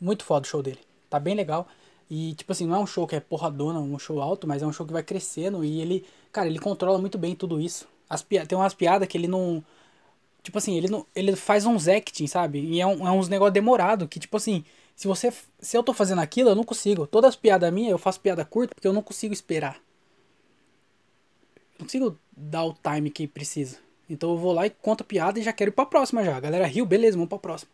Muito 0.00 0.24
foda 0.24 0.46
o 0.46 0.48
show 0.48 0.62
dele. 0.62 0.78
Tá 1.10 1.18
bem 1.18 1.34
legal. 1.34 1.66
E, 2.10 2.34
tipo 2.34 2.52
assim, 2.52 2.66
não 2.66 2.76
é 2.76 2.78
um 2.78 2.86
show 2.86 3.06
que 3.06 3.16
é 3.16 3.20
porradona, 3.20 3.78
um 3.80 3.98
show 3.98 4.22
alto, 4.22 4.46
mas 4.46 4.62
é 4.62 4.66
um 4.66 4.72
show 4.72 4.86
que 4.86 4.92
vai 4.92 5.02
crescendo 5.02 5.64
e 5.64 5.80
ele, 5.80 6.04
cara, 6.32 6.46
ele 6.46 6.58
controla 6.58 6.98
muito 6.98 7.18
bem 7.18 7.34
tudo 7.34 7.60
isso. 7.60 7.86
As. 8.08 8.22
Tem 8.22 8.56
umas 8.56 8.74
piadas 8.74 9.06
que 9.08 9.18
ele 9.18 9.28
não. 9.28 9.62
Tipo 10.42 10.58
assim, 10.58 10.76
ele 10.76 10.88
não. 10.88 11.04
Ele 11.14 11.36
faz 11.36 11.66
uns 11.66 11.88
acting, 11.88 12.26
sabe? 12.26 12.60
E 12.60 12.80
é, 12.80 12.86
um, 12.86 13.06
é 13.06 13.10
uns 13.10 13.28
negócio 13.28 13.52
demorado 13.52 14.08
que, 14.08 14.18
tipo 14.18 14.36
assim, 14.36 14.64
se 14.96 15.06
você. 15.06 15.32
Se 15.60 15.76
eu 15.76 15.82
tô 15.82 15.92
fazendo 15.92 16.20
aquilo, 16.20 16.50
eu 16.50 16.54
não 16.54 16.64
consigo. 16.64 17.06
Todas 17.06 17.30
as 17.30 17.36
piadas 17.36 17.72
minhas, 17.72 17.90
eu 17.90 17.98
faço 17.98 18.20
piada 18.20 18.44
curta 18.44 18.74
porque 18.74 18.88
eu 18.88 18.92
não 18.92 19.02
consigo 19.02 19.34
esperar. 19.34 19.80
Não 21.78 21.86
consigo 21.86 22.18
dar 22.36 22.64
o 22.64 22.72
time 22.74 23.10
que 23.10 23.26
precisa. 23.26 23.78
Então 24.08 24.30
eu 24.30 24.38
vou 24.38 24.52
lá 24.52 24.66
e 24.66 24.70
conto 24.70 25.02
a 25.02 25.04
piada 25.04 25.38
e 25.38 25.42
já 25.42 25.52
quero 25.52 25.70
ir 25.70 25.72
pra 25.72 25.86
próxima 25.86 26.24
já. 26.24 26.36
A 26.36 26.40
galera 26.40 26.66
riu, 26.66 26.86
beleza, 26.86 27.16
vamos 27.16 27.28
pra 27.28 27.38
próxima. 27.38 27.70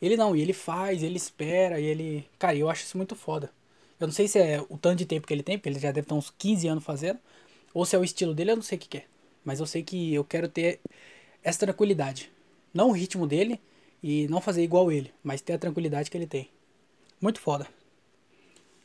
Ele 0.00 0.16
não, 0.16 0.36
e 0.36 0.42
ele 0.42 0.52
faz, 0.52 1.02
ele 1.02 1.16
espera, 1.16 1.80
e 1.80 1.84
ele. 1.84 2.28
Cara, 2.38 2.56
eu 2.56 2.68
acho 2.68 2.84
isso 2.84 2.96
muito 2.96 3.14
foda. 3.14 3.50
Eu 3.98 4.06
não 4.06 4.12
sei 4.14 4.28
se 4.28 4.38
é 4.38 4.60
o 4.68 4.76
tanto 4.76 4.98
de 4.98 5.06
tempo 5.06 5.26
que 5.26 5.32
ele 5.32 5.42
tem, 5.42 5.58
porque 5.58 5.68
ele 5.68 5.78
já 5.78 5.88
deve 5.88 6.04
estar 6.04 6.14
uns 6.14 6.30
15 6.38 6.68
anos 6.68 6.84
fazendo. 6.84 7.18
Ou 7.72 7.84
se 7.84 7.96
é 7.96 7.98
o 7.98 8.04
estilo 8.04 8.34
dele, 8.34 8.52
eu 8.52 8.56
não 8.56 8.62
sei 8.62 8.76
o 8.76 8.80
que, 8.80 8.88
que 8.88 8.98
é. 8.98 9.04
Mas 9.44 9.60
eu 9.60 9.66
sei 9.66 9.82
que 9.82 10.14
eu 10.14 10.24
quero 10.24 10.48
ter 10.48 10.80
essa 11.42 11.60
tranquilidade. 11.60 12.30
Não 12.74 12.90
o 12.90 12.92
ritmo 12.92 13.26
dele 13.26 13.60
e 14.02 14.28
não 14.28 14.40
fazer 14.40 14.62
igual 14.62 14.92
ele, 14.92 15.12
mas 15.22 15.40
ter 15.40 15.54
a 15.54 15.58
tranquilidade 15.58 16.10
que 16.10 16.16
ele 16.16 16.26
tem. 16.26 16.50
Muito 17.20 17.40
foda. 17.40 17.66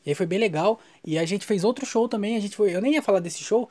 E 0.05 0.09
aí 0.09 0.15
foi 0.15 0.25
bem 0.25 0.39
legal. 0.39 0.79
E 1.05 1.17
a 1.17 1.25
gente 1.25 1.45
fez 1.45 1.63
outro 1.63 1.85
show 1.85 2.07
também. 2.07 2.37
A 2.37 2.39
gente 2.39 2.55
foi. 2.55 2.73
Eu 2.75 2.81
nem 2.81 2.93
ia 2.93 3.01
falar 3.01 3.19
desse 3.19 3.43
show, 3.43 3.69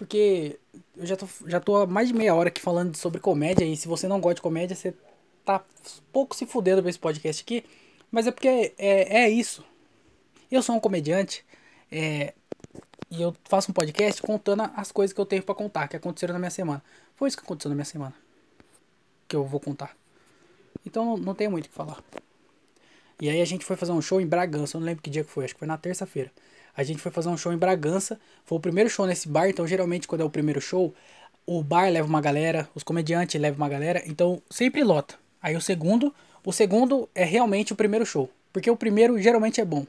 porque 0.00 0.58
eu 0.96 1.04
já 1.04 1.14
tô, 1.14 1.28
já 1.44 1.60
tô 1.60 1.76
há 1.76 1.86
mais 1.86 2.08
de 2.08 2.14
meia 2.14 2.34
hora 2.34 2.48
aqui 2.48 2.58
falando 2.58 2.96
sobre 2.96 3.20
comédia. 3.20 3.66
E 3.66 3.76
se 3.76 3.86
você 3.86 4.08
não 4.08 4.18
gosta 4.18 4.36
de 4.36 4.40
comédia, 4.40 4.74
você 4.74 4.94
tá 5.44 5.62
pouco 6.10 6.34
se 6.34 6.46
fudendo 6.46 6.80
pra 6.80 6.88
esse 6.88 6.98
podcast 6.98 7.42
aqui. 7.42 7.66
Mas 8.10 8.26
é 8.26 8.30
porque 8.30 8.72
é, 8.78 9.24
é 9.24 9.28
isso. 9.28 9.62
Eu 10.50 10.62
sou 10.62 10.74
um 10.74 10.80
comediante. 10.80 11.44
É, 11.92 12.32
e 13.10 13.20
eu 13.20 13.36
faço 13.44 13.70
um 13.70 13.74
podcast 13.74 14.22
contando 14.22 14.62
as 14.74 14.90
coisas 14.90 15.12
que 15.12 15.20
eu 15.20 15.26
tenho 15.26 15.42
para 15.42 15.54
contar, 15.54 15.86
que 15.86 15.96
aconteceram 15.96 16.32
na 16.32 16.38
minha 16.38 16.50
semana. 16.50 16.82
Foi 17.14 17.28
isso 17.28 17.36
que 17.36 17.44
aconteceu 17.44 17.68
na 17.68 17.74
minha 17.74 17.84
semana. 17.84 18.14
Que 19.28 19.36
eu 19.36 19.44
vou 19.44 19.60
contar. 19.60 19.94
Então 20.86 21.18
não, 21.18 21.34
tenho 21.34 21.50
muito 21.50 21.66
o 21.66 21.68
que 21.68 21.74
falar. 21.74 22.02
E 23.20 23.28
aí 23.28 23.42
a 23.42 23.44
gente 23.44 23.66
foi 23.66 23.76
fazer 23.76 23.92
um 23.92 24.00
show 24.00 24.18
em 24.18 24.26
Bragança, 24.26 24.78
eu 24.78 24.80
não 24.80 24.86
lembro 24.86 25.02
que 25.02 25.10
dia 25.10 25.22
que 25.22 25.30
foi, 25.30 25.44
acho 25.44 25.52
que 25.52 25.58
foi 25.58 25.68
na 25.68 25.76
terça-feira. 25.76 26.32
A 26.80 26.82
gente 26.82 27.02
foi 27.02 27.12
fazer 27.12 27.28
um 27.28 27.36
show 27.36 27.52
em 27.52 27.58
Bragança, 27.58 28.18
foi 28.42 28.56
o 28.56 28.60
primeiro 28.60 28.88
show 28.88 29.06
nesse 29.06 29.28
bar, 29.28 29.50
então 29.50 29.66
geralmente 29.66 30.08
quando 30.08 30.22
é 30.22 30.24
o 30.24 30.30
primeiro 30.30 30.62
show, 30.62 30.94
o 31.44 31.62
bar 31.62 31.92
leva 31.92 32.08
uma 32.08 32.22
galera, 32.22 32.70
os 32.74 32.82
comediantes 32.82 33.38
levam 33.38 33.58
uma 33.58 33.68
galera, 33.68 34.02
então 34.06 34.40
sempre 34.48 34.82
lota. 34.82 35.16
Aí 35.42 35.54
o 35.54 35.60
segundo, 35.60 36.14
o 36.42 36.50
segundo 36.54 37.06
é 37.14 37.22
realmente 37.22 37.74
o 37.74 37.76
primeiro 37.76 38.06
show, 38.06 38.30
porque 38.50 38.70
o 38.70 38.76
primeiro 38.78 39.20
geralmente 39.20 39.60
é 39.60 39.64
bom. 39.66 39.86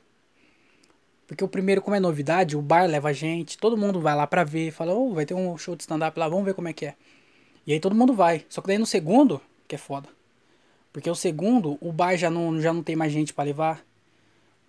Porque 1.25 1.41
o 1.45 1.47
primeiro, 1.47 1.81
como 1.81 1.95
é 1.95 1.99
novidade, 2.01 2.57
o 2.57 2.61
bar 2.61 2.85
leva 2.89 3.07
a 3.07 3.13
gente, 3.13 3.57
todo 3.57 3.77
mundo 3.77 4.01
vai 4.01 4.13
lá 4.13 4.27
pra 4.27 4.43
ver, 4.43 4.71
fala, 4.71 4.93
oh, 4.93 5.13
vai 5.13 5.25
ter 5.25 5.33
um 5.33 5.57
show 5.57 5.77
de 5.77 5.83
stand-up 5.83 6.19
lá, 6.19 6.27
vamos 6.27 6.43
ver 6.43 6.53
como 6.53 6.67
é 6.67 6.73
que 6.73 6.87
é. 6.87 6.95
E 7.65 7.71
aí 7.71 7.79
todo 7.79 7.95
mundo 7.95 8.13
vai. 8.13 8.45
Só 8.49 8.59
que 8.59 8.67
daí 8.67 8.77
no 8.77 8.85
segundo, 8.85 9.39
que 9.65 9.75
é 9.75 9.77
foda. 9.77 10.09
Porque 10.91 11.09
o 11.09 11.15
segundo, 11.15 11.77
o 11.79 11.93
bar 11.93 12.17
já 12.17 12.29
não, 12.29 12.59
já 12.59 12.73
não 12.73 12.83
tem 12.83 12.97
mais 12.97 13.13
gente 13.13 13.33
para 13.33 13.45
levar. 13.45 13.81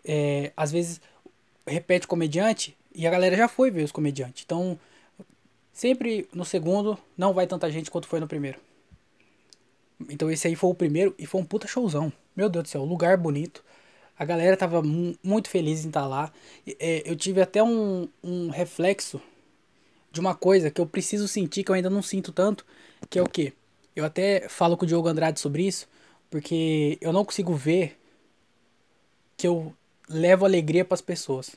É, 0.04 0.52
às 0.56 0.70
vezes 0.70 1.00
repete 1.66 2.07
comediante 2.07 2.77
e 2.94 3.07
a 3.07 3.11
galera 3.11 3.37
já 3.37 3.48
foi 3.48 3.70
ver 3.70 3.85
os 3.85 3.92
comediantes. 3.92 4.42
Então, 4.44 4.79
sempre 5.72 6.29
no 6.33 6.44
segundo 6.44 6.98
não 7.16 7.33
vai 7.33 7.46
tanta 7.46 7.70
gente 7.70 7.90
quanto 7.90 8.07
foi 8.07 8.20
no 8.20 8.29
primeiro. 8.29 8.59
Então 10.09 10.31
esse 10.31 10.48
aí 10.48 10.57
foi 10.57 10.70
o 10.70 10.75
primeiro 10.75 11.14
e 11.18 11.27
foi 11.27 11.40
um 11.40 11.44
puta 11.44 11.66
showzão. 11.66 12.12
Meu 12.35 12.48
Deus 12.48 12.64
do 12.64 12.68
céu, 12.68 12.85
lugar 12.85 13.16
bonito. 13.16 13.64
A 14.18 14.25
galera 14.25 14.57
tava 14.57 14.83
muito 14.83 15.48
feliz 15.48 15.85
em 15.85 15.88
estar 15.88 16.03
tá 16.03 16.07
lá. 16.07 16.33
É, 16.79 17.03
eu 17.09 17.16
tive 17.16 17.40
até 17.40 17.62
um, 17.62 18.09
um 18.22 18.51
reflexo 18.51 19.20
de 20.11 20.20
uma 20.20 20.35
coisa 20.35 20.70
que 20.70 20.81
eu 20.81 20.87
preciso 20.87 21.27
sentir, 21.27 21.64
que 21.64 21.70
eu 21.70 21.75
ainda 21.75 21.88
não 21.88 22.03
sinto 22.03 22.33
tanto, 22.33 22.66
que 23.09 23.18
é 23.18 23.22
o 23.22 23.29
que? 23.29 23.53
Eu 23.96 24.05
até 24.05 24.48
falo 24.48 24.77
com 24.77 24.85
o 24.85 24.88
Diogo 24.88 25.09
Andrade 25.09 25.40
sobre 25.40 25.66
isso, 25.66 25.88
porque 26.31 26.98
eu 27.01 27.12
não 27.12 27.25
consigo 27.25 27.55
ver 27.55 27.98
que 29.37 29.46
eu 29.46 29.75
levo 30.09 30.45
alegria 30.45 30.85
para 30.85 30.95
as 30.95 31.01
pessoas. 31.01 31.57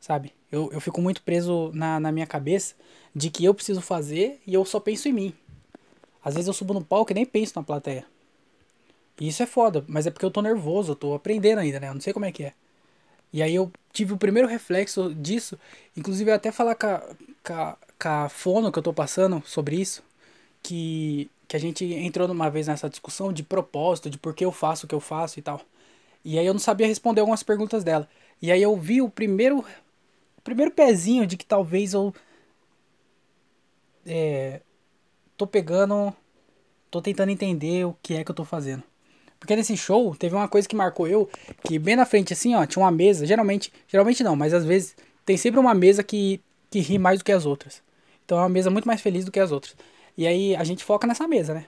Sabe? 0.00 0.32
Eu, 0.50 0.70
eu 0.72 0.80
fico 0.80 1.00
muito 1.00 1.22
preso 1.22 1.70
na, 1.72 1.98
na 1.98 2.12
minha 2.12 2.26
cabeça 2.26 2.74
de 3.14 3.30
que 3.30 3.44
eu 3.44 3.54
preciso 3.54 3.80
fazer 3.80 4.40
e 4.46 4.54
eu 4.54 4.64
só 4.64 4.78
penso 4.78 5.08
em 5.08 5.12
mim. 5.12 5.34
Às 6.22 6.34
vezes 6.34 6.48
eu 6.48 6.54
subo 6.54 6.74
no 6.74 6.84
palco 6.84 7.12
e 7.12 7.14
nem 7.14 7.26
penso 7.26 7.52
na 7.56 7.62
plateia. 7.62 8.06
E 9.20 9.28
isso 9.28 9.42
é 9.42 9.46
foda, 9.46 9.84
mas 9.86 10.06
é 10.06 10.10
porque 10.10 10.24
eu 10.24 10.30
tô 10.30 10.42
nervoso, 10.42 10.92
eu 10.92 10.96
tô 10.96 11.14
aprendendo 11.14 11.58
ainda, 11.60 11.78
né? 11.78 11.88
Eu 11.88 11.94
não 11.94 12.00
sei 12.00 12.12
como 12.12 12.24
é 12.24 12.32
que 12.32 12.44
é. 12.44 12.54
E 13.32 13.42
aí 13.42 13.54
eu 13.54 13.70
tive 13.92 14.12
o 14.12 14.16
primeiro 14.16 14.48
reflexo 14.48 15.14
disso, 15.14 15.58
inclusive 15.96 16.30
até 16.30 16.52
falar 16.52 16.74
com 16.74 16.86
a, 16.86 17.02
com, 17.42 17.52
a, 17.52 17.76
com 18.00 18.08
a 18.08 18.28
fono 18.28 18.70
que 18.72 18.78
eu 18.78 18.82
tô 18.82 18.92
passando 18.92 19.42
sobre 19.46 19.76
isso, 19.76 20.02
que, 20.62 21.30
que 21.48 21.56
a 21.56 21.60
gente 21.60 21.84
entrou 21.84 22.30
uma 22.30 22.50
vez 22.50 22.68
nessa 22.68 22.88
discussão 22.88 23.32
de 23.32 23.42
propósito, 23.42 24.08
de 24.10 24.18
por 24.18 24.34
que 24.34 24.44
eu 24.44 24.52
faço 24.52 24.86
o 24.86 24.88
que 24.88 24.94
eu 24.94 25.00
faço 25.00 25.38
e 25.38 25.42
tal. 25.42 25.60
E 26.24 26.38
aí 26.38 26.46
eu 26.46 26.54
não 26.54 26.60
sabia 26.60 26.86
responder 26.86 27.20
algumas 27.20 27.42
perguntas 27.42 27.84
dela. 27.84 28.08
E 28.40 28.50
aí 28.50 28.62
eu 28.62 28.76
vi 28.76 29.02
o 29.02 29.08
primeiro, 29.08 29.58
o 30.38 30.40
primeiro 30.42 30.70
pezinho 30.70 31.26
de 31.26 31.36
que 31.36 31.44
talvez 31.44 31.92
eu 31.92 32.14
é, 34.06 34.60
tô 35.36 35.46
pegando, 35.46 36.14
tô 36.90 37.02
tentando 37.02 37.30
entender 37.30 37.84
o 37.84 37.96
que 38.02 38.14
é 38.14 38.24
que 38.24 38.30
eu 38.30 38.34
tô 38.34 38.44
fazendo. 38.44 38.82
Porque 39.38 39.54
nesse 39.54 39.76
show 39.76 40.14
teve 40.16 40.34
uma 40.34 40.48
coisa 40.48 40.66
que 40.66 40.74
marcou 40.74 41.06
eu, 41.06 41.28
que 41.66 41.78
bem 41.78 41.96
na 41.96 42.06
frente 42.06 42.32
assim, 42.32 42.54
ó, 42.54 42.64
tinha 42.64 42.82
uma 42.82 42.90
mesa, 42.90 43.26
geralmente, 43.26 43.70
geralmente 43.86 44.22
não, 44.22 44.34
mas 44.34 44.54
às 44.54 44.64
vezes 44.64 44.96
tem 45.24 45.36
sempre 45.36 45.60
uma 45.60 45.74
mesa 45.74 46.02
que, 46.02 46.40
que 46.70 46.80
ri 46.80 46.98
mais 46.98 47.18
do 47.18 47.24
que 47.24 47.32
as 47.32 47.44
outras. 47.44 47.82
Então 48.24 48.38
é 48.38 48.40
uma 48.40 48.48
mesa 48.48 48.70
muito 48.70 48.86
mais 48.86 49.02
feliz 49.02 49.24
do 49.24 49.30
que 49.30 49.40
as 49.40 49.52
outras. 49.52 49.76
E 50.16 50.26
aí 50.26 50.56
a 50.56 50.64
gente 50.64 50.82
foca 50.82 51.06
nessa 51.06 51.28
mesa, 51.28 51.52
né? 51.52 51.66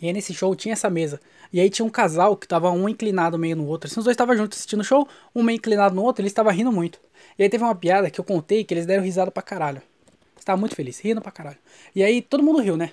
E 0.00 0.06
aí 0.06 0.12
nesse 0.12 0.32
show 0.32 0.54
tinha 0.54 0.72
essa 0.72 0.88
mesa. 0.88 1.20
E 1.52 1.60
aí 1.60 1.68
tinha 1.68 1.84
um 1.84 1.90
casal 1.90 2.36
que 2.36 2.48
tava 2.48 2.70
um 2.70 2.88
inclinado 2.88 3.38
meio 3.38 3.56
no 3.56 3.66
outro. 3.66 3.88
Assim, 3.88 4.00
os 4.00 4.04
dois 4.04 4.14
estavam 4.14 4.36
juntos 4.36 4.58
assistindo 4.58 4.80
o 4.80 4.84
show, 4.84 5.06
um 5.34 5.42
meio 5.42 5.56
inclinado 5.56 5.94
no 5.94 6.02
outro, 6.02 6.22
eles 6.22 6.30
estavam 6.30 6.52
rindo 6.52 6.72
muito. 6.72 6.98
E 7.38 7.42
aí 7.42 7.48
teve 7.48 7.62
uma 7.62 7.74
piada 7.74 8.10
que 8.10 8.18
eu 8.18 8.24
contei 8.24 8.64
que 8.64 8.72
eles 8.72 8.86
deram 8.86 9.02
risada 9.02 9.30
pra 9.30 9.42
caralho. 9.42 9.82
Estava 10.38 10.58
muito 10.58 10.74
feliz, 10.74 10.98
rindo 11.00 11.20
pra 11.20 11.30
caralho. 11.30 11.58
E 11.94 12.02
aí 12.02 12.22
todo 12.22 12.42
mundo 12.42 12.60
riu, 12.60 12.76
né? 12.76 12.92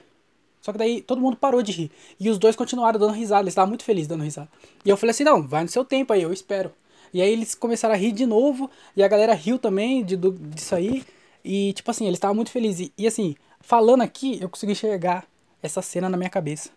Só 0.62 0.74
que 0.74 0.78
daí 0.78 1.02
todo 1.02 1.22
mundo 1.22 1.38
parou 1.38 1.62
de 1.62 1.72
rir. 1.72 1.92
E 2.20 2.30
os 2.30 2.38
dois 2.38 2.56
continuaram 2.56 3.00
dando 3.00 3.14
risada. 3.14 3.44
Eles 3.44 3.54
estavam 3.54 3.70
muito 3.70 3.86
felizes 3.86 4.08
dando 4.08 4.24
risada. 4.24 4.50
E 4.84 4.90
eu 4.90 4.98
falei 4.98 5.12
assim: 5.12 5.24
não, 5.24 5.48
vai 5.48 5.64
no 5.64 5.70
seu 5.70 5.86
tempo 5.86 6.12
aí, 6.12 6.22
eu 6.22 6.34
espero. 6.34 6.74
E 7.14 7.22
aí 7.22 7.32
eles 7.32 7.56
começaram 7.56 7.94
a 7.94 7.98
rir 7.98 8.12
de 8.12 8.26
novo. 8.26 8.70
E 8.96 9.02
a 9.02 9.08
galera 9.08 9.34
riu 9.34 9.58
também 9.58 10.04
de, 10.04 10.18
do, 10.18 10.32
disso 10.34 10.76
aí. 10.76 11.06
E 11.44 11.72
tipo 11.72 11.90
assim, 11.90 12.06
eles 12.06 12.18
estavam 12.18 12.36
muito 12.36 12.52
felizes. 12.52 12.88
E, 12.88 13.04
e 13.04 13.08
assim, 13.08 13.36
falando 13.62 14.02
aqui, 14.02 14.38
eu 14.42 14.50
consegui 14.50 14.74
enxergar 14.74 15.26
essa 15.64 15.82
cena 15.82 16.10
na 16.10 16.18
minha 16.18 16.30
cabeça. 16.30 16.70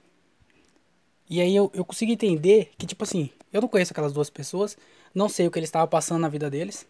E 1.31 1.41
aí 1.41 1.55
eu, 1.55 1.71
eu 1.73 1.85
consegui 1.85 2.13
entender 2.13 2.73
que, 2.77 2.85
tipo 2.85 3.05
assim, 3.05 3.31
eu 3.53 3.61
não 3.61 3.69
conheço 3.69 3.93
aquelas 3.93 4.13
duas 4.13 4.29
pessoas. 4.29 4.77
Não 5.15 5.29
sei 5.29 5.47
o 5.47 5.51
que 5.51 5.61
eles 5.61 5.69
estavam 5.69 5.87
passando 5.87 6.21
na 6.21 6.29
vida 6.29 6.51
deles. 6.51 6.85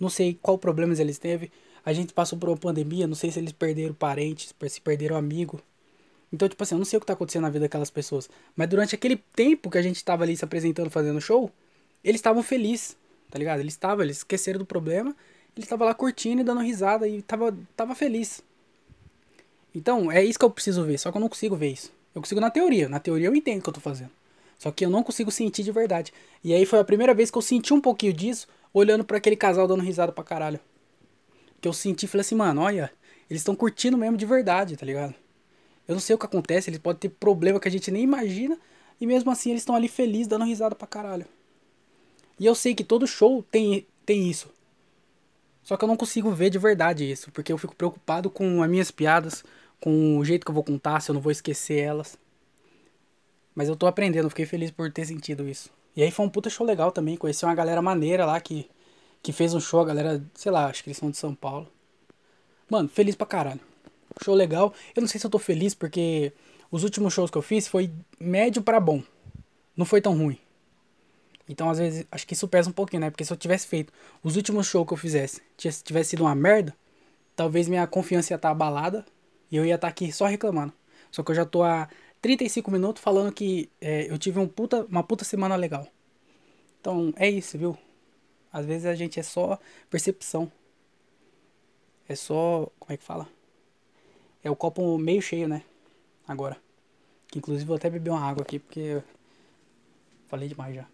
Não 0.00 0.10
sei 0.10 0.36
qual 0.42 0.58
problemas 0.58 0.98
eles 0.98 1.16
teve. 1.16 1.52
A 1.84 1.92
gente 1.92 2.12
passou 2.12 2.36
por 2.36 2.48
uma 2.48 2.56
pandemia, 2.56 3.06
não 3.06 3.14
sei 3.14 3.30
se 3.30 3.38
eles 3.38 3.52
perderam 3.52 3.94
parentes, 3.94 4.52
se 4.68 4.80
perderam 4.80 5.16
amigo. 5.16 5.60
Então, 6.32 6.48
tipo 6.48 6.60
assim, 6.62 6.74
eu 6.74 6.78
não 6.78 6.84
sei 6.84 6.96
o 6.96 7.00
que 7.00 7.06
tá 7.06 7.12
acontecendo 7.12 7.42
na 7.42 7.50
vida 7.50 7.66
daquelas 7.66 7.90
pessoas. 7.90 8.28
Mas 8.56 8.68
durante 8.68 8.96
aquele 8.96 9.16
tempo 9.16 9.70
que 9.70 9.78
a 9.78 9.82
gente 9.82 10.02
tava 10.04 10.24
ali 10.24 10.36
se 10.36 10.44
apresentando, 10.44 10.90
fazendo 10.90 11.20
show, 11.20 11.48
eles 12.02 12.18
estavam 12.18 12.42
felizes, 12.42 12.96
tá 13.30 13.38
ligado? 13.38 13.60
Eles 13.60 13.74
estavam, 13.74 14.04
eles 14.04 14.18
esqueceram 14.18 14.58
do 14.58 14.66
problema, 14.66 15.14
eles 15.54 15.66
estavam 15.66 15.86
lá 15.86 15.94
curtindo 15.94 16.40
e 16.40 16.44
dando 16.44 16.62
risada 16.62 17.06
e 17.06 17.22
tava, 17.22 17.56
tava 17.76 17.94
feliz. 17.94 18.42
Então, 19.72 20.10
é 20.10 20.24
isso 20.24 20.38
que 20.38 20.44
eu 20.44 20.50
preciso 20.50 20.84
ver, 20.84 20.98
só 20.98 21.12
que 21.12 21.16
eu 21.16 21.20
não 21.20 21.28
consigo 21.28 21.54
ver 21.54 21.72
isso. 21.72 21.92
Eu 22.14 22.20
consigo 22.20 22.40
na 22.40 22.50
teoria, 22.50 22.88
na 22.88 23.00
teoria 23.00 23.28
eu 23.28 23.34
entendo 23.34 23.60
o 23.60 23.62
que 23.62 23.68
eu 23.68 23.74
tô 23.74 23.80
fazendo. 23.80 24.10
Só 24.58 24.70
que 24.70 24.84
eu 24.84 24.90
não 24.90 25.02
consigo 25.02 25.30
sentir 25.30 25.62
de 25.62 25.72
verdade. 25.72 26.12
E 26.44 26.54
aí 26.54 26.64
foi 26.64 26.78
a 26.78 26.84
primeira 26.84 27.12
vez 27.12 27.30
que 27.30 27.38
eu 27.38 27.42
senti 27.42 27.74
um 27.74 27.80
pouquinho 27.80 28.12
disso, 28.12 28.46
olhando 28.72 29.04
para 29.04 29.16
aquele 29.16 29.36
casal 29.36 29.66
dando 29.66 29.82
risada 29.82 30.12
pra 30.12 30.22
caralho. 30.22 30.60
Que 31.60 31.66
eu 31.66 31.72
senti, 31.72 32.06
falei 32.06 32.22
assim, 32.22 32.34
mano, 32.34 32.60
olha, 32.60 32.92
eles 33.28 33.40
estão 33.40 33.56
curtindo 33.56 33.96
mesmo 33.96 34.16
de 34.16 34.26
verdade, 34.26 34.76
tá 34.76 34.86
ligado? 34.86 35.14
Eu 35.88 35.94
não 35.94 36.00
sei 36.00 36.14
o 36.14 36.18
que 36.18 36.26
acontece, 36.26 36.70
eles 36.70 36.78
podem 36.78 37.00
ter 37.00 37.08
problema 37.08 37.58
que 37.58 37.66
a 37.66 37.70
gente 37.70 37.90
nem 37.90 38.02
imagina. 38.02 38.56
E 39.00 39.06
mesmo 39.06 39.30
assim 39.30 39.50
eles 39.50 39.62
estão 39.62 39.74
ali 39.74 39.88
felizes, 39.88 40.28
dando 40.28 40.44
risada 40.44 40.74
pra 40.74 40.86
caralho. 40.86 41.26
E 42.38 42.46
eu 42.46 42.54
sei 42.54 42.74
que 42.74 42.84
todo 42.84 43.06
show 43.06 43.42
tem, 43.50 43.86
tem 44.06 44.28
isso. 44.28 44.48
Só 45.62 45.76
que 45.76 45.84
eu 45.84 45.88
não 45.88 45.96
consigo 45.96 46.30
ver 46.30 46.50
de 46.50 46.58
verdade 46.58 47.10
isso. 47.10 47.30
Porque 47.32 47.52
eu 47.52 47.58
fico 47.58 47.74
preocupado 47.74 48.30
com 48.30 48.62
as 48.62 48.70
minhas 48.70 48.90
piadas, 48.90 49.44
com 49.82 50.16
o 50.16 50.24
jeito 50.24 50.44
que 50.44 50.50
eu 50.50 50.54
vou 50.54 50.64
contar, 50.64 51.00
se 51.00 51.10
eu 51.10 51.14
não 51.14 51.20
vou 51.20 51.32
esquecer 51.32 51.80
elas. 51.80 52.16
Mas 53.54 53.68
eu 53.68 53.76
tô 53.76 53.86
aprendendo, 53.86 54.30
fiquei 54.30 54.46
feliz 54.46 54.70
por 54.70 54.90
ter 54.92 55.04
sentido 55.04 55.48
isso. 55.48 55.70
E 55.96 56.02
aí 56.02 56.10
foi 56.10 56.24
um 56.24 56.28
puta 56.28 56.48
show 56.48 56.66
legal 56.66 56.92
também. 56.92 57.16
Conheci 57.16 57.44
uma 57.44 57.54
galera 57.54 57.82
maneira 57.82 58.24
lá 58.24 58.40
que, 58.40 58.70
que 59.22 59.32
fez 59.32 59.52
um 59.52 59.60
show, 59.60 59.80
a 59.80 59.84
galera, 59.84 60.22
sei 60.34 60.52
lá, 60.52 60.66
acho 60.66 60.82
que 60.82 60.88
eles 60.88 60.96
são 60.96 61.10
de 61.10 61.16
São 61.16 61.34
Paulo. 61.34 61.68
Mano, 62.70 62.88
feliz 62.88 63.14
pra 63.14 63.26
caralho 63.26 63.60
show 64.22 64.34
legal. 64.34 64.72
Eu 64.94 65.00
não 65.00 65.08
sei 65.08 65.20
se 65.20 65.26
eu 65.26 65.30
tô 65.30 65.38
feliz 65.38 65.74
porque 65.74 66.32
os 66.70 66.84
últimos 66.84 67.12
shows 67.12 67.30
que 67.30 67.38
eu 67.38 67.42
fiz 67.42 67.68
foi 67.68 67.90
médio 68.18 68.62
para 68.62 68.80
bom. 68.80 69.02
Não 69.76 69.84
foi 69.84 70.00
tão 70.00 70.16
ruim. 70.16 70.38
Então, 71.48 71.68
às 71.70 71.78
vezes, 71.78 72.06
acho 72.10 72.26
que 72.26 72.34
isso 72.34 72.48
pesa 72.48 72.70
um 72.70 72.72
pouquinho, 72.72 73.00
né? 73.00 73.10
Porque 73.10 73.24
se 73.24 73.32
eu 73.32 73.36
tivesse 73.36 73.66
feito 73.66 73.92
os 74.22 74.36
últimos 74.36 74.66
shows 74.66 74.86
que 74.86 74.92
eu 74.92 74.96
fizesse, 74.96 75.40
tivesse 75.56 76.10
sido 76.10 76.22
uma 76.22 76.34
merda, 76.34 76.74
talvez 77.34 77.68
minha 77.68 77.86
confiança 77.86 78.32
ia 78.32 78.36
estar 78.36 78.48
tá 78.48 78.52
abalada 78.52 79.04
e 79.52 79.56
eu 79.56 79.66
ia 79.66 79.74
estar 79.74 79.86
tá 79.86 79.90
aqui 79.90 80.10
só 80.10 80.24
reclamando. 80.24 80.72
Só 81.10 81.22
que 81.22 81.30
eu 81.30 81.34
já 81.34 81.44
tô 81.44 81.62
há 81.62 81.86
35 82.22 82.70
minutos 82.70 83.02
falando 83.02 83.30
que 83.30 83.68
é, 83.80 84.10
eu 84.10 84.16
tive 84.16 84.40
um 84.40 84.48
puta, 84.48 84.86
uma 84.86 85.02
puta 85.02 85.24
semana 85.24 85.54
legal. 85.54 85.86
Então, 86.80 87.12
é 87.16 87.28
isso, 87.28 87.58
viu? 87.58 87.76
Às 88.50 88.64
vezes 88.64 88.86
a 88.86 88.94
gente 88.94 89.20
é 89.20 89.22
só 89.22 89.58
percepção. 89.90 90.50
É 92.08 92.14
só. 92.14 92.70
Como 92.78 92.92
é 92.92 92.96
que 92.96 93.04
fala? 93.04 93.28
É 94.42 94.50
o 94.50 94.56
copo 94.56 94.96
meio 94.96 95.20
cheio, 95.20 95.46
né? 95.46 95.62
Agora. 96.26 96.56
Que 97.28 97.38
inclusive 97.38 97.66
vou 97.66 97.76
até 97.76 97.90
beber 97.90 98.10
uma 98.10 98.20
água 98.20 98.42
aqui 98.42 98.58
porque. 98.58 99.02
Falei 100.28 100.48
demais 100.48 100.74
já. 100.74 100.86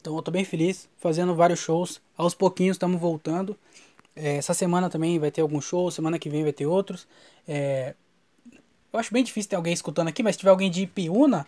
Então 0.00 0.16
eu 0.16 0.22
tô 0.22 0.30
bem 0.30 0.44
feliz, 0.44 0.88
fazendo 0.96 1.34
vários 1.34 1.60
shows. 1.60 2.00
Aos 2.16 2.34
pouquinhos 2.34 2.74
estamos 2.74 3.00
voltando. 3.00 3.56
É, 4.14 4.36
essa 4.36 4.54
semana 4.54 4.90
também 4.90 5.18
vai 5.18 5.30
ter 5.30 5.40
algum 5.40 5.60
show, 5.60 5.90
semana 5.90 6.18
que 6.18 6.28
vem 6.28 6.42
vai 6.42 6.52
ter 6.52 6.66
outros. 6.66 7.06
É, 7.46 7.94
eu 8.92 8.98
acho 8.98 9.12
bem 9.12 9.22
difícil 9.22 9.50
ter 9.50 9.56
alguém 9.56 9.72
escutando 9.72 10.08
aqui, 10.08 10.22
mas 10.22 10.34
se 10.34 10.40
tiver 10.40 10.50
alguém 10.50 10.70
de 10.70 10.82
Ipiúna, 10.82 11.46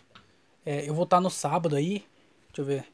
é, 0.64 0.88
eu 0.88 0.94
vou 0.94 1.04
estar 1.04 1.20
no 1.20 1.30
sábado 1.30 1.76
aí. 1.76 2.04
Deixa 2.48 2.60
eu 2.60 2.64
ver. 2.64 2.86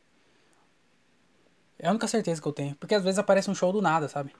É 1.78 1.86
a 1.88 1.90
única 1.90 2.08
certeza 2.08 2.40
que 2.40 2.48
eu 2.48 2.52
tenho. 2.52 2.74
Porque 2.76 2.94
às 2.94 3.04
vezes 3.04 3.18
aparece 3.18 3.50
um 3.50 3.54
show 3.54 3.72
do 3.72 3.82
nada, 3.82 4.08
sabe? 4.08 4.34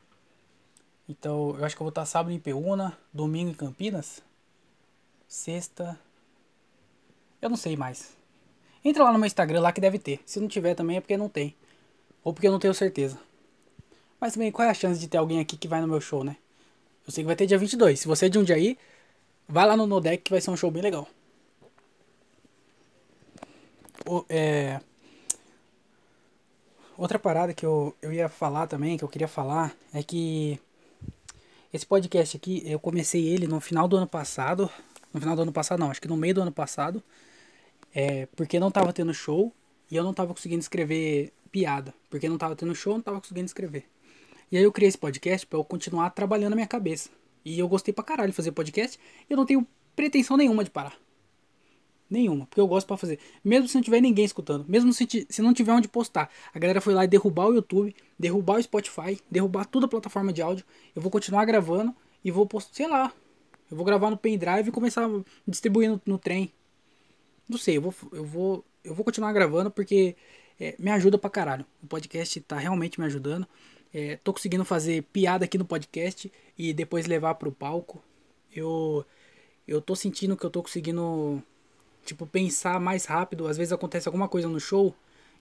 Então 1.09 1.57
eu 1.59 1.65
acho 1.65 1.77
que 1.77 1.83
eu 1.83 1.85
vou 1.85 1.91
estar 1.91 2.05
sábado 2.05 2.33
em 2.33 2.37
Ipiúna, 2.37 2.97
domingo 3.13 3.51
em 3.51 3.55
Campinas, 3.55 4.23
sexta. 5.27 5.99
Eu 7.41 7.49
não 7.49 7.57
sei 7.57 7.77
mais. 7.77 8.17
Entra 8.85 9.05
lá 9.05 9.13
no 9.13 9.19
meu 9.19 9.27
Instagram 9.27 9.61
lá 9.61 9.73
que 9.73 9.81
deve 9.81 9.99
ter. 9.99 10.21
Se 10.25 10.41
não 10.41 10.49
tiver 10.49 10.75
também 10.75 10.97
é 10.97 11.01
porque 11.01 11.17
não 11.17 11.29
tem. 11.29 11.55
Ou 12.25 12.33
porque 12.33 12.47
eu 12.47 12.53
não 12.53 12.59
tenho 12.59 12.75
certeza. 12.75 13.19
Mas 14.21 14.33
também, 14.33 14.51
qual 14.51 14.67
é 14.67 14.71
a 14.71 14.75
chance 14.75 14.99
de 14.99 15.09
ter 15.09 15.19
alguém 15.19 15.41
aqui 15.41 15.57
que 15.57 15.69
vai 15.69 15.81
no 15.81 15.89
meu 15.89 16.01
show, 16.01 16.25
né? 16.25 16.37
Eu 17.07 17.13
sei 17.13 17.23
que 17.23 17.27
vai 17.27 17.37
ter 17.37 17.47
dia 17.47 17.59
22. 17.59 18.01
Se 18.01 18.09
você 18.09 18.27
é 18.27 18.29
de 18.29 18.39
um 18.39 18.45
dia 18.45 18.57
aí, 18.57 18.77
vai 19.49 19.67
lá 19.67 19.77
no 19.77 19.87
Nodec 19.87 20.23
que 20.23 20.31
vai 20.31 20.41
ser 20.41 20.51
um 20.51 20.57
show 20.57 20.71
bem 20.71 20.83
legal. 20.83 21.09
O, 24.07 24.25
é... 24.29 24.81
Outra 26.97 27.19
parada 27.19 27.55
que 27.55 27.65
eu, 27.65 27.95
eu 28.03 28.13
ia 28.13 28.29
falar 28.29 28.67
também, 28.67 28.99
que 28.99 29.05
eu 29.05 29.09
queria 29.09 29.29
falar, 29.29 29.75
é 29.95 30.03
que 30.03 30.61
esse 31.73 31.87
podcast 31.87 32.37
aqui, 32.37 32.63
eu 32.67 32.81
comecei 32.81 33.29
ele 33.29 33.47
no 33.47 33.61
final 33.61 33.87
do 33.87 33.97
ano 33.97 34.07
passado. 34.07 34.71
No 35.13 35.21
final 35.21 35.37
do 35.37 35.43
ano 35.43 35.53
passado, 35.53 35.79
não, 35.79 35.91
acho 35.91 36.01
que 36.01 36.09
no 36.09 36.17
meio 36.17 36.35
do 36.35 36.43
ano 36.43 36.53
passado. 36.53 37.03
É, 37.95 38.27
porque 38.37 38.59
não 38.59 38.71
tava 38.71 38.93
tendo 38.93 39.15
show 39.15 39.53
e 39.91 39.97
eu 39.97 40.03
não 40.03 40.13
tava 40.13 40.35
conseguindo 40.35 40.61
escrever 40.61 41.33
piada. 41.53 41.95
Porque 42.11 42.29
não 42.29 42.37
tava 42.37 42.57
tendo 42.57 42.75
show, 42.75 42.95
não 42.95 43.03
tava 43.03 43.21
conseguindo 43.21 43.47
escrever. 43.47 43.87
E 44.51 44.57
aí 44.57 44.63
eu 44.63 44.73
criei 44.73 44.89
esse 44.89 44.99
podcast 44.99 45.47
para 45.47 45.59
eu 45.59 45.65
continuar 45.65 46.11
trabalhando 46.11 46.53
a 46.53 46.57
minha 46.57 46.67
cabeça. 46.67 47.11
E 47.45 47.59
eu 47.59 47.69
gostei 47.69 47.93
pra 47.93 48.05
caralho 48.05 48.31
de 48.31 48.37
fazer 48.37 48.53
podcast. 48.53 48.99
E 49.29 49.33
eu 49.33 49.37
não 49.37 49.47
tenho 49.47 49.67
pretensão 49.95 50.37
nenhuma 50.37 50.65
de 50.65 50.71
parar. 50.71 50.97
Nenhuma, 52.11 52.47
porque 52.47 52.61
eu 52.61 52.67
gosto 52.67 52.87
para 52.87 52.97
fazer. 52.97 53.19
Mesmo 53.45 53.69
se 53.69 53.75
não 53.75 53.83
tiver 53.83 54.01
ninguém 54.01 54.25
escutando, 54.25 54.65
mesmo 54.67 54.91
se, 54.95 55.27
se 55.29 55.43
não 55.43 55.53
tiver 55.53 55.73
onde 55.73 55.89
postar. 55.89 56.31
A 56.55 56.59
galera 56.59 56.81
foi 56.81 56.95
lá 56.95 57.05
e 57.05 57.09
derrubar 57.09 57.49
o 57.49 57.55
YouTube, 57.55 57.95
derrubar 58.19 58.59
o 58.59 58.63
Spotify, 58.63 59.21
derrubar 59.31 59.67
toda 59.67 59.85
a 59.85 59.89
plataforma 59.89 60.33
de 60.33 60.41
áudio. 60.41 60.65
Eu 60.97 61.03
vou 61.03 61.11
continuar 61.11 61.45
gravando 61.45 61.95
e 62.25 62.31
vou 62.31 62.47
postar, 62.47 62.75
sei 62.75 62.89
lá. 62.89 63.13
Eu 63.71 63.77
vou 63.77 63.85
gravar 63.85 64.09
no 64.09 64.17
pendrive 64.17 64.71
e 64.71 64.73
começar 64.73 65.05
a 65.05 65.21
distribuir 65.47 65.91
no, 65.91 66.01
no 66.07 66.19
trem. 66.19 66.51
Não 67.47 67.59
sei, 67.59 67.77
eu 67.77 67.83
vou, 67.83 67.95
eu 68.13 68.25
vou, 68.25 68.65
eu 68.83 68.95
vou 68.95 69.05
continuar 69.05 69.33
gravando 69.35 69.71
porque 69.71 70.17
é, 70.59 70.75
me 70.79 70.91
ajuda 70.91 71.19
pra 71.19 71.29
caralho. 71.29 71.67
O 71.83 71.87
podcast 71.87 72.41
tá 72.41 72.57
realmente 72.57 72.99
me 72.99 73.05
ajudando. 73.05 73.47
É, 73.93 74.17
tô 74.17 74.33
conseguindo 74.33 74.65
fazer 74.65 75.03
piada 75.05 75.45
aqui 75.45 75.57
no 75.57 75.65
podcast 75.65 76.31
e 76.57 76.73
depois 76.73 77.07
levar 77.07 77.35
pro 77.35 77.53
palco. 77.53 78.03
Eu, 78.55 79.05
eu 79.67 79.81
tô 79.81 79.97
sentindo 79.97 80.37
que 80.37 80.45
eu 80.45 80.51
tô 80.51 80.63
conseguindo, 80.63 81.43
tipo, 82.05 82.27
pensar 82.27 82.79
mais 82.81 83.05
rápido. 83.05 83.47
Às 83.47 83.57
vezes 83.57 83.73
acontece 83.73 84.09
alguma 84.09 84.29
coisa 84.29 84.49
no 84.49 84.61
show 84.61 84.95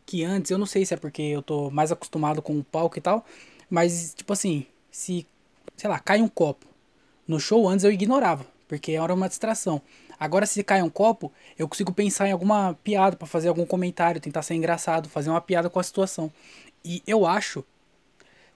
que 0.05 0.23
antes, 0.23 0.51
eu 0.51 0.57
não 0.57 0.65
sei 0.65 0.85
se 0.85 0.93
é 0.93 0.97
porque 0.97 1.21
eu 1.21 1.41
tô 1.41 1.69
mais 1.69 1.91
acostumado 1.91 2.41
com 2.41 2.57
o 2.57 2.63
palco 2.63 2.97
e 2.97 3.01
tal, 3.01 3.25
mas, 3.69 4.13
tipo 4.13 4.31
assim, 4.31 4.65
se, 4.89 5.27
sei 5.75 5.89
lá, 5.89 5.99
cai 5.99 6.21
um 6.21 6.29
copo. 6.29 6.65
No 7.27 7.39
show 7.41 7.67
antes 7.67 7.83
eu 7.83 7.91
ignorava, 7.91 8.47
porque 8.69 8.93
era 8.93 9.13
uma 9.13 9.27
distração. 9.27 9.81
Agora, 10.17 10.45
se 10.45 10.63
cai 10.63 10.81
um 10.81 10.89
copo, 10.89 11.31
eu 11.59 11.67
consigo 11.67 11.93
pensar 11.93 12.27
em 12.27 12.31
alguma 12.31 12.73
piada 12.83 13.17
para 13.17 13.27
fazer 13.27 13.49
algum 13.49 13.65
comentário, 13.65 14.21
tentar 14.21 14.41
ser 14.43 14.55
engraçado, 14.55 15.09
fazer 15.09 15.29
uma 15.29 15.41
piada 15.41 15.69
com 15.69 15.79
a 15.79 15.83
situação. 15.83 16.31
E 16.85 17.03
eu 17.05 17.25
acho, 17.25 17.65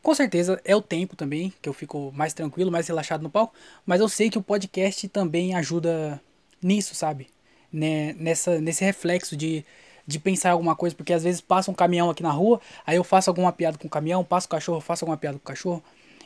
com 0.01 0.13
certeza 0.13 0.59
é 0.65 0.75
o 0.75 0.81
tempo 0.81 1.15
também, 1.15 1.53
que 1.61 1.69
eu 1.69 1.73
fico 1.73 2.11
mais 2.15 2.33
tranquilo, 2.33 2.71
mais 2.71 2.87
relaxado 2.87 3.21
no 3.21 3.29
palco, 3.29 3.53
mas 3.85 4.01
eu 4.01 4.09
sei 4.09 4.29
que 4.29 4.37
o 4.37 4.41
podcast 4.41 5.07
também 5.09 5.55
ajuda 5.55 6.21
nisso, 6.61 6.95
sabe? 6.95 7.27
Né? 7.71 8.13
Nessa, 8.13 8.59
nesse 8.59 8.83
reflexo 8.83 9.35
de, 9.35 9.65
de 10.05 10.19
pensar 10.19 10.51
alguma 10.51 10.75
coisa, 10.75 10.95
porque 10.95 11.13
às 11.13 11.23
vezes 11.23 11.41
passa 11.41 11.71
um 11.71 11.73
caminhão 11.73 12.09
aqui 12.09 12.23
na 12.23 12.31
rua, 12.31 12.59
aí 12.85 12.97
eu 12.97 13.03
faço 13.03 13.29
alguma 13.29 13.51
piada 13.51 13.77
com 13.77 13.87
o 13.87 13.89
caminhão, 13.89 14.23
passo 14.23 14.47
o 14.47 14.49
cachorro, 14.49 14.81
faço 14.81 15.05
alguma 15.05 15.17
piada 15.17 15.37
com 15.37 15.43
o 15.43 15.47
cachorro. 15.47 15.83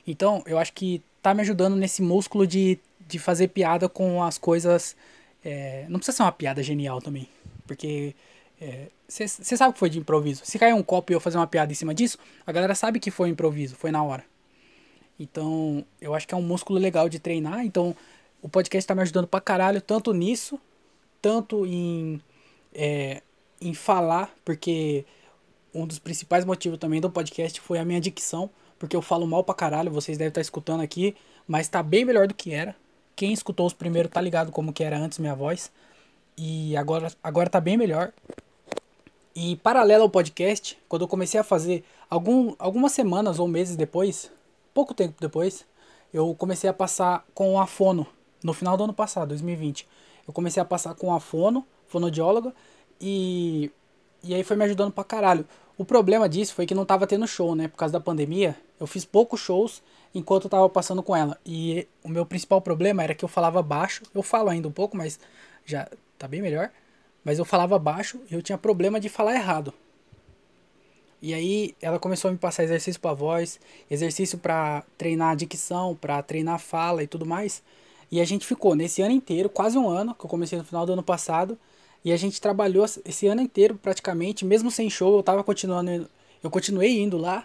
Então, 0.07 0.43
eu 0.45 0.57
acho 0.57 0.73
que 0.73 1.01
tá 1.21 1.33
me 1.33 1.41
ajudando 1.41 1.75
nesse 1.75 2.01
músculo 2.01 2.45
de, 2.45 2.79
de 3.07 3.19
fazer 3.19 3.47
piada 3.49 3.89
com 3.89 4.23
as 4.23 4.37
coisas 4.37 4.95
é, 5.45 5.85
não 5.87 5.99
precisa 5.99 6.17
ser 6.17 6.23
uma 6.23 6.31
piada 6.31 6.63
genial 6.63 6.99
também. 6.99 7.29
Porque 7.67 8.15
você 9.07 9.23
é, 9.23 9.57
sabe 9.57 9.73
que 9.73 9.79
foi 9.79 9.89
de 9.89 9.99
improviso. 9.99 10.41
Se 10.45 10.57
cair 10.57 10.73
um 10.73 10.83
copo 10.83 11.11
e 11.11 11.15
eu 11.15 11.19
fazer 11.19 11.37
uma 11.37 11.47
piada 11.47 11.71
em 11.71 11.75
cima 11.75 11.93
disso, 11.93 12.17
a 12.45 12.51
galera 12.51 12.75
sabe 12.75 12.99
que 12.99 13.11
foi 13.11 13.29
improviso, 13.29 13.75
foi 13.75 13.91
na 13.91 14.03
hora. 14.03 14.23
Então, 15.19 15.85
eu 16.01 16.13
acho 16.13 16.27
que 16.27 16.33
é 16.33 16.37
um 16.37 16.41
músculo 16.41 16.79
legal 16.79 17.07
de 17.07 17.19
treinar. 17.19 17.65
Então, 17.65 17.95
o 18.41 18.49
podcast 18.49 18.87
tá 18.87 18.95
me 18.95 19.01
ajudando 19.01 19.27
pra 19.27 19.41
caralho, 19.41 19.81
tanto 19.81 20.13
nisso, 20.13 20.59
tanto 21.21 21.65
em, 21.65 22.21
é, 22.73 23.21
em 23.61 23.73
falar, 23.73 24.33
porque 24.43 25.05
um 25.73 25.85
dos 25.85 25.99
principais 25.99 26.45
motivos 26.45 26.79
também 26.79 27.01
do 27.01 27.09
podcast 27.09 27.59
foi 27.59 27.79
a 27.79 27.85
minha 27.85 27.99
dicção, 27.99 28.49
porque 28.79 28.95
eu 28.95 29.01
falo 29.01 29.25
mal 29.25 29.43
pra 29.43 29.55
caralho, 29.55 29.91
vocês 29.91 30.17
devem 30.17 30.29
estar 30.29 30.41
escutando 30.41 30.81
aqui, 30.81 31.15
mas 31.47 31.67
tá 31.67 31.81
bem 31.81 32.05
melhor 32.05 32.27
do 32.27 32.33
que 32.33 32.53
era. 32.53 32.75
Quem 33.15 33.31
escutou 33.31 33.65
os 33.65 33.73
primeiros 33.73 34.11
tá 34.11 34.19
ligado 34.19 34.51
como 34.51 34.73
que 34.73 34.83
era 34.83 34.97
antes 34.97 35.19
minha 35.19 35.35
voz. 35.35 35.71
E 36.37 36.75
agora, 36.75 37.11
agora 37.23 37.49
tá 37.49 37.61
bem 37.61 37.77
melhor. 37.77 38.11
E 39.35 39.57
paralelo 39.57 40.03
ao 40.03 40.09
podcast, 40.09 40.77
quando 40.87 41.01
eu 41.01 41.07
comecei 41.09 41.37
a 41.37 41.43
fazer, 41.43 41.83
algum, 42.09 42.55
algumas 42.57 42.93
semanas 42.93 43.37
ou 43.37 43.49
meses 43.49 43.75
depois, 43.75 44.31
pouco 44.73 44.93
tempo 44.93 45.15
depois, 45.19 45.65
eu 46.13 46.33
comecei 46.35 46.69
a 46.69 46.73
passar 46.73 47.25
com 47.33 47.59
a 47.59 47.67
fono. 47.67 48.07
No 48.41 48.53
final 48.53 48.77
do 48.77 48.85
ano 48.85 48.93
passado, 48.93 49.29
2020. 49.29 49.85
Eu 50.25 50.33
comecei 50.33 50.61
a 50.61 50.65
passar 50.65 50.95
com 50.95 51.13
a 51.13 51.19
fono, 51.19 51.67
fonodióloga, 51.87 52.53
e, 53.01 53.69
e 54.23 54.33
aí 54.33 54.41
foi 54.41 54.55
me 54.55 54.63
ajudando 54.63 54.93
pra 54.93 55.03
caralho. 55.03 55.45
O 55.77 55.83
problema 55.83 56.29
disso 56.29 56.53
foi 56.53 56.65
que 56.65 56.73
não 56.73 56.85
tava 56.85 57.05
tendo 57.05 57.27
show, 57.27 57.53
né? 57.53 57.67
Por 57.67 57.75
causa 57.75 57.91
da 57.91 57.99
pandemia. 57.99 58.55
Eu 58.79 58.87
fiz 58.87 59.03
poucos 59.03 59.41
shows 59.41 59.83
enquanto 60.13 60.45
eu 60.45 60.49
tava 60.49 60.69
passando 60.69 61.03
com 61.03 61.13
ela. 61.13 61.37
E 61.45 61.85
o 62.01 62.07
meu 62.07 62.25
principal 62.25 62.61
problema 62.61 63.03
era 63.03 63.13
que 63.13 63.25
eu 63.25 63.29
falava 63.29 63.61
baixo. 63.61 64.03
Eu 64.13 64.23
falo 64.23 64.49
ainda 64.49 64.69
um 64.69 64.71
pouco, 64.71 64.95
mas 64.95 65.19
já 65.65 65.89
tá 66.17 66.25
bem 66.25 66.41
melhor. 66.41 66.71
Mas 67.25 67.39
eu 67.39 67.43
falava 67.43 67.77
baixo 67.77 68.21
e 68.31 68.33
eu 68.33 68.41
tinha 68.41 68.57
problema 68.57 68.99
de 68.99 69.09
falar 69.09 69.35
errado. 69.35 69.73
E 71.21 71.33
aí 71.33 71.75
ela 71.81 71.99
começou 71.99 72.29
a 72.29 72.31
me 72.31 72.37
passar 72.37 72.63
exercício 72.63 73.01
para 73.01 73.13
voz, 73.13 73.59
exercício 73.89 74.37
para 74.37 74.83
treinar 74.97 75.31
a 75.31 75.35
dicção, 75.35 75.95
para 75.95 76.21
treinar 76.21 76.55
a 76.55 76.59
fala 76.59 77.03
e 77.03 77.07
tudo 77.07 77.25
mais. 77.25 77.63
E 78.11 78.21
a 78.21 78.25
gente 78.25 78.45
ficou 78.45 78.75
nesse 78.75 79.01
ano 79.01 79.11
inteiro, 79.11 79.49
quase 79.49 79.77
um 79.77 79.89
ano, 79.89 80.13
que 80.13 80.23
eu 80.23 80.29
comecei 80.29 80.57
no 80.57 80.63
final 80.63 80.85
do 80.85 80.93
ano 80.93 81.03
passado, 81.03 81.57
e 82.03 82.11
a 82.13 82.17
gente 82.17 82.39
trabalhou 82.39 82.85
esse 83.03 83.25
ano 83.25 83.41
inteiro 83.41 83.75
praticamente, 83.75 84.45
mesmo 84.45 84.69
sem 84.69 84.89
show, 84.89 85.17
eu 85.17 85.23
tava 85.23 85.43
continuando, 85.43 86.07
eu 86.43 86.51
continuei 86.51 87.01
indo 87.01 87.17
lá. 87.17 87.43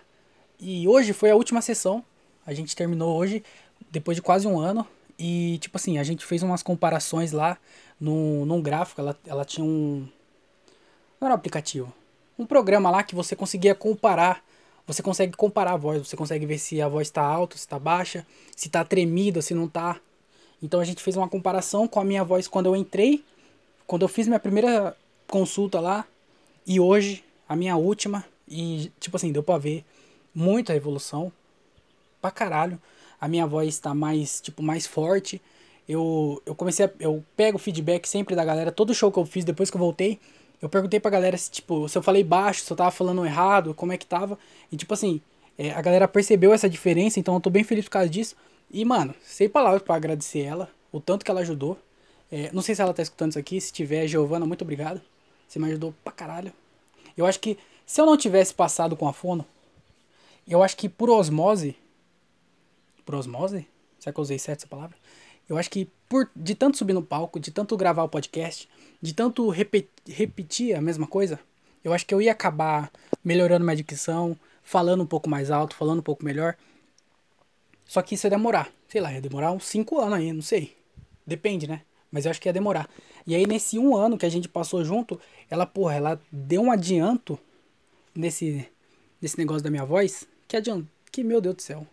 E 0.60 0.86
hoje 0.86 1.14
foi 1.14 1.30
a 1.30 1.34
última 1.34 1.62
sessão 1.62 2.04
a 2.50 2.52
gente 2.52 2.74
terminou 2.74 3.16
hoje, 3.16 3.42
depois 3.90 4.16
de 4.16 4.22
quase 4.22 4.46
um 4.46 4.58
ano. 4.58 4.86
E, 5.18 5.58
tipo 5.58 5.76
assim, 5.76 5.98
a 5.98 6.02
gente 6.02 6.24
fez 6.24 6.42
umas 6.42 6.62
comparações 6.62 7.32
lá 7.32 7.58
no, 8.00 8.46
num 8.46 8.62
gráfico. 8.62 9.00
Ela, 9.00 9.18
ela 9.26 9.44
tinha 9.44 9.64
um. 9.64 10.08
Não 11.20 11.26
era 11.26 11.34
um 11.34 11.36
aplicativo. 11.36 11.92
Um 12.38 12.46
programa 12.46 12.90
lá 12.90 13.02
que 13.02 13.14
você 13.14 13.36
conseguia 13.36 13.74
comparar. 13.74 14.42
Você 14.86 15.02
consegue 15.02 15.36
comparar 15.36 15.72
a 15.72 15.76
voz. 15.76 16.08
Você 16.08 16.16
consegue 16.16 16.46
ver 16.46 16.58
se 16.58 16.80
a 16.80 16.88
voz 16.88 17.08
está 17.08 17.22
alta, 17.22 17.56
se 17.56 17.62
está 17.62 17.78
baixa, 17.78 18.26
se 18.56 18.68
está 18.68 18.84
tremida, 18.84 19.42
se 19.42 19.54
não 19.54 19.66
está. 19.66 20.00
Então 20.62 20.80
a 20.80 20.84
gente 20.84 21.02
fez 21.02 21.16
uma 21.16 21.28
comparação 21.28 21.86
com 21.86 22.00
a 22.00 22.04
minha 22.04 22.24
voz 22.24 22.48
quando 22.48 22.66
eu 22.66 22.76
entrei, 22.76 23.24
quando 23.86 24.02
eu 24.02 24.08
fiz 24.08 24.26
minha 24.26 24.40
primeira 24.40 24.96
consulta 25.26 25.80
lá, 25.80 26.06
e 26.66 26.78
hoje, 26.78 27.24
a 27.48 27.56
minha 27.56 27.76
última. 27.76 28.24
E, 28.48 28.90
tipo 29.00 29.16
assim, 29.16 29.32
deu 29.32 29.42
pra 29.42 29.58
ver 29.58 29.84
muita 30.34 30.74
evolução 30.74 31.32
pra 32.20 32.30
caralho. 32.30 32.80
a 33.20 33.28
minha 33.28 33.46
voz 33.46 33.78
tá 33.78 33.94
mais, 33.94 34.40
tipo, 34.40 34.62
mais 34.62 34.86
forte. 34.86 35.40
Eu, 35.90 36.40
eu 36.46 36.54
comecei 36.54 36.86
a, 36.86 36.90
eu 37.00 37.24
pego 37.36 37.58
feedback 37.58 38.06
sempre 38.06 38.36
da 38.36 38.44
galera, 38.44 38.70
todo 38.70 38.94
show 38.94 39.10
que 39.10 39.18
eu 39.18 39.26
fiz 39.26 39.44
depois 39.44 39.72
que 39.72 39.76
eu 39.76 39.80
voltei, 39.80 40.20
eu 40.62 40.68
perguntei 40.68 41.00
pra 41.00 41.10
galera 41.10 41.36
se, 41.36 41.50
tipo, 41.50 41.88
se 41.88 41.98
eu 41.98 42.02
falei 42.02 42.22
baixo, 42.22 42.62
se 42.62 42.72
eu 42.72 42.76
tava 42.76 42.92
falando 42.92 43.26
errado, 43.26 43.74
como 43.74 43.92
é 43.92 43.96
que 43.96 44.06
tava. 44.06 44.38
E, 44.70 44.76
tipo 44.76 44.94
assim, 44.94 45.20
é, 45.58 45.72
a 45.72 45.82
galera 45.82 46.06
percebeu 46.06 46.52
essa 46.52 46.68
diferença, 46.68 47.18
então 47.18 47.34
eu 47.34 47.40
tô 47.40 47.50
bem 47.50 47.64
feliz 47.64 47.86
por 47.86 47.90
causa 47.90 48.08
disso. 48.08 48.36
E, 48.70 48.84
mano, 48.84 49.12
sem 49.24 49.48
palavras 49.48 49.82
para 49.82 49.96
agradecer 49.96 50.42
ela, 50.42 50.70
o 50.92 51.00
tanto 51.00 51.24
que 51.24 51.30
ela 51.30 51.40
ajudou. 51.40 51.76
É, 52.30 52.52
não 52.52 52.62
sei 52.62 52.76
se 52.76 52.82
ela 52.82 52.94
tá 52.94 53.02
escutando 53.02 53.30
isso 53.30 53.38
aqui, 53.40 53.60
se 53.60 53.72
tiver, 53.72 54.06
Giovana, 54.06 54.46
muito 54.46 54.62
obrigado. 54.62 55.00
Você 55.48 55.58
me 55.58 55.66
ajudou 55.66 55.92
pra 56.04 56.12
caralho. 56.12 56.52
Eu 57.16 57.26
acho 57.26 57.40
que 57.40 57.58
se 57.84 58.00
eu 58.00 58.06
não 58.06 58.16
tivesse 58.16 58.54
passado 58.54 58.96
com 58.96 59.08
a 59.08 59.12
fono, 59.12 59.44
eu 60.46 60.62
acho 60.62 60.76
que 60.76 60.88
por 60.88 61.10
osmose. 61.10 61.74
Por 63.04 63.16
osmose? 63.16 63.66
Será 63.98 64.12
que 64.12 64.20
eu 64.20 64.22
usei 64.22 64.38
certo 64.38 64.60
essa 64.60 64.68
palavra? 64.68 64.96
Eu 65.50 65.58
acho 65.58 65.68
que 65.68 65.90
por 66.08 66.30
de 66.34 66.54
tanto 66.54 66.78
subir 66.78 66.92
no 66.92 67.02
palco, 67.02 67.40
de 67.40 67.50
tanto 67.50 67.76
gravar 67.76 68.04
o 68.04 68.08
podcast, 68.08 68.68
de 69.02 69.12
tanto 69.12 69.50
repetir 69.50 70.76
a 70.76 70.80
mesma 70.80 71.08
coisa, 71.08 71.40
eu 71.82 71.92
acho 71.92 72.06
que 72.06 72.14
eu 72.14 72.22
ia 72.22 72.30
acabar 72.30 72.88
melhorando 73.24 73.64
minha 73.64 73.74
dicção, 73.74 74.38
falando 74.62 75.02
um 75.02 75.06
pouco 75.06 75.28
mais 75.28 75.50
alto, 75.50 75.74
falando 75.74 75.98
um 75.98 76.02
pouco 76.02 76.24
melhor. 76.24 76.56
Só 77.84 78.00
que 78.00 78.14
isso 78.14 78.28
ia 78.28 78.30
demorar. 78.30 78.70
Sei 78.88 79.00
lá, 79.00 79.12
ia 79.12 79.20
demorar 79.20 79.50
uns 79.50 79.64
5 79.64 79.98
anos 79.98 80.18
aí, 80.18 80.32
não 80.32 80.40
sei. 80.40 80.76
Depende, 81.26 81.66
né? 81.66 81.82
Mas 82.12 82.26
eu 82.26 82.30
acho 82.30 82.40
que 82.40 82.48
ia 82.48 82.52
demorar. 82.52 82.88
E 83.26 83.34
aí, 83.34 83.44
nesse 83.44 83.76
um 83.76 83.96
ano 83.96 84.16
que 84.16 84.26
a 84.26 84.30
gente 84.30 84.48
passou 84.48 84.84
junto, 84.84 85.20
ela, 85.50 85.66
porra, 85.66 85.94
ela 85.94 86.20
deu 86.30 86.62
um 86.62 86.70
adianto 86.70 87.36
nesse, 88.14 88.68
nesse 89.20 89.36
negócio 89.36 89.64
da 89.64 89.70
minha 89.70 89.84
voz. 89.84 90.28
Que 90.46 90.56
adianto. 90.56 90.86
Que, 91.10 91.24
meu 91.24 91.40
Deus 91.40 91.56
do 91.56 91.62
céu. 91.62 91.84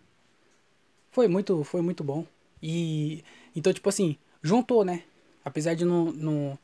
Foi 1.11 1.27
muito, 1.27 1.63
foi 1.63 1.81
muito 1.81 2.03
bom. 2.03 2.23
E, 2.61 3.23
então, 3.57 3.73
tipo 3.73 3.89
assim, 3.89 4.15
juntou, 4.41 4.85
né? 4.85 5.01
Apesar 5.43 5.73
de 5.73 5.83
não, 5.83 6.11
não, 6.11 6.59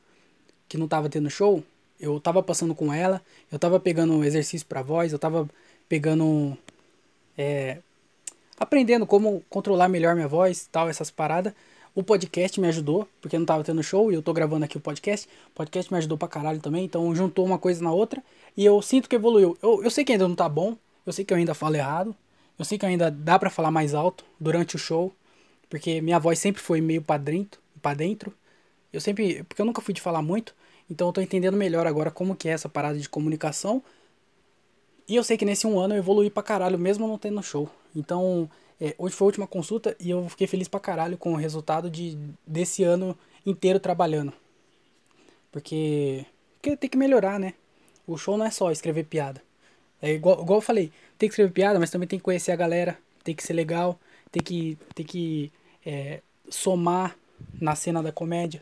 que 0.69 0.77
não 0.77 0.87
tava 0.87 1.09
tendo 1.09 1.27
show, 1.27 1.63
eu 1.99 2.19
tava 2.19 2.43
passando 2.43 2.75
com 2.75 2.93
ela, 2.93 3.19
eu 3.51 3.57
tava 3.57 3.79
pegando 3.79 4.23
exercício 4.23 4.67
pra 4.67 4.83
voz, 4.83 5.11
eu 5.11 5.17
tava 5.17 5.49
pegando. 5.89 6.55
É, 7.35 7.79
aprendendo 8.59 9.07
como 9.07 9.43
controlar 9.49 9.89
melhor 9.89 10.13
minha 10.13 10.27
voz 10.27 10.67
tal, 10.71 10.87
essas 10.87 11.09
paradas. 11.09 11.51
O 11.95 12.03
podcast 12.03 12.59
me 12.59 12.67
ajudou, 12.67 13.07
porque 13.21 13.37
não 13.37 13.45
tava 13.45 13.63
tendo 13.63 13.81
show 13.83 14.11
e 14.11 14.15
eu 14.15 14.21
tô 14.21 14.31
gravando 14.31 14.65
aqui 14.65 14.77
o 14.77 14.79
podcast. 14.79 15.27
O 15.47 15.55
podcast 15.55 15.91
me 15.91 15.97
ajudou 15.97 16.17
pra 16.17 16.27
caralho 16.27 16.59
também, 16.59 16.85
então 16.85 17.13
juntou 17.15 17.45
uma 17.45 17.57
coisa 17.57 17.83
na 17.83 17.91
outra 17.91 18.23
e 18.55 18.63
eu 18.63 18.81
sinto 18.81 19.09
que 19.09 19.15
evoluiu. 19.15 19.57
Eu, 19.61 19.83
eu 19.83 19.89
sei 19.89 20.03
que 20.05 20.11
ainda 20.11 20.27
não 20.27 20.35
tá 20.35 20.47
bom, 20.47 20.77
eu 21.05 21.13
sei 21.13 21.25
que 21.25 21.33
eu 21.33 21.37
ainda 21.37 21.55
falo 21.55 21.75
errado, 21.75 22.15
eu 22.57 22.65
sei 22.65 22.77
que 22.77 22.85
ainda 22.85 23.09
dá 23.09 23.39
para 23.39 23.49
falar 23.49 23.71
mais 23.71 23.93
alto 23.93 24.23
durante 24.39 24.75
o 24.75 24.79
show, 24.79 25.13
porque 25.73 26.01
minha 26.01 26.19
voz 26.19 26.37
sempre 26.37 26.61
foi 26.61 26.79
meio 26.81 27.01
pra 27.01 27.17
dentro, 27.17 27.59
dentro. 27.97 28.31
Eu 28.93 29.01
sempre, 29.01 29.41
porque 29.41 29.59
eu 29.59 29.65
nunca 29.65 29.81
fui 29.81 29.91
de 29.91 30.01
falar 30.01 30.21
muito, 30.21 30.53
então 30.87 31.07
eu 31.07 31.11
tô 31.11 31.19
entendendo 31.19 31.57
melhor 31.57 31.87
agora 31.87 32.11
como 32.11 32.35
que 32.35 32.47
é 32.47 32.51
essa 32.51 32.69
parada 32.69 32.99
de 32.99 33.09
comunicação. 33.09 33.81
E 35.07 35.15
eu 35.15 35.23
sei 35.23 35.35
que 35.35 35.43
nesse 35.43 35.65
um 35.65 35.79
ano 35.79 35.95
eu 35.95 35.97
evolui 35.97 36.29
pra 36.29 36.43
caralho, 36.43 36.77
mesmo 36.77 37.07
não 37.07 37.17
tendo 37.17 37.41
show. 37.41 37.67
Então, 37.95 38.47
é, 38.79 38.93
hoje 38.99 39.15
foi 39.15 39.25
a 39.25 39.29
última 39.29 39.47
consulta 39.47 39.95
e 39.99 40.11
eu 40.11 40.29
fiquei 40.29 40.45
feliz 40.45 40.67
pra 40.67 40.79
caralho 40.79 41.17
com 41.17 41.33
o 41.33 41.37
resultado 41.37 41.89
de, 41.89 42.19
desse 42.45 42.83
ano 42.83 43.17
inteiro 43.43 43.79
trabalhando. 43.79 44.31
Porque, 45.51 46.23
porque 46.53 46.77
tem 46.77 46.87
que 46.87 46.97
melhorar, 46.97 47.39
né? 47.39 47.55
O 48.05 48.15
show 48.15 48.37
não 48.37 48.45
é 48.45 48.51
só 48.51 48.69
escrever 48.71 49.05
piada. 49.05 49.41
É 49.99 50.11
igual, 50.11 50.39
igual 50.39 50.59
eu 50.59 50.61
falei, 50.61 50.91
tem 51.17 51.27
que 51.27 51.33
escrever 51.33 51.51
piada, 51.51 51.79
mas 51.79 51.89
também 51.89 52.07
tem 52.07 52.19
que 52.19 52.23
conhecer 52.25 52.51
a 52.51 52.55
galera, 52.55 52.95
tem 53.23 53.33
que 53.33 53.41
ser 53.41 53.53
legal, 53.53 53.99
tem 54.31 54.43
que, 54.43 54.77
tem 54.93 55.03
que 55.03 55.51
é, 55.85 56.21
somar 56.49 57.15
na 57.59 57.75
cena 57.75 58.01
da 58.01 58.11
comédia. 58.11 58.61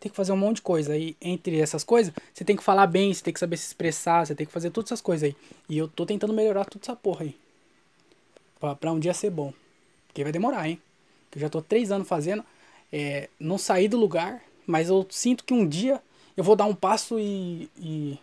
Tem 0.00 0.10
que 0.10 0.16
fazer 0.16 0.32
um 0.32 0.36
monte 0.36 0.56
de 0.56 0.62
coisa. 0.62 0.96
E 0.96 1.16
entre 1.20 1.58
essas 1.58 1.82
coisas, 1.82 2.12
você 2.32 2.44
tem 2.44 2.56
que 2.56 2.62
falar 2.62 2.86
bem, 2.86 3.12
você 3.12 3.22
tem 3.22 3.32
que 3.32 3.40
saber 3.40 3.56
se 3.56 3.66
expressar, 3.66 4.26
você 4.26 4.34
tem 4.34 4.46
que 4.46 4.52
fazer 4.52 4.70
todas 4.70 4.88
essas 4.88 5.00
coisas 5.00 5.28
aí. 5.28 5.36
E 5.68 5.78
eu 5.78 5.88
tô 5.88 6.04
tentando 6.04 6.32
melhorar 6.32 6.64
toda 6.64 6.84
essa 6.84 6.96
porra 6.96 7.24
aí. 7.24 7.36
Pra, 8.60 8.74
pra 8.74 8.92
um 8.92 8.98
dia 8.98 9.14
ser 9.14 9.30
bom. 9.30 9.52
Porque 10.08 10.22
vai 10.22 10.32
demorar, 10.32 10.68
hein? 10.68 10.80
Eu 11.34 11.40
já 11.40 11.48
tô 11.48 11.60
três 11.60 11.90
anos 11.90 12.08
fazendo. 12.08 12.44
É, 12.92 13.28
não 13.38 13.58
saí 13.58 13.88
do 13.88 13.96
lugar, 13.96 14.42
mas 14.66 14.88
eu 14.88 15.06
sinto 15.10 15.44
que 15.44 15.52
um 15.52 15.66
dia 15.66 16.00
eu 16.36 16.44
vou 16.44 16.56
dar 16.56 16.66
um 16.66 16.74
passo 16.74 17.18
e, 17.18 17.70
e, 17.78 18.18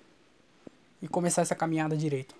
e 1.01 1.07
começar 1.07 1.41
essa 1.41 1.55
caminhada 1.55 1.97
direito. 1.97 2.35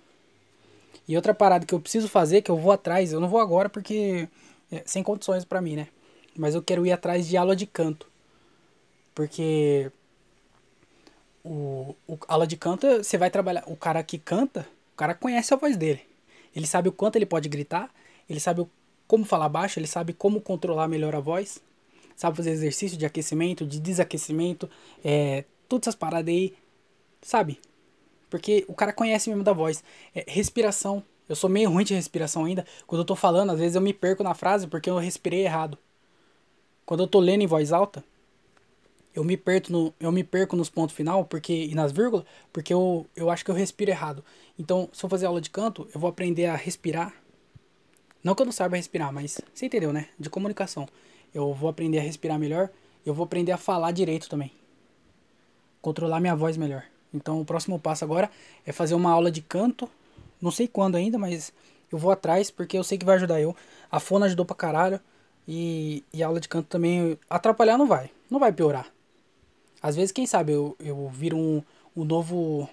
E 1.06 1.16
outra 1.16 1.34
parada 1.34 1.66
que 1.66 1.74
eu 1.74 1.80
preciso 1.80 2.08
fazer, 2.08 2.42
que 2.42 2.50
eu 2.50 2.56
vou 2.56 2.72
atrás, 2.72 3.12
eu 3.12 3.20
não 3.20 3.28
vou 3.28 3.40
agora 3.40 3.68
porque 3.68 4.28
é, 4.70 4.82
sem 4.86 5.02
condições 5.02 5.44
para 5.44 5.60
mim, 5.60 5.76
né? 5.76 5.88
Mas 6.36 6.54
eu 6.54 6.62
quero 6.62 6.84
ir 6.86 6.92
atrás 6.92 7.26
de 7.26 7.36
aula 7.36 7.54
de 7.54 7.66
canto. 7.66 8.08
Porque 9.14 9.90
o, 11.44 11.94
o 12.08 12.18
aula 12.26 12.46
de 12.46 12.56
canto, 12.56 12.86
você 12.98 13.16
vai 13.16 13.30
trabalhar, 13.30 13.64
o 13.66 13.76
cara 13.76 14.02
que 14.02 14.18
canta, 14.18 14.66
o 14.92 14.96
cara 14.96 15.14
conhece 15.14 15.54
a 15.54 15.56
voz 15.56 15.76
dele. 15.76 16.00
Ele 16.54 16.66
sabe 16.66 16.88
o 16.88 16.92
quanto 16.92 17.16
ele 17.16 17.26
pode 17.26 17.48
gritar, 17.48 17.92
ele 18.28 18.40
sabe 18.40 18.66
como 19.06 19.24
falar 19.24 19.48
baixo, 19.48 19.78
ele 19.78 19.86
sabe 19.86 20.12
como 20.12 20.40
controlar 20.40 20.88
melhor 20.88 21.14
a 21.14 21.20
voz, 21.20 21.60
sabe 22.16 22.36
fazer 22.36 22.50
exercício 22.50 22.96
de 22.96 23.04
aquecimento, 23.04 23.66
de 23.66 23.78
desaquecimento, 23.78 24.68
é, 25.04 25.44
todas 25.68 25.88
essas 25.88 25.94
paradas 25.94 26.32
aí, 26.32 26.54
sabe? 27.20 27.60
Porque 28.30 28.64
o 28.66 28.74
cara 28.74 28.92
conhece 28.92 29.28
mesmo 29.28 29.44
da 29.44 29.52
voz. 29.52 29.84
É, 30.14 30.24
respiração. 30.26 31.02
Eu 31.28 31.36
sou 31.36 31.48
meio 31.48 31.70
ruim 31.70 31.84
de 31.84 31.94
respiração 31.94 32.44
ainda. 32.44 32.66
Quando 32.86 33.00
eu 33.00 33.04
tô 33.04 33.16
falando, 33.16 33.50
às 33.50 33.58
vezes 33.58 33.74
eu 33.74 33.80
me 33.80 33.92
perco 33.92 34.22
na 34.22 34.34
frase 34.34 34.66
porque 34.66 34.90
eu 34.90 34.98
respirei 34.98 35.44
errado. 35.44 35.78
Quando 36.84 37.02
eu 37.02 37.06
tô 37.06 37.18
lendo 37.18 37.42
em 37.42 37.46
voz 37.46 37.72
alta, 37.72 38.04
eu 39.14 39.24
me 39.24 39.36
perco 39.36 39.72
no, 39.72 39.94
eu 39.98 40.10
me 40.10 40.24
perco 40.24 40.56
nos 40.56 40.68
pontos 40.68 40.94
final 40.94 41.24
porque 41.24 41.52
e 41.52 41.74
nas 41.74 41.92
vírgulas, 41.92 42.26
porque 42.52 42.74
eu, 42.74 43.06
eu 43.14 43.30
acho 43.30 43.44
que 43.44 43.50
eu 43.50 43.54
respiro 43.54 43.90
errado. 43.90 44.24
Então, 44.58 44.88
se 44.92 45.04
eu 45.04 45.08
fazer 45.08 45.26
aula 45.26 45.40
de 45.40 45.50
canto, 45.50 45.88
eu 45.94 46.00
vou 46.00 46.10
aprender 46.10 46.46
a 46.46 46.56
respirar. 46.56 47.14
Não 48.22 48.34
que 48.34 48.42
eu 48.42 48.46
não 48.46 48.52
saiba 48.52 48.76
respirar, 48.76 49.12
mas 49.12 49.40
você 49.52 49.66
entendeu, 49.66 49.92
né? 49.92 50.08
De 50.18 50.28
comunicação. 50.28 50.88
Eu 51.32 51.52
vou 51.52 51.68
aprender 51.68 51.98
a 51.98 52.02
respirar 52.02 52.38
melhor. 52.38 52.70
Eu 53.04 53.14
vou 53.14 53.24
aprender 53.24 53.52
a 53.52 53.58
falar 53.58 53.92
direito 53.92 54.28
também. 54.28 54.50
Controlar 55.80 56.20
minha 56.20 56.34
voz 56.34 56.56
melhor. 56.56 56.84
Então, 57.12 57.40
o 57.40 57.44
próximo 57.44 57.78
passo 57.78 58.02
agora 58.02 58.30
é 58.66 58.72
fazer 58.72 58.94
uma 58.94 59.10
aula 59.10 59.30
de 59.30 59.42
canto. 59.42 59.88
Não 60.44 60.50
sei 60.50 60.68
quando 60.68 60.96
ainda, 60.96 61.18
mas 61.18 61.52
eu 61.90 61.98
vou 61.98 62.12
atrás 62.12 62.50
porque 62.50 62.76
eu 62.78 62.84
sei 62.84 62.98
que 62.98 63.04
vai 63.04 63.16
ajudar 63.16 63.40
eu. 63.40 63.56
A 63.90 63.98
fona 63.98 64.26
ajudou 64.26 64.44
pra 64.44 64.54
caralho. 64.54 65.00
E, 65.48 66.04
e 66.12 66.22
a 66.22 66.26
aula 66.26 66.38
de 66.40 66.48
canto 66.48 66.68
também. 66.68 67.18
Atrapalhar 67.28 67.78
não 67.78 67.86
vai. 67.86 68.10
Não 68.30 68.38
vai 68.38 68.52
piorar. 68.52 68.92
Às 69.82 69.96
vezes, 69.96 70.12
quem 70.12 70.26
sabe, 70.26 70.52
eu, 70.52 70.76
eu 70.78 71.08
viro 71.08 71.36
um, 71.36 71.62
um 71.96 72.04
novo 72.04 72.68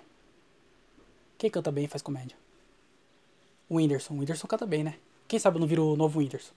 quem 1.41 1.49
canta 1.49 1.72
bem 1.72 1.88
faz 1.88 2.03
comédia? 2.03 2.38
O 3.67 3.78
Whindersson. 3.78 4.13
O 4.13 4.19
Whindersson 4.19 4.45
canta 4.45 4.63
bem, 4.63 4.84
né? 4.84 4.93
Quem 5.28 5.39
sabe 5.39 5.57
não 5.57 5.65
vira 5.65 5.82
o 5.82 5.95
novo 5.95 6.19
Whindersson? 6.19 6.53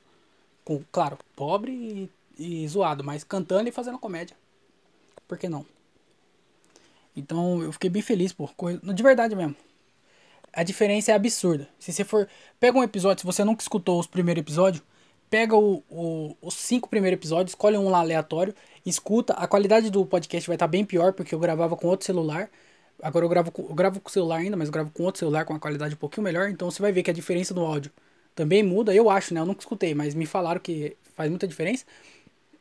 Com, 0.63 0.85
claro, 0.93 1.17
pobre 1.35 2.11
e, 2.39 2.65
e 2.65 2.69
zoado, 2.69 3.03
mas 3.03 3.25
cantando 3.25 3.67
e 3.67 3.73
fazendo 3.73 3.99
comédia. 3.99 4.37
Por 5.27 5.39
que 5.39 5.49
não? 5.49 5.65
Então 7.17 7.63
eu 7.63 7.73
fiquei 7.73 7.89
bem 7.89 8.03
feliz, 8.03 8.31
pô. 8.35 8.51
De 8.93 9.03
verdade 9.03 9.35
mesmo. 9.35 9.57
A 10.55 10.63
diferença 10.63 11.13
é 11.13 11.15
absurda. 11.15 11.69
Se 11.79 11.93
você 11.93 12.05
for. 12.05 12.29
Pega 12.61 12.79
um 12.79 12.83
episódio, 12.83 13.21
se 13.21 13.27
você 13.27 13.45
nunca 13.45 13.63
escutou 13.63 13.99
os 13.99 14.07
primeiros 14.07 14.41
episódios, 14.41 14.83
pega 15.29 15.57
o, 15.57 15.83
o, 15.91 16.37
os 16.41 16.55
cinco 16.55 16.89
primeiros 16.89 17.19
episódios, 17.19 17.51
escolhe 17.51 17.77
um 17.77 17.89
lá 17.89 17.99
aleatório, 17.99 18.55
escuta. 18.87 19.33
A 19.35 19.47
qualidade 19.47 19.91
do 19.91 20.07
podcast 20.07 20.49
vai 20.49 20.55
estar 20.55 20.67
tá 20.67 20.71
bem 20.71 20.85
pior, 20.85 21.13
porque 21.13 21.35
eu 21.35 21.39
gravava 21.39 21.77
com 21.77 21.89
outro 21.89 22.07
celular. 22.07 22.49
Agora 23.03 23.25
eu 23.25 23.29
gravo, 23.29 23.51
com, 23.51 23.63
eu 23.63 23.75
gravo 23.75 24.01
com 24.01 24.09
o 24.09 24.13
celular 24.13 24.37
ainda, 24.37 24.57
mas 24.57 24.69
eu 24.69 24.73
gravo 24.73 24.91
com 24.91 25.03
outro 25.03 25.19
celular 25.19 25.45
com 25.45 25.53
uma 25.53 25.61
qualidade 25.61 25.95
um 25.95 25.99
pouquinho 25.99 26.23
melhor, 26.23 26.49
então 26.49 26.71
você 26.71 26.81
vai 26.81 26.93
ver 26.93 27.03
que 27.03 27.11
a 27.11 27.15
diferença 27.15 27.53
do 27.53 27.61
áudio 27.61 27.91
também 28.35 28.63
muda. 28.63 28.95
Eu 28.95 29.11
acho, 29.11 29.35
né? 29.35 29.41
Eu 29.41 29.47
nunca 29.47 29.61
escutei, 29.61 29.95
mas 29.95 30.15
me 30.15 30.27
falaram 30.27 30.61
que 30.61 30.97
faz 31.17 31.29
muita 31.29 31.49
diferença. 31.49 31.85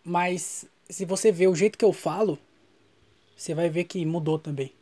Mas 0.04 0.66
se 0.90 1.06
você 1.06 1.32
ver 1.32 1.48
o 1.48 1.56
jeito 1.56 1.78
que 1.78 1.86
eu 1.86 1.94
falo, 1.94 2.40
você 3.36 3.54
vai 3.54 3.70
ver 3.70 3.84
que 3.86 4.06
mudou 4.06 4.40
também. 4.40 4.74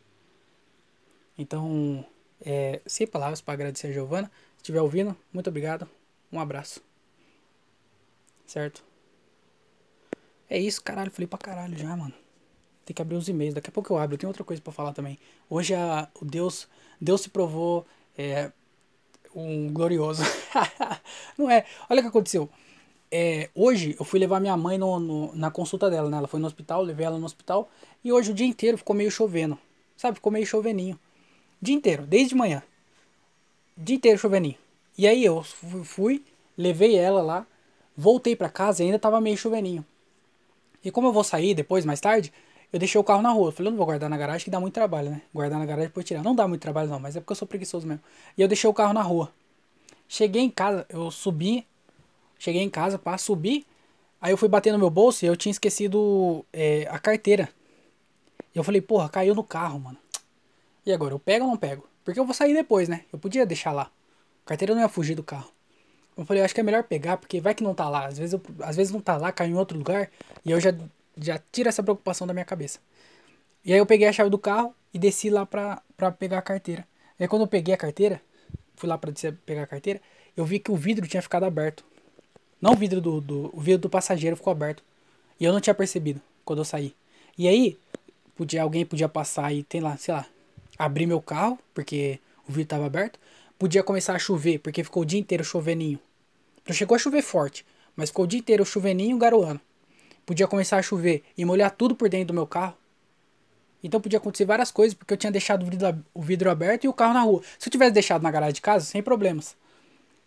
Então, 1.37 2.05
é, 2.45 2.81
sem 2.85 3.07
palavras 3.07 3.41
para 3.41 3.53
agradecer 3.53 3.87
a 3.87 3.91
Giovana. 3.91 4.31
Se 4.57 4.63
estiver 4.63 4.81
ouvindo, 4.81 5.15
muito 5.33 5.49
obrigado. 5.49 5.87
Um 6.31 6.39
abraço. 6.39 6.81
Certo? 8.45 8.83
É 10.49 10.59
isso, 10.59 10.81
caralho. 10.81 11.11
Falei 11.11 11.27
pra 11.27 11.37
caralho 11.39 11.77
já, 11.77 11.95
mano. 11.95 12.13
Tem 12.85 12.93
que 12.93 13.01
abrir 13.01 13.15
os 13.15 13.29
e-mails. 13.29 13.53
Daqui 13.53 13.69
a 13.69 13.71
pouco 13.71 13.93
eu 13.93 13.97
abro. 13.97 14.15
Eu 14.15 14.19
tenho 14.19 14.29
outra 14.29 14.43
coisa 14.43 14.61
para 14.61 14.73
falar 14.73 14.93
também. 14.93 15.17
Hoje 15.49 15.73
a, 15.73 16.09
o 16.19 16.25
Deus, 16.25 16.67
Deus 16.99 17.21
se 17.21 17.29
provou 17.29 17.85
é, 18.17 18.51
um 19.35 19.71
glorioso. 19.71 20.23
Não 21.37 21.49
é? 21.49 21.65
Olha 21.89 21.99
o 21.99 22.03
que 22.03 22.09
aconteceu. 22.09 22.49
É, 23.09 23.49
hoje 23.53 23.95
eu 23.99 24.05
fui 24.05 24.19
levar 24.19 24.39
minha 24.39 24.55
mãe 24.55 24.77
no, 24.77 24.99
no, 24.99 25.35
na 25.35 25.51
consulta 25.51 25.89
dela, 25.89 26.09
né? 26.09 26.17
Ela 26.17 26.27
foi 26.27 26.39
no 26.39 26.47
hospital, 26.47 26.81
levei 26.81 27.05
ela 27.05 27.19
no 27.19 27.25
hospital. 27.25 27.69
E 28.03 28.11
hoje 28.11 28.31
o 28.31 28.33
dia 28.33 28.47
inteiro 28.47 28.77
ficou 28.77 28.95
meio 28.95 29.11
chovendo. 29.11 29.57
Sabe? 29.95 30.15
Ficou 30.15 30.31
meio 30.31 30.45
choveninho. 30.45 30.99
Dia 31.61 31.75
inteiro, 31.75 32.05
desde 32.05 32.35
manhã. 32.35 32.63
Dia 33.77 33.95
inteiro 33.95 34.17
choveninho. 34.17 34.57
E 34.97 35.07
aí 35.07 35.23
eu 35.23 35.43
fui, 35.43 36.23
levei 36.57 36.95
ela 36.95 37.21
lá 37.21 37.45
Voltei 37.95 38.35
pra 38.35 38.49
casa 38.49 38.81
e 38.81 38.85
ainda 38.85 38.97
tava 38.97 39.19
meio 39.19 39.37
chuveninho. 39.37 39.85
E 40.83 40.89
como 40.89 41.07
eu 41.07 41.13
vou 41.13 41.23
sair 41.23 41.53
depois, 41.53 41.85
mais 41.85 41.99
tarde, 41.99 42.33
eu 42.71 42.79
deixei 42.79 42.99
o 42.99 43.03
carro 43.03 43.21
na 43.21 43.29
rua. 43.29 43.49
Eu 43.49 43.51
falei, 43.51 43.67
eu 43.67 43.71
não 43.71 43.77
vou 43.77 43.85
guardar 43.85 44.09
na 44.09 44.17
garagem 44.17 44.45
que 44.45 44.49
dá 44.49 44.59
muito 44.59 44.73
trabalho, 44.73 45.11
né? 45.11 45.21
Guardar 45.33 45.59
na 45.59 45.65
garagem 45.65 45.89
depois 45.89 46.05
tirar. 46.05 46.23
Não 46.23 46.33
dá 46.33 46.47
muito 46.47 46.61
trabalho 46.61 46.89
não, 46.89 46.99
mas 46.99 47.15
é 47.15 47.19
porque 47.19 47.33
eu 47.33 47.35
sou 47.35 47.47
preguiçoso 47.47 47.85
mesmo. 47.85 48.01
E 48.37 48.41
eu 48.41 48.47
deixei 48.47 48.69
o 48.69 48.73
carro 48.73 48.93
na 48.93 49.01
rua. 49.01 49.31
Cheguei 50.07 50.41
em 50.41 50.49
casa, 50.49 50.85
eu 50.89 51.11
subi, 51.11 51.65
cheguei 52.39 52.61
em 52.61 52.69
casa 52.69 52.97
para 52.97 53.17
subir, 53.17 53.65
aí 54.19 54.33
eu 54.33 54.37
fui 54.37 54.49
bater 54.49 54.73
no 54.73 54.79
meu 54.79 54.89
bolso 54.89 55.23
e 55.23 55.27
eu 55.27 55.37
tinha 55.37 55.51
esquecido 55.51 56.45
é, 56.51 56.87
a 56.89 56.99
carteira. 56.99 57.49
E 58.53 58.57
eu 58.57 58.63
falei, 58.63 58.81
porra, 58.81 59.07
caiu 59.09 59.35
no 59.35 59.43
carro, 59.43 59.79
mano. 59.79 59.97
E 60.85 60.91
agora, 60.91 61.13
eu 61.13 61.19
pego 61.19 61.45
ou 61.45 61.51
não 61.51 61.57
pego? 61.57 61.87
Porque 62.03 62.19
eu 62.19 62.25
vou 62.25 62.33
sair 62.33 62.53
depois, 62.53 62.89
né? 62.89 63.05
Eu 63.11 63.19
podia 63.19 63.45
deixar 63.45 63.71
lá. 63.71 63.91
A 64.45 64.49
carteira 64.49 64.73
não 64.73 64.81
ia 64.81 64.89
fugir 64.89 65.15
do 65.15 65.23
carro. 65.23 65.51
Eu 66.17 66.25
falei, 66.25 66.41
eu 66.41 66.45
acho 66.45 66.53
que 66.53 66.59
é 66.59 66.63
melhor 66.63 66.83
pegar, 66.83 67.17
porque 67.17 67.39
vai 67.39 67.53
que 67.53 67.63
não 67.63 67.73
tá 67.73 67.87
lá. 67.87 68.07
Às 68.07 68.17
vezes, 68.17 68.33
eu, 68.33 68.41
às 68.61 68.75
vezes 68.75 68.91
não 68.91 68.99
tá 68.99 69.17
lá, 69.17 69.31
cai 69.31 69.47
em 69.47 69.55
outro 69.55 69.77
lugar, 69.77 70.09
e 70.43 70.51
eu 70.51 70.59
já, 70.59 70.73
já 71.17 71.39
tiro 71.51 71.69
essa 71.69 71.83
preocupação 71.83 72.25
da 72.25 72.33
minha 72.33 72.45
cabeça. 72.45 72.79
E 73.63 73.71
aí 73.71 73.79
eu 73.79 73.85
peguei 73.85 74.07
a 74.07 74.13
chave 74.13 74.29
do 74.29 74.39
carro 74.39 74.73
e 74.93 74.99
desci 74.99 75.29
lá 75.29 75.45
pra, 75.45 75.81
pra 75.95 76.11
pegar 76.11 76.39
a 76.39 76.41
carteira. 76.41 76.85
E 77.19 77.23
aí 77.23 77.27
quando 77.27 77.43
eu 77.43 77.47
peguei 77.47 77.73
a 77.73 77.77
carteira, 77.77 78.21
fui 78.75 78.89
lá 78.89 78.97
pra 78.97 79.11
pegar 79.45 79.63
a 79.63 79.67
carteira, 79.67 80.01
eu 80.35 80.43
vi 80.43 80.59
que 80.59 80.71
o 80.71 80.75
vidro 80.75 81.07
tinha 81.07 81.21
ficado 81.21 81.43
aberto. 81.43 81.85
Não 82.59 82.73
o 82.73 82.75
vidro 82.75 82.99
do, 82.99 83.21
do, 83.21 83.49
o 83.53 83.59
vidro 83.59 83.83
do 83.83 83.89
passageiro 83.89 84.35
ficou 84.35 84.51
aberto. 84.51 84.83
E 85.39 85.45
eu 85.45 85.53
não 85.53 85.59
tinha 85.59 85.73
percebido 85.73 86.21
quando 86.43 86.59
eu 86.59 86.65
saí. 86.65 86.95
E 87.37 87.47
aí, 87.47 87.77
podia, 88.35 88.61
alguém 88.63 88.85
podia 88.85 89.09
passar 89.09 89.53
e, 89.53 89.63
tem 89.63 89.81
lá, 89.81 89.97
sei 89.97 90.13
lá, 90.13 90.25
abrir 90.85 91.05
meu 91.05 91.21
carro, 91.21 91.59
porque 91.73 92.19
o 92.47 92.51
vidro 92.51 92.63
estava 92.63 92.85
aberto. 92.87 93.19
Podia 93.59 93.83
começar 93.83 94.15
a 94.15 94.19
chover, 94.19 94.59
porque 94.59 94.83
ficou 94.83 95.03
o 95.03 95.05
dia 95.05 95.19
inteiro 95.19 95.43
choveninho. 95.43 95.99
Não 96.67 96.73
chegou 96.73 96.95
a 96.95 96.99
chover 96.99 97.21
forte, 97.21 97.63
mas 97.95 98.09
ficou 98.09 98.25
o 98.25 98.27
dia 98.27 98.39
inteiro 98.39 98.65
choveninho 98.65 99.15
garoando. 99.17 99.61
Podia 100.25 100.47
começar 100.47 100.77
a 100.77 100.81
chover 100.81 101.23
e 101.37 101.45
molhar 101.45 101.69
tudo 101.69 101.95
por 101.95 102.09
dentro 102.09 102.29
do 102.29 102.33
meu 102.33 102.47
carro. 102.47 102.75
Então 103.83 104.01
podia 104.01 104.17
acontecer 104.17 104.45
várias 104.45 104.71
coisas, 104.71 104.95
porque 104.95 105.13
eu 105.13 105.17
tinha 105.17 105.31
deixado 105.31 105.63
o 106.13 106.21
vidro, 106.21 106.49
aberto 106.49 106.85
e 106.85 106.87
o 106.87 106.93
carro 106.93 107.13
na 107.13 107.21
rua. 107.21 107.41
Se 107.59 107.67
eu 107.69 107.71
tivesse 107.71 107.91
deixado 107.91 108.23
na 108.23 108.31
garagem 108.31 108.53
de 108.53 108.61
casa, 108.61 108.85
sem 108.85 109.03
problemas. 109.03 109.55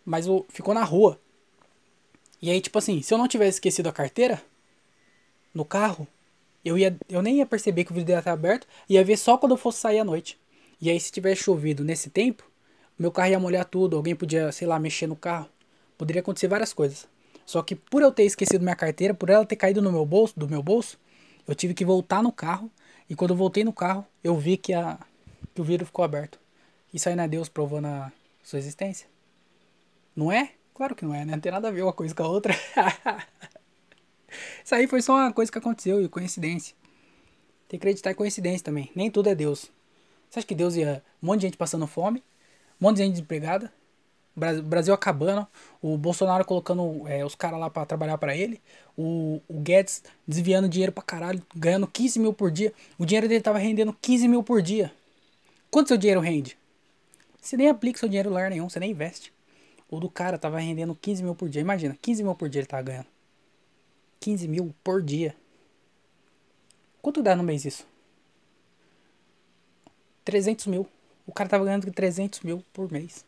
Mas 0.05 0.25
ficou 0.49 0.73
na 0.73 0.83
rua. 0.83 1.19
E 2.41 2.49
aí, 2.49 2.61
tipo 2.61 2.77
assim, 2.77 3.01
se 3.01 3.13
eu 3.13 3.17
não 3.17 3.27
tivesse 3.27 3.57
esquecido 3.57 3.87
a 3.87 3.93
carteira 3.93 4.41
no 5.53 5.65
carro, 5.65 6.07
eu, 6.63 6.77
ia, 6.77 6.95
eu 7.09 7.21
nem 7.21 7.37
ia 7.37 7.45
perceber 7.45 7.83
que 7.85 7.91
o 7.91 7.95
vidro 7.95 8.11
ia 8.11 8.19
estar 8.19 8.33
aberto, 8.33 8.67
ia 8.89 9.03
ver 9.03 9.17
só 9.17 9.37
quando 9.37 9.53
eu 9.53 9.57
fosse 9.57 9.79
sair 9.79 9.99
à 9.99 10.03
noite. 10.03 10.37
E 10.81 10.89
aí, 10.89 10.99
se 10.99 11.11
tivesse 11.11 11.43
chovido 11.43 11.83
nesse 11.83 12.09
tempo, 12.09 12.43
meu 12.97 13.11
carro 13.11 13.29
ia 13.29 13.39
molhar 13.39 13.65
tudo, 13.65 13.97
alguém 13.97 14.15
podia, 14.15 14.51
sei 14.51 14.67
lá, 14.67 14.79
mexer 14.79 15.07
no 15.07 15.15
carro. 15.15 15.49
Poderia 15.97 16.21
acontecer 16.21 16.47
várias 16.47 16.73
coisas. 16.73 17.07
Só 17.45 17.61
que 17.61 17.75
por 17.75 18.01
eu 18.01 18.11
ter 18.11 18.23
esquecido 18.23 18.63
minha 18.63 18.75
carteira, 18.75 19.13
por 19.13 19.29
ela 19.29 19.45
ter 19.45 19.55
caído 19.55 19.81
no 19.81 19.91
meu 19.91 20.05
bolso, 20.05 20.33
do 20.37 20.47
meu 20.47 20.63
bolso, 20.63 20.97
eu 21.47 21.53
tive 21.53 21.73
que 21.73 21.85
voltar 21.85 22.23
no 22.23 22.31
carro 22.31 22.71
e 23.09 23.15
quando 23.15 23.31
eu 23.31 23.37
voltei 23.37 23.63
no 23.63 23.71
carro, 23.71 24.05
eu 24.23 24.35
vi 24.35 24.57
que, 24.57 24.73
a, 24.73 24.97
que 25.53 25.61
o 25.61 25.63
vidro 25.63 25.85
ficou 25.85 26.03
aberto. 26.03 26.39
Isso 26.93 27.07
aí 27.07 27.15
não 27.15 27.23
é 27.23 27.27
Deus 27.27 27.47
provando 27.47 27.85
a 27.85 28.11
sua 28.43 28.57
existência? 28.57 29.07
Não 30.15 30.31
é? 30.31 30.51
Claro 30.73 30.95
que 30.95 31.05
não 31.05 31.13
é, 31.13 31.23
né? 31.23 31.33
Não 31.33 31.39
tem 31.39 31.51
nada 31.51 31.67
a 31.67 31.71
ver 31.71 31.83
uma 31.83 31.93
coisa 31.93 32.15
com 32.15 32.23
a 32.23 32.27
outra. 32.27 32.53
Isso 34.63 34.73
aí 34.73 34.87
foi 34.87 35.01
só 35.01 35.13
uma 35.13 35.31
coisa 35.31 35.51
que 35.51 35.57
aconteceu 35.57 36.03
e 36.03 36.09
coincidência. 36.09 36.75
Tem 37.67 37.79
que 37.79 37.85
acreditar 37.85 38.11
em 38.11 38.15
coincidência 38.15 38.63
também. 38.63 38.91
Nem 38.95 39.11
tudo 39.11 39.29
é 39.29 39.35
Deus. 39.35 39.71
Você 40.29 40.39
acha 40.39 40.47
que 40.47 40.55
Deus 40.55 40.75
ia. 40.75 41.03
Um 41.21 41.27
monte 41.27 41.41
de 41.41 41.47
gente 41.47 41.57
passando 41.57 41.87
fome, 41.87 42.23
um 42.79 42.85
monte 42.85 42.97
de 42.97 43.03
gente 43.03 43.13
desempregada, 43.13 43.71
Brasil 44.35 44.93
acabando, 44.93 45.47
o 45.81 45.97
Bolsonaro 45.97 46.43
colocando 46.43 47.07
é, 47.07 47.23
os 47.23 47.35
caras 47.35 47.57
lá 47.57 47.69
para 47.69 47.85
trabalhar 47.85 48.17
para 48.17 48.35
ele, 48.35 48.61
o, 48.97 49.41
o 49.47 49.59
Guedes 49.61 50.03
desviando 50.27 50.67
dinheiro 50.67 50.91
pra 50.91 51.01
caralho, 51.01 51.41
ganhando 51.55 51.87
15 51.87 52.19
mil 52.19 52.33
por 52.33 52.51
dia. 52.51 52.73
O 52.97 53.05
dinheiro 53.05 53.29
dele 53.29 53.41
tava 53.41 53.57
rendendo 53.57 53.93
15 53.93 54.27
mil 54.27 54.43
por 54.43 54.61
dia. 54.61 54.91
Quanto 55.71 55.87
seu 55.87 55.97
dinheiro 55.97 56.19
rende? 56.19 56.57
Você 57.41 57.55
nem 57.55 57.69
aplica 57.69 57.99
seu 57.99 58.09
dinheiro 58.09 58.29
lugar 58.29 58.49
nenhum, 58.49 58.67
você 58.67 58.79
nem 58.79 58.91
investe. 58.91 59.31
O 59.89 59.99
do 59.99 60.09
cara 60.09 60.37
tava 60.37 60.59
rendendo 60.59 60.93
15 60.95 61.23
mil 61.23 61.35
por 61.35 61.47
dia. 61.47 61.61
Imagina, 61.61 61.97
15 62.01 62.23
mil 62.23 62.35
por 62.35 62.49
dia 62.49 62.59
ele 62.59 62.67
tava 62.67 62.83
ganhando. 62.83 63.07
15 64.19 64.47
mil 64.47 64.75
por 64.83 65.01
dia. 65.01 65.35
Quanto 67.01 67.21
dá 67.21 67.35
no 67.35 67.43
mês 67.43 67.63
isso? 67.63 67.87
300 70.25 70.65
mil. 70.67 70.87
O 71.25 71.31
cara 71.31 71.49
tava 71.49 71.63
ganhando 71.63 71.89
300 71.91 72.41
mil 72.41 72.63
por 72.73 72.91
mês 72.91 73.25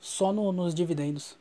só 0.00 0.32
no, 0.32 0.50
nos 0.50 0.74
dividendos. 0.74 1.36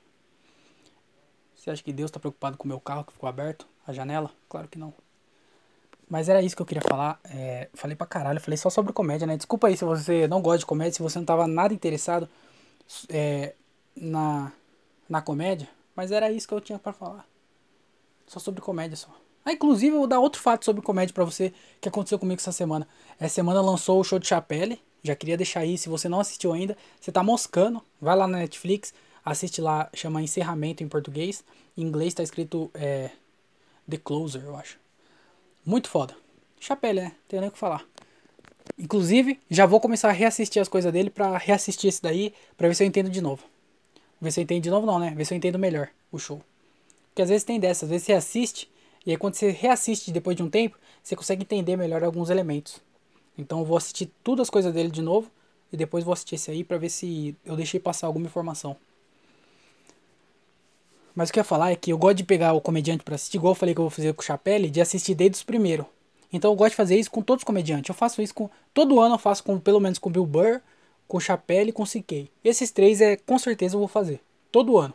Você 1.55 1.71
acha 1.71 1.83
que 1.83 1.93
Deus 1.93 2.09
está 2.09 2.19
preocupado 2.19 2.57
com 2.57 2.65
o 2.65 2.67
meu 2.67 2.79
carro 2.79 3.03
que 3.05 3.13
ficou 3.13 3.27
aberto? 3.27 3.65
A 3.87 3.93
janela? 3.93 4.31
Claro 4.47 4.67
que 4.67 4.77
não. 4.77 4.93
Mas 6.09 6.27
era 6.27 6.41
isso 6.41 6.55
que 6.55 6.61
eu 6.61 6.65
queria 6.65 6.81
falar. 6.81 7.19
É, 7.23 7.69
falei 7.73 7.95
pra 7.95 8.05
caralho, 8.05 8.41
falei 8.41 8.57
só 8.57 8.69
sobre 8.69 8.93
comédia, 8.93 9.25
né? 9.25 9.37
Desculpa 9.37 9.67
aí 9.67 9.77
se 9.77 9.85
você 9.85 10.27
não 10.27 10.41
gosta 10.41 10.59
de 10.59 10.65
comédia, 10.65 10.93
se 10.93 11.01
você 11.01 11.17
não 11.19 11.25
tava 11.25 11.47
nada 11.47 11.73
interessado 11.73 12.27
é, 13.09 13.53
na, 13.95 14.51
na 15.07 15.21
comédia. 15.21 15.69
Mas 15.95 16.11
era 16.11 16.31
isso 16.31 16.47
que 16.47 16.53
eu 16.53 16.61
tinha 16.61 16.79
para 16.79 16.93
falar. 16.93 17.25
Só 18.27 18.39
sobre 18.39 18.61
comédia 18.61 18.97
só. 18.97 19.09
Ah, 19.45 19.53
inclusive 19.53 19.95
eu 19.95 19.99
vou 19.99 20.07
dar 20.07 20.19
outro 20.19 20.41
fato 20.41 20.65
sobre 20.65 20.81
comédia 20.81 21.13
para 21.13 21.23
você 21.23 21.53
que 21.79 21.89
aconteceu 21.89 22.19
comigo 22.19 22.39
essa 22.39 22.51
semana. 22.51 22.87
Essa 23.19 23.35
semana 23.35 23.61
lançou 23.61 23.99
o 23.99 24.03
show 24.03 24.19
de 24.19 24.27
Chapelle, 24.27 24.81
já 25.03 25.15
queria 25.15 25.37
deixar 25.37 25.61
aí, 25.61 25.77
se 25.77 25.89
você 25.89 26.09
não 26.09 26.19
assistiu 26.19 26.53
ainda, 26.53 26.77
você 26.99 27.11
tá 27.11 27.23
moscando, 27.23 27.81
vai 28.01 28.15
lá 28.15 28.27
na 28.27 28.39
Netflix, 28.39 28.93
assiste 29.23 29.61
lá, 29.61 29.89
chama 29.93 30.21
Encerramento 30.21 30.83
em 30.83 30.87
português. 30.87 31.43
Em 31.77 31.83
inglês 31.83 32.13
tá 32.13 32.23
escrito 32.23 32.69
é, 32.73 33.11
The 33.89 33.97
Closer, 33.97 34.43
eu 34.43 34.55
acho. 34.55 34.77
Muito 35.65 35.89
foda. 35.89 36.15
Chapelle, 36.59 37.01
né? 37.01 37.11
Tem 37.27 37.39
nem 37.39 37.49
o 37.49 37.51
que 37.51 37.57
falar. 37.57 37.85
Inclusive, 38.77 39.39
já 39.49 39.65
vou 39.65 39.79
começar 39.79 40.09
a 40.09 40.13
reassistir 40.13 40.61
as 40.61 40.67
coisas 40.67 40.91
dele 40.91 41.09
pra 41.09 41.37
reassistir 41.37 41.89
esse 41.89 42.01
daí, 42.01 42.33
pra 42.57 42.67
ver 42.67 42.75
se 42.75 42.83
eu 42.83 42.87
entendo 42.87 43.09
de 43.09 43.21
novo. 43.21 43.43
Ver 44.21 44.31
se 44.31 44.39
eu 44.39 44.43
entendo 44.43 44.63
de 44.63 44.69
novo 44.69 44.85
não, 44.85 44.99
né? 44.99 45.13
Ver 45.15 45.25
se 45.25 45.33
eu 45.33 45.37
entendo 45.37 45.57
melhor 45.57 45.89
o 46.11 46.19
show. 46.19 46.41
Porque 47.09 47.21
às 47.21 47.29
vezes 47.29 47.43
tem 47.43 47.59
dessas, 47.59 47.83
às 47.83 47.89
vezes 47.89 48.05
você 48.05 48.13
assiste, 48.13 48.69
e 49.05 49.11
aí 49.11 49.17
quando 49.17 49.35
você 49.35 49.51
reassiste 49.51 50.11
depois 50.11 50.35
de 50.35 50.43
um 50.43 50.49
tempo, 50.49 50.77
você 51.01 51.15
consegue 51.15 51.43
entender 51.43 51.75
melhor 51.77 52.03
alguns 52.03 52.29
elementos. 52.29 52.81
Então 53.39 53.59
eu 53.59 53.65
vou 53.65 53.77
assistir 53.77 54.11
todas 54.21 54.43
as 54.43 54.49
coisas 54.49 54.73
dele 54.73 54.89
de 54.89 55.01
novo 55.01 55.31
e 55.71 55.77
depois 55.77 56.03
vou 56.03 56.11
assistir 56.11 56.35
esse 56.35 56.51
aí 56.51 56.61
para 56.61 56.77
ver 56.77 56.89
se 56.89 57.35
eu 57.45 57.55
deixei 57.55 57.79
passar 57.79 58.07
alguma 58.07 58.25
informação. 58.25 58.75
Mas 61.15 61.29
o 61.29 61.33
que 61.33 61.39
eu 61.39 61.41
ia 61.41 61.45
falar 61.45 61.71
é 61.71 61.75
que 61.75 61.91
eu 61.91 61.97
gosto 61.97 62.17
de 62.17 62.23
pegar 62.25 62.53
o 62.53 62.61
comediante 62.61 63.03
para 63.03 63.15
assistir, 63.15 63.37
igual 63.37 63.51
eu 63.51 63.55
falei 63.55 63.73
que 63.73 63.79
eu 63.79 63.85
vou 63.85 63.89
fazer 63.89 64.13
com 64.13 64.21
o 64.21 64.25
Chapelle, 64.25 64.69
de 64.69 64.81
assistir 64.81 65.15
desde 65.15 65.37
os 65.37 65.43
primeiros. 65.43 65.85
Então 66.31 66.51
eu 66.51 66.55
gosto 66.55 66.71
de 66.71 66.75
fazer 66.75 66.99
isso 66.99 67.09
com 67.09 67.21
todos 67.21 67.41
os 67.41 67.45
comediantes. 67.45 67.87
Eu 67.87 67.95
faço 67.95 68.21
isso 68.21 68.33
com. 68.33 68.49
Todo 68.73 68.99
ano 68.99 69.15
eu 69.15 69.19
faço 69.19 69.43
com 69.43 69.57
pelo 69.57 69.79
menos 69.79 69.97
com 69.97 70.09
o 70.09 70.11
Bill 70.11 70.25
Burr, 70.25 70.61
com 71.07 71.17
o 71.17 71.21
Chapelle 71.21 71.69
e 71.69 71.73
com 71.73 71.83
o 71.83 71.87
C.K. 71.87 72.29
Esses 72.43 72.71
três 72.71 72.99
é 72.99 73.15
com 73.15 73.39
certeza 73.39 73.75
eu 73.75 73.79
vou 73.79 73.87
fazer. 73.87 74.21
Todo 74.51 74.77
ano. 74.77 74.93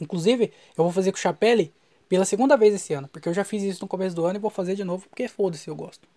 Inclusive, 0.00 0.52
eu 0.76 0.84
vou 0.84 0.92
fazer 0.92 1.12
com 1.12 1.18
o 1.18 1.20
Chapelle 1.20 1.72
pela 2.08 2.24
segunda 2.24 2.56
vez 2.56 2.74
esse 2.74 2.92
ano. 2.92 3.08
Porque 3.08 3.28
eu 3.28 3.34
já 3.34 3.44
fiz 3.44 3.62
isso 3.62 3.82
no 3.82 3.88
começo 3.88 4.16
do 4.16 4.24
ano 4.24 4.38
e 4.38 4.40
vou 4.40 4.50
fazer 4.50 4.74
de 4.74 4.84
novo 4.84 5.08
porque 5.08 5.28
foda-se, 5.28 5.68
eu 5.68 5.76
gosto. 5.76 6.08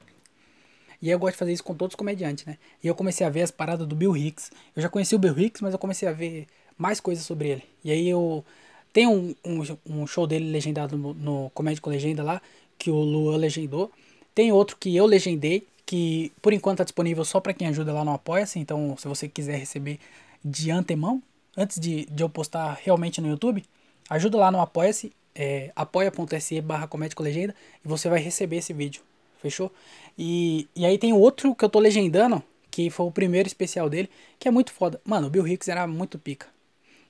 E 1.03 1.09
eu 1.09 1.19
gosto 1.19 1.33
de 1.33 1.39
fazer 1.39 1.51
isso 1.51 1.65
com 1.65 1.75
todos 1.75 1.95
os 1.95 1.97
comediantes, 1.97 2.45
né? 2.45 2.57
E 2.81 2.87
eu 2.87 2.95
comecei 2.95 3.27
a 3.27 3.29
ver 3.29 3.41
as 3.41 3.51
paradas 3.51 3.85
do 3.85 3.93
Bill 3.93 4.15
Hicks. 4.15 4.49
Eu 4.73 4.81
já 4.81 4.87
conheci 4.87 5.13
o 5.13 5.19
Bill 5.19 5.37
Hicks, 5.37 5.61
mas 5.61 5.73
eu 5.73 5.77
comecei 5.77 6.07
a 6.07 6.13
ver 6.13 6.47
mais 6.77 7.01
coisas 7.01 7.25
sobre 7.25 7.49
ele. 7.49 7.63
E 7.83 7.91
aí 7.91 8.07
eu. 8.07 8.45
Tem 8.93 9.05
um, 9.05 9.35
um, 9.43 9.61
um 9.85 10.07
show 10.07 10.25
dele 10.25 10.49
legendado 10.49 10.97
no, 10.97 11.13
no 11.13 11.51
com 11.51 11.89
Legenda 11.89 12.23
lá, 12.23 12.41
que 12.77 12.89
o 12.89 12.95
Luan 12.95 13.35
legendou. 13.35 13.91
Tem 14.33 14.53
outro 14.53 14.77
que 14.77 14.95
eu 14.95 15.05
legendei, 15.05 15.67
que 15.85 16.31
por 16.41 16.53
enquanto 16.53 16.77
tá 16.77 16.85
disponível 16.85 17.25
só 17.25 17.41
para 17.41 17.53
quem 17.53 17.67
ajuda 17.67 17.91
lá 17.91 18.05
no 18.05 18.13
Apoia-se. 18.13 18.57
Então, 18.57 18.95
se 18.97 19.05
você 19.05 19.27
quiser 19.27 19.57
receber 19.57 19.99
de 20.45 20.71
antemão, 20.71 21.21
antes 21.57 21.81
de, 21.81 22.05
de 22.05 22.23
eu 22.23 22.29
postar 22.29 22.79
realmente 22.81 23.19
no 23.19 23.27
YouTube, 23.27 23.61
ajuda 24.09 24.37
lá 24.37 24.49
no 24.49 24.61
Apoia-se, 24.61 25.11
é, 25.35 25.69
apoia.se 25.75 26.61
barra 26.61 26.87
Legenda, 27.19 27.53
e 27.83 27.87
você 27.89 28.07
vai 28.07 28.21
receber 28.21 28.57
esse 28.57 28.71
vídeo. 28.71 29.01
Fechou? 29.43 29.69
E, 30.17 30.69
e 30.73 30.85
aí 30.85 30.97
tem 30.97 31.11
outro 31.11 31.53
que 31.53 31.65
eu 31.65 31.69
tô 31.69 31.79
legendando, 31.79 32.41
que 32.71 32.89
foi 32.89 33.05
o 33.05 33.11
primeiro 33.11 33.45
especial 33.45 33.89
dele, 33.89 34.09
que 34.39 34.47
é 34.47 34.51
muito 34.51 34.71
foda. 34.71 35.01
Mano, 35.03 35.27
o 35.27 35.29
Bill 35.29 35.45
Hicks 35.45 35.67
era 35.67 35.85
muito 35.85 36.17
pica. 36.17 36.47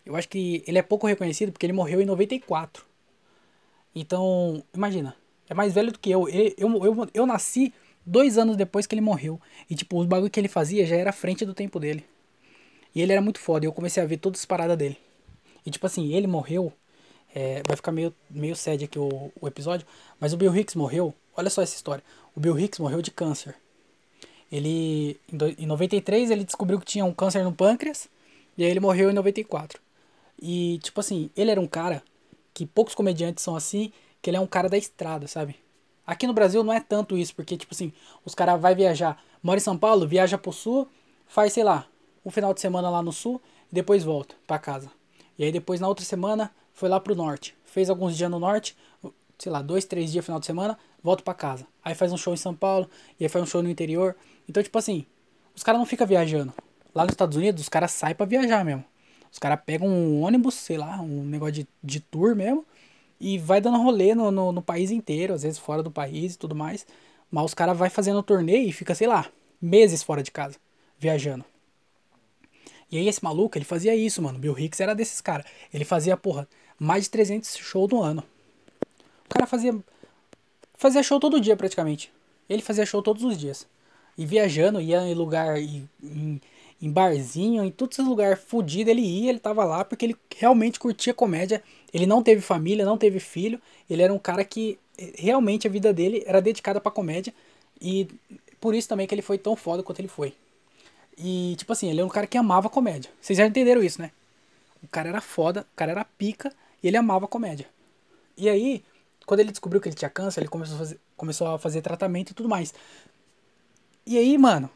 Eu 0.03 0.15
acho 0.15 0.27
que 0.27 0.63
ele 0.65 0.79
é 0.79 0.81
pouco 0.81 1.05
reconhecido 1.05 1.51
porque 1.51 1.63
ele 1.63 1.73
morreu 1.73 2.01
em 2.01 2.05
94. 2.05 2.84
Então, 3.93 4.63
imagina, 4.73 5.15
é 5.47 5.53
mais 5.53 5.73
velho 5.73 5.91
do 5.91 5.99
que 5.99 6.09
eu. 6.09 6.27
Eu, 6.27 6.53
eu, 6.57 6.86
eu, 6.86 7.09
eu 7.13 7.25
nasci 7.27 7.71
dois 8.03 8.39
anos 8.39 8.57
depois 8.57 8.88
que 8.88 8.95
ele 8.95 9.01
morreu. 9.01 9.39
E, 9.69 9.75
tipo, 9.75 9.99
os 9.99 10.07
bagulho 10.07 10.31
que 10.31 10.39
ele 10.39 10.47
fazia 10.47 10.88
já 10.88 10.95
era 10.95 11.11
à 11.11 11.13
frente 11.13 11.45
do 11.45 11.53
tempo 11.53 11.79
dele. 11.79 12.03
E 12.95 13.01
ele 13.03 13.11
era 13.11 13.21
muito 13.21 13.39
foda. 13.39 13.63
E 13.63 13.67
eu 13.67 13.73
comecei 13.73 14.01
a 14.01 14.07
ver 14.07 14.17
todas 14.17 14.39
as 14.39 14.45
paradas 14.45 14.75
dele. 14.75 14.97
E, 15.63 15.69
tipo 15.69 15.86
assim, 15.86 16.15
ele 16.15 16.25
morreu. 16.25 16.73
É, 17.36 17.61
vai 17.67 17.75
ficar 17.75 17.91
meio, 17.91 18.13
meio 18.27 18.55
sad 18.55 18.84
aqui 18.84 18.97
o, 18.97 19.31
o 19.39 19.47
episódio. 19.47 19.86
Mas 20.19 20.34
o 20.34 20.38
Bill 20.38 20.55
Hicks 20.57 20.73
morreu. 20.73 21.13
Olha 21.38 21.49
só 21.49 21.61
essa 21.61 21.75
história. 21.75 22.03
O 22.36 22.39
Bill 22.39 22.59
Hicks 22.59 22.79
morreu 22.79 23.01
de 23.01 23.11
câncer. 23.11 23.55
Ele 24.51 25.19
em 25.57 25.65
93 25.65 26.29
ele 26.29 26.43
descobriu 26.43 26.79
que 26.79 26.86
tinha 26.86 27.05
um 27.05 27.13
câncer 27.13 27.43
no 27.43 27.51
pâncreas 27.51 28.07
e 28.57 28.63
aí 28.63 28.69
ele 28.69 28.79
morreu 28.79 29.09
em 29.09 29.13
94. 29.13 29.81
E 30.41 30.79
tipo 30.84 30.99
assim, 30.99 31.29
ele 31.36 31.51
era 31.51 31.61
um 31.61 31.67
cara 31.67 32.03
que 32.53 32.65
poucos 32.65 32.93
comediantes 32.93 33.43
são 33.43 33.55
assim, 33.55 33.91
que 34.21 34.29
ele 34.29 34.38
é 34.38 34.39
um 34.39 34.47
cara 34.47 34.69
da 34.69 34.77
estrada, 34.77 35.27
sabe? 35.27 35.55
Aqui 36.05 36.27
no 36.27 36.34
Brasil 36.34 36.63
não 36.63 36.73
é 36.73 36.79
tanto 36.79 37.17
isso, 37.17 37.34
porque, 37.34 37.55
tipo 37.55 37.73
assim, 37.73 37.93
os 38.25 38.36
caras 38.36 38.59
vai 38.59 38.75
viajar, 38.75 39.23
mora 39.41 39.57
em 39.57 39.61
São 39.61 39.77
Paulo, 39.77 40.07
viaja 40.07 40.38
pro 40.38 40.51
sul, 40.51 40.88
faz, 41.27 41.53
sei 41.53 41.63
lá, 41.63 41.88
um 42.25 42.29
final 42.29 42.53
de 42.53 42.59
semana 42.59 42.89
lá 42.89 43.01
no 43.01 43.11
sul, 43.11 43.41
e 43.71 43.75
depois 43.75 44.03
volta 44.03 44.36
para 44.45 44.59
casa. 44.59 44.91
E 45.38 45.43
aí 45.43 45.51
depois 45.51 45.79
na 45.79 45.88
outra 45.88 46.05
semana 46.05 46.51
foi 46.73 46.89
lá 46.89 46.99
pro 46.99 47.15
norte, 47.15 47.55
fez 47.65 47.89
alguns 47.89 48.17
dias 48.17 48.29
no 48.29 48.38
norte, 48.38 48.75
sei 49.43 49.51
lá, 49.51 49.61
dois, 49.61 49.83
três 49.83 50.11
dias 50.11 50.23
final 50.23 50.39
de 50.39 50.45
semana, 50.45 50.77
volta 51.03 51.21
para 51.21 51.33
casa. 51.33 51.67
Aí 51.83 51.93
faz 51.93 52.13
um 52.13 52.17
show 52.17 52.33
em 52.33 52.37
São 52.37 52.55
Paulo, 52.55 52.89
e 53.19 53.25
aí 53.25 53.29
faz 53.29 53.43
um 53.43 53.45
show 53.45 53.61
no 53.61 53.69
interior. 53.69 54.15
Então, 54.47 54.63
tipo 54.63 54.77
assim, 54.77 55.05
os 55.53 55.63
caras 55.63 55.79
não 55.79 55.85
ficam 55.85 56.07
viajando. 56.07 56.53
Lá 56.95 57.03
nos 57.03 57.11
Estados 57.11 57.35
Unidos, 57.35 57.63
os 57.63 57.69
caras 57.69 57.91
saem 57.91 58.15
pra 58.15 58.25
viajar 58.25 58.63
mesmo. 58.63 58.85
Os 59.29 59.39
caras 59.39 59.59
pegam 59.65 59.87
um 59.87 60.21
ônibus, 60.21 60.53
sei 60.53 60.77
lá, 60.77 61.01
um 61.01 61.25
negócio 61.25 61.55
de, 61.55 61.67
de 61.83 61.99
tour 61.99 62.35
mesmo, 62.35 62.65
e 63.19 63.37
vai 63.37 63.59
dando 63.59 63.77
rolê 63.81 64.15
no, 64.15 64.31
no, 64.31 64.51
no, 64.53 64.61
país 64.61 64.91
inteiro, 64.91 65.33
às 65.33 65.43
vezes 65.43 65.59
fora 65.59 65.83
do 65.83 65.91
país 65.91 66.35
e 66.35 66.37
tudo 66.37 66.55
mais. 66.55 66.85
Mas 67.29 67.45
os 67.45 67.53
caras 67.53 67.77
vai 67.77 67.89
fazendo 67.89 68.23
torneio 68.23 68.69
e 68.69 68.71
fica, 68.71 68.95
sei 68.95 69.07
lá, 69.07 69.27
meses 69.61 70.03
fora 70.03 70.23
de 70.23 70.31
casa, 70.31 70.57
viajando. 70.97 71.43
E 72.89 72.97
aí 72.97 73.07
esse 73.07 73.23
maluco, 73.23 73.57
ele 73.57 73.65
fazia 73.65 73.95
isso, 73.95 74.21
mano. 74.21 74.39
Bill 74.39 74.57
Hicks 74.57 74.79
era 74.79 74.93
desses 74.93 75.19
caras. 75.19 75.45
Ele 75.73 75.83
fazia, 75.83 76.15
porra, 76.15 76.47
mais 76.79 77.05
de 77.05 77.09
300 77.09 77.57
shows 77.57 77.89
no 77.89 78.01
ano. 78.01 78.23
O 79.26 79.30
cara 79.30 79.45
fazia 79.45 79.76
fazia 80.76 81.03
show 81.03 81.19
todo 81.19 81.39
dia 81.39 81.55
praticamente. 81.55 82.11
Ele 82.49 82.61
fazia 82.61 82.86
show 82.86 83.01
todos 83.01 83.24
os 83.24 83.38
dias. 83.38 83.65
E 84.17 84.26
viajando, 84.26 84.82
ia 84.82 85.01
em 85.01 85.13
lugar 85.13 85.57
em, 85.57 85.89
em 86.82 86.91
barzinho, 86.91 87.63
em 87.63 87.71
todos 87.71 87.97
esses 87.97 88.07
lugares 88.07 88.43
fudidos, 88.43 88.91
ele 88.91 89.01
ia, 89.01 89.30
ele 89.30 89.39
tava 89.39 89.63
lá 89.63 89.86
porque 89.86 90.05
ele 90.05 90.17
realmente 90.38 90.78
curtia 90.78 91.13
comédia. 91.13 91.63
Ele 91.93 92.05
não 92.05 92.21
teve 92.21 92.41
família, 92.41 92.86
não 92.86 92.97
teve 92.97 93.19
filho. 93.19 93.59
Ele 93.89 94.01
era 94.01 94.13
um 94.13 94.19
cara 94.19 94.43
que 94.43 94.78
eh, 94.97 95.13
realmente 95.15 95.65
a 95.65 95.69
vida 95.69 95.93
dele 95.93 96.24
era 96.26 96.41
dedicada 96.41 96.82
pra 96.82 96.91
comédia. 96.91 97.34
E 97.82 98.07
por 98.59 98.76
isso 98.76 98.89
também 98.89 99.07
que 99.07 99.15
ele 99.15 99.21
foi 99.21 99.38
tão 99.38 99.55
foda 99.55 99.82
quanto 99.82 99.99
ele 99.99 100.09
foi. 100.09 100.34
E, 101.17 101.55
tipo 101.57 101.71
assim, 101.71 101.89
ele 101.89 101.99
era 101.99 102.05
um 102.05 102.09
cara 102.09 102.28
que 102.28 102.38
amava 102.38 102.69
comédia. 102.69 103.09
Vocês 103.21 103.38
já 103.38 103.45
entenderam 103.45 103.82
isso, 103.82 104.01
né? 104.01 104.11
O 104.82 104.88
cara 104.88 105.09
era 105.09 105.21
foda, 105.21 105.61
o 105.61 105.76
cara 105.76 105.91
era 105.91 106.03
pica 106.03 106.51
e 106.82 106.88
ele 106.88 106.97
amava 106.97 107.28
comédia. 107.28 107.67
E 108.38 108.49
aí, 108.49 108.84
quando 109.26 109.39
ele 109.39 109.51
descobriu 109.51 109.82
que 109.82 109.88
ele 109.89 109.95
tinha 109.95 110.09
câncer, 110.09 110.41
ele 110.41 110.49
começou 110.49 110.76
a 110.76 110.80
fazer, 110.80 110.99
começou 111.15 111.47
a 111.47 111.59
fazer 111.59 111.82
tratamento 111.82 112.32
e 112.32 112.34
tudo 112.34 112.49
mais. 112.49 112.74
E 114.05 114.17
aí, 114.17 114.38
mano, 114.38 114.69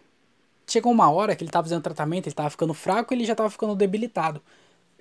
chegou 0.67 0.91
uma 0.91 1.09
hora 1.09 1.35
que 1.35 1.43
ele 1.43 1.51
tava 1.51 1.67
fazendo 1.67 1.81
tratamento, 1.81 2.27
ele 2.27 2.35
tava 2.35 2.49
ficando 2.49 2.73
fraco 2.73 3.13
ele 3.13 3.25
já 3.25 3.35
tava 3.35 3.49
ficando 3.49 3.75
debilitado. 3.75 4.41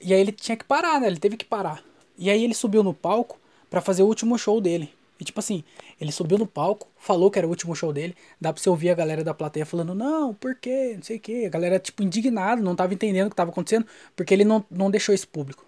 E 0.01 0.13
aí 0.13 0.21
ele 0.21 0.33
tinha 0.33 0.57
que 0.57 0.65
parar, 0.65 1.01
né? 1.01 1.07
Ele 1.07 1.19
teve 1.19 1.37
que 1.37 1.45
parar. 1.45 1.83
E 2.19 2.31
aí 2.31 2.45
ele 2.45 2.55
subiu 2.55 2.83
no 2.83 2.95
palco 2.95 3.39
para 3.71 3.81
fazer 3.81 4.03
o 4.03 4.07
último 4.07 4.39
show 4.39 4.61
dele. 4.61 4.93
E 5.19 5.25
tipo 5.25 5.41
assim, 5.41 5.65
ele 5.99 6.13
subiu 6.13 6.37
no 6.37 6.47
palco, 6.47 6.89
falou 6.99 7.31
que 7.31 7.39
era 7.39 7.47
o 7.47 7.51
último 7.51 7.75
show 7.75 7.93
dele. 7.93 8.15
Dá 8.41 8.53
pra 8.53 8.63
você 8.63 8.69
ouvir 8.69 8.91
a 8.91 8.95
galera 8.95 9.25
da 9.25 9.33
plateia 9.33 9.65
falando, 9.65 9.95
não, 9.95 10.35
por 10.35 10.55
quê? 10.57 10.95
Não 10.97 11.03
sei 11.03 11.17
o 11.17 11.21
quê. 11.21 11.45
A 11.47 11.49
galera, 11.49 11.79
tipo, 11.79 12.03
indignado, 12.03 12.63
não 12.63 12.77
tava 12.77 12.93
entendendo 12.93 13.29
o 13.29 13.31
que 13.31 13.37
tava 13.37 13.51
acontecendo, 13.51 13.87
porque 14.15 14.35
ele 14.35 14.45
não, 14.45 14.65
não 14.71 14.91
deixou 14.91 15.15
isso 15.15 15.27
público. 15.29 15.65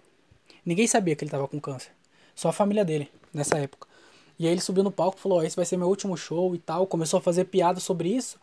Ninguém 0.63 0.85
sabia 0.85 1.15
que 1.15 1.23
ele 1.23 1.31
tava 1.31 1.47
com 1.47 1.59
câncer. 1.59 1.91
Só 2.35 2.49
a 2.49 2.53
família 2.53 2.85
dele, 2.85 3.09
nessa 3.33 3.57
época. 3.57 3.87
E 4.37 4.45
aí 4.45 4.53
ele 4.53 4.61
subiu 4.61 4.83
no 4.83 4.91
palco 4.91 5.17
e 5.17 5.21
falou, 5.21 5.39
oh, 5.39 5.43
esse 5.43 5.55
vai 5.55 5.65
ser 5.65 5.75
meu 5.75 5.87
último 5.87 6.15
show 6.15 6.55
e 6.55 6.59
tal. 6.59 6.87
Começou 6.87 7.17
a 7.17 7.21
fazer 7.21 7.45
piada 7.45 7.79
sobre 7.79 8.09
isso. 8.09 8.39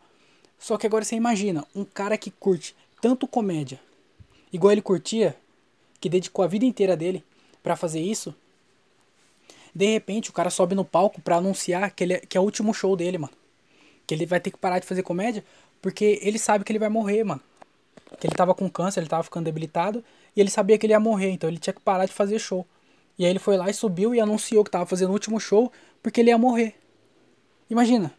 Só 0.59 0.77
que 0.77 0.85
agora 0.85 1.03
você 1.03 1.15
imagina, 1.15 1.65
um 1.75 1.83
cara 1.83 2.17
que 2.17 2.31
curte 2.31 2.75
tanto 3.01 3.27
comédia, 3.27 3.79
igual 4.51 4.71
ele 4.71 4.81
curtia, 4.81 5.35
que 5.99 6.09
dedicou 6.09 6.43
a 6.43 6.47
vida 6.47 6.65
inteira 6.65 6.95
dele 6.97 7.23
para 7.61 7.75
fazer 7.75 7.99
isso, 7.99 8.33
de 9.73 9.85
repente 9.85 10.29
o 10.29 10.33
cara 10.33 10.49
sobe 10.49 10.73
no 10.73 10.83
palco 10.83 11.21
para 11.21 11.35
anunciar 11.35 11.91
que, 11.91 12.03
ele 12.03 12.13
é, 12.13 12.19
que 12.19 12.37
é 12.37 12.41
o 12.41 12.43
último 12.43 12.73
show 12.73 12.95
dele, 12.95 13.17
mano. 13.19 13.33
Que 14.07 14.15
ele 14.15 14.25
vai 14.25 14.39
ter 14.39 14.49
que 14.49 14.57
parar 14.57 14.79
de 14.79 14.87
fazer 14.87 15.03
comédia, 15.03 15.43
porque 15.81 16.19
ele 16.23 16.39
sabe 16.39 16.63
que 16.63 16.71
ele 16.71 16.79
vai 16.79 16.89
morrer, 16.89 17.23
mano. 17.23 17.41
Que 18.19 18.25
ele 18.25 18.35
tava 18.35 18.55
com 18.55 18.67
câncer, 18.69 19.01
ele 19.01 19.09
tava 19.09 19.23
ficando 19.23 19.45
debilitado, 19.45 20.03
e 20.35 20.41
ele 20.41 20.49
sabia 20.49 20.77
que 20.77 20.85
ele 20.85 20.93
ia 20.93 20.99
morrer, 20.99 21.29
então 21.29 21.49
ele 21.49 21.59
tinha 21.59 21.73
que 21.73 21.81
parar 21.81 22.05
de 22.05 22.13
fazer 22.13 22.39
show. 22.39 22.65
E 23.17 23.25
aí 23.25 23.31
ele 23.31 23.39
foi 23.39 23.57
lá 23.57 23.69
e 23.69 23.73
subiu 23.73 24.13
e 24.13 24.19
anunciou 24.19 24.63
que 24.63 24.71
tava 24.71 24.85
fazendo 24.85 25.09
o 25.09 25.13
último 25.13 25.39
show, 25.39 25.71
porque 26.03 26.21
ele 26.21 26.29
ia 26.29 26.37
morrer. 26.37 26.75
Imagina, 27.69 28.13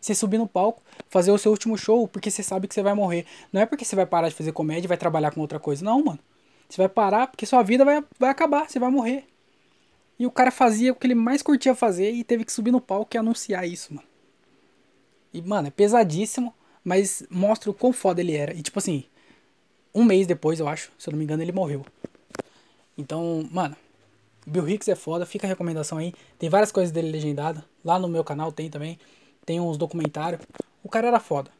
você 0.00 0.14
subir 0.14 0.38
no 0.38 0.46
palco, 0.46 0.82
fazer 1.08 1.30
o 1.30 1.38
seu 1.38 1.50
último 1.50 1.76
show, 1.76 2.06
porque 2.08 2.30
você 2.30 2.42
sabe 2.42 2.68
que 2.68 2.74
você 2.74 2.82
vai 2.82 2.94
morrer. 2.94 3.26
Não 3.52 3.60
é 3.60 3.66
porque 3.66 3.84
você 3.84 3.96
vai 3.96 4.06
parar 4.06 4.28
de 4.28 4.34
fazer 4.34 4.52
comédia 4.52 4.86
e 4.86 4.88
vai 4.88 4.96
trabalhar 4.96 5.30
com 5.30 5.40
outra 5.40 5.58
coisa. 5.58 5.84
Não, 5.84 6.02
mano. 6.02 6.18
Você 6.68 6.76
vai 6.76 6.88
parar 6.88 7.26
porque 7.26 7.44
sua 7.46 7.62
vida 7.62 7.84
vai, 7.84 8.04
vai 8.18 8.30
acabar, 8.30 8.68
você 8.68 8.78
vai 8.78 8.90
morrer. 8.90 9.24
E 10.18 10.26
o 10.26 10.30
cara 10.30 10.50
fazia 10.50 10.92
o 10.92 10.94
que 10.94 11.06
ele 11.06 11.14
mais 11.14 11.42
curtia 11.42 11.74
fazer 11.74 12.12
e 12.12 12.22
teve 12.22 12.44
que 12.44 12.52
subir 12.52 12.70
no 12.70 12.80
palco 12.80 13.16
e 13.16 13.18
anunciar 13.18 13.66
isso, 13.66 13.94
mano. 13.94 14.06
E, 15.32 15.40
mano, 15.42 15.68
é 15.68 15.70
pesadíssimo, 15.70 16.54
mas 16.84 17.22
mostra 17.30 17.70
o 17.70 17.74
quão 17.74 17.92
foda 17.92 18.20
ele 18.20 18.36
era. 18.36 18.52
E, 18.52 18.62
tipo 18.62 18.78
assim, 18.78 19.04
um 19.94 20.04
mês 20.04 20.26
depois, 20.26 20.60
eu 20.60 20.68
acho, 20.68 20.92
se 20.98 21.08
eu 21.08 21.12
não 21.12 21.18
me 21.18 21.24
engano, 21.24 21.42
ele 21.42 21.52
morreu. 21.52 21.84
Então, 22.96 23.48
mano, 23.50 23.76
Bill 24.50 24.68
Hicks 24.68 24.88
é 24.88 24.94
foda, 24.94 25.24
fica 25.24 25.46
a 25.46 25.48
recomendação 25.48 25.98
aí. 25.98 26.12
Tem 26.38 26.50
várias 26.50 26.72
coisas 26.72 26.92
dele 26.92 27.10
legendadas. 27.10 27.62
Lá 27.84 27.98
no 27.98 28.08
meu 28.08 28.24
canal 28.24 28.50
tem 28.50 28.68
também 28.68 28.98
tem 29.46 29.60
uns 29.60 29.76
documentários. 29.76 30.42
O 30.82 30.88
cara 30.88 31.08
era 31.08 31.20
foda. 31.20 31.50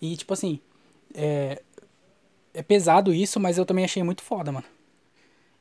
E, 0.00 0.16
tipo 0.16 0.32
assim, 0.32 0.60
é, 1.14 1.62
é 2.52 2.62
pesado 2.62 3.12
isso, 3.12 3.38
mas 3.40 3.58
eu 3.58 3.64
também 3.64 3.84
achei 3.84 4.02
muito 4.02 4.22
foda, 4.22 4.52
mano. 4.52 4.66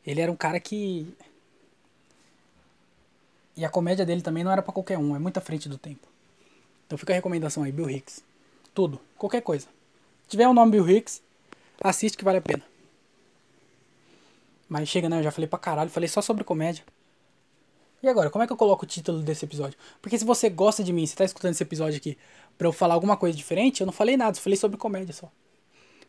Ele 0.06 0.22
era 0.22 0.32
um 0.32 0.36
cara 0.36 0.60
que. 0.60 1.08
E 3.56 3.64
a 3.64 3.70
comédia 3.70 4.06
dele 4.06 4.22
também 4.22 4.44
não 4.44 4.52
era 4.52 4.62
para 4.62 4.74
qualquer 4.74 4.98
um, 4.98 5.16
é 5.16 5.20
muito 5.20 5.38
à 5.38 5.42
frente 5.42 5.70
do 5.70 5.78
tempo. 5.78 6.08
Então 6.86 6.98
fica 6.98 7.14
a 7.14 7.16
recomendação 7.16 7.64
aí, 7.64 7.72
Bill 7.72 7.90
Hicks. 7.90 8.24
Tudo, 8.74 9.00
qualquer 9.18 9.42
coisa. 9.42 9.68
Se 10.24 10.30
tiver 10.30 10.48
o 10.48 10.52
um 10.52 10.54
nome 10.54 10.74
Bill 10.74 10.90
Hicks, 10.90 11.22
assiste 11.82 12.18
que 12.18 12.24
vale 12.24 12.40
a 12.40 12.42
pena. 12.42 12.75
Mas 14.76 14.90
chega, 14.90 15.08
né? 15.08 15.20
Eu 15.20 15.24
já 15.24 15.32
falei 15.32 15.48
pra 15.48 15.58
caralho, 15.58 15.90
falei 15.90 16.10
só 16.10 16.22
sobre 16.22 16.44
comédia. 16.44 16.84
E 18.04 18.10
agora, 18.10 18.30
como 18.30 18.44
é 18.44 18.48
que 18.48 18.52
eu 18.52 18.58
coloco 18.58 18.84
o 18.84 18.86
título 18.86 19.22
desse 19.22 19.46
episódio? 19.46 19.80
Porque 20.02 20.20
se 20.20 20.26
você 20.26 20.50
gosta 20.50 20.84
de 20.84 20.92
mim, 20.92 21.06
você 21.08 21.16
tá 21.16 21.24
escutando 21.24 21.54
esse 21.54 21.64
episódio 21.64 21.96
aqui 21.96 22.18
pra 22.58 22.68
eu 22.68 22.74
falar 22.74 22.94
alguma 22.94 23.16
coisa 23.16 23.38
diferente, 23.38 23.80
eu 23.80 23.86
não 23.86 23.94
falei 23.94 24.18
nada, 24.18 24.38
eu 24.38 24.42
falei 24.42 24.58
sobre 24.58 24.76
comédia 24.76 25.14
só. 25.14 25.32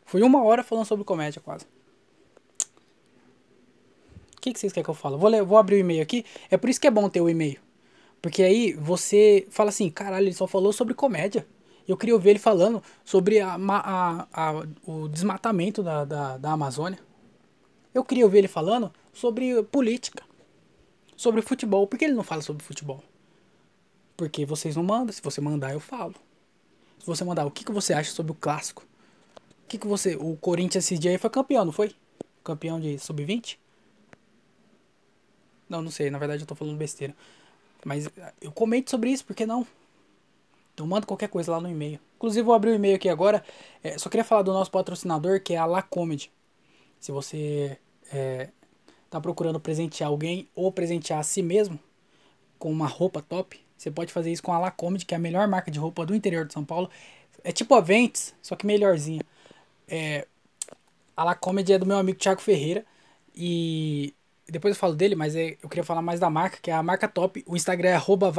Fui 0.05 0.21
uma 0.21 0.43
hora 0.43 0.65
falando 0.65 0.83
sobre 0.83 1.05
comédia 1.05 1.41
quase. 1.41 1.63
O 4.35 4.41
que, 4.41 4.51
que 4.51 4.59
vocês 4.59 4.73
querem 4.73 4.83
que 4.83 4.89
eu 4.89 4.93
fale? 4.93 5.15
Vou, 5.15 5.45
vou 5.45 5.57
abrir 5.57 5.75
o 5.75 5.79
e-mail 5.79 6.03
aqui. 6.03 6.25
É 6.51 6.57
por 6.57 6.69
isso 6.69 6.81
que 6.81 6.87
é 6.87 6.91
bom 6.91 7.07
ter 7.07 7.21
o 7.21 7.29
e-mail. 7.29 7.61
Porque 8.21 8.43
aí 8.43 8.73
você 8.73 9.47
fala 9.49 9.69
assim, 9.69 9.89
caralho, 9.89 10.25
ele 10.25 10.33
só 10.33 10.45
falou 10.45 10.73
sobre 10.73 10.93
comédia. 10.93 11.47
Eu 11.87 11.95
queria 11.95 12.15
ouvir 12.15 12.31
ele 12.31 12.39
falando 12.39 12.83
sobre 13.05 13.39
a, 13.39 13.55
a, 13.55 14.27
a, 14.33 14.63
o 14.85 15.07
desmatamento 15.07 15.81
da, 15.81 16.03
da, 16.03 16.37
da 16.37 16.51
Amazônia. 16.51 17.06
Eu 17.97 18.05
queria 18.05 18.25
ouvir 18.25 18.37
ele 18.37 18.47
falando 18.47 18.93
sobre 19.11 19.63
política 19.63 20.23
sobre 21.17 21.41
futebol. 21.41 21.87
Por 21.87 21.97
que 21.97 22.05
ele 22.05 22.13
não 22.13 22.23
fala 22.23 22.43
sobre 22.43 22.63
futebol? 22.63 23.03
Porque 24.15 24.45
vocês 24.45 24.75
não 24.75 24.83
mandam. 24.83 25.11
Se 25.11 25.21
você 25.21 25.41
mandar, 25.41 25.73
eu 25.73 25.79
falo. 25.79 26.13
Se 26.99 27.07
você 27.07 27.23
mandar, 27.23 27.47
o 27.47 27.51
que, 27.51 27.65
que 27.65 27.71
você 27.71 27.93
acha 27.93 28.11
sobre 28.11 28.31
o 28.31 28.35
clássico? 28.35 28.83
O 29.65 29.67
que, 29.67 29.79
que 29.79 29.87
você. 29.87 30.15
O 30.15 30.37
Corinthians 30.37 30.85
esse 30.85 30.95
dia 30.97 31.09
aí 31.09 31.17
foi 31.17 31.29
campeão, 31.31 31.65
não 31.65 31.71
foi? 31.71 31.93
Campeão 32.43 32.79
de 32.79 32.99
sub-20? 32.99 33.57
Não, 35.67 35.81
não 35.81 35.89
sei. 35.89 36.11
Na 36.11 36.19
verdade 36.19 36.43
eu 36.43 36.47
tô 36.47 36.53
falando 36.53 36.77
besteira. 36.77 37.15
Mas 37.83 38.07
eu 38.39 38.51
comento 38.51 38.91
sobre 38.91 39.09
isso, 39.09 39.25
por 39.25 39.35
que 39.35 39.45
não? 39.45 39.65
Então 40.73 40.85
manda 40.85 41.07
qualquer 41.07 41.29
coisa 41.29 41.51
lá 41.51 41.59
no 41.59 41.67
e-mail. 41.69 41.99
Inclusive 42.15 42.43
vou 42.43 42.53
abrir 42.53 42.69
o 42.69 42.75
e-mail 42.75 42.95
aqui 42.95 43.09
agora. 43.09 43.43
É, 43.83 43.97
só 43.97 44.07
queria 44.07 44.23
falar 44.23 44.43
do 44.43 44.53
nosso 44.53 44.69
patrocinador, 44.69 45.41
que 45.41 45.53
é 45.53 45.57
a 45.57 45.65
La 45.65 45.81
Comedy. 45.81 46.31
Se 46.99 47.11
você 47.11 47.79
é, 48.11 48.49
tá 49.09 49.19
procurando 49.19 49.59
presentear 49.59 50.09
alguém 50.09 50.47
ou 50.55 50.71
presentear 50.71 51.19
a 51.19 51.23
si 51.23 51.41
mesmo 51.41 51.79
com 52.59 52.71
uma 52.71 52.87
roupa 52.87 53.21
top, 53.21 53.59
você 53.77 53.91
pode 53.91 54.11
fazer 54.11 54.31
isso 54.31 54.41
com 54.41 54.51
a 54.51 54.59
Lacomedy, 54.59 55.05
que 55.05 55.13
é 55.13 55.17
a 55.17 55.19
melhor 55.19 55.47
marca 55.47 55.69
de 55.69 55.77
roupa 55.77 56.05
do 56.05 56.15
interior 56.15 56.45
de 56.45 56.53
São 56.53 56.65
Paulo. 56.65 56.89
É 57.43 57.51
tipo 57.51 57.75
a 57.75 57.81
Ventes, 57.81 58.33
só 58.41 58.55
que 58.55 58.65
melhorzinha. 58.65 59.21
É, 59.87 60.27
a 61.15 61.23
Lacomedy 61.23 61.73
é 61.73 61.79
do 61.79 61.85
meu 61.85 61.97
amigo 61.97 62.17
Thiago 62.17 62.41
Ferreira 62.41 62.83
e 63.35 64.13
depois 64.49 64.73
eu 64.73 64.79
falo 64.79 64.95
dele, 64.95 65.15
mas 65.15 65.35
é, 65.35 65.57
eu 65.61 65.69
queria 65.69 65.83
falar 65.83 66.01
mais 66.01 66.19
da 66.19 66.29
marca, 66.29 66.57
que 66.61 66.71
é 66.71 66.73
a 66.73 66.81
marca 66.81 67.07
top. 67.07 67.43
O 67.45 67.55
Instagram 67.55 67.89
é 67.89 67.93
arroba. 67.93 68.33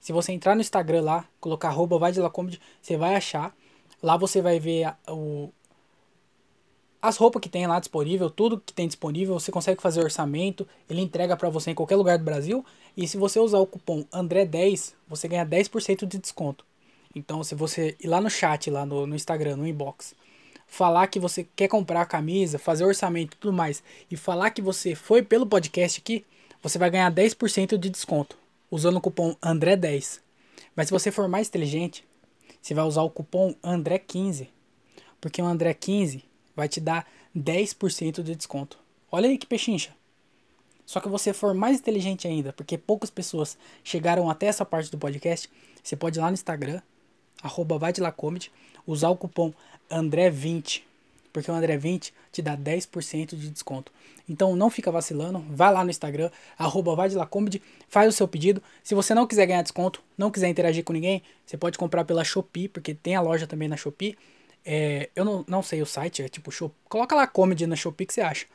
Se 0.00 0.12
você 0.12 0.32
entrar 0.32 0.54
no 0.54 0.60
Instagram 0.60 1.02
lá, 1.02 1.28
colocar 1.38 1.68
arroba 1.68 1.98
você 2.80 2.96
vai 2.96 3.14
achar. 3.14 3.54
Lá 4.02 4.16
você 4.16 4.42
vai 4.42 4.58
ver 4.58 4.92
o, 5.08 5.52
as 7.02 7.16
roupas 7.16 7.42
que 7.42 7.48
tem 7.48 7.66
lá 7.66 7.80
disponível, 7.80 8.30
tudo 8.30 8.62
que 8.64 8.72
tem 8.72 8.86
disponível, 8.86 9.38
você 9.38 9.50
consegue 9.50 9.82
fazer 9.82 10.00
orçamento, 10.00 10.66
ele 10.88 11.00
entrega 11.00 11.36
para 11.36 11.50
você 11.50 11.72
em 11.72 11.74
qualquer 11.74 11.96
lugar 11.96 12.16
do 12.16 12.24
Brasil. 12.24 12.64
E 12.96 13.08
se 13.08 13.16
você 13.16 13.40
usar 13.40 13.58
o 13.58 13.66
cupom 13.66 14.04
André10, 14.04 14.92
você 15.08 15.26
ganha 15.26 15.44
10% 15.44 16.06
de 16.06 16.18
desconto. 16.18 16.64
Então, 17.12 17.42
se 17.42 17.56
você 17.56 17.96
ir 18.00 18.06
lá 18.06 18.20
no 18.20 18.30
chat, 18.30 18.70
lá 18.70 18.86
no, 18.86 19.04
no 19.04 19.16
Instagram, 19.16 19.56
no 19.56 19.66
inbox, 19.66 20.14
falar 20.64 21.08
que 21.08 21.18
você 21.18 21.44
quer 21.56 21.66
comprar 21.66 22.02
a 22.02 22.06
camisa, 22.06 22.56
fazer 22.56 22.84
orçamento 22.84 23.34
e 23.34 23.36
tudo 23.36 23.52
mais, 23.52 23.82
e 24.08 24.16
falar 24.16 24.50
que 24.50 24.62
você 24.62 24.94
foi 24.94 25.22
pelo 25.22 25.44
podcast 25.44 26.00
aqui, 26.00 26.24
você 26.62 26.78
vai 26.78 26.88
ganhar 26.88 27.12
10% 27.12 27.76
de 27.76 27.90
desconto 27.90 28.38
usando 28.70 28.98
o 28.98 29.00
cupom 29.00 29.34
André10. 29.42 30.20
Mas 30.76 30.86
se 30.86 30.92
você 30.92 31.10
for 31.10 31.26
mais 31.26 31.48
inteligente, 31.48 32.04
você 32.60 32.74
vai 32.74 32.84
usar 32.84 33.02
o 33.02 33.10
cupom 33.10 33.56
André15. 33.62 34.46
Porque 35.20 35.42
o 35.42 35.44
André15 35.44 36.22
vai 36.54 36.68
te 36.68 36.80
dar 36.80 37.06
10% 37.36 38.22
de 38.22 38.34
desconto. 38.34 38.78
Olha 39.10 39.28
aí 39.28 39.38
que 39.38 39.46
pechincha. 39.46 39.90
Só 40.84 41.00
que 41.00 41.08
você 41.08 41.32
for 41.32 41.54
mais 41.54 41.78
inteligente 41.78 42.26
ainda, 42.26 42.52
porque 42.52 42.76
poucas 42.76 43.10
pessoas 43.10 43.56
chegaram 43.82 44.28
até 44.28 44.46
essa 44.46 44.64
parte 44.64 44.90
do 44.90 44.98
podcast, 44.98 45.48
você 45.82 45.96
pode 45.96 46.18
ir 46.18 46.20
lá 46.20 46.28
no 46.28 46.34
Instagram, 46.34 46.80
arroba 47.42 47.78
vai 47.78 47.92
de 47.92 48.00
lá 48.00 48.12
comedy, 48.12 48.50
usar 48.86 49.08
o 49.08 49.16
cupom 49.16 49.52
André20, 49.90 50.82
porque 51.32 51.50
o 51.50 51.54
André20 51.54 52.12
te 52.30 52.42
dá 52.42 52.56
10% 52.56 53.36
de 53.36 53.50
desconto. 53.50 53.90
Então 54.28 54.54
não 54.54 54.70
fica 54.70 54.90
vacilando, 54.90 55.38
vai 55.48 55.72
lá 55.72 55.84
no 55.84 55.90
Instagram, 55.90 56.30
arroba 56.58 56.94
vai 56.94 57.08
de 57.08 57.16
lá 57.16 57.26
comedy, 57.26 57.62
faz 57.88 58.08
o 58.08 58.16
seu 58.16 58.28
pedido. 58.28 58.62
Se 58.82 58.94
você 58.94 59.14
não 59.14 59.26
quiser 59.26 59.46
ganhar 59.46 59.62
desconto, 59.62 60.02
não 60.16 60.30
quiser 60.30 60.48
interagir 60.48 60.84
com 60.84 60.92
ninguém, 60.92 61.22
você 61.44 61.56
pode 61.56 61.78
comprar 61.78 62.04
pela 62.04 62.24
Shopee, 62.24 62.68
porque 62.68 62.94
tem 62.94 63.16
a 63.16 63.20
loja 63.20 63.46
também 63.46 63.68
na 63.68 63.76
Shopee. 63.76 64.16
É, 64.64 65.10
eu 65.14 65.24
não, 65.24 65.44
não 65.48 65.62
sei 65.62 65.82
o 65.82 65.86
site, 65.86 66.22
é 66.22 66.28
tipo, 66.28 66.50
Shopee, 66.50 66.76
coloca 66.88 67.14
lá 67.14 67.26
comedy 67.26 67.66
na 67.66 67.76
Shopee 67.76 68.06
que 68.06 68.14
você 68.14 68.20
acha. 68.20 68.46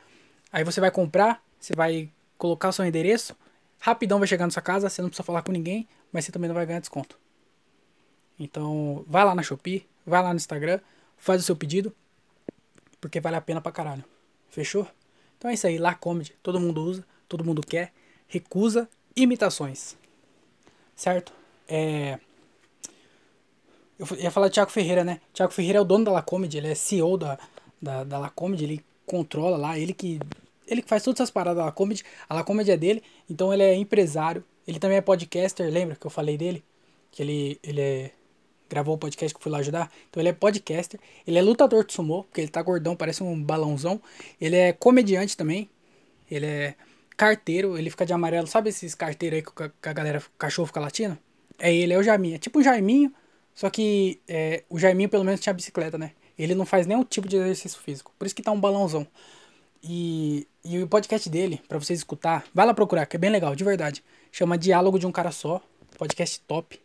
Aí 0.50 0.64
você 0.64 0.80
vai 0.80 0.90
comprar, 0.90 1.42
você 1.60 1.74
vai 1.74 2.10
colocar 2.38 2.68
o 2.68 2.72
seu 2.72 2.84
endereço, 2.84 3.36
rapidão 3.78 4.18
vai 4.18 4.26
chegar 4.26 4.46
na 4.46 4.50
sua 4.50 4.62
casa, 4.62 4.88
você 4.88 5.02
não 5.02 5.08
precisa 5.08 5.24
falar 5.24 5.42
com 5.42 5.52
ninguém, 5.52 5.86
mas 6.12 6.24
você 6.24 6.32
também 6.32 6.48
não 6.48 6.54
vai 6.54 6.64
ganhar 6.64 6.80
desconto. 6.80 7.18
Então, 8.38 9.04
vai 9.06 9.24
lá 9.24 9.34
na 9.34 9.42
Shopee, 9.42 9.86
vai 10.06 10.22
lá 10.22 10.30
no 10.30 10.36
Instagram, 10.36 10.80
faz 11.18 11.42
o 11.42 11.44
seu 11.44 11.56
pedido, 11.56 11.94
porque 13.00 13.20
vale 13.20 13.36
a 13.36 13.40
pena 13.40 13.60
pra 13.60 13.72
caralho. 13.72 14.04
Fechou? 14.50 14.88
Então 15.36 15.50
é 15.50 15.54
isso 15.54 15.66
aí, 15.66 15.78
lá 15.78 15.94
comedy, 15.94 16.34
todo 16.42 16.58
mundo 16.58 16.82
usa, 16.82 17.04
todo 17.28 17.44
mundo 17.44 17.60
quer, 17.60 17.92
recusa 18.26 18.88
imitações. 19.14 19.96
Certo? 20.96 21.32
É... 21.68 22.18
Eu 23.98 24.06
ia 24.16 24.30
falar 24.30 24.48
de 24.48 24.54
Thiago 24.54 24.70
Ferreira, 24.70 25.04
né? 25.04 25.20
Thiago 25.32 25.52
Ferreira 25.52 25.78
é 25.78 25.80
o 25.80 25.84
dono 25.84 26.04
da 26.04 26.12
Lacomedy, 26.12 26.58
ele 26.58 26.68
é 26.68 26.74
CEO 26.74 27.16
da, 27.16 27.38
da, 27.82 28.04
da 28.04 28.18
Lacomedy, 28.18 28.64
ele 28.64 28.84
controla 29.04 29.56
lá, 29.56 29.78
ele 29.78 29.92
que 29.92 30.20
ele 30.66 30.82
que 30.82 30.88
faz 30.88 31.02
todas 31.02 31.20
essas 31.20 31.30
paradas 31.30 31.58
da 31.58 31.64
Lacomedy, 31.64 32.04
a 32.28 32.34
Lacomedy 32.34 32.70
é 32.70 32.76
dele, 32.76 33.02
então 33.28 33.52
ele 33.52 33.62
é 33.62 33.74
empresário, 33.74 34.44
ele 34.66 34.78
também 34.78 34.98
é 34.98 35.00
podcaster, 35.00 35.72
lembra 35.72 35.96
que 35.96 36.06
eu 36.06 36.10
falei 36.10 36.36
dele? 36.36 36.62
Que 37.10 37.22
ele, 37.22 37.58
ele 37.62 37.80
é, 37.80 38.10
gravou 38.68 38.94
o 38.94 38.98
podcast 38.98 39.34
que 39.34 39.38
eu 39.38 39.42
fui 39.42 39.50
lá 39.50 39.58
ajudar, 39.58 39.90
então 40.08 40.20
ele 40.20 40.28
é 40.28 40.32
podcaster, 40.32 41.00
ele 41.26 41.38
é 41.38 41.42
lutador 41.42 41.84
de 41.84 41.94
sumô, 41.94 42.24
porque 42.24 42.42
ele 42.42 42.48
tá 42.48 42.60
gordão, 42.60 42.94
parece 42.94 43.22
um 43.22 43.42
balãozão, 43.42 44.00
ele 44.38 44.56
é 44.56 44.72
comediante 44.72 45.36
também, 45.36 45.70
ele 46.30 46.46
é 46.46 46.74
carteiro, 47.16 47.78
ele 47.78 47.90
fica 47.90 48.04
de 48.04 48.12
amarelo, 48.12 48.46
sabe 48.46 48.68
esses 48.68 48.94
carteiros 48.94 49.38
aí 49.38 49.42
que 49.42 49.88
a 49.88 49.92
galera, 49.92 50.18
o 50.18 50.38
cachorro 50.38 50.66
fica 50.66 50.80
latindo? 50.80 51.18
É 51.58 51.74
ele, 51.74 51.94
é 51.94 51.98
o 51.98 52.02
Jaiminho, 52.02 52.36
é 52.36 52.38
tipo 52.38 52.60
um 52.60 52.62
Jaiminho, 52.62 53.12
só 53.58 53.68
que 53.68 54.20
é, 54.28 54.62
o 54.70 54.78
Jaiminho 54.78 55.08
pelo 55.08 55.24
menos 55.24 55.40
tinha 55.40 55.52
bicicleta, 55.52 55.98
né? 55.98 56.12
Ele 56.38 56.54
não 56.54 56.64
faz 56.64 56.86
nenhum 56.86 57.02
tipo 57.02 57.26
de 57.26 57.34
exercício 57.34 57.80
físico, 57.80 58.14
por 58.16 58.24
isso 58.24 58.32
que 58.32 58.40
tá 58.40 58.52
um 58.52 58.60
balãozão. 58.60 59.04
E, 59.82 60.46
e 60.64 60.80
o 60.80 60.86
podcast 60.86 61.28
dele, 61.28 61.60
para 61.66 61.76
vocês 61.76 61.98
escutar, 61.98 62.44
vai 62.54 62.64
lá 62.64 62.72
procurar, 62.72 63.04
que 63.04 63.16
é 63.16 63.18
bem 63.18 63.30
legal, 63.30 63.56
de 63.56 63.64
verdade. 63.64 64.04
Chama 64.30 64.56
Diálogo 64.56 64.96
de 64.96 65.08
um 65.08 65.10
Cara 65.10 65.32
Só, 65.32 65.60
podcast 65.98 66.40
top. 66.46 66.80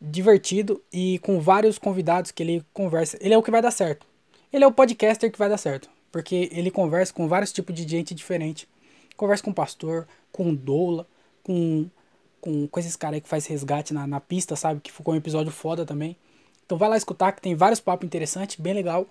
Divertido 0.00 0.80
e 0.92 1.18
com 1.18 1.40
vários 1.40 1.76
convidados 1.76 2.30
que 2.30 2.44
ele 2.44 2.64
conversa. 2.72 3.18
Ele 3.20 3.34
é 3.34 3.36
o 3.38 3.42
que 3.42 3.50
vai 3.50 3.60
dar 3.60 3.72
certo. 3.72 4.06
Ele 4.52 4.62
é 4.62 4.66
o 4.68 4.72
podcaster 4.72 5.28
que 5.28 5.38
vai 5.38 5.48
dar 5.48 5.58
certo. 5.58 5.90
Porque 6.12 6.48
ele 6.52 6.70
conversa 6.70 7.12
com 7.12 7.26
vários 7.26 7.52
tipos 7.52 7.74
de 7.74 7.82
gente 7.82 8.14
diferente. 8.14 8.68
Conversa 9.16 9.42
com 9.42 9.52
pastor, 9.52 10.06
com 10.30 10.54
doula, 10.54 11.04
com, 11.42 11.90
com, 12.44 12.68
com 12.68 12.78
esses 12.78 12.94
caras 12.94 13.14
aí 13.14 13.20
que 13.22 13.28
faz 13.28 13.46
resgate 13.46 13.94
na, 13.94 14.06
na 14.06 14.20
pista, 14.20 14.54
sabe? 14.54 14.78
Que 14.78 14.92
ficou 14.92 15.14
um 15.14 15.16
episódio 15.16 15.50
foda 15.50 15.86
também. 15.86 16.14
Então 16.66 16.76
vai 16.76 16.90
lá 16.90 16.96
escutar 16.98 17.32
que 17.32 17.40
tem 17.40 17.54
vários 17.54 17.80
papos 17.80 18.04
interessantes, 18.04 18.60
bem 18.60 18.74
legal. 18.74 19.06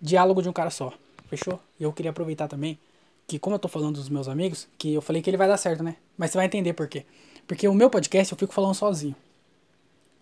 Diálogo 0.00 0.42
de 0.42 0.48
um 0.48 0.52
cara 0.52 0.70
só. 0.70 0.92
Fechou? 1.28 1.60
E 1.78 1.84
eu 1.84 1.92
queria 1.92 2.10
aproveitar 2.10 2.48
também 2.48 2.76
que, 3.28 3.38
como 3.38 3.54
eu 3.54 3.60
tô 3.60 3.68
falando 3.68 3.94
dos 3.94 4.08
meus 4.08 4.26
amigos, 4.26 4.66
que 4.76 4.92
eu 4.92 5.00
falei 5.00 5.22
que 5.22 5.30
ele 5.30 5.36
vai 5.36 5.46
dar 5.46 5.56
certo, 5.56 5.84
né? 5.84 5.94
Mas 6.18 6.32
você 6.32 6.38
vai 6.38 6.46
entender 6.46 6.72
por 6.72 6.88
quê. 6.88 7.06
Porque 7.46 7.68
o 7.68 7.74
meu 7.74 7.88
podcast 7.88 8.32
eu 8.32 8.36
fico 8.36 8.52
falando 8.52 8.74
sozinho. 8.74 9.14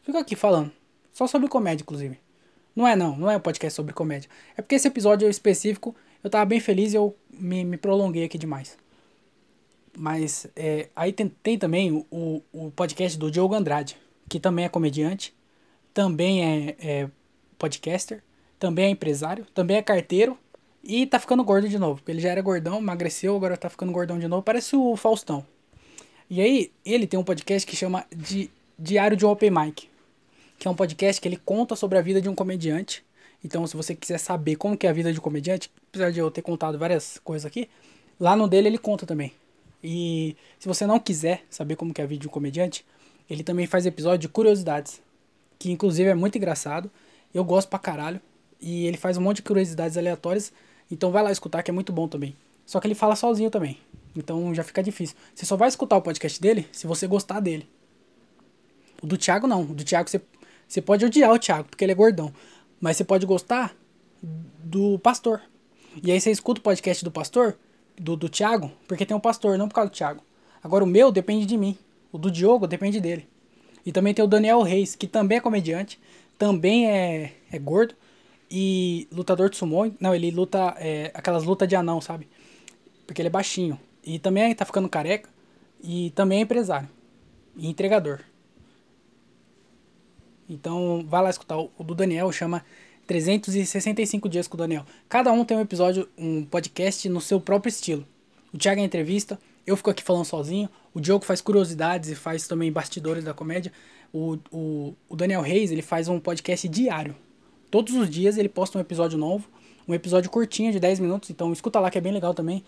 Fico 0.02 0.18
aqui 0.18 0.36
falando. 0.36 0.70
Só 1.10 1.26
sobre 1.26 1.48
comédia, 1.48 1.82
inclusive. 1.82 2.20
Não 2.76 2.86
é 2.86 2.94
não, 2.94 3.16
não 3.16 3.30
é 3.30 3.36
um 3.38 3.40
podcast 3.40 3.74
sobre 3.74 3.94
comédia. 3.94 4.28
É 4.58 4.60
porque 4.60 4.74
esse 4.74 4.88
episódio 4.88 5.26
específico 5.26 5.96
eu 6.22 6.28
tava 6.28 6.44
bem 6.44 6.60
feliz 6.60 6.92
e 6.92 6.96
eu 6.96 7.16
me, 7.30 7.64
me 7.64 7.78
prolonguei 7.78 8.24
aqui 8.24 8.36
demais. 8.36 8.76
Mas 9.96 10.46
é, 10.56 10.88
aí 10.96 11.12
tem, 11.12 11.28
tem 11.42 11.58
também 11.58 12.06
o, 12.10 12.42
o 12.52 12.70
podcast 12.70 13.18
do 13.18 13.30
Diogo 13.30 13.54
Andrade, 13.54 13.96
que 14.28 14.40
também 14.40 14.64
é 14.64 14.68
comediante, 14.68 15.34
também 15.92 16.42
é, 16.42 16.76
é 16.78 17.10
podcaster, 17.58 18.22
também 18.58 18.86
é 18.86 18.88
empresário, 18.88 19.46
também 19.54 19.76
é 19.76 19.82
carteiro 19.82 20.38
e 20.82 21.06
tá 21.06 21.18
ficando 21.18 21.44
gordo 21.44 21.68
de 21.68 21.78
novo. 21.78 22.00
Ele 22.08 22.20
já 22.20 22.30
era 22.30 22.40
gordão, 22.40 22.78
emagreceu, 22.78 23.36
agora 23.36 23.56
tá 23.56 23.68
ficando 23.68 23.92
gordão 23.92 24.18
de 24.18 24.26
novo. 24.26 24.42
Parece 24.42 24.74
o 24.74 24.96
Faustão. 24.96 25.46
E 26.28 26.40
aí, 26.40 26.72
ele 26.84 27.06
tem 27.06 27.20
um 27.20 27.24
podcast 27.24 27.68
que 27.68 27.76
chama 27.76 28.06
de 28.14 28.50
Diário 28.78 29.16
de 29.16 29.26
Open 29.26 29.50
Mic. 29.50 29.88
Que 30.58 30.66
é 30.66 30.70
um 30.70 30.74
podcast 30.74 31.20
que 31.20 31.28
ele 31.28 31.36
conta 31.36 31.76
sobre 31.76 31.98
a 31.98 32.02
vida 32.02 32.20
de 32.20 32.28
um 32.28 32.34
comediante. 32.34 33.04
Então, 33.44 33.66
se 33.66 33.76
você 33.76 33.94
quiser 33.94 34.18
saber 34.18 34.56
como 34.56 34.76
que 34.76 34.86
é 34.86 34.90
a 34.90 34.92
vida 34.92 35.12
de 35.12 35.18
um 35.18 35.22
comediante, 35.22 35.70
apesar 35.88 36.10
de 36.10 36.20
eu 36.20 36.30
ter 36.30 36.42
contado 36.42 36.78
várias 36.78 37.20
coisas 37.22 37.44
aqui, 37.44 37.68
lá 38.18 38.34
no 38.34 38.48
dele 38.48 38.68
ele 38.68 38.78
conta 38.78 39.04
também. 39.04 39.32
E 39.82 40.36
se 40.58 40.68
você 40.68 40.86
não 40.86 40.98
quiser 40.98 41.44
saber 41.50 41.76
como 41.76 41.92
que 41.92 42.00
é 42.00 42.06
vida 42.06 42.22
de 42.22 42.28
um 42.28 42.30
comediante, 42.30 42.84
ele 43.28 43.42
também 43.42 43.66
faz 43.66 43.86
episódio 43.86 44.18
de 44.18 44.28
curiosidades. 44.28 45.02
Que 45.58 45.70
inclusive 45.70 46.08
é 46.08 46.14
muito 46.14 46.36
engraçado. 46.36 46.90
Eu 47.32 47.44
gosto 47.44 47.68
pra 47.68 47.78
caralho. 47.78 48.20
E 48.60 48.86
ele 48.86 48.96
faz 48.96 49.16
um 49.16 49.20
monte 49.20 49.36
de 49.36 49.42
curiosidades 49.42 49.96
aleatórias 49.96 50.52
então 50.92 51.10
vai 51.10 51.22
lá 51.22 51.32
escutar 51.32 51.62
que 51.62 51.70
é 51.70 51.74
muito 51.74 51.90
bom 51.90 52.06
também. 52.06 52.36
Só 52.66 52.78
que 52.78 52.86
ele 52.86 52.94
fala 52.94 53.16
sozinho 53.16 53.50
também. 53.50 53.78
Então 54.14 54.54
já 54.54 54.62
fica 54.62 54.82
difícil. 54.82 55.16
Você 55.34 55.46
só 55.46 55.56
vai 55.56 55.68
escutar 55.68 55.96
o 55.96 56.02
podcast 56.02 56.38
dele 56.38 56.68
se 56.70 56.86
você 56.86 57.06
gostar 57.06 57.40
dele. 57.40 57.66
O 59.02 59.06
do 59.06 59.16
Thiago 59.16 59.46
não. 59.46 59.62
O 59.62 59.74
do 59.74 59.82
Thiago 59.82 60.10
você, 60.10 60.20
você 60.68 60.82
pode 60.82 61.02
odiar 61.02 61.32
o 61.32 61.38
Thiago, 61.38 61.68
porque 61.70 61.82
ele 61.82 61.92
é 61.92 61.94
gordão. 61.94 62.30
Mas 62.78 62.98
você 62.98 63.04
pode 63.04 63.24
gostar 63.24 63.74
do 64.22 64.98
pastor. 64.98 65.40
E 66.02 66.12
aí 66.12 66.20
você 66.20 66.30
escuta 66.30 66.60
o 66.60 66.62
podcast 66.62 67.02
do 67.02 67.10
pastor, 67.10 67.56
do, 67.98 68.16
do 68.16 68.28
Thiago, 68.28 68.70
porque 68.86 69.06
tem 69.06 69.16
um 69.16 69.20
pastor, 69.20 69.56
não 69.58 69.68
por 69.68 69.74
causa 69.74 69.90
do 69.90 69.94
Thiago. 69.94 70.22
Agora 70.62 70.84
o 70.84 70.86
meu 70.86 71.10
depende 71.10 71.46
de 71.46 71.56
mim. 71.56 71.76
O 72.10 72.18
do 72.18 72.30
Diogo 72.30 72.66
depende 72.66 73.00
dele. 73.00 73.26
E 73.84 73.90
também 73.90 74.14
tem 74.14 74.24
o 74.24 74.28
Daniel 74.28 74.62
Reis, 74.62 74.94
que 74.94 75.06
também 75.06 75.38
é 75.38 75.40
comediante, 75.40 75.98
também 76.38 76.88
é, 76.88 77.32
é 77.50 77.58
gordo, 77.58 77.94
e 78.54 79.08
lutador 79.10 79.48
de 79.48 79.56
sumô, 79.56 79.90
não, 79.98 80.14
ele 80.14 80.30
luta 80.30 80.74
é, 80.76 81.10
aquelas 81.14 81.42
lutas 81.42 81.66
de 81.66 81.74
anão, 81.74 82.02
sabe? 82.02 82.28
Porque 83.06 83.22
ele 83.22 83.28
é 83.28 83.30
baixinho. 83.30 83.80
E 84.04 84.18
também 84.18 84.54
tá 84.54 84.66
ficando 84.66 84.90
careca. 84.90 85.26
E 85.82 86.10
também 86.10 86.40
é 86.40 86.42
empresário. 86.42 86.86
E 87.56 87.66
entregador. 87.66 88.20
Então, 90.46 91.02
vai 91.08 91.22
lá 91.22 91.30
escutar. 91.30 91.56
O 91.56 91.82
do 91.82 91.94
Daniel 91.94 92.30
chama 92.30 92.62
365 93.12 94.26
dias 94.26 94.48
com 94.48 94.54
o 94.54 94.58
Daniel. 94.58 94.86
Cada 95.06 95.30
um 95.32 95.44
tem 95.44 95.54
um 95.54 95.60
episódio, 95.60 96.08
um 96.16 96.46
podcast 96.46 97.06
no 97.10 97.20
seu 97.20 97.38
próprio 97.38 97.68
estilo. 97.68 98.06
O 98.54 98.56
Thiago 98.56 98.80
é 98.80 98.84
entrevista, 98.84 99.38
eu 99.66 99.76
fico 99.76 99.90
aqui 99.90 100.02
falando 100.02 100.24
sozinho. 100.24 100.66
O 100.94 101.00
Diogo 101.00 101.22
faz 101.22 101.42
curiosidades 101.42 102.08
e 102.08 102.14
faz 102.14 102.48
também 102.48 102.72
bastidores 102.72 103.22
da 103.22 103.34
comédia. 103.34 103.70
O, 104.14 104.38
o, 104.50 104.94
o 105.10 105.14
Daniel 105.14 105.42
Reis, 105.42 105.70
ele 105.70 105.82
faz 105.82 106.08
um 106.08 106.18
podcast 106.18 106.66
diário. 106.68 107.14
Todos 107.70 107.94
os 107.94 108.08
dias 108.08 108.38
ele 108.38 108.48
posta 108.48 108.78
um 108.78 108.80
episódio 108.80 109.18
novo, 109.18 109.46
um 109.86 109.92
episódio 109.92 110.30
curtinho 110.30 110.72
de 110.72 110.80
10 110.80 111.00
minutos, 111.00 111.28
então 111.28 111.52
escuta 111.52 111.78
lá 111.80 111.90
que 111.90 111.98
é 111.98 112.00
bem 112.00 112.14
legal 112.14 112.32
também. 112.32 112.64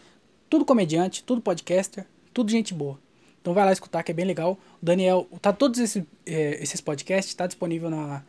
Tudo 0.51 0.67
comediante, 0.67 1.25
tudo 1.25 1.41
podcaster, 1.41 2.05
tudo 2.35 2.51
gente 2.51 2.75
boa. 2.75 2.99
Então 3.41 3.55
vai 3.55 3.65
lá 3.65 3.73
escutar 3.73 4.03
que 4.03 4.11
é 4.11 4.15
bem 4.15 4.27
legal. 4.27 4.59
O 4.83 4.85
Daniel, 4.85 5.27
tá 5.41 5.55
todos 5.55 5.81
esses, 5.81 6.05
é, 6.27 6.63
esses 6.63 6.83
podcasts, 6.83 7.35
tá 7.35 7.47
disponível 7.47 7.89
na, 7.89 8.23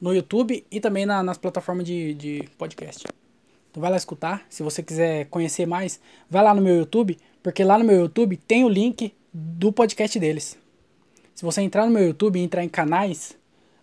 no 0.00 0.14
YouTube 0.14 0.64
e 0.70 0.80
também 0.80 1.06
na, 1.06 1.22
nas 1.22 1.38
plataformas 1.38 1.84
de, 1.84 2.14
de 2.14 2.48
podcast. 2.58 3.06
Então 3.70 3.80
vai 3.80 3.90
lá 3.90 3.96
escutar. 3.96 4.44
Se 4.48 4.62
você 4.62 4.82
quiser 4.82 5.26
conhecer 5.26 5.66
mais, 5.66 6.00
vai 6.30 6.42
lá 6.42 6.54
no 6.54 6.62
meu 6.62 6.76
YouTube, 6.76 7.18
porque 7.42 7.62
lá 7.62 7.78
no 7.78 7.84
meu 7.84 8.00
YouTube 8.00 8.36
tem 8.36 8.64
o 8.64 8.68
link 8.68 9.12
do 9.32 9.72
podcast 9.72 10.18
deles. 10.18 10.58
Se 11.34 11.44
você 11.44 11.60
entrar 11.60 11.84
no 11.84 11.92
meu 11.92 12.02
YouTube 12.02 12.38
e 12.38 12.42
entrar 12.42 12.64
em 12.64 12.68
canais, 12.68 13.36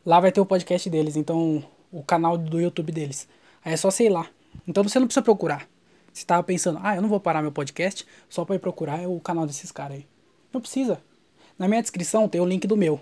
lá 0.06 0.20
vai 0.20 0.32
ter 0.32 0.42
o 0.42 0.46
podcast 0.46 0.90
deles. 0.90 1.16
Então 1.16 1.64
o 1.92 2.02
canal 2.02 2.38
do 2.38 2.60
YouTube 2.60 2.92
deles. 2.92 3.28
Aí 3.64 3.74
é 3.74 3.78
só 3.78 3.92
sei 3.92 4.10
lá. 4.10 4.28
Então 4.68 4.84
você 4.84 5.00
não 5.00 5.06
precisa 5.06 5.24
procurar. 5.24 5.68
Você 6.12 6.26
tava 6.26 6.44
pensando, 6.44 6.80
ah, 6.82 6.96
eu 6.96 7.02
não 7.02 7.10
vou 7.10 7.20
parar 7.20 7.42
meu 7.42 7.52
podcast 7.52 8.06
só 8.30 8.46
para 8.46 8.56
ir 8.56 8.60
procurar 8.60 9.08
o 9.08 9.20
canal 9.20 9.46
desses 9.46 9.72
caras 9.72 9.98
aí. 9.98 10.08
Não 10.52 10.62
precisa. 10.62 11.00
Na 11.58 11.68
minha 11.68 11.82
descrição 11.82 12.28
tem 12.28 12.42
o 12.42 12.46
link 12.46 12.68
do 12.68 12.78
meu. 12.78 13.00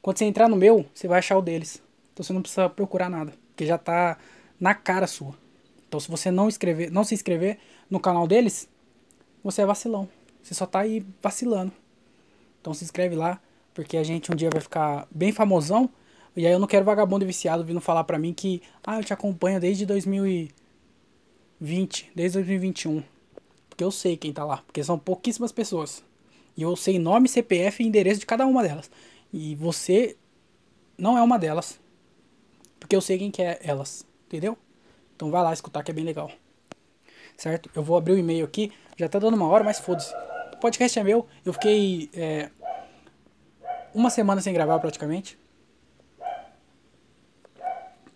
Quando 0.00 0.18
você 0.18 0.24
entrar 0.24 0.48
no 0.48 0.56
meu, 0.56 0.84
você 0.92 1.06
vai 1.06 1.20
achar 1.20 1.38
o 1.38 1.42
deles. 1.42 1.80
Então 2.12 2.24
você 2.24 2.32
não 2.32 2.42
precisa 2.42 2.68
procurar 2.68 3.08
nada, 3.08 3.32
porque 3.48 3.66
já 3.66 3.78
tá 3.78 4.18
na 4.60 4.74
cara 4.74 5.06
sua. 5.06 5.34
Então 5.88 5.98
se 6.00 6.10
você 6.10 6.30
não 6.30 6.48
inscrever, 6.48 6.90
não 6.90 7.04
se 7.04 7.14
inscrever 7.14 7.58
no 7.90 8.00
canal 8.00 8.26
deles, 8.26 8.68
você 9.42 9.62
é 9.62 9.66
vacilão. 9.66 10.08
Você 10.42 10.54
só 10.54 10.66
tá 10.66 10.80
aí 10.80 11.04
vacilando. 11.22 11.72
Então 12.60 12.72
se 12.74 12.84
inscreve 12.84 13.14
lá, 13.14 13.40
porque 13.74 13.96
a 13.96 14.02
gente 14.04 14.30
um 14.32 14.34
dia 14.34 14.50
vai 14.50 14.60
ficar 14.60 15.06
bem 15.10 15.32
famosão. 15.32 15.90
E 16.34 16.46
aí 16.46 16.52
eu 16.52 16.58
não 16.58 16.66
quero 16.66 16.84
vagabundo 16.84 17.24
e 17.24 17.26
viciado 17.26 17.64
vindo 17.64 17.80
falar 17.80 18.04
pra 18.04 18.18
mim 18.18 18.32
que, 18.32 18.62
ah, 18.86 18.98
eu 18.98 19.04
te 19.04 19.12
acompanho 19.12 19.60
desde 19.60 19.84
2020, 19.84 20.52
desde 22.14 22.38
2021. 22.38 23.02
Porque 23.68 23.84
eu 23.84 23.90
sei 23.90 24.16
quem 24.16 24.32
tá 24.32 24.44
lá, 24.44 24.58
porque 24.58 24.82
são 24.82 24.98
pouquíssimas 24.98 25.52
pessoas. 25.52 26.02
E 26.56 26.62
eu 26.62 26.74
sei 26.76 26.98
nome, 26.98 27.28
CPF 27.28 27.82
e 27.82 27.86
endereço 27.86 28.20
de 28.20 28.26
cada 28.26 28.46
uma 28.46 28.62
delas. 28.62 28.90
E 29.32 29.54
você 29.56 30.16
não 30.96 31.18
é 31.18 31.22
uma 31.22 31.38
delas. 31.38 31.80
Porque 32.82 32.96
eu 32.96 33.00
sei 33.00 33.16
quem 33.16 33.30
que 33.30 33.40
é 33.40 33.60
elas, 33.62 34.04
entendeu? 34.26 34.58
Então 35.14 35.30
vai 35.30 35.40
lá 35.40 35.52
escutar 35.52 35.84
que 35.84 35.92
é 35.92 35.94
bem 35.94 36.04
legal. 36.04 36.32
Certo? 37.36 37.70
Eu 37.76 37.82
vou 37.84 37.96
abrir 37.96 38.14
o 38.14 38.18
e-mail 38.18 38.44
aqui. 38.44 38.72
Já 38.96 39.08
tá 39.08 39.20
dando 39.20 39.34
uma 39.34 39.46
hora, 39.46 39.62
mas 39.62 39.78
foda-se. 39.78 40.12
O 40.52 40.56
podcast 40.56 40.98
é 40.98 41.04
meu. 41.04 41.24
Eu 41.44 41.52
fiquei 41.52 42.10
é, 42.12 42.50
uma 43.94 44.10
semana 44.10 44.40
sem 44.40 44.52
gravar 44.52 44.80
praticamente. 44.80 45.38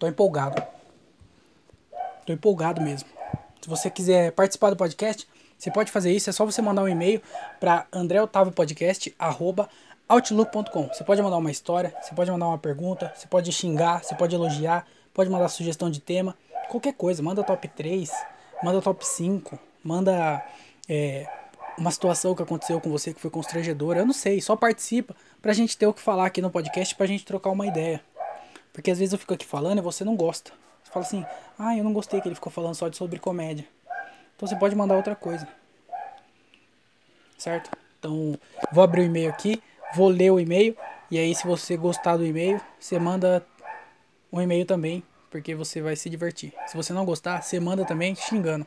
Tô 0.00 0.08
empolgado. 0.08 0.60
Tô 2.26 2.32
empolgado 2.32 2.82
mesmo. 2.82 3.08
Se 3.62 3.68
você 3.68 3.88
quiser 3.88 4.32
participar 4.32 4.70
do 4.70 4.76
podcast, 4.76 5.28
você 5.56 5.70
pode 5.70 5.92
fazer 5.92 6.10
isso. 6.10 6.28
É 6.28 6.32
só 6.32 6.44
você 6.44 6.60
mandar 6.60 6.82
um 6.82 6.88
e-mail 6.88 7.22
para 7.60 7.86
andreotavopodcast.outlook.com. 10.08 10.88
Você 10.88 11.04
pode 11.04 11.20
mandar 11.22 11.36
uma 11.36 11.50
história, 11.50 11.94
você 12.00 12.14
pode 12.14 12.30
mandar 12.30 12.46
uma 12.46 12.58
pergunta, 12.58 13.12
você 13.14 13.26
pode 13.26 13.52
xingar, 13.52 14.02
você 14.02 14.14
pode 14.14 14.34
elogiar, 14.34 14.86
pode 15.12 15.28
mandar 15.30 15.48
sugestão 15.48 15.90
de 15.90 16.00
tema, 16.00 16.36
qualquer 16.68 16.94
coisa. 16.94 17.22
Manda 17.22 17.42
top 17.42 17.68
3, 17.68 18.10
manda 18.62 18.80
top 18.80 19.06
5, 19.06 19.58
manda 19.82 20.44
é, 20.88 21.28
uma 21.76 21.90
situação 21.90 22.34
que 22.34 22.42
aconteceu 22.42 22.80
com 22.80 22.90
você 22.90 23.12
que 23.12 23.20
foi 23.20 23.30
constrangedora. 23.30 24.00
Eu 24.00 24.06
não 24.06 24.14
sei, 24.14 24.40
só 24.40 24.56
participa 24.56 25.14
pra 25.42 25.52
gente 25.52 25.76
ter 25.76 25.86
o 25.86 25.92
que 25.92 26.00
falar 26.00 26.26
aqui 26.26 26.40
no 26.40 26.50
podcast, 26.50 26.94
pra 26.94 27.06
gente 27.06 27.24
trocar 27.24 27.50
uma 27.50 27.66
ideia. 27.66 28.00
Porque 28.72 28.90
às 28.90 28.98
vezes 28.98 29.12
eu 29.12 29.18
fico 29.18 29.34
aqui 29.34 29.46
falando 29.46 29.78
e 29.78 29.82
você 29.82 30.04
não 30.04 30.14
gosta. 30.14 30.52
Você 30.84 30.92
fala 30.92 31.04
assim, 31.04 31.26
ah, 31.58 31.76
eu 31.76 31.82
não 31.82 31.92
gostei 31.92 32.20
que 32.20 32.28
ele 32.28 32.34
ficou 32.34 32.52
falando 32.52 32.74
só 32.74 32.88
de 32.88 32.96
sobre 32.96 33.18
comédia. 33.18 33.66
Então 34.36 34.46
você 34.46 34.54
pode 34.54 34.76
mandar 34.76 34.96
outra 34.96 35.16
coisa. 35.16 35.48
Certo? 37.38 37.70
Então, 37.98 38.38
vou 38.70 38.84
abrir 38.84 39.00
o 39.00 39.04
e-mail 39.04 39.30
aqui, 39.30 39.62
vou 39.94 40.08
ler 40.08 40.30
o 40.30 40.40
e-mail. 40.40 40.76
E 41.10 41.18
aí, 41.18 41.34
se 41.34 41.46
você 41.46 41.76
gostar 41.76 42.16
do 42.16 42.24
e-mail, 42.24 42.60
você 42.78 42.98
manda 42.98 43.44
um 44.32 44.40
e-mail 44.40 44.66
também, 44.66 45.02
porque 45.30 45.54
você 45.54 45.80
vai 45.80 45.96
se 45.96 46.10
divertir. 46.10 46.52
Se 46.66 46.76
você 46.76 46.92
não 46.92 47.04
gostar, 47.04 47.42
você 47.42 47.60
manda 47.60 47.84
também 47.84 48.14
xingando. 48.14 48.66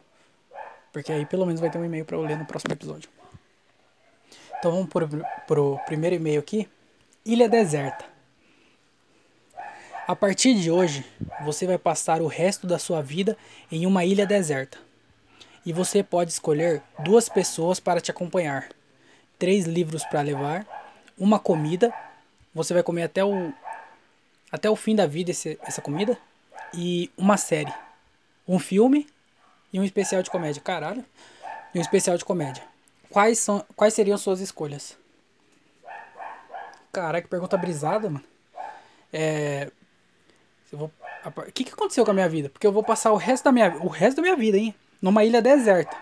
Porque 0.91 1.11
aí 1.11 1.25
pelo 1.25 1.45
menos 1.45 1.61
vai 1.61 1.69
ter 1.69 1.77
um 1.77 1.85
e-mail 1.85 2.05
para 2.05 2.15
eu 2.15 2.21
ler 2.21 2.37
no 2.37 2.45
próximo 2.45 2.73
episódio. 2.73 3.09
Então 4.57 4.71
vamos 4.71 4.89
pro, 4.89 5.07
pro 5.47 5.79
primeiro 5.85 6.15
e-mail 6.15 6.39
aqui. 6.39 6.67
Ilha 7.25 7.47
deserta. 7.47 8.05
A 10.07 10.15
partir 10.15 10.55
de 10.55 10.71
hoje, 10.71 11.05
você 11.45 11.67
vai 11.67 11.77
passar 11.77 12.21
o 12.21 12.27
resto 12.27 12.65
da 12.65 12.79
sua 12.79 13.01
vida 13.01 13.37
em 13.71 13.85
uma 13.85 14.03
ilha 14.03 14.25
deserta. 14.25 14.79
E 15.63 15.71
você 15.71 16.01
pode 16.01 16.31
escolher 16.31 16.81
duas 17.03 17.29
pessoas 17.29 17.79
para 17.79 18.01
te 18.01 18.09
acompanhar, 18.09 18.69
três 19.37 19.65
livros 19.65 20.03
para 20.05 20.21
levar, 20.21 20.65
uma 21.19 21.39
comida, 21.39 21.93
você 22.53 22.73
vai 22.73 22.81
comer 22.81 23.03
até 23.03 23.23
o 23.23 23.53
até 24.51 24.67
o 24.69 24.75
fim 24.75 24.95
da 24.95 25.05
vida 25.05 25.29
esse, 25.29 25.59
essa 25.61 25.81
comida 25.81 26.17
e 26.73 27.11
uma 27.15 27.37
série, 27.37 27.73
um 28.47 28.57
filme 28.57 29.07
e 29.71 29.79
um 29.79 29.83
especial 29.83 30.23
de 30.23 30.31
comédia, 30.31 30.61
caralho, 30.61 31.05
e 31.73 31.77
um 31.77 31.81
especial 31.81 32.17
de 32.17 32.25
comédia. 32.25 32.63
Quais 33.11 33.37
são 33.37 33.63
quais 33.75 33.93
seriam 33.93 34.17
suas 34.17 34.39
escolhas? 34.39 34.97
Caraca, 36.91 37.21
que 37.21 37.27
pergunta 37.27 37.55
brisada, 37.57 38.09
mano. 38.09 38.25
É, 39.13 39.69
Vou... 40.71 40.91
O 41.25 41.51
que, 41.51 41.63
que 41.63 41.73
aconteceu 41.73 42.05
com 42.05 42.11
a 42.11 42.13
minha 42.13 42.29
vida? 42.29 42.49
Porque 42.49 42.65
eu 42.65 42.71
vou 42.71 42.83
passar 42.83 43.11
o 43.11 43.17
resto 43.17 43.43
da 43.43 43.51
minha, 43.51 43.75
o 43.81 43.87
resto 43.87 44.17
da 44.17 44.21
minha 44.21 44.35
vida, 44.35 44.57
hein? 44.57 44.73
Numa 45.01 45.23
ilha 45.23 45.41
deserta. 45.41 45.95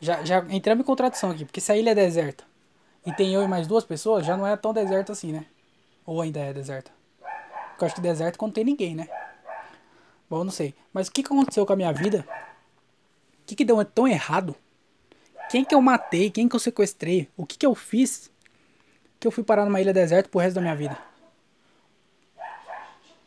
Já, 0.00 0.24
já 0.24 0.44
entramos 0.48 0.82
em 0.82 0.86
contradição 0.86 1.30
aqui, 1.30 1.44
porque 1.44 1.60
se 1.60 1.70
a 1.70 1.76
ilha 1.76 1.90
é 1.90 1.94
deserta 1.94 2.47
e 3.04 3.12
tem 3.12 3.34
eu 3.34 3.42
e 3.42 3.48
mais 3.48 3.66
duas 3.66 3.84
pessoas, 3.84 4.26
já 4.26 4.36
não 4.36 4.46
é 4.46 4.56
tão 4.56 4.72
deserto 4.72 5.12
assim, 5.12 5.32
né? 5.32 5.46
Ou 6.04 6.20
ainda 6.20 6.40
é 6.40 6.52
deserta? 6.52 6.90
Porque 7.70 7.84
eu 7.84 7.86
acho 7.86 7.94
que 7.94 8.00
deserto 8.00 8.34
é 8.34 8.38
quando 8.38 8.54
tem 8.54 8.64
ninguém, 8.64 8.94
né? 8.94 9.08
Bom, 10.28 10.44
não 10.44 10.50
sei. 10.50 10.74
Mas 10.92 11.08
o 11.08 11.12
que, 11.12 11.22
que 11.22 11.32
aconteceu 11.32 11.64
com 11.64 11.72
a 11.72 11.76
minha 11.76 11.92
vida? 11.92 12.26
O 13.42 13.46
que, 13.46 13.54
que 13.54 13.64
deu 13.64 13.82
tão 13.84 14.06
errado? 14.06 14.54
Quem 15.48 15.64
que 15.64 15.74
eu 15.74 15.80
matei? 15.80 16.30
Quem 16.30 16.48
que 16.48 16.54
eu 16.54 16.60
sequestrei? 16.60 17.28
O 17.36 17.46
que, 17.46 17.56
que 17.56 17.64
eu 17.64 17.74
fiz? 17.74 18.30
Que 19.18 19.26
eu 19.26 19.30
fui 19.30 19.42
parar 19.42 19.64
numa 19.64 19.80
ilha 19.80 19.92
deserta 19.92 20.28
pro 20.28 20.40
resto 20.40 20.56
da 20.56 20.60
minha 20.60 20.76
vida? 20.76 20.98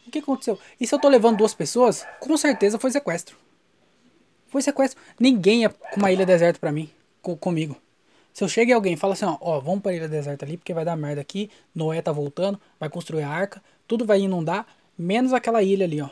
O 0.06 0.12
que 0.12 0.20
aconteceu? 0.20 0.60
E 0.80 0.86
se 0.86 0.94
eu 0.94 1.00
tô 1.00 1.08
levando 1.08 1.38
duas 1.38 1.54
pessoas, 1.54 2.06
com 2.20 2.36
certeza 2.38 2.78
foi 2.78 2.92
sequestro. 2.92 3.38
Foi 4.48 4.62
sequestro. 4.62 5.02
Ninguém 5.18 5.66
é 5.66 5.70
com 5.70 5.98
uma 5.98 6.12
ilha 6.12 6.26
deserta 6.26 6.60
pra 6.60 6.72
mim, 6.72 6.92
com, 7.22 7.36
comigo. 7.38 7.78
Se 8.34 8.44
eu 8.44 8.48
chego 8.48 8.72
e 8.72 8.74
alguém 8.74 8.96
fala 8.96 9.14
assim, 9.14 9.26
ó, 9.26 9.38
ó, 9.42 9.60
vamos 9.60 9.82
pra 9.82 9.94
ilha 9.94 10.08
deserta 10.08 10.46
ali, 10.46 10.58
porque 10.58 10.74
vai 10.74 10.86
dar 10.86 10.96
merda 10.96 11.22
aqui, 11.22 11.50
Noé 11.76 12.02
tá 12.02 12.12
voltando, 12.12 12.60
vai 12.80 12.90
construir 12.90 13.24
a 13.24 13.30
arca, 13.30 13.62
tudo 13.88 14.06
vai 14.06 14.22
inundar, 14.22 14.66
menos 14.98 15.34
aquela 15.34 15.62
ilha 15.62 15.86
ali, 15.86 16.02
ó. 16.02 16.10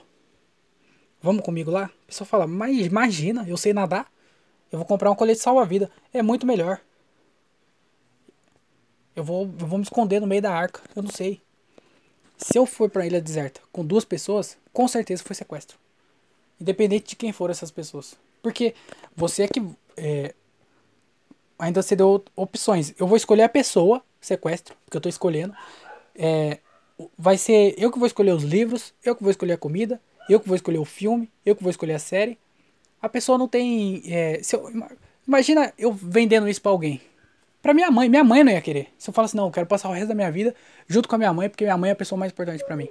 Vamos 1.22 1.44
comigo 1.44 1.72
lá? 1.72 1.86
A 1.86 2.08
pessoa 2.08 2.28
fala, 2.28 2.46
mas 2.46 2.86
imagina, 2.86 3.46
eu 3.48 3.58
sei 3.58 3.74
nadar, 3.74 4.12
eu 4.72 4.78
vou 4.78 4.86
comprar 4.86 5.12
um 5.12 5.16
colete 5.16 5.40
salva-vida, 5.40 5.90
é 6.14 6.22
muito 6.22 6.46
melhor. 6.46 6.82
Eu 9.16 9.24
vou, 9.24 9.44
eu 9.60 9.68
vou 9.68 9.78
me 9.78 9.84
esconder 9.84 10.20
no 10.20 10.28
meio 10.28 10.42
da 10.42 10.54
arca, 10.54 10.82
eu 10.96 11.02
não 11.02 11.10
sei. 11.10 11.42
Se 12.38 12.58
eu 12.58 12.66
for 12.66 12.90
pra 12.90 13.06
ilha 13.06 13.22
deserta 13.22 13.60
com 13.72 13.86
duas 13.86 14.06
pessoas, 14.06 14.58
com 14.72 14.88
certeza 14.88 15.24
foi 15.24 15.36
sequestro. 15.36 15.78
Independente 16.60 17.10
de 17.10 17.16
quem 17.18 17.34
for 17.34 17.50
essas 17.50 17.70
pessoas. 17.70 18.16
Porque 18.42 18.74
você 19.16 19.44
é 19.44 19.48
que. 19.48 19.62
É, 19.98 20.34
ainda 21.60 21.82
você 21.82 21.96
deu 21.96 22.24
opções. 22.36 22.94
Eu 22.98 23.06
vou 23.06 23.18
escolher 23.18 23.44
a 23.44 23.50
pessoa, 23.50 24.02
sequestro, 24.20 24.76
porque 24.86 24.98
eu 24.98 25.02
tô 25.02 25.10
escolhendo. 25.10 25.54
É, 26.16 26.60
vai 27.18 27.38
ser 27.38 27.76
eu 27.78 27.92
que 27.92 28.00
vou 28.00 28.08
escolher 28.08 28.32
os 28.32 28.44
livros, 28.44 28.94
eu 29.04 29.16
que 29.16 29.22
vou 29.22 29.30
escolher 29.30 29.54
a 29.54 29.58
comida, 29.58 30.02
eu 30.30 30.40
que 30.40 30.48
vou 30.48 30.56
escolher 30.56 30.80
o 30.80 30.86
filme, 30.86 31.30
eu 31.46 31.56
que 31.56 31.62
vou 31.62 31.70
escolher 31.70 31.94
a 31.94 32.00
série. 32.00 32.38
A 33.02 33.10
pessoa 33.10 33.38
não 33.38 33.48
tem. 33.48 34.02
É, 34.06 34.42
eu, 34.54 34.90
imagina 35.28 35.74
eu 35.78 35.92
vendendo 35.92 36.48
isso 36.48 36.62
pra 36.62 36.72
alguém. 36.72 37.02
Pra 37.62 37.74
minha 37.74 37.92
mãe, 37.92 38.08
minha 38.08 38.24
mãe 38.24 38.44
não 38.44 38.52
ia 38.52 38.62
querer. 38.62 38.88
Se 38.98 39.10
eu 39.10 39.14
falasse, 39.14 39.36
não, 39.36 39.48
eu 39.48 39.52
quero 39.52 39.68
passar 39.68 39.90
o 39.90 39.92
resto 39.92 40.08
da 40.08 40.16
minha 40.16 40.32
vida 40.32 40.56
junto 40.88 41.10
com 41.10 41.16
a 41.16 41.18
minha 41.18 41.34
mãe, 41.34 41.50
porque 41.50 41.66
minha 41.66 41.78
mãe 41.78 41.90
é 41.90 41.94
a 41.94 41.96
pessoa 41.96 42.18
mais 42.18 42.32
importante 42.32 42.64
para 42.64 42.78
mim. 42.78 42.90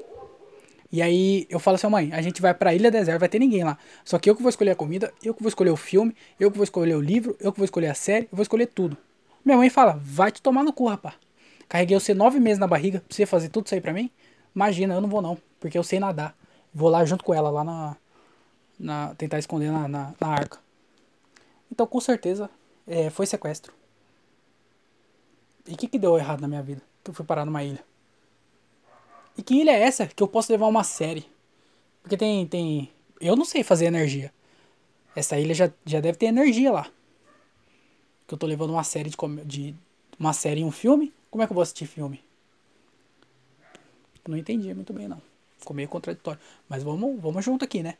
E 0.90 1.02
aí 1.02 1.46
eu 1.50 1.58
falo 1.58 1.74
assim, 1.74 1.86
mãe, 1.88 2.12
a 2.12 2.22
gente 2.22 2.40
vai 2.40 2.54
pra 2.54 2.74
Ilha 2.74 2.90
Deserta, 2.90 3.18
vai 3.18 3.28
ter 3.28 3.38
ninguém 3.38 3.62
lá. 3.62 3.76
Só 4.04 4.18
que 4.18 4.28
eu 4.28 4.34
que 4.34 4.42
vou 4.42 4.48
escolher 4.48 4.70
a 4.70 4.76
comida, 4.76 5.12
eu 5.22 5.34
que 5.34 5.42
vou 5.42 5.48
escolher 5.48 5.70
o 5.70 5.76
filme, 5.76 6.16
eu 6.40 6.50
que 6.50 6.56
vou 6.56 6.64
escolher 6.64 6.94
o 6.94 7.00
livro, 7.00 7.36
eu 7.40 7.52
que 7.52 7.58
vou 7.58 7.64
escolher 7.64 7.88
a 7.88 7.94
série, 7.94 8.24
eu 8.24 8.36
vou 8.36 8.42
escolher 8.42 8.66
tudo. 8.66 8.96
Minha 9.44 9.58
mãe 9.58 9.68
fala, 9.68 10.00
vai 10.02 10.32
te 10.32 10.40
tomar 10.40 10.64
no 10.64 10.72
cu, 10.72 10.88
rapá. 10.88 11.14
Carreguei 11.68 11.98
você 11.98 12.14
nove 12.14 12.40
meses 12.40 12.58
na 12.58 12.66
barriga 12.66 13.00
pra 13.00 13.14
você 13.14 13.26
fazer 13.26 13.50
tudo 13.50 13.66
isso 13.66 13.74
aí 13.74 13.80
pra 13.80 13.92
mim? 13.92 14.10
Imagina, 14.54 14.94
eu 14.94 15.00
não 15.00 15.08
vou 15.08 15.20
não, 15.20 15.36
porque 15.60 15.76
eu 15.76 15.82
sei 15.82 16.00
nadar. 16.00 16.34
Vou 16.72 16.88
lá 16.88 17.04
junto 17.04 17.22
com 17.22 17.34
ela, 17.34 17.50
lá 17.50 17.62
na. 17.62 17.96
na 18.78 19.14
tentar 19.14 19.38
esconder 19.38 19.70
na, 19.70 19.86
na, 19.86 20.14
na 20.18 20.28
arca. 20.28 20.58
Então, 21.70 21.86
com 21.86 22.00
certeza, 22.00 22.50
é, 22.86 23.10
foi 23.10 23.26
sequestro. 23.26 23.72
E 25.66 25.74
o 25.74 25.76
que, 25.76 25.86
que 25.86 25.98
deu 25.98 26.16
errado 26.16 26.40
na 26.40 26.48
minha 26.48 26.62
vida? 26.62 26.80
Que 27.04 27.10
eu 27.10 27.14
fui 27.14 27.26
parar 27.26 27.44
numa 27.44 27.62
ilha. 27.62 27.84
E 29.38 29.42
que 29.42 29.54
ilha 29.54 29.70
é 29.70 29.80
essa 29.80 30.08
que 30.08 30.20
eu 30.20 30.26
posso 30.26 30.50
levar 30.50 30.66
uma 30.66 30.82
série? 30.82 31.24
Porque 32.02 32.16
tem. 32.16 32.44
tem 32.46 32.90
eu 33.20 33.36
não 33.36 33.44
sei 33.44 33.62
fazer 33.62 33.86
energia. 33.86 34.32
Essa 35.14 35.38
ilha 35.38 35.54
já, 35.54 35.70
já 35.86 36.00
deve 36.00 36.18
ter 36.18 36.26
energia 36.26 36.72
lá. 36.72 36.90
Que 38.26 38.34
eu 38.34 38.38
tô 38.38 38.46
levando 38.46 38.70
uma 38.70 38.82
série 38.82 39.08
de, 39.08 39.16
de. 39.44 39.74
Uma 40.18 40.32
série 40.32 40.62
e 40.62 40.64
um 40.64 40.72
filme? 40.72 41.14
Como 41.30 41.42
é 41.42 41.46
que 41.46 41.52
eu 41.52 41.54
vou 41.54 41.62
assistir 41.62 41.86
filme? 41.86 42.20
Não 44.26 44.36
entendi 44.36 44.74
muito 44.74 44.92
bem, 44.92 45.06
não. 45.06 45.22
Ficou 45.56 45.74
meio 45.74 45.88
contraditório. 45.88 46.40
Mas 46.68 46.82
vamos, 46.82 47.20
vamos 47.20 47.44
junto 47.44 47.64
aqui, 47.64 47.82
né? 47.82 47.94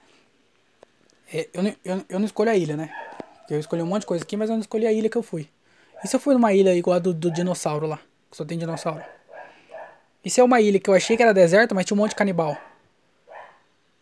É, 1.33 1.49
eu, 1.55 1.63
eu, 1.85 2.05
eu 2.09 2.19
não 2.19 2.27
escolho 2.27 2.51
a 2.51 2.57
ilha, 2.57 2.77
né? 2.77 2.93
Eu 3.49 3.61
escolhi 3.61 3.81
um 3.81 3.87
monte 3.87 4.01
de 4.01 4.07
coisa 4.07 4.25
aqui, 4.25 4.37
mas 4.37 4.51
eu 4.51 4.57
não 4.57 4.61
escolhi 4.61 4.87
a 4.87 4.93
ilha 4.93 5.09
que 5.09 5.17
eu 5.17 5.23
fui. 5.23 5.49
E 6.03 6.09
se 6.09 6.17
eu 6.17 6.21
fui 6.21 6.35
numa 6.35 6.53
ilha 6.53 6.75
igual 6.75 6.97
a 6.97 6.99
do, 6.99 7.15
do 7.15 7.31
dinossauro 7.31 7.87
lá? 7.87 8.01
Que 8.31 8.37
só 8.37 8.45
tem 8.45 8.59
dinossauro. 8.59 9.03
Se 10.29 10.41
é 10.41 10.45
uma 10.45 10.61
ilha 10.61 10.79
que 10.79 10.91
eu 10.91 10.95
achei 10.95 11.17
que 11.17 11.23
era 11.23 11.33
deserta, 11.33 11.75
mas 11.75 11.85
tinha 11.85 11.95
um 11.95 11.99
monte 11.99 12.11
de 12.11 12.17
canibal? 12.17 12.57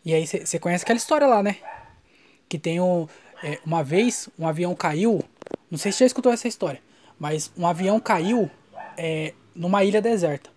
E 0.05 0.15
aí 0.15 0.27
você 0.27 0.59
conhece 0.59 0.85
aquela 0.85 0.97
história 0.97 1.27
lá, 1.27 1.43
né? 1.43 1.57
Que 2.49 2.59
tem 2.59 2.81
um. 2.81 3.09
É, 3.43 3.59
uma 3.65 3.83
vez 3.83 4.29
um 4.39 4.47
avião 4.47 4.75
caiu. 4.75 5.23
Não 5.71 5.79
sei 5.79 5.93
se 5.93 6.01
já 6.01 6.07
escutou 6.07 6.33
essa 6.33 6.49
história. 6.49 6.81
Mas 7.19 7.51
um 7.57 7.67
avião 7.67 7.99
caiu 7.99 8.51
é, 8.97 9.35
numa 9.55 9.85
ilha 9.85 10.01
deserta. 10.01 10.51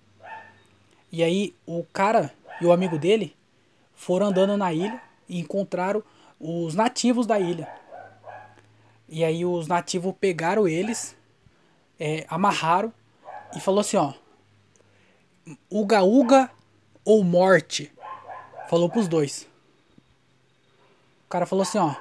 E 1.11 1.23
aí 1.23 1.55
o 1.65 1.83
cara 1.91 2.31
e 2.61 2.65
o 2.65 2.71
amigo 2.71 2.97
dele 2.97 3.35
foram 3.95 4.27
andando 4.27 4.55
na 4.55 4.71
ilha. 4.71 5.01
e 5.27 5.39
encontraram 5.39 6.03
os 6.39 6.73
nativos 6.73 7.27
da 7.27 7.39
ilha. 7.39 7.67
E 9.07 9.23
aí 9.23 9.45
os 9.45 9.67
nativos 9.67 10.13
pegaram 10.19 10.67
eles, 10.67 11.15
é, 11.99 12.25
amarraram 12.29 12.93
e 13.55 13.59
falou 13.59 13.81
assim, 13.81 13.97
ó. 13.97 14.13
Uga 15.69 16.03
Uga 16.03 16.51
ou 17.03 17.23
morte? 17.23 17.91
Falou 18.69 18.89
pros 18.89 19.07
dois. 19.07 19.47
O 21.25 21.29
cara 21.29 21.45
falou 21.45 21.63
assim, 21.63 21.77
ó. 21.77 21.95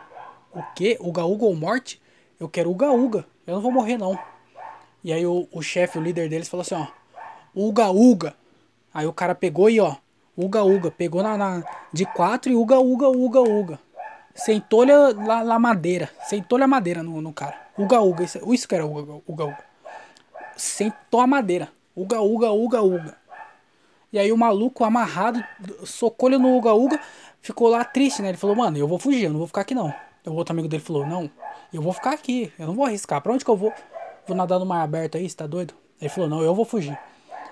O 0.52 0.62
quê? 0.74 0.96
Uga 1.00 1.24
Uga 1.24 1.44
ou 1.44 1.54
morte? 1.54 2.00
Eu 2.38 2.48
quero 2.48 2.70
Uga 2.70 2.90
Uga. 2.90 3.24
Eu 3.46 3.54
não 3.54 3.62
vou 3.62 3.72
morrer, 3.72 3.96
não. 3.96 4.18
E 5.02 5.12
aí 5.12 5.26
o, 5.26 5.48
o 5.52 5.62
chefe, 5.62 5.98
o 5.98 6.02
líder 6.02 6.28
deles, 6.28 6.48
falou 6.48 6.62
assim, 6.62 6.74
ó. 6.74 6.86
Uga 7.54 7.90
Uga. 7.90 8.34
Aí 8.92 9.06
o 9.06 9.12
cara 9.12 9.34
pegou 9.34 9.70
e, 9.70 9.80
ó. 9.80 9.96
Uga 10.36 10.62
Uga. 10.62 10.90
Pegou 10.90 11.22
na, 11.22 11.36
na 11.36 11.64
de 11.92 12.04
quatro 12.06 12.50
e 12.52 12.54
Uga 12.54 12.78
Uga 12.78 13.08
Uga 13.08 13.40
Uga. 13.40 13.80
Sentou-lhe 14.34 14.92
a, 14.92 15.54
a 15.54 15.58
madeira. 15.58 16.10
Sentou-lhe 16.24 16.64
a 16.64 16.68
madeira 16.68 17.02
no, 17.02 17.20
no 17.20 17.32
cara. 17.32 17.56
Uga 17.76 18.00
Uga. 18.00 18.24
Isso, 18.24 18.54
isso 18.54 18.68
que 18.68 18.74
era 18.74 18.86
Uga 18.86 19.20
Uga 19.26 19.44
Uga. 19.44 19.64
Sentou 20.56 21.20
a 21.20 21.26
madeira. 21.26 21.68
Uga 21.96 22.20
Uga 22.20 22.52
Uga 22.52 22.82
Uga. 22.82 23.16
E 24.12 24.18
aí 24.18 24.32
o 24.32 24.36
maluco 24.36 24.84
amarrado, 24.84 25.44
socou-lhe 25.84 26.38
no 26.38 26.56
Uga 26.56 26.72
Uga, 26.72 27.00
ficou 27.42 27.68
lá 27.68 27.84
triste, 27.84 28.22
né? 28.22 28.28
Ele 28.30 28.38
falou, 28.38 28.56
mano, 28.56 28.78
eu 28.78 28.88
vou 28.88 28.98
fugir, 28.98 29.24
eu 29.24 29.30
não 29.30 29.38
vou 29.38 29.46
ficar 29.46 29.60
aqui 29.62 29.74
não. 29.74 29.92
O 30.26 30.32
outro 30.32 30.52
amigo 30.52 30.68
dele 30.68 30.82
falou, 30.82 31.06
não, 31.06 31.30
eu 31.72 31.82
vou 31.82 31.92
ficar 31.92 32.12
aqui, 32.12 32.52
eu 32.58 32.66
não 32.66 32.74
vou 32.74 32.84
arriscar. 32.84 33.20
Pra 33.20 33.32
onde 33.32 33.44
que 33.44 33.50
eu 33.50 33.56
vou? 33.56 33.72
Vou 34.26 34.36
nadar 34.36 34.58
no 34.58 34.66
mar 34.66 34.82
aberto 34.82 35.16
aí, 35.16 35.28
você 35.28 35.36
tá 35.36 35.46
doido? 35.46 35.74
Ele 36.00 36.08
falou, 36.08 36.28
não, 36.28 36.42
eu 36.42 36.54
vou 36.54 36.64
fugir. 36.64 36.98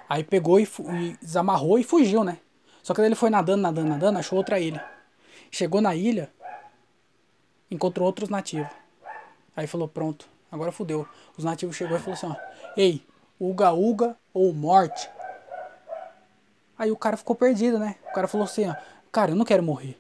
Aí 0.09 0.23
pegou 0.23 0.61
e, 0.61 0.65
e 0.65 1.17
desamarrou 1.21 1.79
e 1.79 1.85
fugiu, 1.85 2.23
né? 2.23 2.39
Só 2.83 2.95
que 2.95 3.01
daí 3.01 3.09
ele 3.09 3.15
foi 3.15 3.31
nadando, 3.31 3.63
nadando, 3.63 3.89
nadando, 3.89 4.19
achou 4.19 4.39
outra 4.39 4.61
ilha. 4.61 4.85
Chegou 5.51 5.81
na 5.81 5.95
ilha, 5.95 6.31
encontrou 7.71 8.07
outros 8.07 8.29
nativos. 8.29 8.71
Aí 9.57 9.67
falou, 9.67 9.89
pronto, 9.89 10.29
agora 10.51 10.71
fudeu. 10.71 11.07
Os 11.37 11.45
nativos 11.45 11.77
chegou 11.77 11.97
e 11.97 12.01
falou 12.01 12.15
assim, 12.15 12.27
ó, 12.27 12.37
ei, 12.77 13.03
uga 13.41 13.73
uga 13.73 14.17
ou 14.33 14.53
morte. 14.53 15.11
Aí 16.79 16.91
o 16.91 16.97
cara 16.97 17.17
ficou 17.17 17.35
perdido, 17.35 17.79
né? 17.79 17.97
O 18.11 18.15
cara 18.15 18.29
falou 18.29 18.45
assim, 18.45 18.69
ó, 18.69 18.75
cara, 19.11 19.33
eu 19.33 19.37
não 19.37 19.45
quero 19.45 19.63
morrer. 19.63 19.99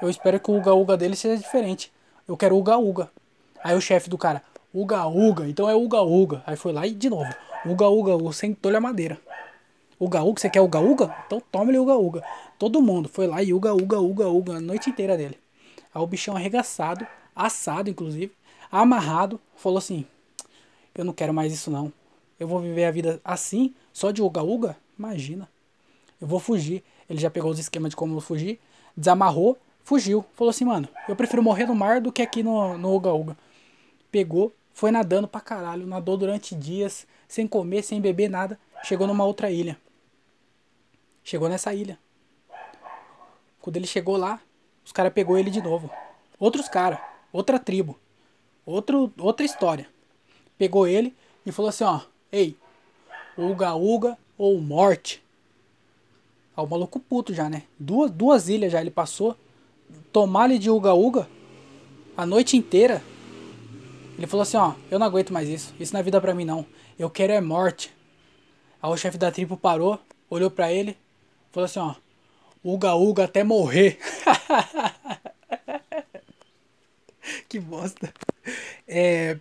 Eu 0.00 0.08
espero 0.08 0.38
que 0.38 0.50
o 0.50 0.56
uga 0.56 0.72
uga 0.72 0.96
dele 0.96 1.16
seja 1.16 1.36
diferente. 1.36 1.92
Eu 2.26 2.36
quero 2.36 2.56
uga 2.56 2.76
uga. 2.76 3.10
Aí 3.62 3.76
o 3.76 3.80
chefe 3.80 4.08
do 4.08 4.18
cara, 4.18 4.42
uga 4.74 5.06
uga, 5.06 5.48
então 5.48 5.68
é 5.68 5.74
uga 5.74 6.02
uga. 6.02 6.42
Aí 6.46 6.56
foi 6.56 6.72
lá 6.72 6.86
e 6.86 6.92
de 6.92 7.08
novo, 7.08 7.32
uga 7.64 7.88
uga, 7.88 8.16
o 8.16 8.32
sentou-lhe 8.32 8.76
a 8.76 8.80
madeira. 8.80 9.20
Uga 9.98 10.22
uga, 10.22 10.40
você 10.40 10.50
quer 10.50 10.60
uga 10.60 10.80
uga? 10.80 11.14
Então 11.26 11.40
toma-lhe 11.52 11.78
uga 11.78 11.94
uga. 11.94 12.24
Todo 12.58 12.82
mundo 12.82 13.08
foi 13.08 13.26
lá 13.26 13.42
e 13.42 13.52
uga 13.52 13.72
uga 13.72 14.00
uga 14.00 14.28
uga 14.28 14.56
a 14.56 14.60
noite 14.60 14.90
inteira 14.90 15.16
dele. 15.16 15.38
Aí 15.94 16.02
o 16.02 16.06
bichão 16.06 16.34
arregaçado, 16.36 17.06
assado 17.36 17.88
inclusive, 17.88 18.32
amarrado, 18.70 19.40
falou 19.54 19.78
assim: 19.78 20.04
Eu 20.94 21.04
não 21.04 21.12
quero 21.12 21.32
mais 21.32 21.52
isso 21.52 21.70
não. 21.70 21.92
Eu 22.40 22.48
vou 22.48 22.58
viver 22.58 22.84
a 22.86 22.90
vida 22.90 23.20
assim, 23.24 23.72
só 23.92 24.10
de 24.10 24.22
uga 24.22 24.42
uga? 24.42 24.76
Imagina. 24.98 25.48
Eu 26.22 26.28
vou 26.28 26.38
fugir. 26.38 26.84
Ele 27.10 27.20
já 27.20 27.28
pegou 27.28 27.50
os 27.50 27.58
esquemas 27.58 27.90
de 27.90 27.96
como 27.96 28.18
fugir, 28.20 28.60
desamarrou, 28.96 29.58
fugiu. 29.82 30.24
Falou 30.34 30.50
assim, 30.50 30.64
mano, 30.64 30.88
eu 31.08 31.16
prefiro 31.16 31.42
morrer 31.42 31.66
no 31.66 31.74
mar 31.74 32.00
do 32.00 32.12
que 32.12 32.22
aqui 32.22 32.44
no, 32.44 32.78
no 32.78 32.94
Uga 32.94 33.12
Uga. 33.12 33.36
Pegou, 34.10 34.54
foi 34.72 34.92
nadando 34.92 35.26
pra 35.26 35.40
caralho, 35.40 35.84
nadou 35.84 36.16
durante 36.16 36.54
dias, 36.54 37.08
sem 37.26 37.48
comer, 37.48 37.82
sem 37.82 38.00
beber 38.00 38.30
nada. 38.30 38.58
Chegou 38.84 39.06
numa 39.08 39.24
outra 39.24 39.50
ilha. 39.50 39.76
Chegou 41.24 41.48
nessa 41.48 41.74
ilha. 41.74 41.98
Quando 43.60 43.76
ele 43.76 43.86
chegou 43.86 44.16
lá, 44.16 44.40
os 44.84 44.92
caras 44.92 45.12
pegou 45.12 45.36
ele 45.36 45.50
de 45.50 45.60
novo. 45.60 45.90
Outros 46.38 46.68
caras, 46.68 47.00
outra 47.32 47.58
tribo, 47.58 47.98
outro, 48.64 49.12
outra 49.18 49.44
história. 49.44 49.88
Pegou 50.56 50.86
ele 50.86 51.16
e 51.44 51.50
falou 51.50 51.68
assim, 51.68 51.84
ó, 51.84 52.00
ei, 52.30 52.56
Uga 53.36 53.74
Uga 53.74 54.16
ou 54.38 54.60
morte. 54.60 55.21
Ah, 56.56 56.62
o 56.62 56.68
maluco 56.68 57.00
puto 57.00 57.32
já, 57.32 57.48
né? 57.48 57.64
Duas, 57.78 58.10
duas 58.10 58.48
ilhas 58.48 58.72
já 58.72 58.80
ele 58.80 58.90
passou. 58.90 59.36
Tomar-lhe 60.12 60.58
de 60.58 60.70
Uga 60.70 60.94
Uga 60.94 61.28
a 62.16 62.26
noite 62.26 62.56
inteira. 62.56 63.02
Ele 64.16 64.26
falou 64.26 64.42
assim, 64.42 64.56
ó, 64.56 64.74
eu 64.90 64.98
não 64.98 65.06
aguento 65.06 65.32
mais 65.32 65.48
isso. 65.48 65.74
Isso 65.80 65.92
não 65.92 66.00
é 66.00 66.02
vida 66.02 66.20
pra 66.20 66.34
mim, 66.34 66.44
não. 66.44 66.66
Eu 66.98 67.10
quero 67.10 67.32
é 67.32 67.40
morte. 67.40 67.92
Aí 68.82 68.90
o 68.90 68.96
chefe 68.96 69.16
da 69.16 69.30
tribo 69.30 69.56
parou, 69.56 69.98
olhou 70.28 70.50
pra 70.50 70.72
ele, 70.72 70.96
falou 71.50 71.64
assim, 71.64 71.80
ó, 71.80 71.94
Uga 72.64 72.94
Uga 72.94 73.24
até 73.24 73.42
morrer. 73.42 73.98
que 77.48 77.58
bosta. 77.58 78.12
É... 78.86 79.38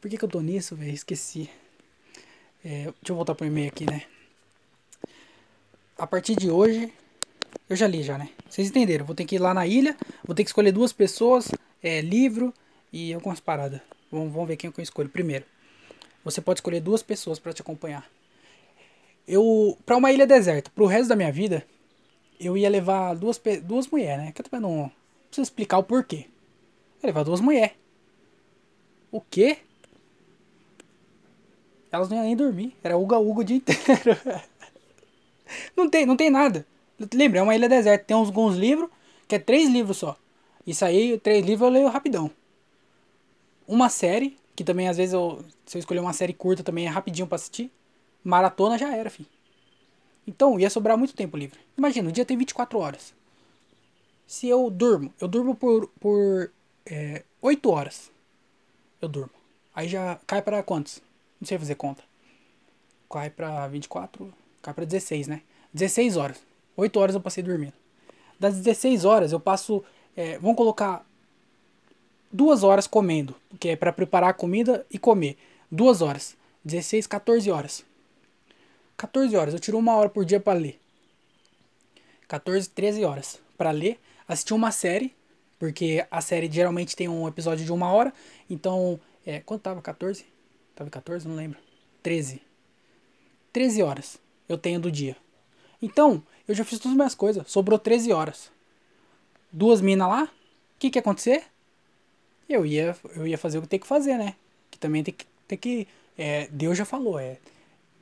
Por 0.00 0.10
que, 0.10 0.16
que 0.16 0.24
eu 0.24 0.28
tô 0.28 0.40
nisso, 0.40 0.76
velho? 0.76 0.92
Esqueci. 0.92 1.50
É... 2.64 2.84
Deixa 2.84 2.94
eu 3.08 3.16
voltar 3.16 3.34
pro 3.34 3.46
e-mail 3.46 3.68
aqui, 3.68 3.86
né? 3.86 4.04
A 6.00 6.06
partir 6.06 6.34
de 6.34 6.50
hoje, 6.50 6.90
eu 7.68 7.76
já 7.76 7.86
li 7.86 8.02
já, 8.02 8.16
né? 8.16 8.30
Vocês 8.48 8.68
entenderam? 8.68 9.04
Vou 9.04 9.14
ter 9.14 9.26
que 9.26 9.34
ir 9.34 9.38
lá 9.38 9.52
na 9.52 9.66
ilha, 9.66 9.94
vou 10.24 10.34
ter 10.34 10.42
que 10.42 10.48
escolher 10.48 10.72
duas 10.72 10.94
pessoas, 10.94 11.52
é, 11.82 12.00
livro 12.00 12.54
e 12.90 13.12
algumas 13.12 13.38
paradas. 13.38 13.82
Vamos, 14.10 14.32
vamos 14.32 14.48
ver 14.48 14.56
quem 14.56 14.70
é 14.70 14.72
eu 14.74 14.82
escolho 14.82 15.10
primeiro. 15.10 15.44
Você 16.24 16.40
pode 16.40 16.58
escolher 16.60 16.80
duas 16.80 17.02
pessoas 17.02 17.38
para 17.38 17.52
te 17.52 17.60
acompanhar. 17.60 18.10
Eu, 19.28 19.76
para 19.84 19.98
uma 19.98 20.10
ilha 20.10 20.26
deserta, 20.26 20.70
pro 20.74 20.86
resto 20.86 21.10
da 21.10 21.16
minha 21.16 21.30
vida, 21.30 21.66
eu 22.40 22.56
ia 22.56 22.70
levar 22.70 23.14
duas, 23.14 23.38
duas 23.62 23.86
mulheres, 23.86 24.24
né? 24.24 24.32
Que 24.32 24.40
eu 24.40 24.46
também 24.46 24.68
não 24.68 24.90
preciso 25.28 25.42
explicar 25.42 25.76
o 25.76 25.84
porquê. 25.84 26.26
Eu 27.02 27.02
ia 27.02 27.06
levar 27.08 27.24
duas 27.24 27.42
mulheres. 27.42 27.76
O 29.12 29.20
quê? 29.20 29.58
Elas 31.92 32.08
não 32.08 32.16
iam 32.16 32.24
nem 32.24 32.36
dormir. 32.36 32.74
Era 32.82 32.96
uga-uga 32.96 33.40
o 33.40 33.44
dia 33.44 33.56
inteiro. 33.58 34.18
Não 35.80 35.88
tem, 35.88 36.04
não 36.04 36.16
tem 36.16 36.30
nada. 36.30 36.66
Lembra, 37.14 37.38
é 37.38 37.42
uma 37.42 37.54
ilha 37.54 37.68
deserta. 37.68 38.04
Tem 38.04 38.16
uns, 38.16 38.28
alguns 38.28 38.56
livros, 38.56 38.90
que 39.26 39.34
é 39.34 39.38
três 39.38 39.68
livros 39.68 39.96
só. 39.96 40.16
Isso 40.66 40.84
aí, 40.84 41.18
três 41.18 41.44
livros 41.44 41.66
eu 41.66 41.72
leio 41.72 41.88
rapidão. 41.88 42.30
Uma 43.66 43.88
série, 43.88 44.36
que 44.54 44.62
também 44.62 44.88
às 44.88 44.98
vezes 44.98 45.14
eu, 45.14 45.42
se 45.64 45.78
eu 45.78 45.80
escolher 45.80 46.00
uma 46.00 46.12
série 46.12 46.34
curta 46.34 46.62
também 46.62 46.86
é 46.86 46.88
rapidinho 46.88 47.26
pra 47.26 47.36
assistir. 47.36 47.70
Maratona 48.22 48.76
já 48.76 48.94
era, 48.94 49.08
filho. 49.08 49.28
Então 50.26 50.60
ia 50.60 50.68
sobrar 50.68 50.98
muito 50.98 51.14
tempo 51.14 51.36
livre. 51.36 51.58
Imagina, 51.78 52.10
o 52.10 52.12
dia 52.12 52.26
tem 52.26 52.36
24 52.36 52.78
horas. 52.78 53.14
Se 54.26 54.46
eu 54.46 54.70
durmo, 54.70 55.12
eu 55.18 55.26
durmo 55.26 55.54
por, 55.54 55.88
por 55.98 56.52
é, 56.84 57.24
8 57.40 57.70
horas. 57.70 58.10
Eu 59.00 59.08
durmo. 59.08 59.30
Aí 59.74 59.88
já 59.88 60.20
cai 60.26 60.42
para 60.42 60.62
quantos? 60.62 61.00
Não 61.40 61.48
sei 61.48 61.58
fazer 61.58 61.74
conta. 61.74 62.02
Cai 63.08 63.30
para 63.30 63.66
24, 63.66 64.32
Cai 64.62 64.74
pra 64.74 64.84
16, 64.84 65.26
né? 65.26 65.42
16 65.72 66.16
horas. 66.16 66.42
8 66.76 66.98
horas 66.98 67.14
eu 67.14 67.20
passei 67.20 67.42
dormindo. 67.42 67.72
Das 68.38 68.56
16 68.56 69.04
horas 69.04 69.32
eu 69.32 69.40
passo. 69.40 69.84
É, 70.16 70.38
vamos 70.38 70.56
colocar 70.56 71.06
duas 72.32 72.62
horas 72.62 72.86
comendo, 72.86 73.34
que 73.58 73.70
é 73.70 73.76
para 73.76 73.92
preparar 73.92 74.30
a 74.30 74.34
comida 74.34 74.86
e 74.90 74.98
comer. 74.98 75.36
Duas 75.70 76.02
horas. 76.02 76.36
16, 76.64 77.06
14 77.06 77.50
horas. 77.50 77.84
14 78.96 79.36
horas. 79.36 79.54
Eu 79.54 79.60
tiro 79.60 79.78
uma 79.78 79.94
hora 79.96 80.08
por 80.08 80.24
dia 80.24 80.40
para 80.40 80.58
ler. 80.58 80.78
14, 82.28 82.68
13 82.70 83.04
horas 83.04 83.40
para 83.56 83.70
ler. 83.70 83.98
Assistir 84.26 84.54
uma 84.54 84.70
série, 84.70 85.14
porque 85.58 86.06
a 86.10 86.20
série 86.20 86.50
geralmente 86.50 86.94
tem 86.94 87.08
um 87.08 87.26
episódio 87.26 87.64
de 87.64 87.72
uma 87.72 87.90
hora. 87.92 88.12
Então, 88.48 89.00
é, 89.26 89.40
quanto 89.40 89.62
tava? 89.62 89.82
14? 89.82 90.24
Tava 90.74 90.88
14? 90.90 91.26
Não 91.26 91.34
lembro. 91.34 91.58
13. 92.02 92.40
13 93.52 93.82
horas 93.82 94.18
eu 94.48 94.56
tenho 94.56 94.80
do 94.80 94.90
dia. 94.90 95.16
Então, 95.80 96.22
eu 96.46 96.54
já 96.54 96.64
fiz 96.64 96.78
todas 96.78 96.92
as 96.92 96.96
minhas 96.96 97.14
coisas. 97.14 97.50
Sobrou 97.50 97.78
13 97.78 98.12
horas. 98.12 98.50
Duas 99.52 99.80
minas 99.80 100.08
lá. 100.08 100.24
O 100.24 100.28
que 100.78 100.90
que 100.90 100.98
ia 100.98 101.00
acontecer? 101.00 101.44
Eu 102.48 102.66
ia, 102.66 102.96
eu 103.14 103.26
ia 103.26 103.38
fazer 103.38 103.58
o 103.58 103.62
que 103.62 103.68
tem 103.68 103.78
que 103.78 103.86
fazer, 103.86 104.16
né? 104.16 104.34
Que 104.70 104.78
também 104.78 105.02
tem 105.02 105.14
que. 105.14 105.26
Tem 105.46 105.58
que 105.58 105.88
é, 106.18 106.48
Deus 106.50 106.76
já 106.76 106.84
falou, 106.84 107.18
é, 107.18 107.38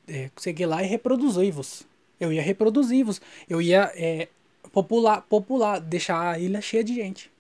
é. 0.09 0.31
Lá 0.67 0.83
e 0.83 0.87
reproduzir-vos. 0.87 1.85
Eu 2.19 2.33
ia 2.33 2.43
reproduzir-vos. 2.43 3.21
Eu 3.49 3.63
ia 3.63 3.93
é, 3.95 4.29
popular, 4.73 5.23
popular, 5.23 5.81
deixar 5.81 6.33
a 6.33 6.39
ilha 6.39 6.61
cheia 6.61 6.83
de 6.83 6.95
gente. 6.95 7.31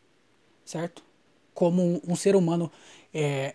Certo? 0.64 1.02
Como 1.52 1.82
um, 1.82 2.00
um 2.12 2.16
ser 2.16 2.36
humano 2.36 2.70
é, 3.12 3.54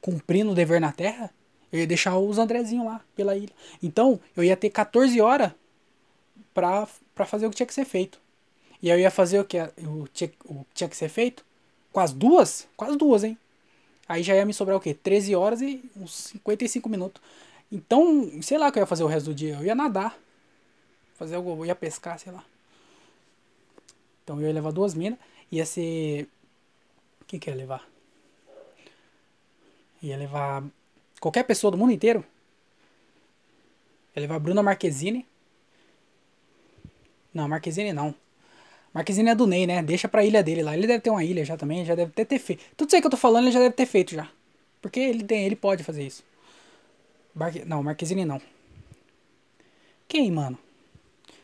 cumprindo 0.00 0.52
o 0.52 0.54
dever 0.54 0.80
na 0.80 0.92
Terra, 0.92 1.30
eu 1.72 1.80
ia 1.80 1.86
deixar 1.86 2.16
os 2.18 2.38
Andrezinhos 2.38 2.86
lá 2.86 3.00
pela 3.16 3.36
ilha. 3.36 3.52
Então, 3.82 4.20
eu 4.36 4.44
ia 4.44 4.56
ter 4.56 4.70
14 4.70 5.20
horas 5.20 5.50
pra, 6.54 6.86
fazer 7.26 7.46
o 7.46 7.50
que 7.50 7.56
tinha 7.56 7.66
que 7.66 7.74
ser 7.74 7.84
feito. 7.84 8.18
E 8.80 8.88
eu 8.88 8.98
ia 8.98 9.10
fazer 9.10 9.40
o 9.40 9.44
que, 9.44 9.58
o, 9.60 10.08
tinha, 10.12 10.30
o 10.46 10.64
tinha 10.72 10.88
que 10.88 10.96
ser 10.96 11.08
feito 11.08 11.44
com 11.92 12.00
as 12.00 12.12
duas, 12.12 12.68
com 12.76 12.84
as 12.84 12.96
duas, 12.96 13.24
hein? 13.24 13.38
Aí 14.08 14.22
já 14.22 14.34
ia 14.34 14.44
me 14.44 14.52
sobrar 14.52 14.76
o 14.76 14.80
quê? 14.80 14.94
13 14.94 15.34
horas 15.34 15.60
e 15.62 15.82
uns 15.96 16.12
55 16.12 16.88
minutos. 16.88 17.22
Então, 17.72 18.30
sei 18.42 18.58
lá 18.58 18.68
o 18.68 18.72
que 18.72 18.78
eu 18.78 18.82
ia 18.82 18.86
fazer 18.86 19.02
o 19.02 19.06
resto 19.08 19.26
do 19.26 19.34
dia. 19.34 19.54
Eu 19.54 19.64
ia 19.64 19.74
nadar. 19.74 20.18
Fazer 21.14 21.36
algo, 21.36 21.50
eu 21.62 21.66
ia 21.66 21.74
pescar, 21.74 22.18
sei 22.18 22.32
lá. 22.32 22.44
Então 24.22 24.40
eu 24.40 24.48
ia 24.48 24.54
levar 24.54 24.72
duas 24.72 24.94
minas, 24.94 25.18
ia 25.50 25.64
ser. 25.66 26.28
O 27.20 27.24
que 27.26 27.38
que 27.38 27.50
ia 27.50 27.56
levar? 27.56 27.86
Ia 30.02 30.16
levar 30.16 30.64
qualquer 31.20 31.44
pessoa 31.44 31.70
do 31.70 31.78
mundo 31.78 31.92
inteiro. 31.92 32.24
Ia 34.16 34.22
levar 34.22 34.36
a 34.36 34.38
Bruna 34.38 34.62
Marquezine. 34.62 35.26
Não, 37.34 37.48
Marquezine 37.48 37.92
não. 37.92 38.14
Marquezine 38.94 39.30
é 39.30 39.34
do 39.34 39.44
Ney, 39.46 39.66
né? 39.66 39.82
Deixa 39.82 40.08
pra 40.08 40.24
ilha 40.24 40.40
dele 40.40 40.62
lá. 40.62 40.76
Ele 40.76 40.86
deve 40.86 41.00
ter 41.00 41.10
uma 41.10 41.24
ilha 41.24 41.44
já 41.44 41.56
também, 41.56 41.84
já 41.84 41.96
deve 41.96 42.12
ter, 42.12 42.38
feito. 42.38 42.62
Tudo 42.76 42.88
isso 42.88 42.96
aí 42.96 43.02
que 43.02 43.06
eu 43.08 43.10
tô 43.10 43.16
falando, 43.16 43.46
ele 43.46 43.52
já 43.52 43.58
deve 43.58 43.74
ter 43.74 43.86
feito 43.86 44.14
já. 44.14 44.28
Porque 44.80 45.00
ele 45.00 45.24
tem, 45.24 45.44
ele 45.44 45.56
pode 45.56 45.82
fazer 45.82 46.06
isso. 46.06 46.22
Barque... 47.34 47.64
Não, 47.64 47.82
Marquezine 47.82 48.24
não. 48.24 48.40
Quem, 50.06 50.30
mano? 50.30 50.56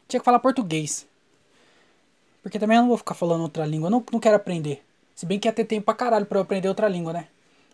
Tinha 0.06 0.20
que 0.20 0.24
falar 0.24 0.38
português. 0.38 1.08
Porque 2.40 2.58
também 2.58 2.76
eu 2.76 2.82
não 2.82 2.88
vou 2.88 2.98
ficar 2.98 3.14
falando 3.14 3.42
outra 3.42 3.66
língua. 3.66 3.88
Eu 3.88 3.90
não, 3.90 4.04
não 4.12 4.20
quero 4.20 4.36
aprender. 4.36 4.84
Se 5.14 5.26
bem 5.26 5.38
que 5.38 5.48
ia 5.48 5.52
ter 5.52 5.64
tempo 5.64 5.86
pra 5.86 5.94
caralho 5.94 6.26
pra 6.26 6.38
eu 6.38 6.42
aprender 6.42 6.68
outra 6.68 6.88
língua, 6.88 7.12
né? 7.12 7.26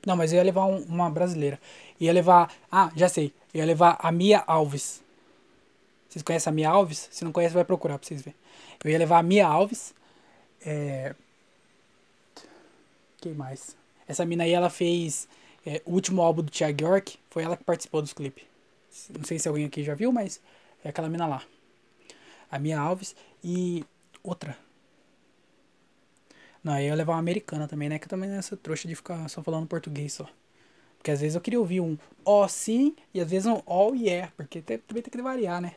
Não, 0.06 0.16
mas 0.16 0.32
eu 0.32 0.38
ia 0.38 0.42
levar 0.42 0.64
um, 0.64 0.82
uma 0.84 1.10
brasileira. 1.10 1.60
Ia 2.00 2.12
levar. 2.12 2.50
Ah, 2.72 2.90
já 2.96 3.08
sei. 3.08 3.32
Ia 3.52 3.64
levar 3.64 3.98
a 4.00 4.10
Mia 4.10 4.42
Alves. 4.46 5.02
Vocês 6.16 6.22
conhecem 6.22 6.50
a 6.50 6.54
Mia 6.54 6.70
Alves? 6.70 7.10
Se 7.12 7.26
não 7.26 7.30
conhece, 7.30 7.52
vai 7.52 7.62
procurar 7.62 7.98
pra 7.98 8.08
vocês 8.08 8.22
verem. 8.22 8.40
Eu 8.82 8.90
ia 8.90 8.98
levar 8.98 9.18
a 9.18 9.22
Mia 9.22 9.46
Alves. 9.46 9.94
É... 10.64 11.14
Quem 13.20 13.34
mais? 13.34 13.76
Essa 14.08 14.24
mina 14.24 14.44
aí, 14.44 14.52
ela 14.52 14.70
fez 14.70 15.28
é, 15.66 15.82
o 15.84 15.92
último 15.92 16.22
álbum 16.22 16.42
do 16.42 16.50
Thiago 16.50 16.82
York. 16.82 17.18
Foi 17.28 17.42
ela 17.42 17.54
que 17.54 17.64
participou 17.64 18.00
dos 18.00 18.14
clipes. 18.14 18.44
Não 19.10 19.24
sei 19.24 19.38
se 19.38 19.46
alguém 19.46 19.66
aqui 19.66 19.84
já 19.84 19.94
viu, 19.94 20.10
mas 20.10 20.40
é 20.82 20.88
aquela 20.88 21.10
mina 21.10 21.26
lá. 21.26 21.42
A 22.50 22.58
Mia 22.58 22.80
Alves. 22.80 23.14
E 23.44 23.84
outra. 24.22 24.56
Não, 26.64 26.72
aí 26.72 26.86
eu 26.86 26.88
ia 26.88 26.94
levar 26.94 27.12
uma 27.12 27.18
americana 27.18 27.68
também, 27.68 27.90
né? 27.90 27.98
Que 27.98 28.08
também 28.08 28.30
é 28.30 28.38
essa 28.38 28.56
trouxa 28.56 28.88
de 28.88 28.94
ficar 28.94 29.28
só 29.28 29.42
falando 29.42 29.66
português 29.66 30.14
só. 30.14 30.26
Porque 30.96 31.10
às 31.10 31.20
vezes 31.20 31.34
eu 31.34 31.42
queria 31.42 31.60
ouvir 31.60 31.82
um 31.82 31.98
ó 32.24 32.42
oh, 32.42 32.48
sim 32.48 32.96
e 33.12 33.20
às 33.20 33.30
vezes 33.30 33.46
um 33.46 33.60
oh, 33.66 33.92
yeah. 33.94 34.32
Porque 34.34 34.62
também 34.62 35.02
tem 35.02 35.12
que 35.12 35.20
variar, 35.20 35.60
né? 35.60 35.74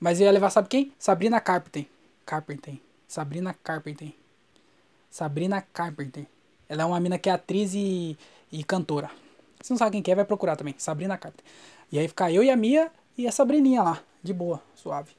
Mas 0.00 0.18
eu 0.18 0.24
ia 0.24 0.32
levar, 0.32 0.48
sabe 0.48 0.68
quem? 0.68 0.94
Sabrina 0.98 1.38
Carpenter. 1.40 1.86
Carpenter. 2.24 2.80
Sabrina 3.06 3.54
Carpenter. 3.62 4.14
Sabrina 5.10 5.60
Carpenter. 5.60 6.26
Ela 6.66 6.82
é 6.82 6.86
uma 6.86 6.98
mina 6.98 7.18
que 7.18 7.28
é 7.28 7.32
atriz 7.32 7.74
e, 7.74 8.16
e 8.50 8.64
cantora. 8.64 9.10
Se 9.60 9.70
não 9.70 9.76
sabe 9.76 9.90
quem 9.92 10.02
que 10.02 10.10
é, 10.10 10.14
vai 10.14 10.24
procurar 10.24 10.56
também. 10.56 10.74
Sabrina 10.78 11.18
Carpenter. 11.18 11.44
E 11.92 11.98
aí 11.98 12.08
ficar 12.08 12.32
eu 12.32 12.42
e 12.42 12.50
a 12.50 12.56
Mia 12.56 12.90
e 13.18 13.28
a 13.28 13.32
Sabrininha 13.32 13.82
lá. 13.82 14.02
De 14.22 14.32
boa, 14.32 14.62
suave. 14.74 15.12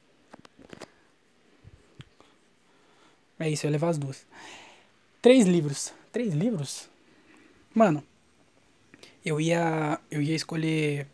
É 3.38 3.48
isso, 3.48 3.66
eu 3.66 3.68
ia 3.68 3.72
levar 3.72 3.90
as 3.90 3.98
duas. 3.98 4.26
Três 5.20 5.46
livros. 5.46 5.92
Três 6.10 6.34
livros? 6.34 6.88
Mano, 7.74 8.02
eu 9.24 9.40
ia. 9.40 10.00
Eu 10.10 10.20
ia 10.20 10.34
escolher 10.34 11.06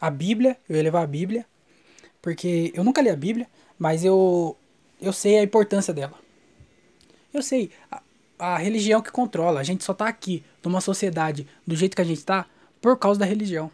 a 0.00 0.10
Bíblia. 0.10 0.56
Eu 0.68 0.76
ia 0.76 0.82
levar 0.82 1.02
a 1.02 1.06
Bíblia. 1.06 1.46
Porque 2.20 2.72
eu 2.74 2.84
nunca 2.84 3.00
li 3.00 3.10
a 3.10 3.16
Bíblia, 3.16 3.46
mas 3.78 4.04
eu 4.04 4.56
eu 5.00 5.12
sei 5.12 5.38
a 5.38 5.42
importância 5.42 5.94
dela. 5.94 6.14
Eu 7.32 7.42
sei. 7.42 7.70
A, 7.90 8.02
a 8.38 8.58
religião 8.58 9.02
que 9.02 9.10
controla. 9.10 9.60
A 9.60 9.64
gente 9.64 9.84
só 9.84 9.94
tá 9.94 10.08
aqui 10.08 10.44
numa 10.64 10.80
sociedade 10.80 11.46
do 11.66 11.76
jeito 11.76 11.94
que 11.94 12.02
a 12.02 12.04
gente 12.04 12.24
tá 12.24 12.46
por 12.80 12.96
causa 12.98 13.20
da 13.20 13.26
religião. 13.26 13.70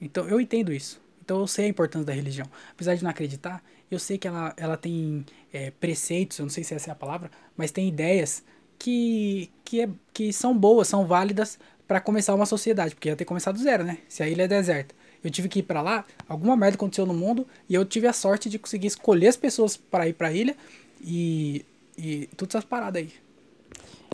Então 0.00 0.28
eu 0.28 0.40
entendo 0.40 0.72
isso. 0.72 1.00
Então 1.24 1.40
eu 1.40 1.46
sei 1.46 1.66
a 1.66 1.68
importância 1.68 2.06
da 2.06 2.12
religião. 2.12 2.46
Apesar 2.72 2.94
de 2.94 3.02
não 3.02 3.10
acreditar, 3.10 3.62
eu 3.90 3.98
sei 3.98 4.18
que 4.18 4.26
ela, 4.26 4.52
ela 4.56 4.76
tem 4.76 5.24
é, 5.52 5.70
preceitos, 5.70 6.38
eu 6.38 6.44
não 6.44 6.50
sei 6.50 6.64
se 6.64 6.74
essa 6.74 6.90
é 6.90 6.92
a 6.92 6.96
palavra, 6.96 7.30
mas 7.56 7.70
tem 7.70 7.88
ideias 7.88 8.42
que, 8.78 9.50
que, 9.64 9.82
é, 9.82 9.88
que 10.12 10.32
são 10.32 10.56
boas, 10.56 10.88
são 10.88 11.06
válidas 11.06 11.58
para 11.86 12.00
começar 12.00 12.34
uma 12.34 12.46
sociedade. 12.46 12.94
Porque 12.94 13.08
ia 13.08 13.16
ter 13.16 13.24
começado 13.24 13.56
do 13.56 13.62
zero, 13.62 13.84
né? 13.84 13.98
Se 14.08 14.22
a 14.22 14.28
ilha 14.28 14.42
é 14.42 14.48
deserta 14.48 14.94
eu 15.22 15.30
tive 15.30 15.48
que 15.48 15.60
ir 15.60 15.62
para 15.62 15.80
lá, 15.80 16.04
alguma 16.28 16.56
merda 16.56 16.76
aconteceu 16.76 17.06
no 17.06 17.14
mundo 17.14 17.46
e 17.68 17.74
eu 17.74 17.84
tive 17.84 18.06
a 18.06 18.12
sorte 18.12 18.48
de 18.48 18.58
conseguir 18.58 18.88
escolher 18.88 19.28
as 19.28 19.36
pessoas 19.36 19.76
para 19.76 20.08
ir 20.08 20.14
para 20.14 20.32
ilha 20.32 20.56
e, 21.00 21.64
e 21.96 22.28
todas 22.36 22.56
essas 22.56 22.64
paradas 22.64 23.02
aí. 23.02 23.12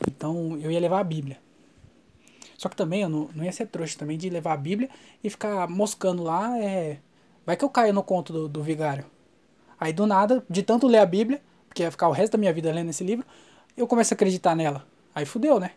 Então 0.07 0.59
eu 0.61 0.71
ia 0.71 0.81
levar 0.81 1.01
a 1.01 1.05
Bíblia. 1.05 1.39
Só 2.57 2.69
que 2.69 2.77
também 2.77 3.03
eu 3.03 3.09
não, 3.09 3.31
não 3.35 3.45
ia 3.45 3.53
ser 3.53 3.67
trouxa 3.67 3.97
também 3.97 4.19
de 4.19 4.29
levar 4.29 4.53
a 4.53 4.57
Bíblia 4.57 4.91
e 5.23 5.31
ficar 5.31 5.69
moscando 5.69 6.25
lá. 6.25 6.59
É... 6.59 6.99
Vai 7.47 7.57
que 7.57 7.65
eu 7.65 7.71
caio 7.71 7.95
no 7.95 8.03
conto 8.03 8.33
do, 8.33 8.49
do 8.49 8.63
vigário. 8.63 9.05
Aí 9.79 9.93
do 9.93 10.07
nada, 10.07 10.45
de 10.51 10.63
tanto 10.63 10.89
ler 10.89 10.99
a 10.99 11.07
Bíblia, 11.07 11.41
porque 11.69 11.83
ia 11.83 11.91
ficar 11.91 12.09
o 12.09 12.13
resto 12.13 12.33
da 12.33 12.39
minha 12.39 12.53
vida 12.53 12.73
lendo 12.73 12.91
esse 12.91 13.05
livro, 13.05 13.25
eu 13.77 13.87
começo 13.87 14.13
a 14.13 14.17
acreditar 14.17 14.57
nela. 14.57 14.85
Aí 15.15 15.25
fudeu, 15.25 15.61
né? 15.61 15.71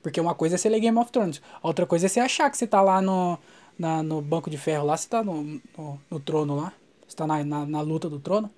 Porque 0.00 0.20
uma 0.20 0.34
coisa 0.34 0.54
é 0.54 0.58
você 0.58 0.68
ler 0.68 0.78
Game 0.78 0.96
of 0.96 1.10
Thrones, 1.10 1.42
outra 1.60 1.84
coisa 1.84 2.06
é 2.06 2.08
você 2.08 2.20
achar 2.20 2.48
que 2.48 2.56
você 2.56 2.66
tá 2.66 2.80
lá 2.80 3.02
no, 3.02 3.36
na, 3.78 4.02
no 4.02 4.20
banco 4.20 4.50
de 4.50 4.58
ferro 4.58 4.86
lá, 4.86 4.96
você 4.96 5.08
tá 5.08 5.22
no, 5.22 5.60
no, 5.76 6.00
no 6.10 6.20
trono 6.20 6.56
lá. 6.56 6.72
Você 7.06 7.16
tá 7.16 7.26
na, 7.26 7.42
na, 7.44 7.64
na, 7.64 7.80
luta 7.80 8.08
do 8.10 8.18
trono. 8.18 8.50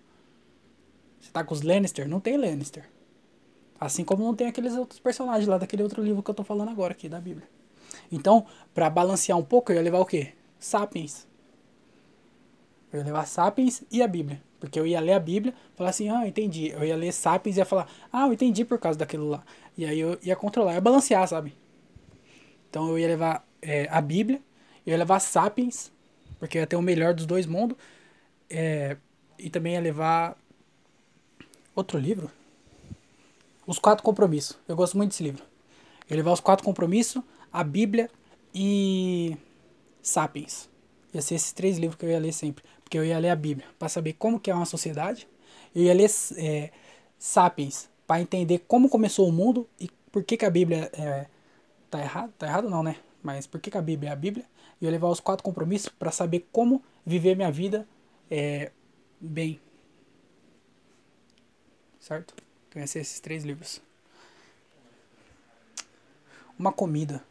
Você 1.20 1.30
tá 1.30 1.44
com 1.44 1.54
os 1.54 1.62
Lannister? 1.62 2.08
Não 2.08 2.18
tem 2.18 2.36
Lannister. 2.36 2.88
Assim 3.78 4.04
como 4.04 4.24
não 4.24 4.34
tem 4.34 4.46
aqueles 4.46 4.74
outros 4.74 4.98
personagens 4.98 5.46
lá 5.46 5.58
daquele 5.58 5.82
outro 5.82 6.02
livro 6.02 6.22
que 6.22 6.30
eu 6.30 6.34
tô 6.34 6.42
falando 6.42 6.70
agora 6.70 6.92
aqui, 6.92 7.08
da 7.08 7.20
Bíblia. 7.20 7.48
Então, 8.10 8.46
para 8.74 8.90
balancear 8.90 9.38
um 9.38 9.44
pouco, 9.44 9.70
eu 9.70 9.76
ia 9.76 9.82
levar 9.82 10.00
o 10.00 10.06
quê? 10.06 10.32
Sapiens. 10.58 11.26
Eu 12.92 13.00
ia 13.00 13.04
levar 13.04 13.26
Sapiens 13.26 13.82
e 13.90 14.02
a 14.02 14.08
Bíblia. 14.08 14.42
Porque 14.58 14.78
eu 14.78 14.86
ia 14.86 15.00
ler 15.00 15.14
a 15.14 15.20
Bíblia, 15.20 15.54
falar 15.74 15.90
assim, 15.90 16.10
ah, 16.10 16.26
entendi. 16.26 16.68
Eu 16.68 16.84
ia 16.84 16.96
ler 16.96 17.12
Sapiens 17.12 17.56
e 17.56 17.60
ia 17.60 17.64
falar, 17.64 17.88
ah, 18.12 18.26
eu 18.26 18.32
entendi 18.32 18.64
por 18.64 18.78
causa 18.78 18.98
daquilo 18.98 19.28
lá. 19.28 19.42
E 19.76 19.86
aí 19.86 19.98
eu 19.98 20.18
ia 20.22 20.36
controlar, 20.36 20.74
ia 20.74 20.80
balancear, 20.80 21.26
sabe? 21.26 21.54
Então 22.68 22.88
eu 22.88 22.98
ia 22.98 23.06
levar 23.06 23.48
é, 23.62 23.88
a 23.90 24.00
Bíblia, 24.00 24.42
eu 24.86 24.92
ia 24.92 24.98
levar 24.98 25.20
Sapiens, 25.20 25.90
porque 26.38 26.58
ia 26.58 26.66
ter 26.66 26.76
o 26.76 26.82
melhor 26.82 27.14
dos 27.14 27.26
dois 27.26 27.46
mundos. 27.46 27.76
É, 28.48 28.96
e 29.38 29.48
também 29.48 29.74
ia 29.74 29.80
levar 29.80 30.36
outro 31.74 31.98
livro. 31.98 32.30
Os 33.66 33.78
Quatro 33.78 34.02
Compromissos. 34.02 34.58
Eu 34.66 34.76
gosto 34.76 34.96
muito 34.96 35.10
desse 35.10 35.22
livro. 35.22 35.42
Eu 36.08 36.14
ia 36.14 36.16
levar 36.16 36.32
os 36.32 36.40
Quatro 36.40 36.64
Compromissos, 36.64 37.22
a 37.52 37.62
Bíblia 37.62 38.10
e 38.54 39.36
Sapiens. 40.02 40.68
Ia 41.14 41.22
ser 41.22 41.36
esses 41.36 41.52
três 41.52 41.78
livros 41.78 41.98
que 41.98 42.04
eu 42.04 42.10
ia 42.10 42.18
ler 42.18 42.32
sempre. 42.32 42.64
Porque 42.82 42.98
eu 42.98 43.04
ia 43.04 43.18
ler 43.18 43.30
a 43.30 43.36
Bíblia 43.36 43.66
para 43.78 43.88
saber 43.88 44.14
como 44.14 44.40
que 44.40 44.50
é 44.50 44.54
uma 44.54 44.66
sociedade. 44.66 45.28
Eu 45.74 45.84
ia 45.84 45.94
ler 45.94 46.10
é, 46.36 46.70
Sapiens 47.18 47.88
para 48.06 48.20
entender 48.20 48.64
como 48.66 48.88
começou 48.88 49.28
o 49.28 49.32
mundo 49.32 49.68
e 49.78 49.88
por 50.10 50.24
que, 50.24 50.36
que 50.36 50.44
a 50.44 50.50
Bíblia 50.50 50.90
é, 50.92 51.26
tá 51.88 52.00
errado. 52.00 52.32
Tá 52.36 52.46
errado 52.46 52.68
não, 52.68 52.82
né? 52.82 52.96
Mas 53.22 53.46
por 53.46 53.60
que, 53.60 53.70
que 53.70 53.78
a 53.78 53.82
Bíblia 53.82 54.10
é 54.10 54.12
a 54.12 54.16
Bíblia? 54.16 54.44
E 54.80 54.84
eu 54.84 54.90
levar 54.90 55.08
os 55.08 55.20
quatro 55.20 55.44
compromissos 55.44 55.88
para 55.88 56.10
saber 56.10 56.48
como 56.50 56.82
viver 57.04 57.36
minha 57.36 57.50
vida 57.50 57.86
é, 58.30 58.70
bem. 59.20 59.60
Certo? 61.98 62.34
Então, 62.68 62.82
esses 62.82 63.20
três 63.20 63.44
livros. 63.44 63.82
Uma 66.58 66.72
comida. 66.72 67.22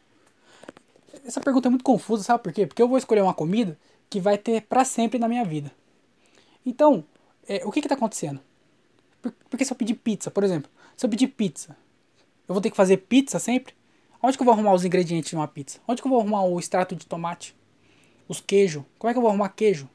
Essa 1.24 1.40
pergunta 1.40 1.68
é 1.68 1.70
muito 1.70 1.84
confusa, 1.84 2.22
sabe 2.22 2.42
por 2.42 2.52
quê? 2.52 2.66
Porque 2.66 2.80
eu 2.80 2.88
vou 2.88 2.98
escolher 2.98 3.22
uma 3.22 3.34
comida 3.34 3.78
que 4.08 4.20
vai 4.20 4.38
ter 4.38 4.62
para 4.62 4.84
sempre 4.84 5.18
na 5.18 5.28
minha 5.28 5.44
vida. 5.44 5.72
Então, 6.64 7.04
é, 7.48 7.64
o 7.64 7.70
que 7.70 7.80
está 7.80 7.94
acontecendo? 7.94 8.40
Por, 9.20 9.32
porque 9.48 9.64
se 9.64 9.72
eu 9.72 9.76
pedir 9.76 9.94
pizza, 9.94 10.30
por 10.30 10.44
exemplo, 10.44 10.70
se 10.96 11.04
eu 11.04 11.10
pedir 11.10 11.28
pizza, 11.28 11.76
eu 12.48 12.54
vou 12.54 12.60
ter 12.60 12.70
que 12.70 12.76
fazer 12.76 12.98
pizza 12.98 13.38
sempre? 13.38 13.74
Onde 14.22 14.36
que 14.36 14.42
eu 14.42 14.44
vou 14.44 14.52
arrumar 14.52 14.74
os 14.74 14.84
ingredientes 14.84 15.30
de 15.30 15.36
uma 15.36 15.48
pizza? 15.48 15.78
Onde 15.88 16.02
que 16.02 16.06
eu 16.06 16.10
vou 16.10 16.20
arrumar 16.20 16.44
o 16.44 16.58
extrato 16.58 16.94
de 16.94 17.06
tomate? 17.06 17.56
Os 18.28 18.40
queijos? 18.40 18.84
Como 18.98 19.10
é 19.10 19.14
que 19.14 19.18
eu 19.18 19.22
vou 19.22 19.30
arrumar 19.30 19.48
queijo? 19.50 19.88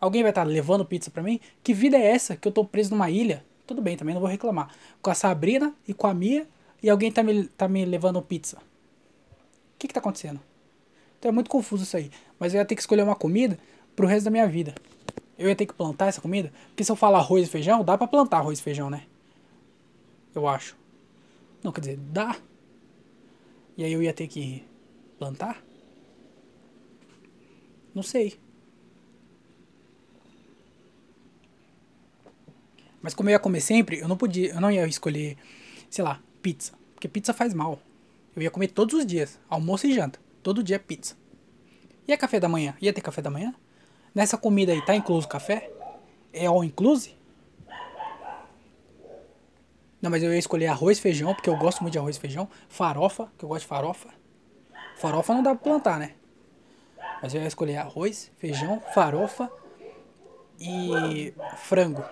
Alguém 0.00 0.22
vai 0.22 0.30
estar 0.30 0.44
levando 0.44 0.84
pizza 0.84 1.10
para 1.10 1.22
mim? 1.22 1.38
Que 1.62 1.74
vida 1.74 1.96
é 1.96 2.06
essa 2.06 2.36
que 2.36 2.48
eu 2.48 2.52
tô 2.52 2.64
preso 2.64 2.90
numa 2.90 3.10
ilha? 3.10 3.44
Tudo 3.66 3.82
bem, 3.82 3.96
também 3.96 4.14
não 4.14 4.20
vou 4.20 4.30
reclamar. 4.30 4.74
Com 5.02 5.10
a 5.10 5.14
Sabrina 5.14 5.74
e 5.86 5.92
com 5.92 6.06
a 6.06 6.14
Mia 6.14 6.48
e 6.82 6.88
alguém 6.88 7.12
tá 7.12 7.22
me, 7.22 7.44
tá 7.48 7.68
me 7.68 7.84
levando 7.84 8.20
pizza. 8.22 8.56
O 8.56 9.78
que 9.78 9.86
que 9.86 9.94
tá 9.94 10.00
acontecendo? 10.00 10.40
Então 11.18 11.28
é 11.28 11.32
muito 11.32 11.50
confuso 11.50 11.82
isso 11.82 11.96
aí. 11.96 12.10
Mas 12.38 12.54
eu 12.54 12.58
ia 12.58 12.64
ter 12.64 12.74
que 12.74 12.80
escolher 12.80 13.02
uma 13.02 13.14
comida 13.14 13.58
pro 13.94 14.06
resto 14.06 14.24
da 14.24 14.30
minha 14.30 14.46
vida. 14.46 14.74
Eu 15.38 15.48
ia 15.48 15.54
ter 15.54 15.66
que 15.66 15.74
plantar 15.74 16.06
essa 16.06 16.20
comida? 16.20 16.50
Porque 16.68 16.82
se 16.82 16.90
eu 16.90 16.96
falar 16.96 17.18
arroz 17.18 17.46
e 17.46 17.50
feijão, 17.50 17.84
dá 17.84 17.96
para 17.96 18.06
plantar 18.06 18.38
arroz 18.38 18.58
e 18.58 18.62
feijão, 18.62 18.88
né? 18.88 19.04
Eu 20.34 20.48
acho. 20.48 20.76
Não, 21.62 21.72
quer 21.72 21.80
dizer, 21.80 21.96
dá. 21.98 22.36
E 23.80 23.84
aí 23.84 23.94
eu 23.94 24.02
ia 24.02 24.12
ter 24.12 24.28
que 24.28 24.62
plantar? 25.18 25.64
Não 27.94 28.02
sei. 28.02 28.38
Mas 33.00 33.14
como 33.14 33.30
eu 33.30 33.32
ia 33.32 33.38
comer 33.38 33.62
sempre, 33.62 33.98
eu 33.98 34.06
não 34.06 34.18
podia, 34.18 34.50
eu 34.50 34.60
não 34.60 34.70
ia 34.70 34.86
escolher, 34.86 35.38
sei 35.88 36.04
lá, 36.04 36.20
pizza, 36.42 36.74
porque 36.92 37.08
pizza 37.08 37.32
faz 37.32 37.54
mal. 37.54 37.80
Eu 38.36 38.42
ia 38.42 38.50
comer 38.50 38.68
todos 38.68 38.94
os 38.94 39.06
dias, 39.06 39.40
almoço 39.48 39.86
e 39.86 39.94
janta, 39.94 40.20
todo 40.42 40.62
dia 40.62 40.78
pizza. 40.78 41.16
E 42.06 42.12
a 42.12 42.18
café 42.18 42.38
da 42.38 42.50
manhã? 42.50 42.76
Ia 42.82 42.92
ter 42.92 43.00
café 43.00 43.22
da 43.22 43.30
manhã? 43.30 43.54
Nessa 44.14 44.36
comida 44.36 44.72
aí 44.72 44.84
tá 44.84 44.94
incluso 44.94 45.26
café? 45.26 45.72
É 46.34 46.44
all 46.44 46.62
inclusive? 46.62 47.16
Não, 50.00 50.10
mas 50.10 50.22
eu 50.22 50.32
ia 50.32 50.38
escolher 50.38 50.66
arroz 50.68 50.98
feijão, 50.98 51.34
porque 51.34 51.50
eu 51.50 51.56
gosto 51.56 51.82
muito 51.82 51.92
de 51.92 51.98
arroz 51.98 52.16
e 52.16 52.20
feijão. 52.20 52.48
Farofa, 52.68 53.28
que 53.36 53.44
eu 53.44 53.48
gosto 53.48 53.62
de 53.62 53.68
farofa. 53.68 54.08
Farofa 54.96 55.34
não 55.34 55.42
dá 55.42 55.54
pra 55.54 55.62
plantar, 55.62 55.98
né? 55.98 56.14
Mas 57.22 57.34
eu 57.34 57.40
ia 57.40 57.46
escolher 57.46 57.76
arroz, 57.76 58.30
feijão, 58.38 58.80
farofa 58.94 59.50
e 60.58 61.34
frango. 61.56 62.04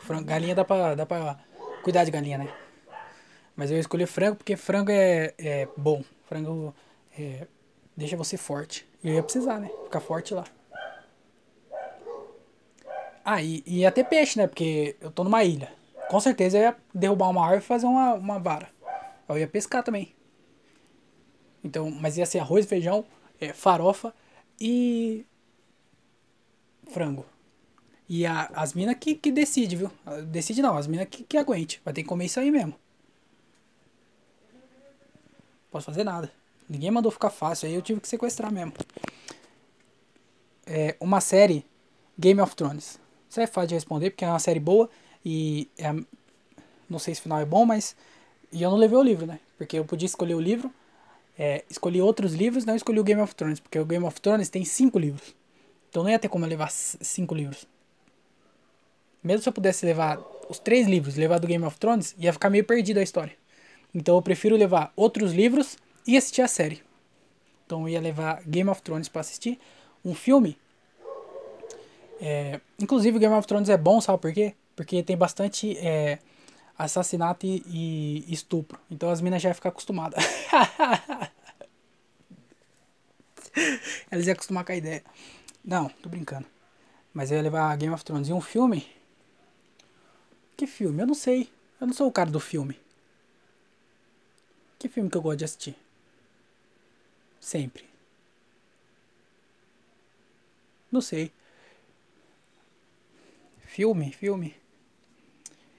frango. 0.00 0.24
Galinha 0.24 0.54
dá 0.54 0.64
pra, 0.64 0.94
dá 0.94 1.06
pra 1.06 1.38
cuidar 1.82 2.04
de 2.04 2.10
galinha, 2.10 2.38
né? 2.38 2.52
Mas 3.56 3.70
eu 3.70 3.76
ia 3.76 3.80
escolher 3.80 4.06
frango 4.06 4.36
porque 4.36 4.56
frango 4.56 4.90
é, 4.92 5.34
é 5.38 5.68
bom. 5.76 6.04
Frango 6.26 6.72
é, 7.18 7.48
deixa 7.96 8.16
você 8.16 8.36
forte. 8.36 8.88
Eu 9.02 9.14
ia 9.14 9.22
precisar, 9.22 9.58
né? 9.58 9.68
Ficar 9.84 10.00
forte 10.00 10.34
lá. 10.34 10.44
Ah, 13.24 13.42
e, 13.42 13.62
e 13.66 13.90
ter 13.90 14.04
peixe, 14.04 14.38
né? 14.38 14.46
Porque 14.46 14.96
eu 15.00 15.10
tô 15.10 15.24
numa 15.24 15.42
ilha. 15.42 15.77
Com 16.08 16.20
certeza 16.20 16.58
eu 16.58 16.62
ia 16.62 16.76
derrubar 16.94 17.28
uma 17.28 17.42
árvore 17.42 17.62
e 17.62 17.66
fazer 17.66 17.86
uma, 17.86 18.14
uma 18.14 18.38
vara. 18.38 18.68
Eu 19.28 19.38
ia 19.38 19.46
pescar 19.46 19.82
também. 19.82 20.14
Então, 21.62 21.90
mas 21.90 22.16
ia 22.16 22.24
ser 22.24 22.38
arroz, 22.38 22.64
feijão, 22.66 23.04
é, 23.40 23.52
farofa 23.52 24.14
e 24.60 25.26
frango. 26.90 27.26
E 28.08 28.24
a, 28.24 28.50
as 28.54 28.72
minas 28.72 28.96
que, 28.98 29.14
que 29.14 29.30
decide, 29.30 29.76
viu? 29.76 29.90
Decide 30.28 30.62
não, 30.62 30.76
as 30.76 30.86
minas 30.86 31.08
que, 31.10 31.24
que 31.24 31.36
aguente. 31.36 31.80
Vai 31.84 31.92
ter 31.92 32.02
que 32.02 32.08
comer 32.08 32.24
isso 32.24 32.40
aí 32.40 32.50
mesmo. 32.50 32.74
Posso 35.70 35.86
fazer 35.86 36.04
nada. 36.04 36.32
Ninguém 36.66 36.90
mandou 36.90 37.12
ficar 37.12 37.30
fácil, 37.30 37.68
aí 37.68 37.74
eu 37.74 37.82
tive 37.82 38.00
que 38.00 38.08
sequestrar 38.08 38.50
mesmo. 38.50 38.72
É 40.66 40.96
uma 41.00 41.20
série 41.20 41.66
Game 42.18 42.40
of 42.40 42.56
Thrones. 42.56 42.98
Isso 43.28 43.40
é 43.40 43.46
fácil 43.46 43.68
de 43.68 43.74
responder, 43.74 44.10
porque 44.10 44.24
é 44.24 44.28
uma 44.28 44.38
série 44.38 44.60
boa 44.60 44.88
e 45.24 45.68
é, 45.78 45.92
não 46.88 46.98
sei 46.98 47.14
se 47.14 47.20
o 47.20 47.22
final 47.24 47.40
é 47.40 47.44
bom, 47.44 47.64
mas. 47.64 47.96
E 48.50 48.62
eu 48.62 48.70
não 48.70 48.78
levei 48.78 48.96
o 48.96 49.02
livro, 49.02 49.26
né? 49.26 49.40
Porque 49.56 49.78
eu 49.78 49.84
podia 49.84 50.06
escolher 50.06 50.34
o 50.34 50.40
livro, 50.40 50.72
é, 51.38 51.64
escolhi 51.68 52.00
outros 52.00 52.34
livros, 52.34 52.64
não 52.64 52.74
escolhi 52.74 52.98
o 52.98 53.04
Game 53.04 53.20
of 53.20 53.34
Thrones, 53.34 53.60
porque 53.60 53.78
o 53.78 53.84
Game 53.84 54.04
of 54.04 54.20
Thrones 54.20 54.48
tem 54.48 54.64
cinco 54.64 54.98
livros. 54.98 55.34
Então 55.90 56.02
não 56.02 56.10
ia 56.10 56.18
ter 56.18 56.28
como 56.28 56.44
eu 56.44 56.48
levar 56.48 56.70
cinco 56.70 57.34
livros. 57.34 57.66
Mesmo 59.22 59.42
se 59.42 59.48
eu 59.48 59.52
pudesse 59.52 59.84
levar 59.84 60.18
os 60.48 60.58
três 60.58 60.86
livros, 60.86 61.16
levar 61.16 61.38
do 61.38 61.46
Game 61.46 61.64
of 61.64 61.78
Thrones, 61.78 62.14
ia 62.18 62.32
ficar 62.32 62.50
meio 62.50 62.64
perdido 62.64 62.98
a 62.98 63.02
história. 63.02 63.36
Então 63.94 64.16
eu 64.16 64.22
prefiro 64.22 64.56
levar 64.56 64.92
outros 64.96 65.32
livros 65.32 65.76
e 66.06 66.16
assistir 66.16 66.42
a 66.42 66.48
série. 66.48 66.82
Então 67.66 67.82
eu 67.82 67.88
ia 67.90 68.00
levar 68.00 68.42
Game 68.46 68.68
of 68.70 68.80
Thrones 68.80 69.08
para 69.08 69.20
assistir. 69.20 69.58
Um 70.04 70.14
filme. 70.14 70.56
É, 72.20 72.60
inclusive 72.78 73.18
Game 73.18 73.34
of 73.34 73.46
Thrones 73.46 73.68
é 73.68 73.76
bom, 73.76 74.00
sabe 74.00 74.18
por 74.18 74.32
quê? 74.32 74.54
Porque 74.78 75.02
tem 75.02 75.16
bastante 75.16 75.76
é, 75.78 76.20
assassinato 76.78 77.44
e, 77.44 77.64
e, 77.66 78.32
estupro. 78.32 78.78
Então 78.88 79.10
as 79.10 79.20
minas 79.20 79.42
já 79.42 79.48
iam 79.48 79.54
ficar 79.56 79.70
acostumadas. 79.70 80.22
Elas 84.08 84.24
iam 84.24 84.34
acostumar 84.34 84.64
com 84.64 84.70
a 84.70 84.76
ideia. 84.76 85.02
Não, 85.64 85.88
tô 85.88 86.08
brincando. 86.08 86.46
Mas 87.12 87.32
eu 87.32 87.38
ia 87.38 87.42
levar 87.42 87.76
Game 87.76 87.92
of 87.92 88.04
Thrones. 88.04 88.28
E 88.28 88.32
um 88.32 88.40
filme? 88.40 88.86
Que 90.56 90.64
filme? 90.64 91.02
Eu 91.02 91.08
não 91.08 91.14
sei. 91.14 91.50
Eu 91.80 91.88
não 91.88 91.92
sou 91.92 92.06
o 92.06 92.12
cara 92.12 92.30
do 92.30 92.38
filme. 92.38 92.78
Que 94.78 94.88
filme 94.88 95.10
que 95.10 95.16
eu 95.16 95.22
gosto 95.22 95.38
de 95.38 95.44
assistir? 95.44 95.74
Sempre. 97.40 97.84
Não 100.92 101.00
sei. 101.00 101.32
Filme, 103.66 104.12
filme. 104.12 104.54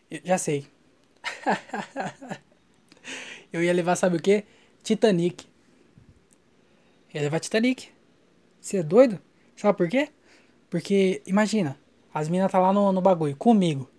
Eu 0.09 0.21
já 0.23 0.37
sei. 0.37 0.65
eu 3.53 3.63
ia 3.63 3.73
levar, 3.73 3.95
sabe 3.95 4.17
o 4.17 4.21
que? 4.21 4.43
Titanic. 4.83 5.45
Eu 7.13 7.19
ia 7.19 7.21
levar 7.21 7.39
Titanic. 7.39 7.89
Você 8.59 8.77
é 8.77 8.83
doido? 8.83 9.19
Sabe 9.55 9.77
por 9.77 9.89
quê? 9.89 10.09
Porque, 10.69 11.21
imagina, 11.25 11.77
as 12.13 12.29
minas 12.29 12.51
tá 12.51 12.59
lá 12.59 12.73
no, 12.73 12.91
no 12.91 13.01
bagulho, 13.01 13.35
comigo. 13.35 13.89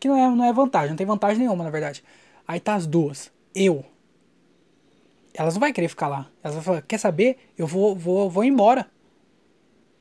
Que 0.00 0.08
não 0.08 0.16
é, 0.16 0.28
não 0.28 0.44
é 0.44 0.52
vantagem, 0.52 0.90
não 0.90 0.96
tem 0.96 1.06
vantagem 1.06 1.38
nenhuma, 1.38 1.64
na 1.64 1.70
verdade. 1.70 2.04
Aí 2.46 2.60
tá 2.60 2.74
as 2.74 2.86
duas. 2.86 3.32
Eu. 3.54 3.84
Elas 5.34 5.54
não 5.54 5.60
vai 5.60 5.72
querer 5.72 5.88
ficar 5.88 6.08
lá. 6.08 6.30
Elas 6.42 6.54
vão 6.54 6.62
falar, 6.62 6.82
quer 6.82 6.98
saber? 6.98 7.38
Eu 7.56 7.66
vou, 7.66 7.94
vou, 7.94 8.30
vou 8.30 8.44
embora. 8.44 8.88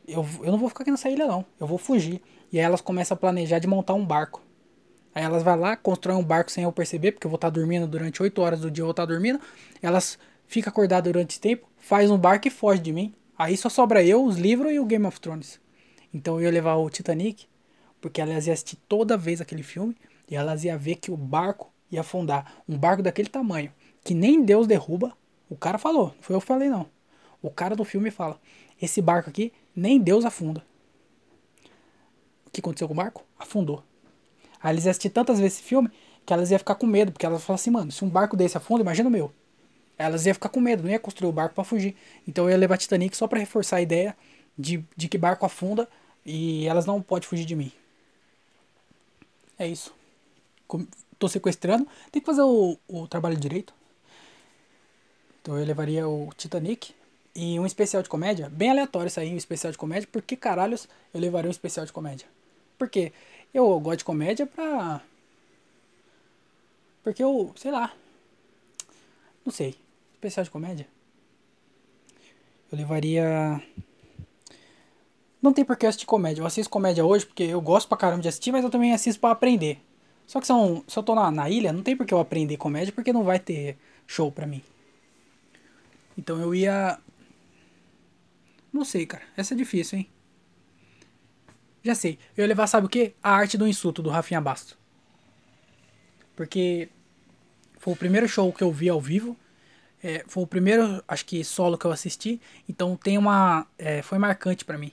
Eu, 0.07 0.25
eu 0.41 0.51
não 0.51 0.57
vou 0.57 0.69
ficar 0.69 0.83
aqui 0.83 0.91
nessa 0.91 1.09
ilha, 1.09 1.27
não. 1.27 1.45
Eu 1.59 1.67
vou 1.67 1.77
fugir. 1.77 2.21
E 2.51 2.59
aí 2.59 2.65
elas 2.65 2.81
começam 2.81 3.15
a 3.15 3.17
planejar 3.17 3.59
de 3.59 3.67
montar 3.67 3.93
um 3.93 4.05
barco. 4.05 4.41
Aí 5.17 5.23
elas 5.23 5.41
vão 5.41 5.55
lá, 5.55 5.75
constroem 5.75 6.15
um 6.15 6.23
barco 6.23 6.51
sem 6.51 6.63
eu 6.63 6.71
perceber, 6.71 7.11
porque 7.11 7.25
eu 7.25 7.31
vou 7.31 7.37
estar 7.37 7.49
dormindo 7.49 7.87
durante 7.87 8.21
8 8.21 8.39
horas 8.39 8.59
do 8.59 8.69
dia, 8.69 8.83
eu 8.83 8.85
vou 8.85 8.91
estar 8.91 9.07
dormindo. 9.07 9.41
Elas 9.81 10.19
ficam 10.45 10.69
acordadas 10.69 11.11
durante 11.11 11.31
esse 11.31 11.39
tempo, 11.39 11.67
faz 11.75 12.11
um 12.11 12.19
barco 12.19 12.47
e 12.47 12.51
foge 12.51 12.83
de 12.83 12.93
mim. 12.93 13.15
Aí 13.35 13.57
só 13.57 13.67
sobra 13.67 14.03
eu, 14.03 14.23
os 14.23 14.37
livros 14.37 14.71
e 14.71 14.79
o 14.79 14.85
Game 14.85 15.07
of 15.07 15.19
Thrones. 15.19 15.59
Então 16.13 16.35
eu 16.35 16.43
ia 16.43 16.51
levar 16.51 16.75
o 16.75 16.87
Titanic, 16.87 17.47
porque 17.99 18.21
elas 18.21 18.45
iam 18.45 18.53
assistir 18.53 18.75
toda 18.87 19.17
vez 19.17 19.41
aquele 19.41 19.63
filme, 19.63 19.97
e 20.29 20.35
elas 20.35 20.63
iam 20.63 20.77
ver 20.77 20.97
que 20.97 21.09
o 21.09 21.17
barco 21.17 21.73
ia 21.91 22.01
afundar. 22.01 22.53
Um 22.69 22.77
barco 22.77 23.01
daquele 23.01 23.27
tamanho, 23.27 23.73
que 24.03 24.13
nem 24.13 24.45
Deus 24.45 24.67
derruba. 24.67 25.17
O 25.49 25.55
cara 25.55 25.79
falou, 25.79 26.13
não 26.15 26.21
foi 26.21 26.35
eu 26.35 26.41
que 26.41 26.45
falei 26.45 26.69
não. 26.69 26.85
O 27.41 27.49
cara 27.49 27.75
do 27.75 27.83
filme 27.83 28.11
fala, 28.11 28.39
esse 28.79 29.01
barco 29.01 29.31
aqui, 29.31 29.51
nem 29.75 29.99
Deus 29.99 30.25
afunda. 30.25 30.63
O 32.45 32.51
que 32.51 32.59
aconteceu 32.59 32.87
com 32.87 32.93
o 32.93 32.97
barco? 32.97 33.25
Afundou. 33.39 33.83
Aí 34.61 34.73
eles 34.73 34.87
assistiram 34.87 35.13
tantas 35.13 35.39
vezes 35.39 35.57
esse 35.57 35.63
filme 35.63 35.89
que 36.25 36.33
elas 36.33 36.51
iam 36.51 36.59
ficar 36.59 36.75
com 36.75 36.85
medo, 36.85 37.11
porque 37.11 37.25
elas 37.25 37.43
falam 37.43 37.55
assim, 37.55 37.71
mano, 37.71 37.91
se 37.91 38.03
um 38.03 38.09
barco 38.09 38.35
desse 38.35 38.57
afunda, 38.57 38.81
imagina 38.81 39.07
o 39.07 39.11
meu. 39.11 39.31
Elas 39.97 40.25
iam 40.25 40.33
ficar 40.33 40.49
com 40.49 40.59
medo, 40.59 40.83
não 40.83 40.89
ia 40.89 40.99
construir 40.99 41.29
o 41.29 41.31
barco 41.31 41.55
para 41.55 41.63
fugir. 41.63 41.95
Então 42.27 42.45
eu 42.45 42.51
ia 42.51 42.57
levar 42.57 42.77
Titanic 42.77 43.15
só 43.15 43.27
para 43.27 43.39
reforçar 43.39 43.77
a 43.77 43.81
ideia 43.81 44.15
de, 44.57 44.83
de 44.95 45.07
que 45.07 45.17
barco 45.17 45.45
afunda 45.45 45.87
e 46.25 46.67
elas 46.67 46.85
não 46.85 47.01
podem 47.01 47.27
fugir 47.27 47.45
de 47.45 47.55
mim. 47.55 47.71
É 49.57 49.67
isso. 49.67 49.93
Tô 51.17 51.27
sequestrando, 51.27 51.87
tem 52.11 52.21
que 52.21 52.25
fazer 52.25 52.41
o, 52.41 52.77
o 52.87 53.07
trabalho 53.07 53.37
direito. 53.37 53.73
Então 55.41 55.57
eu 55.57 55.65
levaria 55.65 56.07
o 56.07 56.29
Titanic 56.35 56.93
e 57.33 57.59
um 57.59 57.65
especial 57.65 58.03
de 58.03 58.09
comédia, 58.09 58.49
bem 58.49 58.69
aleatório 58.69 59.07
isso 59.07 59.19
aí, 59.19 59.33
um 59.33 59.37
especial 59.37 59.71
de 59.71 59.77
comédia. 59.77 60.09
Por 60.11 60.21
que 60.21 60.35
caralhos 60.35 60.89
eu 61.13 61.21
levaria 61.21 61.47
um 61.47 61.51
especial 61.51 61.85
de 61.85 61.93
comédia? 61.93 62.27
Porque 62.77 63.13
eu 63.53 63.79
gosto 63.79 63.99
de 63.99 64.05
comédia 64.05 64.45
pra. 64.45 65.01
Porque 67.03 67.23
eu, 67.23 67.53
sei 67.55 67.71
lá. 67.71 67.93
Não 69.45 69.51
sei. 69.51 69.75
Especial 70.13 70.43
de 70.43 70.51
comédia. 70.51 70.87
Eu 72.71 72.77
levaria. 72.77 73.61
Não 75.41 75.53
tem 75.53 75.63
por 75.63 75.77
que 75.77 75.85
assistir 75.85 76.05
comédia. 76.05 76.41
Eu 76.41 76.45
assisto 76.45 76.69
comédia 76.69 77.05
hoje 77.05 77.25
porque 77.25 77.43
eu 77.43 77.61
gosto 77.61 77.87
pra 77.87 77.97
caramba 77.97 78.21
de 78.21 78.27
assistir, 78.27 78.51
mas 78.51 78.63
eu 78.63 78.69
também 78.69 78.93
assisto 78.93 79.21
pra 79.21 79.31
aprender. 79.31 79.79
Só 80.25 80.41
que 80.41 80.47
são, 80.47 80.83
se 80.87 80.99
eu 80.99 81.03
tô 81.03 81.15
na, 81.15 81.31
na 81.31 81.49
ilha, 81.49 81.71
não 81.71 81.81
tem 81.81 81.95
por 81.95 82.05
que 82.05 82.13
eu 82.13 82.19
aprender 82.19 82.57
comédia 82.57 82.91
porque 82.91 83.13
não 83.13 83.23
vai 83.23 83.39
ter 83.39 83.77
show 84.05 84.29
pra 84.31 84.45
mim. 84.45 84.61
Então 86.17 86.41
eu 86.41 86.53
ia. 86.53 86.99
Não 88.73 88.83
sei, 88.83 89.05
cara. 89.05 89.23
Essa 89.37 89.53
é 89.53 89.57
difícil, 89.57 89.99
hein? 89.99 90.09
Já 91.87 91.95
sei. 91.95 92.19
Eu 92.35 92.41
ia 92.41 92.49
levar, 92.49 92.67
sabe 92.67 92.85
o 92.85 92.89
quê? 92.89 93.13
A 93.23 93.31
arte 93.31 93.57
do 93.57 93.65
insulto, 93.65 94.01
do 94.01 94.09
Rafinha 94.09 94.41
Basto. 94.41 94.77
Porque 96.35 96.89
foi 97.79 97.93
o 97.93 97.95
primeiro 97.95 98.27
show 98.27 98.51
que 98.51 98.61
eu 98.61 98.69
vi 98.73 98.89
ao 98.89 98.99
vivo. 98.99 99.37
É, 100.03 100.21
foi 100.27 100.43
o 100.43 100.47
primeiro, 100.47 101.01
acho 101.07 101.25
que, 101.25 101.45
solo 101.45 101.77
que 101.77 101.85
eu 101.85 101.91
assisti. 101.93 102.41
Então 102.67 102.97
tem 102.97 103.17
uma. 103.17 103.65
É, 103.77 104.01
foi 104.01 104.17
marcante 104.17 104.65
para 104.65 104.77
mim. 104.77 104.91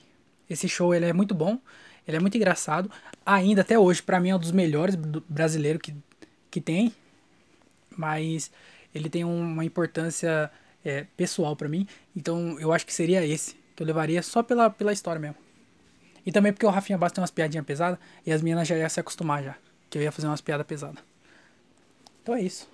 Esse 0.49 0.69
show 0.69 0.95
ele 0.95 1.05
é 1.05 1.11
muito 1.11 1.35
bom. 1.35 1.59
Ele 2.07 2.15
é 2.15 2.19
muito 2.21 2.37
engraçado. 2.37 2.89
Ainda 3.25 3.59
até 3.59 3.77
hoje, 3.77 4.01
para 4.01 4.17
mim, 4.17 4.29
é 4.29 4.35
um 4.37 4.39
dos 4.39 4.53
melhores 4.53 4.95
brasileiros 4.95 5.81
que, 5.81 5.93
que 6.49 6.61
tem. 6.61 6.95
Mas 7.97 8.49
ele 8.93 9.09
tem 9.09 9.25
uma 9.25 9.65
importância 9.65 10.49
é, 10.85 11.05
pessoal 11.17 11.57
para 11.57 11.67
mim. 11.67 11.85
Então 12.15 12.57
eu 12.57 12.71
acho 12.71 12.85
que 12.85 12.93
seria 12.93 13.25
esse. 13.25 13.57
Que 13.75 13.83
eu 13.83 13.87
levaria 13.87 14.23
só 14.23 14.41
pela, 14.41 14.69
pela 14.69 14.93
história 14.93 15.19
mesmo. 15.19 15.44
E 16.25 16.31
também 16.31 16.51
porque 16.51 16.65
o 16.65 16.69
Rafinha 16.69 16.97
Bastos 16.97 17.15
tem 17.15 17.21
umas 17.21 17.31
piadinhas 17.31 17.65
pesadas 17.65 17.99
e 18.25 18.31
as 18.31 18.41
meninas 18.41 18.67
já 18.67 18.75
iam 18.75 18.89
se 18.89 18.99
acostumar 18.99 19.43
já. 19.43 19.55
Que 19.89 19.97
eu 19.97 20.01
ia 20.01 20.11
fazer 20.11 20.27
umas 20.27 20.41
piadas 20.41 20.65
pesadas. 20.65 21.03
Então 22.21 22.33
é 22.33 22.41
isso. 22.41 22.67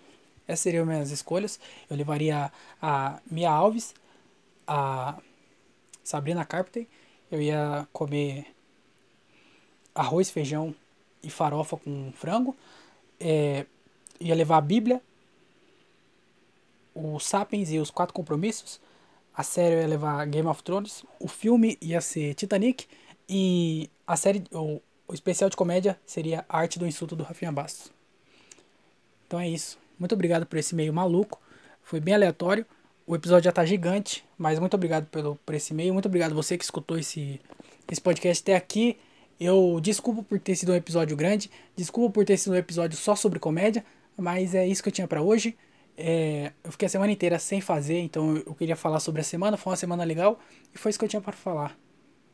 Essas 0.48 0.62
seriam 0.62 0.86
minhas 0.86 1.12
escolhas. 1.12 1.60
Eu 1.90 1.98
levaria 1.98 2.52
a 2.82 3.20
Mia 3.30 3.50
Alves, 3.50 3.94
a 4.66 5.18
Sabrina 6.04 6.46
Carpenter. 6.46 6.88
Eu 7.30 7.42
ia 7.42 7.88
comer 7.92 8.48
arroz, 9.94 10.30
feijão 10.30 10.74
e 11.22 11.30
farofa 11.30 11.78
com 11.78 12.12
frango. 12.14 12.56
É, 13.20 13.66
ia 14.20 14.36
levar 14.36 14.58
a 14.58 14.62
Bíblia, 14.62 15.02
o 16.94 17.20
Sapiens 17.20 17.72
e 17.72 17.80
os 17.80 17.92
Quatro 17.92 18.14
Compromissos. 18.14 18.80
A 19.34 19.44
série 19.44 19.82
ia 19.82 19.88
levar 19.88 20.26
Game 20.28 20.48
of 20.48 20.64
Thrones. 20.64 21.04
O 21.20 21.28
filme 21.28 21.78
ia 21.82 22.02
ser 22.02 22.34
Titanic. 22.34 22.88
E 23.34 23.90
a 24.06 24.18
série, 24.18 24.44
o, 24.52 24.82
o 25.08 25.14
especial 25.14 25.50
de 25.50 25.56
comédia 25.56 25.98
seria 26.06 26.44
Arte 26.50 26.78
do 26.78 26.86
Insulto 26.86 27.16
do 27.16 27.24
Rafinha 27.24 27.50
Bastos. 27.50 27.90
Então 29.26 29.40
é 29.40 29.48
isso. 29.48 29.80
Muito 29.98 30.14
obrigado 30.14 30.46
por 30.46 30.60
esse 30.60 30.74
e-mail 30.74 30.94
maluco. 30.94 31.40
Foi 31.82 32.02
bem 32.02 32.14
aleatório. 32.14 32.66
O 33.08 33.16
episódio 33.16 33.46
já 33.46 33.52
tá 33.54 33.64
gigante, 33.64 34.26
mas 34.38 34.60
muito 34.60 34.74
obrigado 34.74 35.06
pelo, 35.06 35.38
por 35.46 35.56
esse 35.56 35.72
e-mail. 35.72 35.94
Muito 35.94 36.08
obrigado 36.08 36.36
você 36.36 36.58
que 36.58 36.66
escutou 36.66 37.00
esse, 37.00 37.40
esse 37.90 38.02
podcast 38.02 38.44
até 38.44 38.54
aqui. 38.54 38.98
Eu 39.40 39.80
desculpo 39.82 40.24
por 40.24 40.38
ter 40.38 40.58
sido 40.58 40.74
um 40.74 40.76
episódio 40.76 41.16
grande, 41.16 41.50
desculpa 41.74 42.14
por 42.14 42.26
ter 42.26 42.36
sido 42.36 42.52
um 42.52 42.58
episódio 42.58 42.98
só 42.98 43.16
sobre 43.16 43.40
comédia, 43.40 43.86
mas 44.18 44.54
é 44.54 44.68
isso 44.68 44.84
que 44.84 44.90
eu 44.90 44.94
tinha 44.94 45.08
para 45.08 45.22
hoje. 45.22 45.58
É, 45.98 46.52
eu 46.66 46.72
fiquei 46.74 46.86
a 46.86 46.90
semana 46.90 47.14
inteira 47.14 47.40
sem 47.40 47.62
fazer, 47.62 48.00
então 48.00 48.36
eu 48.46 48.54
queria 48.56 48.76
falar 48.76 49.00
sobre 49.00 49.22
a 49.22 49.24
semana. 49.24 49.56
Foi 49.56 49.72
uma 49.72 49.78
semana 49.78 50.04
legal 50.04 50.38
e 50.76 50.78
foi 50.78 50.90
isso 50.90 51.00
que 51.00 51.06
eu 51.06 51.10
tinha 51.10 51.22
para 51.22 51.32
falar, 51.32 51.78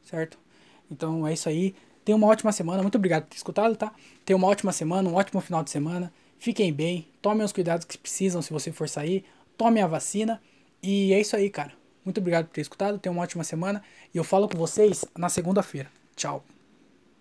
certo? 0.01 0.46
Então 0.89 1.27
é 1.27 1.33
isso 1.33 1.49
aí. 1.49 1.75
Tenha 2.03 2.15
uma 2.15 2.27
ótima 2.27 2.51
semana. 2.51 2.81
Muito 2.81 2.95
obrigado 2.95 3.23
por 3.23 3.29
ter 3.29 3.37
escutado, 3.37 3.75
tá? 3.75 3.91
Tenha 4.25 4.37
uma 4.37 4.47
ótima 4.47 4.71
semana, 4.71 5.09
um 5.09 5.15
ótimo 5.15 5.41
final 5.41 5.63
de 5.63 5.69
semana. 5.69 6.11
Fiquem 6.39 6.71
bem, 6.71 7.07
tomem 7.21 7.43
os 7.43 7.51
cuidados 7.51 7.85
que 7.85 7.97
precisam 7.97 8.41
se 8.41 8.53
você 8.53 8.71
for 8.71 8.87
sair, 8.87 9.25
tome 9.57 9.81
a 9.81 9.87
vacina. 9.87 10.41
E 10.81 11.11
é 11.13 11.19
isso 11.19 11.35
aí, 11.35 11.49
cara. 11.49 11.73
Muito 12.05 12.19
obrigado 12.19 12.45
por 12.45 12.53
ter 12.53 12.61
escutado. 12.61 12.99
Tenha 12.99 13.11
uma 13.11 13.23
ótima 13.23 13.43
semana. 13.43 13.83
E 14.13 14.17
eu 14.17 14.23
falo 14.23 14.47
com 14.47 14.57
vocês 14.57 15.03
na 15.17 15.27
segunda-feira. 15.27 15.89
Tchau. 16.15 16.56